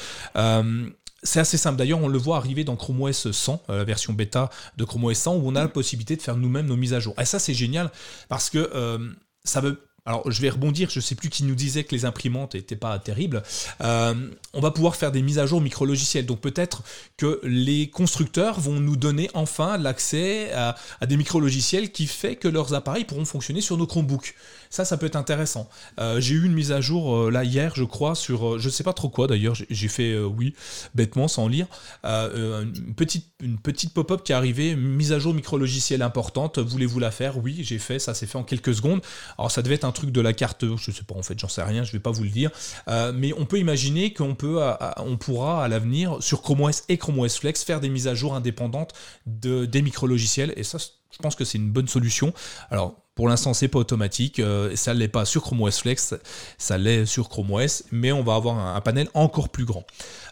C'est 1.22 1.40
assez 1.40 1.58
simple. 1.58 1.76
D'ailleurs, 1.76 2.02
on 2.02 2.08
le 2.08 2.18
voit 2.18 2.36
arriver 2.36 2.64
dans 2.64 2.76
Chrome 2.76 3.02
OS 3.02 3.30
100, 3.30 3.62
euh, 3.68 3.78
la 3.78 3.84
version 3.84 4.12
bêta 4.12 4.48
de 4.76 4.84
Chrome 4.84 5.04
OS 5.04 5.18
100, 5.18 5.36
où 5.36 5.48
on 5.48 5.54
a 5.54 5.60
la 5.60 5.68
possibilité 5.68 6.16
de 6.16 6.22
faire 6.22 6.36
nous-mêmes 6.36 6.66
nos 6.66 6.76
mises 6.76 6.94
à 6.94 7.00
jour. 7.00 7.14
Et 7.20 7.26
ça, 7.26 7.38
c'est 7.38 7.54
génial 7.54 7.90
parce 8.28 8.48
que 8.48 8.70
euh, 8.74 8.98
ça 9.44 9.60
veut. 9.60 9.82
Alors, 10.06 10.30
je 10.30 10.40
vais 10.40 10.48
rebondir. 10.48 10.88
Je 10.88 10.98
ne 10.98 11.02
sais 11.02 11.14
plus 11.14 11.28
qui 11.28 11.44
nous 11.44 11.54
disait 11.54 11.84
que 11.84 11.94
les 11.94 12.06
imprimantes 12.06 12.54
n'étaient 12.54 12.74
pas 12.74 12.98
terribles. 12.98 13.42
Euh, 13.82 14.14
on 14.54 14.60
va 14.60 14.70
pouvoir 14.70 14.96
faire 14.96 15.12
des 15.12 15.20
mises 15.20 15.38
à 15.38 15.44
jour 15.44 15.60
micro-logiciels. 15.60 16.24
Donc, 16.24 16.40
peut-être 16.40 16.82
que 17.18 17.38
les 17.42 17.90
constructeurs 17.90 18.58
vont 18.58 18.80
nous 18.80 18.96
donner 18.96 19.28
enfin 19.34 19.76
l'accès 19.76 20.52
à, 20.52 20.74
à, 21.02 21.06
des 21.06 21.18
micro-logiciels 21.18 21.92
qui 21.92 22.06
fait 22.06 22.36
que 22.36 22.48
leurs 22.48 22.72
appareils 22.72 23.04
pourront 23.04 23.26
fonctionner 23.26 23.60
sur 23.60 23.76
nos 23.76 23.86
Chromebooks. 23.86 24.34
Ça, 24.72 24.84
ça 24.84 24.96
peut 24.96 25.06
être 25.06 25.16
intéressant. 25.16 25.68
Euh, 25.98 26.20
j'ai 26.20 26.36
eu 26.36 26.44
une 26.46 26.52
mise 26.52 26.70
à 26.70 26.80
jour 26.80 27.16
euh, 27.16 27.30
là 27.30 27.42
hier, 27.42 27.72
je 27.74 27.82
crois, 27.82 28.14
sur 28.14 28.54
euh, 28.54 28.58
je 28.60 28.68
sais 28.68 28.84
pas 28.84 28.92
trop 28.92 29.08
quoi 29.08 29.26
d'ailleurs. 29.26 29.56
J'ai 29.68 29.88
fait 29.88 30.16
oui, 30.16 30.54
bêtement, 30.94 31.26
sans 31.26 31.48
lire. 31.48 31.66
une 32.04 32.94
petite, 32.94 33.92
pop-up 33.92 34.22
qui 34.22 34.30
est 34.30 34.34
arrivée, 34.34 34.76
mise 34.76 35.12
à 35.12 35.18
jour 35.18 35.34
micro-logiciel 35.34 36.02
importante. 36.02 36.60
Voulez-vous 36.60 37.00
la 37.00 37.10
faire? 37.10 37.38
Oui, 37.38 37.58
j'ai 37.62 37.80
fait. 37.80 37.98
Ça 37.98 38.14
s'est 38.14 38.26
fait 38.26 38.38
en 38.38 38.44
quelques 38.44 38.74
secondes. 38.74 39.00
Alors, 39.38 39.50
ça 39.50 39.62
devait 39.62 39.74
être 39.74 39.84
un 39.84 39.92
truc 39.92 40.12
de 40.12 40.20
la 40.20 40.32
carte. 40.32 40.64
Je 40.76 40.92
sais 40.92 41.02
pas 41.02 41.16
en 41.16 41.22
fait, 41.22 41.36
j'en 41.36 41.48
sais 41.48 41.64
rien. 41.64 41.82
Je 41.82 41.90
vais 41.90 41.98
pas 41.98 42.12
vous 42.12 42.22
le 42.22 42.30
dire. 42.30 42.50
mais 42.86 43.32
on 43.36 43.46
peut 43.46 43.58
imaginer 43.58 44.14
qu'on 44.14 44.36
peut, 44.36 44.60
on 44.98 45.16
pourra 45.16 45.64
à 45.64 45.68
l'avenir 45.68 46.18
sur 46.20 46.42
Chrome 46.42 46.60
OS 46.60 46.84
et 46.88 46.96
Chrome 46.96 47.18
OS 47.18 47.38
Flex 47.38 47.64
faire 47.64 47.80
des 47.80 47.88
mises 47.88 48.06
à 48.06 48.14
jour 48.14 48.36
indépendantes 48.36 48.92
de, 49.26 49.64
des 49.64 49.82
micro-logiciels. 49.82 50.52
Et 50.56 50.62
ça, 50.62 50.78
je 50.78 51.18
pense 51.18 51.34
que 51.34 51.44
c'est 51.44 51.58
une 51.58 51.70
bonne 51.70 51.88
solution. 51.88 52.32
Alors, 52.70 52.96
pour 53.20 53.28
l'instant, 53.28 53.52
c'est 53.52 53.68
pas 53.68 53.78
automatique. 53.78 54.40
Euh, 54.40 54.74
ça 54.76 54.94
ne 54.94 54.98
l'est 54.98 55.06
pas 55.06 55.26
sur 55.26 55.42
Chrome 55.42 55.60
OS 55.60 55.80
Flex, 55.80 56.14
ça 56.56 56.78
l'est 56.78 57.04
sur 57.04 57.28
Chrome 57.28 57.50
OS, 57.50 57.84
mais 57.92 58.12
on 58.12 58.22
va 58.22 58.34
avoir 58.34 58.74
un, 58.74 58.80
panel 58.80 59.08
encore 59.12 59.50
plus 59.50 59.66
grand. 59.66 59.84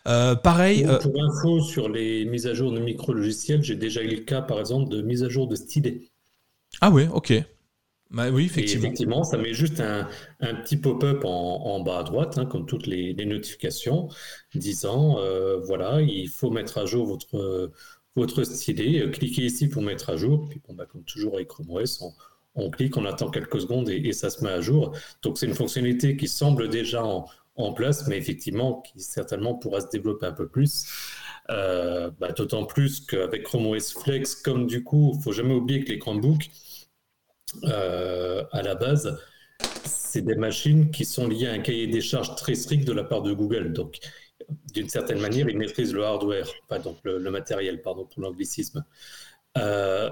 Euh, 0.07 0.35
pareil. 0.35 0.87
Euh, 0.87 0.99
pour, 0.99 1.13
info, 1.23 1.61
sur 1.61 1.91
les 1.91 2.25
mises 2.25 2.47
à 2.47 2.55
jour 2.55 2.73
de 2.73 2.81
micro-logiciels, 2.81 3.63
j'ai 3.63 3.77
déjà 3.77 4.01
eu 4.01 4.09
le 4.09 4.21
cas, 4.23 4.41
par 4.41 4.59
exemple, 4.59 4.89
de 4.89 5.03
mise 5.03 5.23
à 5.23 5.29
jour 5.29 5.47
de 5.47 5.55
Stylet. 5.55 6.01
Ah 6.81 6.89
ouais, 6.91 7.07
ok. 7.13 7.35
Bah 8.11 8.31
oui, 8.31 8.47
effectivement. 8.47 8.87
effectivement, 8.87 9.23
ça 9.23 9.37
met 9.37 9.53
juste 9.53 9.81
un, 9.81 10.09
petit 10.41 10.79
pop-up 10.79 11.27
en, 11.27 11.81
bas 11.81 11.99
à 11.99 12.03
droite, 12.05 12.39
hein, 12.39 12.47
comme 12.47 12.65
toutes 12.65 12.87
les, 12.87 13.13
notifications, 13.27 14.09
disant 14.55 15.19
euh, 15.19 15.59
voilà, 15.59 16.01
il 16.01 16.31
faut 16.31 16.51
mettre 16.51 16.79
à 16.79 16.87
jour 16.87 17.07
votre, 17.07 17.71
votre 18.17 18.45
stylet. 18.45 19.11
Cliquez 19.11 19.43
ici 19.43 19.69
pour 19.69 19.83
mettre 19.83 20.09
à 20.09 20.17
jour. 20.17 20.49
Puis, 20.49 20.63
bon, 20.67 20.73
bah, 20.73 20.87
comme 20.87 21.05
toujours 21.05 21.35
avec 21.35 21.49
Chrome 21.49 21.69
OS, 21.69 22.01
on, 22.01 22.15
clique, 22.71 22.97
on 22.97 23.05
attend 23.05 23.31
quelques 23.31 23.61
secondes 23.61 23.89
et, 23.89 24.13
ça 24.13 24.31
se 24.31 24.43
met 24.45 24.51
à 24.51 24.61
jour. 24.61 24.97
Donc, 25.23 25.39
c'est 25.39 25.47
une 25.47 25.55
fonctionnalité 25.55 26.17
qui 26.17 26.29
semble 26.29 26.69
déjà 26.69 27.05
en, 27.05 27.73
place, 27.73 28.07
mais 28.07 28.17
effectivement, 28.17 28.83
qui 28.83 29.01
certainement 29.01 29.55
pourra 29.55 29.81
se 29.81 29.89
développer 29.89 30.27
un 30.27 30.33
peu 30.33 30.47
plus. 30.47 30.87
Euh, 31.51 32.11
bah, 32.21 32.31
d'autant 32.33 32.65
plus 32.65 33.01
qu'avec 33.01 33.43
Chrome 33.45 33.67
OS 33.67 33.95
Flex, 33.95 34.37
comme 34.37 34.67
du 34.67 34.85
coup, 34.85 35.13
il 35.15 35.19
ne 35.19 35.23
faut 35.23 35.33
jamais 35.33 35.55
oublier 35.55 35.83
que 35.83 35.91
les 35.91 35.99
Chromebooks, 35.99 36.51
euh, 37.65 38.45
à 38.53 38.63
la 38.63 38.75
base, 38.75 39.19
c'est 39.85 40.23
des 40.23 40.37
machines 40.37 40.91
qui 40.91 41.05
sont 41.05 41.27
liées 41.27 41.49
à 41.49 41.53
un 41.53 41.59
cahier 41.59 41.87
des 41.87 42.01
charges 42.01 42.35
très 42.37 42.55
strict 42.55 42.87
de 42.87 42.93
la 42.93 43.05
part 43.05 43.23
de 43.23 43.33
Google. 43.33 43.73
Donc, 43.73 43.99
d'une 44.73 44.89
certaine 44.89 45.21
manière, 45.21 45.49
ils 45.49 45.59
maîtrisent 45.59 45.93
le 45.93 46.05
hardware, 46.05 46.49
pas 46.69 46.79
donc 46.79 46.99
le, 47.03 47.31
matériel, 47.31 47.83
pardon 47.83 48.05
pour 48.05 48.23
l'anglicisme. 48.23 48.85
Euh, 49.57 50.11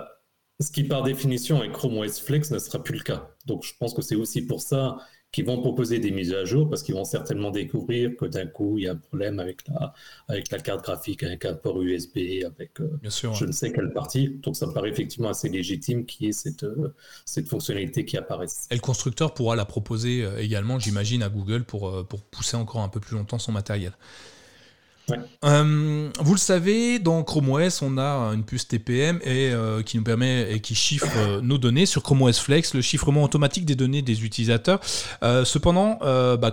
ce 0.60 0.70
qui, 0.70 0.84
par 0.84 1.02
définition, 1.02 1.58
avec 1.58 1.72
Chrome 1.72 1.98
OS 1.98 2.20
Flex 2.20 2.50
ne 2.50 2.58
sera 2.58 2.82
plus 2.82 2.96
le 2.96 3.02
cas. 3.02 3.30
Donc, 3.44 3.64
je 3.64 3.72
pense 3.78 3.92
que 3.92 4.02
c'est 4.02 4.16
aussi 4.16 4.42
pour 4.42 4.60
ça 4.60 4.96
qui 5.32 5.42
vont 5.42 5.60
proposer 5.60 5.98
des 5.98 6.12
mises 6.12 6.32
à 6.32 6.46
jour 6.46 6.70
parce 6.70 6.82
qu'ils 6.82 6.94
vont 6.94 7.04
certainement 7.04 7.50
découvrir 7.50 8.16
que 8.16 8.24
d'un 8.24 8.46
coup, 8.46 8.78
il 8.78 8.84
y 8.84 8.88
a 8.88 8.92
un 8.92 8.96
problème 8.96 9.38
avec 9.38 9.68
la, 9.68 9.92
avec 10.28 10.50
la 10.50 10.58
carte 10.58 10.82
graphique, 10.82 11.22
avec 11.24 11.44
un 11.44 11.52
port 11.52 11.82
USB, 11.82 12.44
avec 12.46 12.80
euh, 12.80 12.98
je 13.02 13.44
ne 13.44 13.52
sais 13.52 13.70
quelle 13.70 13.92
partie. 13.92 14.38
Donc, 14.42 14.56
ça 14.56 14.66
me 14.66 14.72
paraît 14.72 14.88
effectivement 14.88 15.28
assez 15.28 15.50
légitime 15.50 16.06
qu'il 16.06 16.26
y 16.26 16.28
ait 16.30 16.32
cette, 16.32 16.64
euh, 16.64 16.94
cette 17.26 17.48
fonctionnalité 17.48 18.06
qui 18.06 18.16
apparaisse. 18.16 18.66
Et 18.70 18.76
le 18.76 18.80
constructeur 18.80 19.34
pourra 19.34 19.56
la 19.56 19.66
proposer 19.66 20.24
euh, 20.24 20.38
également, 20.38 20.78
j'imagine, 20.78 21.22
à 21.22 21.28
Google 21.28 21.64
pour, 21.64 22.06
pour 22.06 22.22
pousser 22.22 22.56
encore 22.56 22.80
un 22.80 22.88
peu 22.88 23.00
plus 23.00 23.14
longtemps 23.14 23.38
son 23.38 23.52
matériel. 23.52 23.92
Euh, 25.44 26.10
vous 26.20 26.32
le 26.32 26.38
savez, 26.38 26.98
dans 26.98 27.22
Chrome 27.22 27.50
OS, 27.50 27.82
on 27.82 27.98
a 27.98 28.32
une 28.34 28.44
puce 28.44 28.66
TPM 28.66 29.20
et, 29.22 29.50
euh, 29.52 29.82
qui 29.82 29.96
nous 29.96 30.02
permet 30.02 30.52
et 30.52 30.60
qui 30.60 30.74
chiffre 30.74 31.06
euh, 31.16 31.40
nos 31.40 31.58
données. 31.58 31.86
Sur 31.86 32.02
Chrome 32.02 32.22
OS 32.22 32.38
Flex, 32.38 32.74
le 32.74 32.80
chiffrement 32.80 33.22
automatique 33.22 33.64
des 33.64 33.76
données 33.76 34.02
des 34.02 34.24
utilisateurs. 34.24 34.80
cependant, 35.44 35.98
bah, 36.00 36.50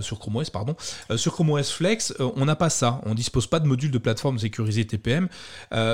sur 0.00 0.18
Chrome 0.18 1.50
OS 1.50 1.70
Flex, 1.70 2.14
on 2.18 2.44
n'a 2.44 2.56
pas 2.56 2.70
ça. 2.70 3.00
On 3.04 3.14
dispose 3.14 3.46
pas 3.46 3.60
de 3.60 3.66
module 3.66 3.90
de 3.90 3.98
plateforme 3.98 4.38
sécurisée 4.38 4.86
TPM. 4.86 5.28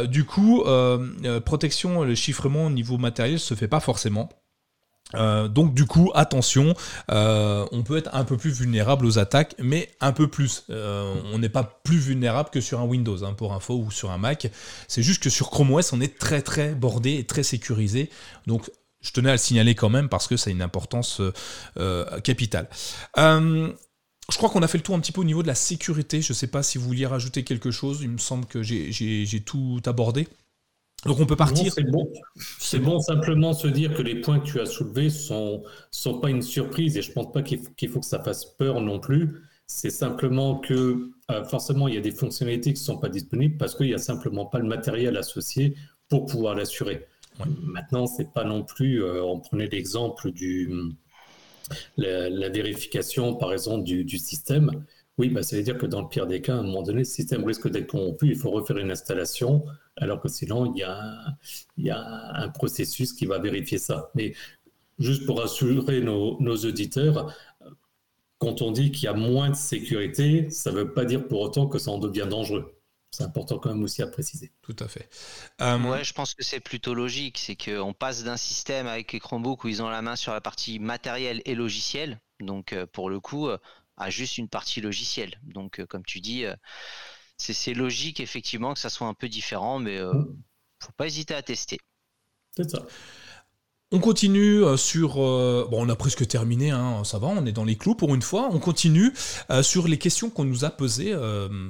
du 0.07 0.25
coup, 0.25 0.65
protection, 1.45 2.05
le 2.05 2.15
chiffrement 2.15 2.67
au 2.67 2.71
niveau 2.71 2.99
matériel 2.99 3.39
se 3.39 3.55
fait 3.55 3.69
pas 3.69 3.81
forcément. 3.81 4.29
Euh, 5.15 5.49
donc 5.49 5.75
du 5.75 5.87
coup, 5.87 6.11
attention, 6.15 6.75
euh, 7.11 7.67
on 7.73 7.83
peut 7.83 7.97
être 7.97 8.15
un 8.15 8.25
peu 8.25 8.37
plus 8.37 8.51
vulnérable 8.51 9.07
aux 9.07 9.19
attaques, 9.19 9.55
mais 9.59 9.91
un 10.01 10.13
peu 10.13 10.29
plus. 10.29 10.65
Euh, 10.71 11.15
on 11.33 11.39
n'est 11.39 11.49
pas 11.49 11.81
plus 11.85 11.99
vulnérable 11.99 12.51
que 12.51 12.61
sur 12.61 12.81
un 12.81 12.85
Windows, 12.85 13.25
hein, 13.25 13.33
pour 13.33 13.55
info, 13.55 13.75
ou 13.75 13.91
sur 13.91 14.11
un 14.11 14.19
Mac. 14.19 14.51
C'est 14.87 15.03
juste 15.03 15.23
que 15.23 15.31
sur 15.31 15.51
Chrome 15.51 15.73
OS, 15.73 15.93
on 15.93 16.01
est 16.01 16.19
très 16.19 16.43
très 16.43 16.75
bordé 16.75 17.15
et 17.15 17.25
très 17.25 17.43
sécurisé. 17.43 18.11
Donc 18.47 18.71
je 19.01 19.13
tenais 19.13 19.31
à 19.31 19.33
le 19.33 19.39
signaler 19.39 19.75
quand 19.75 19.91
même 19.91 20.09
parce 20.09 20.27
que 20.27 20.37
ça 20.37 20.51
a 20.51 20.53
une 20.53 20.63
importance 20.63 21.23
capitale. 22.25 22.69
je 23.17 24.37
crois 24.37 24.51
qu'on 24.51 24.63
a 24.63 24.69
fait 24.69 24.79
le 24.79 24.83
tour 24.83 24.95
un 24.95 25.01
petit 25.01 25.13
peu 25.13 25.21
au 25.21 25.25
niveau 25.25 25.43
de 25.43 25.47
la 25.47 25.55
sécurité. 25.55 26.21
Je 26.21 26.33
ne 26.33 26.37
sais 26.37 26.49
pas 26.49 26.63
si 26.63 26.79
vous 26.79 26.85
vouliez 26.85 27.07
rajouter 27.07 27.45
quelque 27.45 27.71
chose. 27.71 28.01
Il 28.03 28.11
me 28.11 28.19
semble 28.19 28.47
que 28.47 28.63
j'ai 28.63 29.43
tout 29.47 29.81
abordé. 29.87 30.29
Donc 31.07 31.21
on 31.21 31.27
peut 31.27 31.37
partir. 31.37 31.73
C'est 31.73 31.85
bon. 31.85 32.11
C'est 32.59 32.81
bon 32.81 33.01
simplement 33.01 33.53
se 33.53 33.69
dire 33.69 33.95
que 33.95 34.03
les 34.03 34.21
points 34.21 34.41
que 34.41 34.47
tu 34.47 34.61
as 34.61 34.67
soulevés 34.67 35.11
sont 35.11 35.63
sont 35.91 36.21
pas 36.21 36.31
une 36.31 36.43
surprise 36.43 36.97
et 36.97 37.03
je 37.03 37.13
pense 37.13 37.33
pas 37.33 37.43
qu'il 37.43 37.61
faut, 37.89 38.01
que 38.01 38.07
ça 38.07 38.23
fasse 38.23 38.45
peur 38.45 38.81
non 38.81 38.99
plus. 38.99 39.43
C'est 39.67 39.91
simplement 39.91 40.59
que 40.59 41.11
euh, 41.31 41.45
forcément 41.45 41.89
il 41.89 41.95
y 41.95 41.99
a 41.99 42.01
des 42.01 42.11
fonctionnalités 42.11 42.73
qui 42.73 42.81
ne 42.81 42.85
sont 42.85 42.99
pas 42.99 43.09
disponibles 43.09 43.57
parce 43.59 43.77
qu'il 43.77 43.87
n'y 43.87 43.95
a 43.95 43.99
simplement 43.99 44.47
pas 44.47 44.59
le 44.59 44.67
matériel 44.67 45.17
associé 45.17 45.77
pour 46.09 46.27
pouvoir 46.27 46.55
l'assurer. 46.55 47.07
Maintenant 47.63 48.07
c'est 48.07 48.33
pas 48.33 48.45
non 48.45 48.65
plus. 48.65 49.03
Euh, 49.03 49.23
on 49.23 49.39
prenait 49.39 49.69
l'exemple 49.69 50.33
du 50.33 50.69
la, 51.97 52.49
vérification 52.49 53.35
par 53.37 53.53
exemple 53.53 53.85
du, 53.85 54.05
du 54.05 54.19
système. 54.19 54.85
Oui, 55.19 55.29
bah, 55.31 55.43
ça 55.43 55.57
veut 55.57 55.63
dire 55.63 55.77
que 55.77 55.87
dans 55.87 56.03
le 56.03 56.09
pire 56.09 56.27
des 56.27 56.41
cas, 56.41 56.55
à 56.55 56.59
un 56.59 56.63
moment 56.63 56.83
donné, 56.83 57.01
le 57.01 57.05
système 57.05 57.45
risque 57.45 57.69
d'être 57.69 57.89
corrompu, 57.89 58.29
il 58.29 58.37
faut 58.37 58.51
refaire 58.51 58.79
une 58.79 58.93
installation, 58.93 59.67
alors 59.97 60.21
que 60.21 60.29
sinon, 60.29 60.73
il 60.73 60.79
y, 60.79 60.85
a, 60.85 61.37
il 61.77 61.91
un 61.91 62.49
processus 62.51 63.13
qui 63.13 63.27
va 63.27 63.39
vérifier 63.39 63.79
ça. 63.79 64.11
Mais 64.15 64.35
juste 64.99 65.27
pour 65.27 65.43
assurer 65.43 66.01
nos, 66.01 66.39
auditeurs, 66.39 67.35
quand 68.39 68.63
on 68.63 68.71
dit 68.71 68.93
qu'il 68.93 69.05
y 69.05 69.09
a 69.09 69.15
moins 69.15 69.51
de 69.51 69.57
sécurité, 69.57 70.49
ça 70.51 70.71
ne 70.71 70.77
veut 70.77 70.93
pas 70.93 71.05
dire 71.05 71.27
pour 71.27 71.41
autant 71.41 71.67
que 71.67 71.79
ça 71.79 71.91
en 71.91 71.99
devient 71.99 72.27
dangereux. 72.31 72.75
C'est 73.11 73.25
important 73.25 73.59
quand 73.59 73.71
même 73.71 73.83
aussi 73.83 74.03
à 74.03 74.07
préciser. 74.07 74.53
Tout 74.63 74.77
à 74.81 74.87
fait. 74.87 75.09
Euh... 75.63 76.05
je 76.05 76.13
pense 76.13 76.35
que 76.35 76.45
c'est 76.45 76.61
plutôt 76.61 76.95
logique. 76.95 77.39
C'est 77.39 77.57
qu'on 77.57 77.95
passe 77.95 78.23
d'un 78.23 78.37
système 78.37 78.87
avec 78.87 79.13
les 79.13 79.19
Chromebooks 79.19 79.65
où 79.65 79.69
ils 79.69 79.83
ont 79.83 79.89
la 79.89 80.03
main 80.03 80.15
sur 80.15 80.33
la 80.33 80.43
partie 80.43 80.79
matérielle 80.79 81.41
et 81.47 81.55
logicielle. 81.55 82.21
Donc, 82.41 82.73
euh, 82.73 82.87
pour 82.87 83.11
le 83.11 83.19
coup, 83.19 83.49
euh, 83.49 83.59
à 83.99 84.11
juste 84.11 84.39
une 84.39 84.49
partie 84.49 84.81
logicielle. 84.81 85.35
Donc, 85.43 85.81
euh, 85.81 85.87
comme 85.87 86.05
tu 86.05 86.21
dis, 86.21 86.45
euh, 86.45 86.55
c'est 87.37 87.75
logique 87.75 88.21
effectivement 88.21 88.75
que 88.75 88.81
ça 88.81 88.91
soit 88.91 89.07
un 89.07 89.15
peu 89.15 89.29
différent, 89.29 89.79
mais 89.79 89.99
euh, 89.99 90.13
faut 90.83 90.93
pas 90.97 91.07
hésiter 91.07 91.35
à 91.35 91.43
tester. 91.43 91.79
C'est 92.57 92.71
ça. 92.71 92.85
On 93.91 94.01
continue 94.01 94.63
sur. 94.77 95.15
bon, 95.15 95.87
on 95.87 95.89
a 95.89 95.97
presque 95.97 96.27
terminé, 96.29 96.73
hein, 96.73 97.05
ça 97.05 97.19
va, 97.19 97.29
on 97.29 97.47
est 97.47 97.53
dans 97.53 97.65
les 97.65 97.77
clous 97.77 97.95
pour 97.95 98.15
une 98.15 98.21
fois. 98.21 98.51
On 98.53 98.59
continue 98.59 99.15
sur 99.63 99.89
les 99.89 99.97
questions 99.97 100.29
qu'on 100.29 100.45
nous 100.45 100.67
a 100.67 100.71
posées 100.71 101.17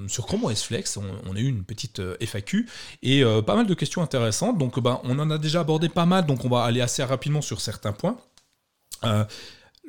sur 0.08 0.26
Chrome 0.26 0.46
OS 0.46 0.64
Flex. 0.64 0.96
On, 0.96 1.36
a 1.36 1.38
eu 1.38 1.46
une 1.46 1.62
petite 1.62 2.02
FAQ 2.20 2.68
et 3.02 3.22
pas 3.46 3.54
mal 3.54 3.68
de 3.68 3.74
questions 3.74 4.02
intéressantes. 4.02 4.58
Donc, 4.58 4.80
bah, 4.80 5.00
on 5.04 5.16
en 5.20 5.30
a 5.30 5.38
déjà 5.38 5.60
abordé 5.60 5.88
pas 5.88 6.06
mal, 6.06 6.26
donc 6.26 6.44
on 6.44 6.48
va 6.48 6.64
aller 6.64 6.80
assez 6.80 7.04
rapidement 7.04 7.40
sur 7.40 7.60
certains 7.60 7.92
points. 7.92 8.18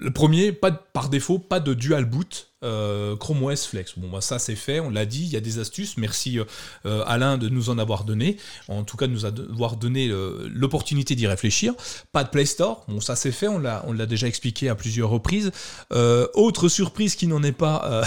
Le 0.02 0.12
premier, 0.12 0.54
pas 0.54 0.72
par 0.72 1.10
défaut, 1.10 1.40
pas 1.40 1.60
de 1.60 1.74
dual 1.74 2.06
boot. 2.06 2.48
Euh, 2.62 3.16
Chrome 3.16 3.44
OS 3.44 3.66
Flex. 3.66 3.98
Bon, 3.98 4.10
bah, 4.10 4.20
ça 4.20 4.38
c'est 4.38 4.56
fait, 4.56 4.80
on 4.80 4.90
l'a 4.90 5.06
dit, 5.06 5.24
il 5.24 5.30
y 5.30 5.38
a 5.38 5.42
des 5.42 5.60
astuces. 5.60 5.98
Merci 5.98 6.40
euh, 6.86 7.04
Alain 7.06 7.38
de 7.38 7.48
nous 7.48 7.70
en 7.70 7.78
avoir 7.78 8.04
donné, 8.04 8.38
en 8.68 8.84
tout 8.84 8.98
cas 8.98 9.08
de 9.08 9.14
nous 9.14 9.26
avoir 9.26 9.78
donné 9.78 10.10
euh, 10.10 10.50
l'opportunité 10.54 11.16
d'y 11.16 11.28
réfléchir. 11.28 11.74
Pas 12.12 12.24
de 12.24 12.30
Play 12.30 12.46
Store, 12.46 12.86
bon, 12.88 13.00
ça 13.00 13.16
c'est 13.16 13.32
fait, 13.32 13.48
on 13.48 13.60
l'a, 13.60 13.84
on 13.88 13.94
l'a 13.94 14.06
déjà 14.06 14.28
expliqué 14.28 14.68
à 14.68 14.76
plusieurs 14.76 15.10
reprises. 15.10 15.52
autre 16.34 16.68
surprise 16.68 17.16
qui 17.16 17.28
n'en 17.28 17.44
est 17.44 17.54
pas, 17.54 18.04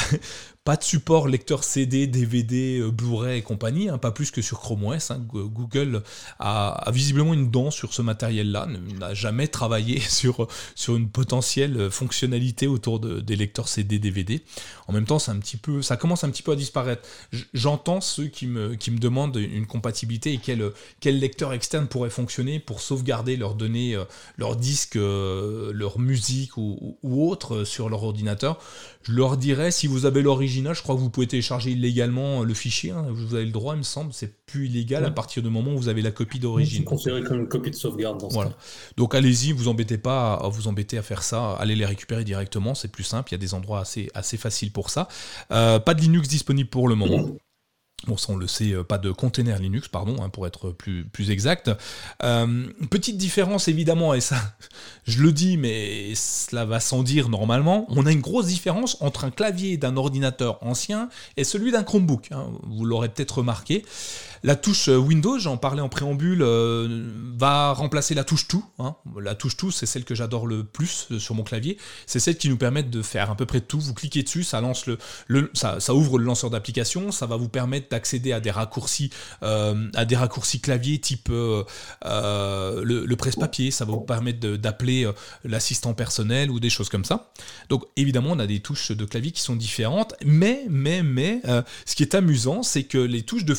pas 0.64 0.76
de 0.76 0.84
support 0.84 1.26
lecteur 1.26 1.64
CD, 1.64 2.06
DVD, 2.06 2.78
euh, 2.78 2.92
Blu-ray 2.92 3.38
et 3.38 3.42
compagnie, 3.42 3.88
hein, 3.88 3.98
pas 3.98 4.12
plus 4.12 4.30
que 4.30 4.40
sur 4.40 4.60
Chrome 4.60 4.84
OS. 4.84 5.10
Hein. 5.10 5.20
Google 5.28 6.02
a, 6.38 6.88
visiblement 6.92 7.34
une 7.34 7.50
dent 7.50 7.72
sur 7.72 7.92
ce 7.92 8.00
matériel-là, 8.00 8.68
n'a 8.98 9.12
jamais 9.12 9.48
travaillé 9.48 9.98
sur, 10.08 10.46
sur 10.76 10.94
une 10.94 11.08
potentielle 11.08 11.90
fonctionnalité 11.90 12.68
autour 12.68 13.00
de, 13.00 13.18
des 13.18 13.34
lecteurs 13.34 13.66
CD, 13.66 13.98
DVD. 13.98 14.42
En 14.86 14.92
même 14.92 15.04
temps, 15.04 15.18
un 15.26 15.38
petit 15.38 15.56
peu, 15.56 15.82
ça 15.82 15.96
commence 15.96 16.22
un 16.22 16.30
petit 16.30 16.42
peu 16.42 16.52
à 16.52 16.56
disparaître. 16.56 17.08
J'entends 17.54 18.00
ceux 18.00 18.26
qui 18.26 18.46
me, 18.46 18.76
qui 18.76 18.92
me 18.92 18.98
demandent 18.98 19.36
une 19.36 19.66
compatibilité 19.66 20.32
et 20.32 20.38
quel, 20.38 20.70
quel 21.00 21.18
lecteur 21.18 21.52
externe 21.52 21.88
pourrait 21.88 22.10
fonctionner 22.10 22.60
pour 22.60 22.80
sauvegarder 22.80 23.36
leurs 23.36 23.56
données, 23.56 23.96
euh, 23.96 24.04
leurs 24.38 24.54
disques, 24.54 24.96
euh, 24.96 25.72
leur 25.74 25.98
musique 25.98 26.56
ou, 26.56 26.98
ou 27.02 27.28
autre 27.28 27.64
sur 27.64 27.88
leur 27.88 28.04
ordinateur. 28.04 28.60
Je 29.02 29.12
leur 29.12 29.36
dirais, 29.36 29.72
si 29.72 29.88
vous 29.88 30.06
avez 30.06 30.22
l'origine 30.22 30.51
je 30.52 30.82
crois 30.82 30.94
que 30.94 31.00
vous 31.00 31.10
pouvez 31.10 31.26
télécharger 31.26 31.70
illégalement 31.70 32.42
le 32.42 32.54
fichier. 32.54 32.90
Hein. 32.90 33.06
Vous 33.10 33.34
avez 33.34 33.44
le 33.44 33.50
droit, 33.50 33.74
il 33.74 33.78
me 33.78 33.82
semble. 33.82 34.12
C'est 34.12 34.44
plus 34.46 34.66
illégal 34.66 35.04
à 35.04 35.10
partir 35.10 35.42
du 35.42 35.50
moment 35.50 35.72
où 35.72 35.78
vous 35.78 35.88
avez 35.88 36.02
la 36.02 36.10
copie 36.10 36.38
d'origine. 36.38 36.80
C'est 36.80 36.84
considéré 36.84 37.22
comme 37.22 37.40
une 37.40 37.48
copie 37.48 37.70
de 37.70 37.76
sauvegarde. 37.76 38.20
Dans 38.20 38.28
voilà. 38.28 38.52
Donc 38.96 39.14
allez-y, 39.14 39.52
vous 39.52 39.68
embêtez 39.68 39.98
pas 39.98 40.34
à 40.34 40.48
vous 40.48 40.68
embêter 40.68 40.98
à 40.98 41.02
faire 41.02 41.22
ça. 41.22 41.52
Allez 41.52 41.74
les 41.74 41.86
récupérer 41.86 42.24
directement, 42.24 42.74
c'est 42.74 42.88
plus 42.88 43.04
simple. 43.04 43.30
Il 43.30 43.34
y 43.34 43.36
a 43.36 43.38
des 43.38 43.54
endroits 43.54 43.80
assez, 43.80 44.10
assez 44.14 44.36
faciles 44.36 44.72
pour 44.72 44.90
ça. 44.90 45.08
Euh, 45.50 45.78
pas 45.78 45.94
de 45.94 46.00
Linux 46.00 46.28
disponible 46.28 46.68
pour 46.68 46.88
le 46.88 46.94
moment. 46.94 47.28
Bon, 48.06 48.16
ça 48.16 48.32
on 48.32 48.36
le 48.36 48.48
sait, 48.48 48.72
euh, 48.72 48.82
pas 48.82 48.98
de 48.98 49.12
container 49.12 49.60
Linux, 49.60 49.86
pardon, 49.86 50.16
hein, 50.22 50.28
pour 50.28 50.46
être 50.46 50.70
plus, 50.70 51.04
plus 51.04 51.30
exact. 51.30 51.70
Euh, 52.24 52.66
petite 52.90 53.16
différence 53.16 53.68
évidemment, 53.68 54.12
et 54.12 54.20
ça 54.20 54.36
je 55.06 55.22
le 55.22 55.32
dis, 55.32 55.56
mais 55.56 56.14
cela 56.16 56.64
va 56.64 56.80
sans 56.80 57.04
dire 57.04 57.28
normalement, 57.28 57.86
on 57.90 58.04
a 58.06 58.12
une 58.12 58.20
grosse 58.20 58.46
différence 58.46 58.96
entre 59.00 59.24
un 59.24 59.30
clavier 59.30 59.76
d'un 59.76 59.96
ordinateur 59.96 60.58
ancien 60.62 61.08
et 61.36 61.44
celui 61.44 61.70
d'un 61.70 61.84
Chromebook. 61.84 62.32
Hein. 62.32 62.48
vous 62.64 62.84
l'aurez 62.84 63.08
peut-être 63.08 63.38
remarqué. 63.38 63.84
La 64.42 64.56
touche 64.56 64.88
Windows, 64.88 65.38
j'en 65.38 65.56
parlais 65.56 65.80
en 65.80 65.88
préambule, 65.88 66.42
va 66.42 67.72
remplacer 67.72 68.14
la 68.14 68.24
touche 68.24 68.48
tout. 68.48 68.64
Hein. 68.78 68.96
La 69.20 69.34
touche 69.34 69.56
tout, 69.56 69.70
c'est 69.70 69.86
celle 69.86 70.04
que 70.04 70.14
j'adore 70.14 70.46
le 70.46 70.64
plus 70.64 71.16
sur 71.18 71.34
mon 71.34 71.44
clavier. 71.44 71.78
C'est 72.06 72.20
celle 72.20 72.36
qui 72.36 72.48
nous 72.48 72.56
permet 72.56 72.82
de 72.82 73.02
faire 73.02 73.30
à 73.30 73.36
peu 73.36 73.46
près 73.46 73.60
tout. 73.60 73.80
Vous 73.80 73.94
cliquez 73.94 74.22
dessus, 74.22 74.42
ça 74.42 74.60
ouvre 74.60 76.18
le 76.18 76.24
lanceur 76.24 76.50
d'application, 76.50 77.12
ça 77.12 77.26
va 77.26 77.36
vous 77.36 77.48
permettre 77.48 77.88
d'accéder 77.90 78.32
à 78.32 78.40
des 78.40 78.50
raccourcis, 78.50 79.10
à 79.42 80.04
des 80.04 80.16
raccourcis 80.16 80.60
clavier 80.60 80.98
type 80.98 81.28
le, 81.30 83.14
presse-papier. 83.14 83.70
Ça 83.70 83.84
va 83.84 83.92
vous 83.92 84.00
permettre 84.00 84.40
d'appeler 84.56 85.10
l'assistant 85.44 85.94
personnel 85.94 86.50
ou 86.50 86.60
des 86.60 86.70
choses 86.70 86.88
comme 86.88 87.04
ça. 87.04 87.32
Donc 87.68 87.84
évidemment, 87.96 88.30
on 88.32 88.38
a 88.38 88.46
des 88.46 88.60
touches 88.60 88.92
de 88.92 89.04
clavier 89.04 89.30
qui 89.32 89.40
sont 89.40 89.56
différentes, 89.56 90.14
mais, 90.24 90.64
mais, 90.68 91.02
mais, 91.02 91.40
euh, 91.46 91.62
ce 91.86 91.94
qui 91.94 92.02
est 92.02 92.14
amusant, 92.14 92.62
c'est 92.62 92.84
que 92.84 92.98
les 92.98 93.22
touches 93.22 93.44
de 93.44 93.54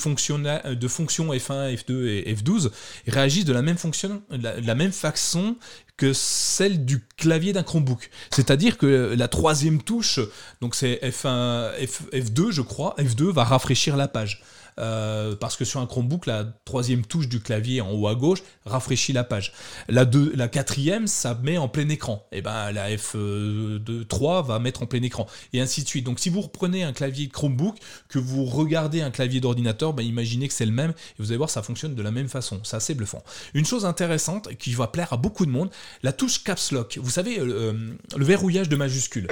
de 0.75 0.87
fonction 0.87 1.33
F1, 1.33 1.75
F2 1.75 2.05
et 2.07 2.35
F12 2.35 2.71
réagissent 3.07 3.45
de 3.45 3.53
la 3.53 3.61
même, 3.61 3.77
fonction, 3.77 4.21
la, 4.29 4.75
même 4.75 4.91
façon 4.91 5.55
que 5.97 6.13
celle 6.13 6.85
du 6.85 7.05
clavier 7.17 7.53
d'un 7.53 7.63
Chromebook. 7.63 8.09
C'est-à-dire 8.31 8.77
que 8.77 9.15
la 9.17 9.27
troisième 9.27 9.81
touche, 9.81 10.19
donc 10.61 10.75
c'est 10.75 10.99
F1, 11.03 11.71
F, 11.85 12.03
F2 12.11 12.51
je 12.51 12.61
crois, 12.61 12.95
F2 12.97 13.31
va 13.31 13.43
rafraîchir 13.43 13.95
la 13.95 14.07
page. 14.07 14.41
Euh, 14.79 15.35
parce 15.35 15.55
que 15.55 15.65
sur 15.65 15.79
un 15.79 15.85
Chromebook, 15.85 16.25
la 16.25 16.45
troisième 16.65 17.05
touche 17.05 17.27
du 17.27 17.39
clavier 17.39 17.81
en 17.81 17.91
haut 17.91 18.07
à 18.07 18.15
gauche 18.15 18.43
rafraîchit 18.65 19.13
la 19.13 19.23
page. 19.23 19.53
La, 19.87 20.05
deux, 20.05 20.31
la 20.35 20.47
quatrième, 20.47 21.07
ça 21.07 21.39
met 21.43 21.57
en 21.57 21.67
plein 21.67 21.87
écran. 21.89 22.27
Et 22.31 22.37
eh 22.37 22.41
ben 22.41 22.71
la 22.71 22.89
F2 22.91 24.07
3 24.07 24.43
va 24.43 24.59
mettre 24.59 24.83
en 24.83 24.85
plein 24.85 25.01
écran. 25.01 25.27
Et 25.53 25.61
ainsi 25.61 25.83
de 25.83 25.87
suite. 25.87 26.05
Donc 26.05 26.19
si 26.19 26.29
vous 26.29 26.41
reprenez 26.41 26.83
un 26.83 26.93
clavier 26.93 27.29
Chromebook, 27.29 27.77
que 28.07 28.19
vous 28.19 28.45
regardez 28.45 29.01
un 29.01 29.11
clavier 29.11 29.39
d'ordinateur, 29.39 29.93
ben, 29.93 30.03
imaginez 30.03 30.47
que 30.47 30.53
c'est 30.53 30.65
le 30.65 30.71
même, 30.71 30.91
et 30.91 31.15
vous 31.19 31.29
allez 31.29 31.37
voir, 31.37 31.49
ça 31.49 31.61
fonctionne 31.61 31.95
de 31.95 32.01
la 32.01 32.11
même 32.11 32.29
façon. 32.29 32.59
C'est 32.63 32.75
assez 32.75 32.93
bluffant. 32.93 33.23
Une 33.53 33.65
chose 33.65 33.85
intéressante 33.85 34.55
qui 34.57 34.73
va 34.73 34.87
plaire 34.87 35.13
à 35.13 35.17
beaucoup 35.17 35.45
de 35.45 35.51
monde, 35.51 35.69
la 36.01 36.13
touche 36.13 36.43
Caps 36.43 36.71
Lock. 36.71 36.99
Vous 37.01 37.09
savez, 37.09 37.39
euh, 37.39 37.73
euh, 37.73 37.93
le 38.17 38.25
verrouillage 38.25 38.69
de 38.69 38.75
majuscules. 38.75 39.27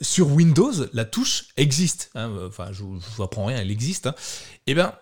sur 0.00 0.32
Windows, 0.32 0.72
la 0.92 1.04
touche 1.04 1.46
existe. 1.56 2.10
Hein. 2.14 2.30
Enfin, 2.46 2.68
je 2.72 2.82
ne 2.82 2.98
vous 2.98 3.22
apprends 3.22 3.46
rien, 3.46 3.58
elle 3.58 3.70
existe. 3.70 4.06
Hein 4.06 4.14
eh 4.66 4.74
bien, 4.74 4.94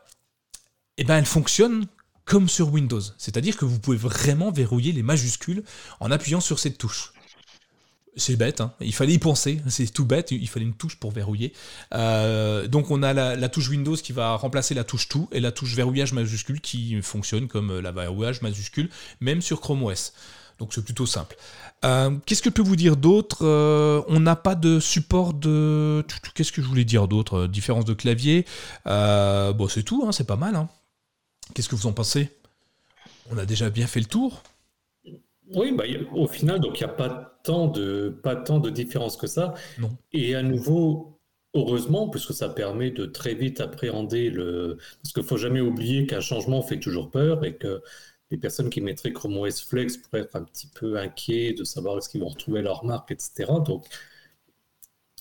eh 0.96 1.04
ben 1.04 1.16
elle 1.16 1.26
fonctionne 1.26 1.86
comme 2.24 2.48
sur 2.48 2.72
Windows. 2.72 3.00
C'est-à-dire 3.18 3.56
que 3.56 3.64
vous 3.64 3.78
pouvez 3.78 3.96
vraiment 3.96 4.50
verrouiller 4.50 4.92
les 4.92 5.02
majuscules 5.02 5.62
en 6.00 6.10
appuyant 6.10 6.40
sur 6.40 6.58
cette 6.58 6.78
touche. 6.78 7.12
C'est 8.16 8.36
bête, 8.36 8.60
hein. 8.60 8.72
il 8.80 8.94
fallait 8.94 9.14
y 9.14 9.18
penser, 9.18 9.60
c'est 9.68 9.92
tout 9.92 10.04
bête, 10.04 10.30
il 10.30 10.48
fallait 10.48 10.66
une 10.66 10.74
touche 10.74 10.96
pour 10.96 11.10
verrouiller. 11.10 11.52
Euh, 11.94 12.68
donc 12.68 12.92
on 12.92 13.02
a 13.02 13.12
la, 13.12 13.48
touche 13.48 13.68
Windows 13.70 13.96
qui 13.96 14.12
va 14.12 14.36
remplacer 14.36 14.72
la 14.72 14.84
touche 14.84 15.08
tout 15.08 15.28
et 15.32 15.40
la 15.40 15.50
touche 15.50 15.74
verrouillage 15.74 16.12
majuscule 16.12 16.60
qui 16.60 17.02
fonctionne 17.02 17.48
comme 17.48 17.80
la 17.80 17.90
verrouillage 17.90 18.40
majuscule, 18.40 18.88
même 19.20 19.42
sur 19.42 19.60
Chrome 19.60 19.82
OS. 19.82 20.12
Donc 20.58 20.72
c'est 20.72 20.84
plutôt 20.84 21.06
simple. 21.06 21.36
Euh, 21.84 22.16
qu'est-ce 22.24 22.42
que 22.42 22.50
je 22.50 22.54
peux 22.54 22.62
vous 22.62 22.76
dire 22.76 22.96
d'autre 22.96 23.44
euh, 23.44 24.02
On 24.08 24.20
n'a 24.20 24.36
pas 24.36 24.54
de 24.54 24.80
support 24.80 25.34
de... 25.34 26.04
Qu'est-ce 26.34 26.52
que 26.52 26.62
je 26.62 26.66
voulais 26.66 26.84
dire 26.84 27.08
d'autre 27.08 27.40
euh, 27.40 27.48
Différence 27.48 27.84
de 27.84 27.94
clavier. 27.94 28.46
bon, 28.86 29.68
c'est 29.68 29.82
tout, 29.82 30.04
hein, 30.06 30.12
c'est 30.12 30.26
pas 30.26 30.36
mal. 30.36 30.54
Hein. 30.56 30.68
Qu'est-ce 31.54 31.68
que 31.68 31.76
vous 31.76 31.86
en 31.86 31.92
pensez? 31.92 32.30
On 33.30 33.38
a 33.38 33.46
déjà 33.46 33.70
bien 33.70 33.86
fait 33.86 34.00
le 34.00 34.06
tour 34.06 34.42
oui, 35.52 35.72
bah, 35.76 35.84
au 36.14 36.26
final, 36.26 36.58
donc 36.60 36.80
il 36.80 36.84
n'y 36.84 36.90
a 36.90 36.94
pas 36.94 37.38
tant 37.42 37.68
de 37.68 38.08
pas 38.22 38.34
tant 38.34 38.60
de 38.60 38.70
différence 38.70 39.18
que 39.18 39.26
ça. 39.26 39.52
Non. 39.78 39.90
Et 40.12 40.34
à 40.34 40.42
nouveau, 40.42 41.20
heureusement, 41.54 42.08
puisque 42.08 42.32
ça 42.32 42.48
permet 42.48 42.90
de 42.90 43.04
très 43.04 43.34
vite 43.34 43.60
appréhender 43.60 44.30
le. 44.30 44.78
Parce 45.02 45.12
qu'il 45.12 45.22
ne 45.22 45.28
faut 45.28 45.36
jamais 45.36 45.60
oublier 45.60 46.06
qu'un 46.06 46.20
changement 46.20 46.62
fait 46.62 46.80
toujours 46.80 47.10
peur 47.10 47.44
et 47.44 47.56
que 47.56 47.82
les 48.34 48.40
personnes 48.40 48.68
qui 48.68 48.80
mettraient 48.80 49.12
Chrome 49.12 49.36
OS 49.38 49.60
Flex 49.60 49.96
pourraient 49.96 50.22
être 50.22 50.34
un 50.34 50.42
petit 50.42 50.66
peu 50.66 50.98
inquiets 50.98 51.52
de 51.52 51.62
savoir 51.62 51.98
est-ce 51.98 52.08
qu'ils 52.08 52.20
vont 52.20 52.28
retrouver 52.28 52.62
leur 52.62 52.84
marque, 52.84 53.12
etc. 53.12 53.44
Donc, 53.64 53.86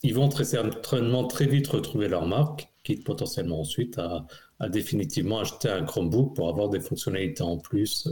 ils 0.02 0.16
vont 0.16 0.30
très 0.30 0.46
certainement 0.46 1.28
très 1.28 1.46
vite 1.46 1.68
retrouver 1.68 2.08
leur 2.08 2.26
marque, 2.26 2.74
quitte 2.84 3.04
potentiellement 3.04 3.60
ensuite 3.60 4.00
à, 4.00 4.26
définitivement 4.70 5.40
acheter 5.40 5.70
un 5.70 5.84
Chromebook 5.84 6.36
pour 6.36 6.50
avoir 6.50 6.70
des 6.70 6.80
fonctionnalités 6.80 7.44
en 7.44 7.58
plus, 7.58 8.08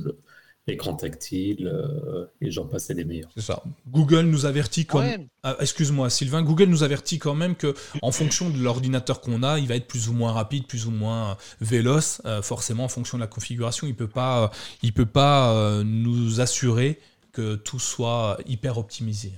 écran 0.67 0.93
tactile, 0.93 1.67
euh, 1.67 2.27
et 2.39 2.51
j'en 2.51 2.65
passais 2.65 2.93
des 2.93 3.03
meilleurs. 3.03 3.31
C'est 3.35 3.41
ça. 3.41 3.63
Google 3.87 4.21
nous 4.21 4.45
avertit 4.45 4.85
comme. 4.85 5.05
Ah, 5.43 5.57
excuse-moi, 5.59 6.09
Sylvain. 6.09 6.43
Google 6.43 6.65
nous 6.65 6.83
avertit 6.83 7.19
quand 7.19 7.33
même 7.33 7.55
que, 7.55 7.73
en 8.01 8.11
fonction 8.11 8.49
de 8.49 8.59
l'ordinateur 8.59 9.21
qu'on 9.21 9.43
a, 9.43 9.57
il 9.59 9.67
va 9.67 9.75
être 9.75 9.87
plus 9.87 10.07
ou 10.07 10.13
moins 10.13 10.31
rapide, 10.31 10.67
plus 10.67 10.85
ou 10.85 10.91
moins 10.91 11.37
véloce. 11.59 12.21
Euh, 12.25 12.41
forcément, 12.41 12.83
en 12.83 12.89
fonction 12.89 13.17
de 13.17 13.23
la 13.23 13.27
configuration, 13.27 13.87
il 13.87 13.95
peut 13.95 14.07
pas, 14.07 14.51
il 14.83 14.93
peut 14.93 15.05
pas 15.05 15.53
euh, 15.53 15.83
nous 15.83 16.41
assurer 16.41 16.99
que 17.31 17.55
tout 17.55 17.79
soit 17.79 18.37
hyper 18.45 18.77
optimisé. 18.77 19.33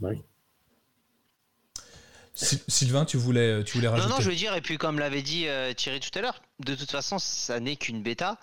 Oui. 0.00 0.22
Sylvain, 2.34 3.06
tu 3.06 3.16
voulais, 3.16 3.64
tu 3.64 3.78
voulais 3.78 3.88
rajouter 3.88 4.10
Non, 4.10 4.16
non, 4.16 4.20
je 4.20 4.28
veux 4.28 4.36
dire, 4.36 4.54
et 4.54 4.60
puis 4.60 4.76
comme 4.76 4.98
l'avait 4.98 5.22
dit 5.22 5.46
Thierry 5.74 6.00
tout 6.00 6.16
à 6.18 6.20
l'heure, 6.20 6.42
de 6.62 6.74
toute 6.74 6.90
façon, 6.90 7.18
ça 7.18 7.60
n'est 7.60 7.76
qu'une 7.76 8.02
bêta. 8.02 8.38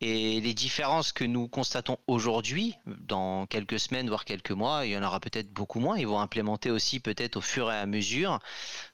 Et 0.00 0.40
les 0.40 0.54
différences 0.54 1.12
que 1.12 1.24
nous 1.24 1.48
constatons 1.48 1.96
aujourd'hui, 2.08 2.74
dans 2.86 3.46
quelques 3.46 3.78
semaines, 3.78 4.08
voire 4.08 4.24
quelques 4.24 4.50
mois, 4.50 4.84
il 4.84 4.92
y 4.92 4.96
en 4.96 5.02
aura 5.02 5.20
peut-être 5.20 5.52
beaucoup 5.52 5.80
moins. 5.80 5.96
Ils 5.96 6.06
vont 6.06 6.20
implémenter 6.20 6.70
aussi 6.70 7.00
peut-être 7.00 7.36
au 7.36 7.40
fur 7.40 7.70
et 7.70 7.76
à 7.76 7.86
mesure. 7.86 8.40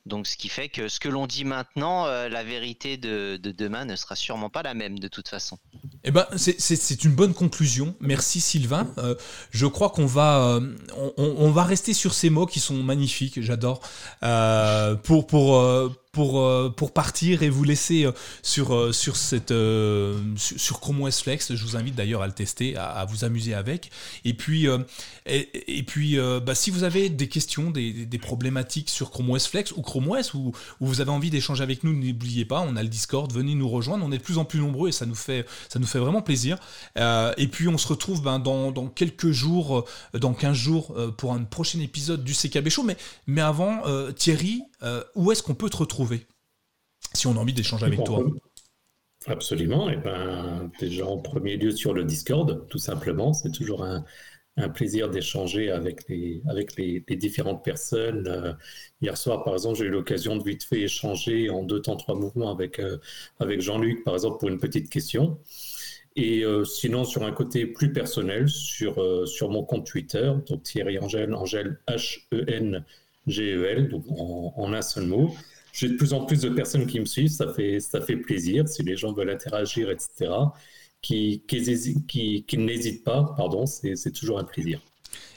Donc, 0.06 0.26
ce 0.26 0.36
qui 0.36 0.48
fait 0.48 0.68
que 0.68 0.88
ce 0.88 0.98
que 0.98 1.08
l'on 1.08 1.26
dit 1.26 1.44
maintenant, 1.44 2.06
euh, 2.06 2.28
la 2.28 2.42
vérité 2.42 2.96
de, 2.96 3.38
demain 3.42 3.84
ne 3.84 3.96
sera 3.96 4.16
sûrement 4.16 4.50
pas 4.50 4.62
la 4.62 4.74
même 4.74 4.98
de 4.98 5.08
toute 5.08 5.28
façon. 5.28 5.58
Eh 6.04 6.10
ben, 6.10 6.26
c'est 6.36 7.04
une 7.04 7.14
bonne 7.14 7.34
conclusion. 7.34 7.94
Merci 8.00 8.40
Sylvain. 8.40 8.88
Euh, 8.98 9.14
je 9.50 9.66
crois 9.66 9.90
qu'on 9.90 10.06
va, 10.06 10.40
euh, 10.40 10.76
on, 11.16 11.50
va 11.50 11.64
rester 11.64 11.92
sur 11.92 12.14
ces 12.14 12.30
mots 12.30 12.46
qui 12.46 12.60
sont 12.60 12.82
magnifiques. 12.82 13.42
J'adore. 13.42 13.80
pour 15.02 15.26
pour 15.26 15.90
pour, 16.12 16.74
pour 16.74 16.92
partir 16.92 17.44
et 17.44 17.50
vous 17.50 17.62
laisser 17.62 18.08
sur, 18.42 18.92
sur, 18.92 19.16
cette, 19.16 19.52
Chrome 20.80 21.02
OS 21.02 21.22
Flex. 21.22 21.54
Je 21.54 21.64
vous 21.64 21.76
invite 21.76 21.94
d'ailleurs 21.94 22.22
à 22.22 22.26
le 22.26 22.32
tester, 22.32 22.76
à, 22.76 23.04
vous 23.08 23.24
amuser 23.24 23.54
avec. 23.54 23.90
Et 24.24 24.34
puis, 24.34 24.66
et, 25.26 25.82
puis 25.86 26.18
bah, 26.44 26.54
si 26.54 26.70
vous 26.70 26.84
avez 26.84 27.08
des 27.08 27.28
questions, 27.28 27.70
des, 27.70 28.18
problématiques 28.20 28.90
sur 28.90 29.10
Chrome 29.10 29.30
OS 29.30 29.46
Flex 29.46 29.72
ou 29.72 29.82
Chrome 29.82 30.08
OS, 30.08 30.34
ou, 30.34 30.52
vous 30.80 31.00
avez 31.00 31.10
envie 31.10 31.30
d'échanger 31.30 31.62
avec 31.62 31.84
nous, 31.84 31.92
n'oubliez 31.92 32.44
pas, 32.44 32.60
on 32.60 32.76
a 32.76 32.82
le 32.82 32.88
Discord, 32.88 33.32
venez 33.32 33.54
nous 33.54 33.68
rejoindre. 33.68 34.04
On 34.04 34.12
est 34.12 34.18
de 34.18 34.22
plus 34.22 34.38
en 34.38 34.44
plus 34.44 34.60
nombreux 34.60 34.88
et 34.88 34.92
ça 34.92 35.06
nous 35.06 35.14
fait, 35.14 35.46
ça 35.68 35.78
nous 35.78 35.86
fait 35.86 35.98
vraiment 35.98 36.22
plaisir. 36.22 36.58
et 36.96 37.48
puis 37.48 37.68
on 37.68 37.78
se 37.78 37.88
retrouve 37.88 38.22
ben, 38.22 38.38
dans, 38.38 38.70
dans, 38.72 38.88
quelques 38.88 39.30
jours, 39.30 39.86
dans 40.14 40.34
15 40.34 40.56
jours, 40.56 40.94
pour 41.16 41.32
un 41.32 41.44
prochain 41.44 41.80
épisode 41.80 42.24
du 42.24 42.34
CKB 42.34 42.68
Show. 42.68 42.82
Mais, 42.82 42.96
mais 43.26 43.40
avant, 43.40 43.82
Thierry, 44.12 44.62
où 45.14 45.32
est-ce 45.32 45.42
qu'on 45.42 45.54
peut 45.54 45.70
te 45.70 45.76
retrouver? 45.76 46.26
Si 47.14 47.26
on 47.26 47.32
a 47.32 47.40
envie 47.40 47.52
d'échanger 47.52 47.86
avec 47.86 48.04
toi 48.04 48.22
Absolument. 49.26 49.90
Et 49.90 49.96
eh 49.98 50.02
ben, 50.02 50.70
déjà 50.80 51.06
en 51.06 51.18
premier 51.18 51.56
lieu 51.56 51.72
sur 51.72 51.92
le 51.92 52.04
Discord, 52.04 52.66
tout 52.68 52.78
simplement. 52.78 53.32
C'est 53.34 53.52
toujours 53.52 53.84
un, 53.84 54.04
plaisir 54.74 55.08
d'échanger 55.08 55.70
avec 55.70 56.06
les, 56.08 56.42
avec 56.48 56.76
les, 56.76 57.00
différentes 57.16 57.64
personnes. 57.64 58.26
Euh, 58.28 58.52
hier 59.00 59.16
soir, 59.16 59.42
par 59.42 59.54
exemple, 59.54 59.78
j'ai 59.78 59.86
eu 59.86 59.90
l'occasion 59.90 60.36
de 60.36 60.44
vite 60.44 60.64
fait 60.64 60.82
échanger 60.82 61.48
en 61.48 61.62
deux 61.62 61.80
temps, 61.80 61.96
trois 61.96 62.14
mouvements 62.14 62.50
avec, 62.50 62.78
euh, 62.78 62.98
avec 63.38 63.62
Jean-Luc, 63.62 64.04
par 64.04 64.14
exemple, 64.14 64.38
pour 64.38 64.50
une 64.50 64.58
petite 64.58 64.90
question. 64.90 65.38
Et 66.16 66.44
euh, 66.44 66.64
sinon, 66.64 67.04
sur 67.04 67.22
un 67.22 67.32
côté 67.32 67.64
plus 67.66 67.92
personnel, 67.92 68.48
sur, 68.48 69.28
sur 69.28 69.50
mon 69.50 69.64
compte 69.64 69.86
Twitter, 69.86 70.30
donc 70.46 70.62
Thierry 70.62 70.98
Angèle, 70.98 71.34
Angèle 71.34 71.78
H-E-N-G-E-L, 71.88 73.88
donc 73.88 74.04
en, 74.10 74.52
en 74.56 74.72
un 74.74 74.82
seul 74.82 75.06
mot. 75.06 75.34
J'ai 75.72 75.88
de 75.88 75.96
plus 75.96 76.12
en 76.12 76.24
plus 76.24 76.40
de 76.40 76.48
personnes 76.48 76.86
qui 76.86 77.00
me 77.00 77.04
suivent, 77.04 77.30
ça 77.30 77.52
fait, 77.52 77.80
ça 77.80 78.00
fait 78.00 78.16
plaisir. 78.16 78.68
Si 78.68 78.82
les 78.82 78.96
gens 78.96 79.12
veulent 79.12 79.30
interagir, 79.30 79.90
etc., 79.90 80.30
qui, 81.02 81.42
qui, 81.48 82.44
qui, 82.46 82.58
n'hésitent 82.58 83.04
pas, 83.04 83.34
pardon, 83.36 83.66
c'est 83.66 84.12
toujours 84.12 84.38
un 84.38 84.44
plaisir. 84.44 84.80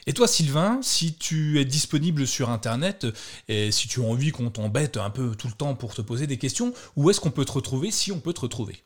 Et 0.06 0.12
toi, 0.12 0.28
Sylvain, 0.28 0.80
si 0.82 1.16
tu 1.16 1.58
es 1.58 1.64
disponible 1.64 2.26
sur 2.26 2.50
Internet 2.50 3.06
et 3.48 3.72
si 3.72 3.88
tu 3.88 4.00
as 4.00 4.04
envie 4.04 4.30
qu'on 4.30 4.50
t'embête 4.50 4.98
un 4.98 5.10
peu 5.10 5.34
tout 5.34 5.48
le 5.48 5.54
temps 5.54 5.74
pour 5.74 5.94
te 5.94 6.02
poser 6.02 6.26
des 6.26 6.36
questions, 6.36 6.74
où 6.96 7.10
est-ce 7.10 7.20
qu'on 7.20 7.30
peut 7.30 7.46
te 7.46 7.52
retrouver 7.52 7.90
si 7.90 8.12
on 8.12 8.20
peut 8.20 8.34
te 8.34 8.40
retrouver? 8.40 8.84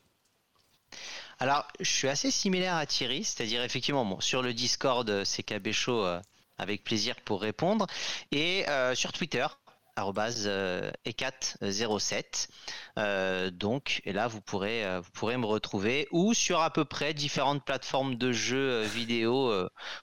Alors, 1.39 1.65
je 1.79 1.89
suis 1.89 2.07
assez 2.07 2.31
similaire 2.31 2.75
à 2.75 2.85
Thierry, 2.85 3.23
c'est-à-dire 3.23 3.63
effectivement, 3.63 4.19
sur 4.19 4.41
le 4.41 4.53
Discord, 4.53 5.23
c'est 5.23 5.43
KB 5.43 5.71
Show 5.71 6.03
euh, 6.03 6.19
avec 6.57 6.83
plaisir 6.83 7.15
pour 7.23 7.41
répondre, 7.41 7.87
et 8.31 8.67
euh, 8.67 8.93
sur 8.93 9.13
Twitter, 9.13 9.45
ecat07. 9.97 12.47
Euh, 12.97 13.51
donc, 13.51 14.01
et 14.05 14.13
là, 14.13 14.27
vous 14.27 14.41
pourrez, 14.41 14.85
euh, 14.85 14.99
vous 14.99 15.09
pourrez 15.13 15.37
me 15.37 15.45
retrouver 15.45 16.07
ou 16.11 16.33
sur 16.33 16.61
à 16.61 16.71
peu 16.71 16.85
près 16.85 17.13
différentes 17.13 17.63
plateformes 17.63 18.15
de 18.15 18.31
jeux 18.31 18.83
vidéo 18.83 19.53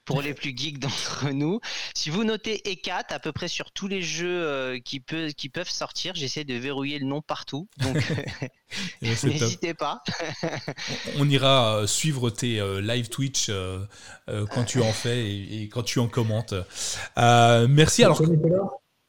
pour 0.05 0.21
les 0.21 0.33
plus 0.33 0.55
geeks 0.55 0.79
d'entre 0.79 1.29
nous. 1.31 1.59
Si 1.93 2.09
vous 2.09 2.23
notez 2.23 2.61
ECAT, 2.65 3.05
à 3.09 3.19
peu 3.19 3.31
près 3.31 3.47
sur 3.47 3.71
tous 3.71 3.87
les 3.87 4.01
jeux 4.01 4.79
qui, 4.83 4.99
peut, 4.99 5.29
qui 5.29 5.49
peuvent 5.49 5.69
sortir, 5.69 6.15
j'essaie 6.15 6.43
de 6.43 6.55
verrouiller 6.55 6.99
le 6.99 7.05
nom 7.05 7.21
partout. 7.21 7.67
Donc, 7.77 7.97
n'hésitez 9.01 9.73
pas. 9.73 10.03
On 11.17 11.29
ira 11.29 11.87
suivre 11.87 12.29
tes 12.29 12.61
live 12.81 13.09
Twitch 13.09 13.51
quand 14.27 14.63
tu 14.65 14.81
en 14.81 14.91
fais 14.91 15.29
et, 15.29 15.63
et, 15.63 15.69
quand 15.69 15.83
tu 15.83 15.99
en 15.99 16.07
commentes. 16.07 16.53
merci. 17.15 18.03
Alors, 18.03 18.21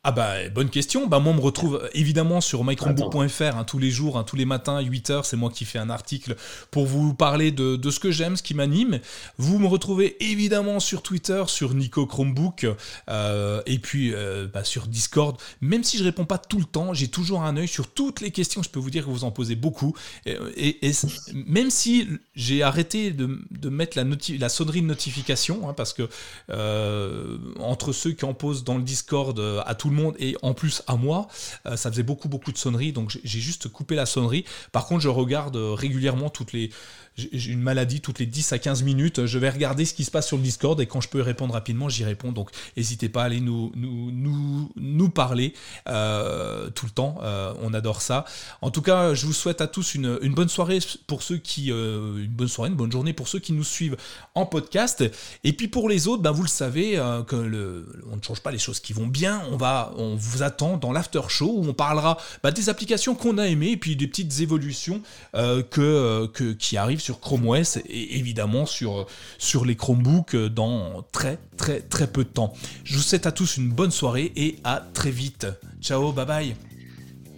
ah 0.08 0.10
bah 0.10 0.48
bonne 0.54 0.70
question. 0.70 1.06
Bah 1.06 1.18
moi 1.18 1.34
on 1.34 1.36
me 1.36 1.40
retrouve 1.42 1.86
évidemment 1.92 2.40
sur 2.40 2.64
microbook.fr 2.64 3.42
hein, 3.42 3.64
tous 3.64 3.78
les 3.78 3.90
jours, 3.90 4.16
hein, 4.16 4.24
tous 4.24 4.36
les 4.36 4.46
matins 4.46 4.80
8h, 4.80 5.24
c'est 5.24 5.36
moi 5.36 5.50
qui 5.50 5.66
fais 5.66 5.78
un 5.78 5.90
article 5.90 6.34
pour 6.70 6.86
vous 6.86 7.12
parler 7.12 7.52
de, 7.52 7.90
ce 7.90 8.00
que 8.00 8.10
j'aime, 8.10 8.34
ce 8.34 8.42
qui 8.42 8.54
m'anime. 8.54 9.00
Vous 9.36 9.58
me 9.58 9.66
retrouvez 9.66 10.16
évidemment 10.24 10.80
sur 10.80 11.02
Twitter, 11.02 11.44
sur 11.46 11.74
Nico 11.74 12.06
Chromebook 12.06 12.66
euh, 13.10 13.60
et 13.66 13.78
puis 13.78 14.14
euh, 14.14 14.48
bah, 14.50 14.64
sur 14.64 14.86
Discord. 14.86 15.36
Même 15.60 15.84
si 15.84 15.98
je 15.98 16.04
réponds 16.04 16.24
pas 16.24 16.38
tout 16.38 16.58
le 16.58 16.64
temps, 16.64 16.94
j'ai 16.94 17.08
toujours 17.08 17.42
un 17.42 17.58
œil 17.58 17.68
sur 17.68 17.86
toutes 17.88 18.22
les 18.22 18.30
questions. 18.30 18.62
Je 18.62 18.70
peux 18.70 18.80
vous 18.80 18.88
dire 18.88 19.04
que 19.04 19.10
vous 19.10 19.24
en 19.24 19.30
posez 19.30 19.56
beaucoup. 19.56 19.94
Et, 20.24 20.90
même 21.34 21.68
si 21.68 22.08
j'ai 22.34 22.62
arrêté 22.62 23.10
de, 23.10 23.68
mettre 23.68 23.98
la, 23.98 24.04
la, 24.38 24.48
sonnerie 24.48 24.80
de 24.80 24.86
notification, 24.86 25.68
hein, 25.68 25.74
parce 25.74 25.92
que 25.92 26.08
euh, 26.48 27.36
entre 27.58 27.92
ceux 27.92 28.12
qui 28.12 28.24
en 28.24 28.32
posent 28.32 28.64
dans 28.64 28.78
le 28.78 28.82
Discord 28.82 29.38
à 29.66 29.74
tout 29.74 29.90
le 29.90 29.96
monde 29.96 29.97
et 30.18 30.36
en 30.42 30.54
plus 30.54 30.82
à 30.86 30.96
moi, 30.96 31.28
euh, 31.66 31.76
ça 31.76 31.90
faisait 31.90 32.02
beaucoup 32.02 32.28
beaucoup 32.28 32.52
de 32.52 32.58
sonneries, 32.58 32.92
donc 32.92 33.18
j'ai 33.22 33.40
juste 33.40 33.68
coupé 33.68 33.94
la 33.94 34.06
sonnerie. 34.06 34.44
Par 34.72 34.86
contre, 34.86 35.02
je 35.02 35.08
regarde 35.08 35.56
euh, 35.56 35.74
régulièrement 35.74 36.30
toutes 36.30 36.52
les 36.52 36.70
j'ai 37.16 37.50
une 37.50 37.62
maladie 37.62 38.00
toutes 38.00 38.20
les 38.20 38.26
10 38.26 38.52
à 38.52 38.60
15 38.60 38.84
minutes. 38.84 39.26
Je 39.26 39.38
vais 39.40 39.50
regarder 39.50 39.84
ce 39.84 39.92
qui 39.92 40.04
se 40.04 40.10
passe 40.12 40.28
sur 40.28 40.36
le 40.36 40.42
Discord 40.44 40.80
et 40.80 40.86
quand 40.86 41.00
je 41.00 41.08
peux 41.08 41.20
répondre 41.20 41.52
rapidement, 41.52 41.88
j'y 41.88 42.04
réponds. 42.04 42.30
Donc 42.30 42.50
n'hésitez 42.76 43.08
pas 43.08 43.22
à 43.22 43.24
aller 43.24 43.40
nous, 43.40 43.72
nous, 43.74 44.12
nous, 44.12 44.70
nous 44.76 45.08
parler 45.08 45.52
euh, 45.88 46.70
tout 46.70 46.86
le 46.86 46.92
temps. 46.92 47.18
On 47.60 47.74
adore 47.74 48.02
ça. 48.02 48.24
En 48.62 48.70
tout 48.70 48.82
cas, 48.82 49.14
je 49.14 49.26
vous 49.26 49.32
souhaite 49.32 49.60
à 49.60 49.66
tous 49.66 49.96
une, 49.96 50.16
une 50.22 50.32
bonne 50.32 50.48
soirée 50.48 50.78
pour 51.08 51.24
ceux 51.24 51.38
qui. 51.38 51.70
Une 51.70 52.28
bonne 52.28 52.46
soirée, 52.46 52.70
une 52.70 52.76
bonne 52.76 52.92
journée 52.92 53.12
pour 53.12 53.26
ceux 53.26 53.40
qui 53.40 53.52
nous 53.52 53.64
suivent 53.64 53.96
en 54.36 54.46
podcast. 54.46 55.02
Et 55.42 55.52
puis 55.52 55.66
pour 55.66 55.88
les 55.88 56.06
autres, 56.06 56.22
ben 56.22 56.30
vous 56.30 56.42
le 56.44 56.48
savez, 56.48 57.02
que 57.26 57.36
le, 57.36 57.86
on 58.10 58.16
ne 58.16 58.22
change 58.22 58.40
pas 58.40 58.50
les 58.50 58.58
choses 58.58 58.80
qui 58.80 58.92
vont 58.92 59.06
bien. 59.06 59.42
On, 59.50 59.56
va, 59.56 59.87
on 59.96 60.14
vous 60.16 60.42
attend 60.42 60.76
dans 60.76 60.92
l'after 60.92 61.22
show 61.28 61.52
où 61.56 61.66
on 61.66 61.74
parlera 61.74 62.18
ben, 62.42 62.50
des 62.50 62.68
applications 62.68 63.14
qu'on 63.14 63.38
a 63.38 63.46
aimées 63.46 63.72
et 63.72 63.76
puis 63.76 63.96
des 63.96 64.06
petites 64.06 64.40
évolutions 64.40 65.02
que, 65.34 66.26
que, 66.26 66.52
qui 66.52 66.76
arrivent 66.76 67.00
sur 67.00 67.20
Chrome 67.20 67.48
OS 67.48 67.78
et 67.88 68.18
évidemment 68.18 68.66
sur, 68.66 69.06
sur 69.38 69.64
les 69.64 69.76
Chromebooks 69.76 70.36
dans 70.36 71.04
très 71.12 71.38
très 71.56 71.80
très 71.80 72.06
peu 72.06 72.24
de 72.24 72.28
temps. 72.28 72.52
Je 72.84 72.96
vous 72.96 73.02
souhaite 73.02 73.26
à 73.26 73.32
tous 73.32 73.56
une 73.56 73.70
bonne 73.70 73.90
soirée 73.90 74.32
et 74.36 74.58
à 74.64 74.82
très 74.92 75.10
vite. 75.10 75.46
Ciao, 75.80 76.12
bye 76.12 76.26
bye. 76.26 76.54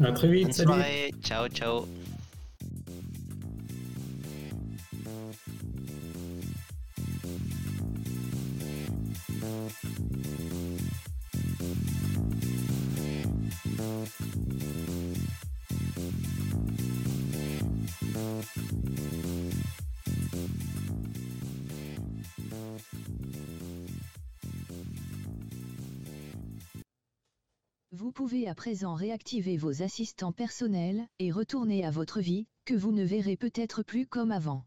À 0.03 0.13
très 0.13 0.29
vite. 0.29 0.63
Bonne 0.65 0.83
Ciao, 1.23 1.49
ciao. 1.49 2.00
Vous 28.01 28.13
pouvez 28.13 28.49
à 28.49 28.55
présent 28.55 28.95
réactiver 28.95 29.59
vos 29.59 29.83
assistants 29.83 30.33
personnels 30.33 31.07
et 31.19 31.31
retourner 31.31 31.85
à 31.85 31.91
votre 31.91 32.21
vie, 32.21 32.47
que 32.65 32.73
vous 32.73 32.93
ne 32.93 33.05
verrez 33.05 33.37
peut-être 33.37 33.83
plus 33.83 34.07
comme 34.07 34.33
avant. 34.33 34.65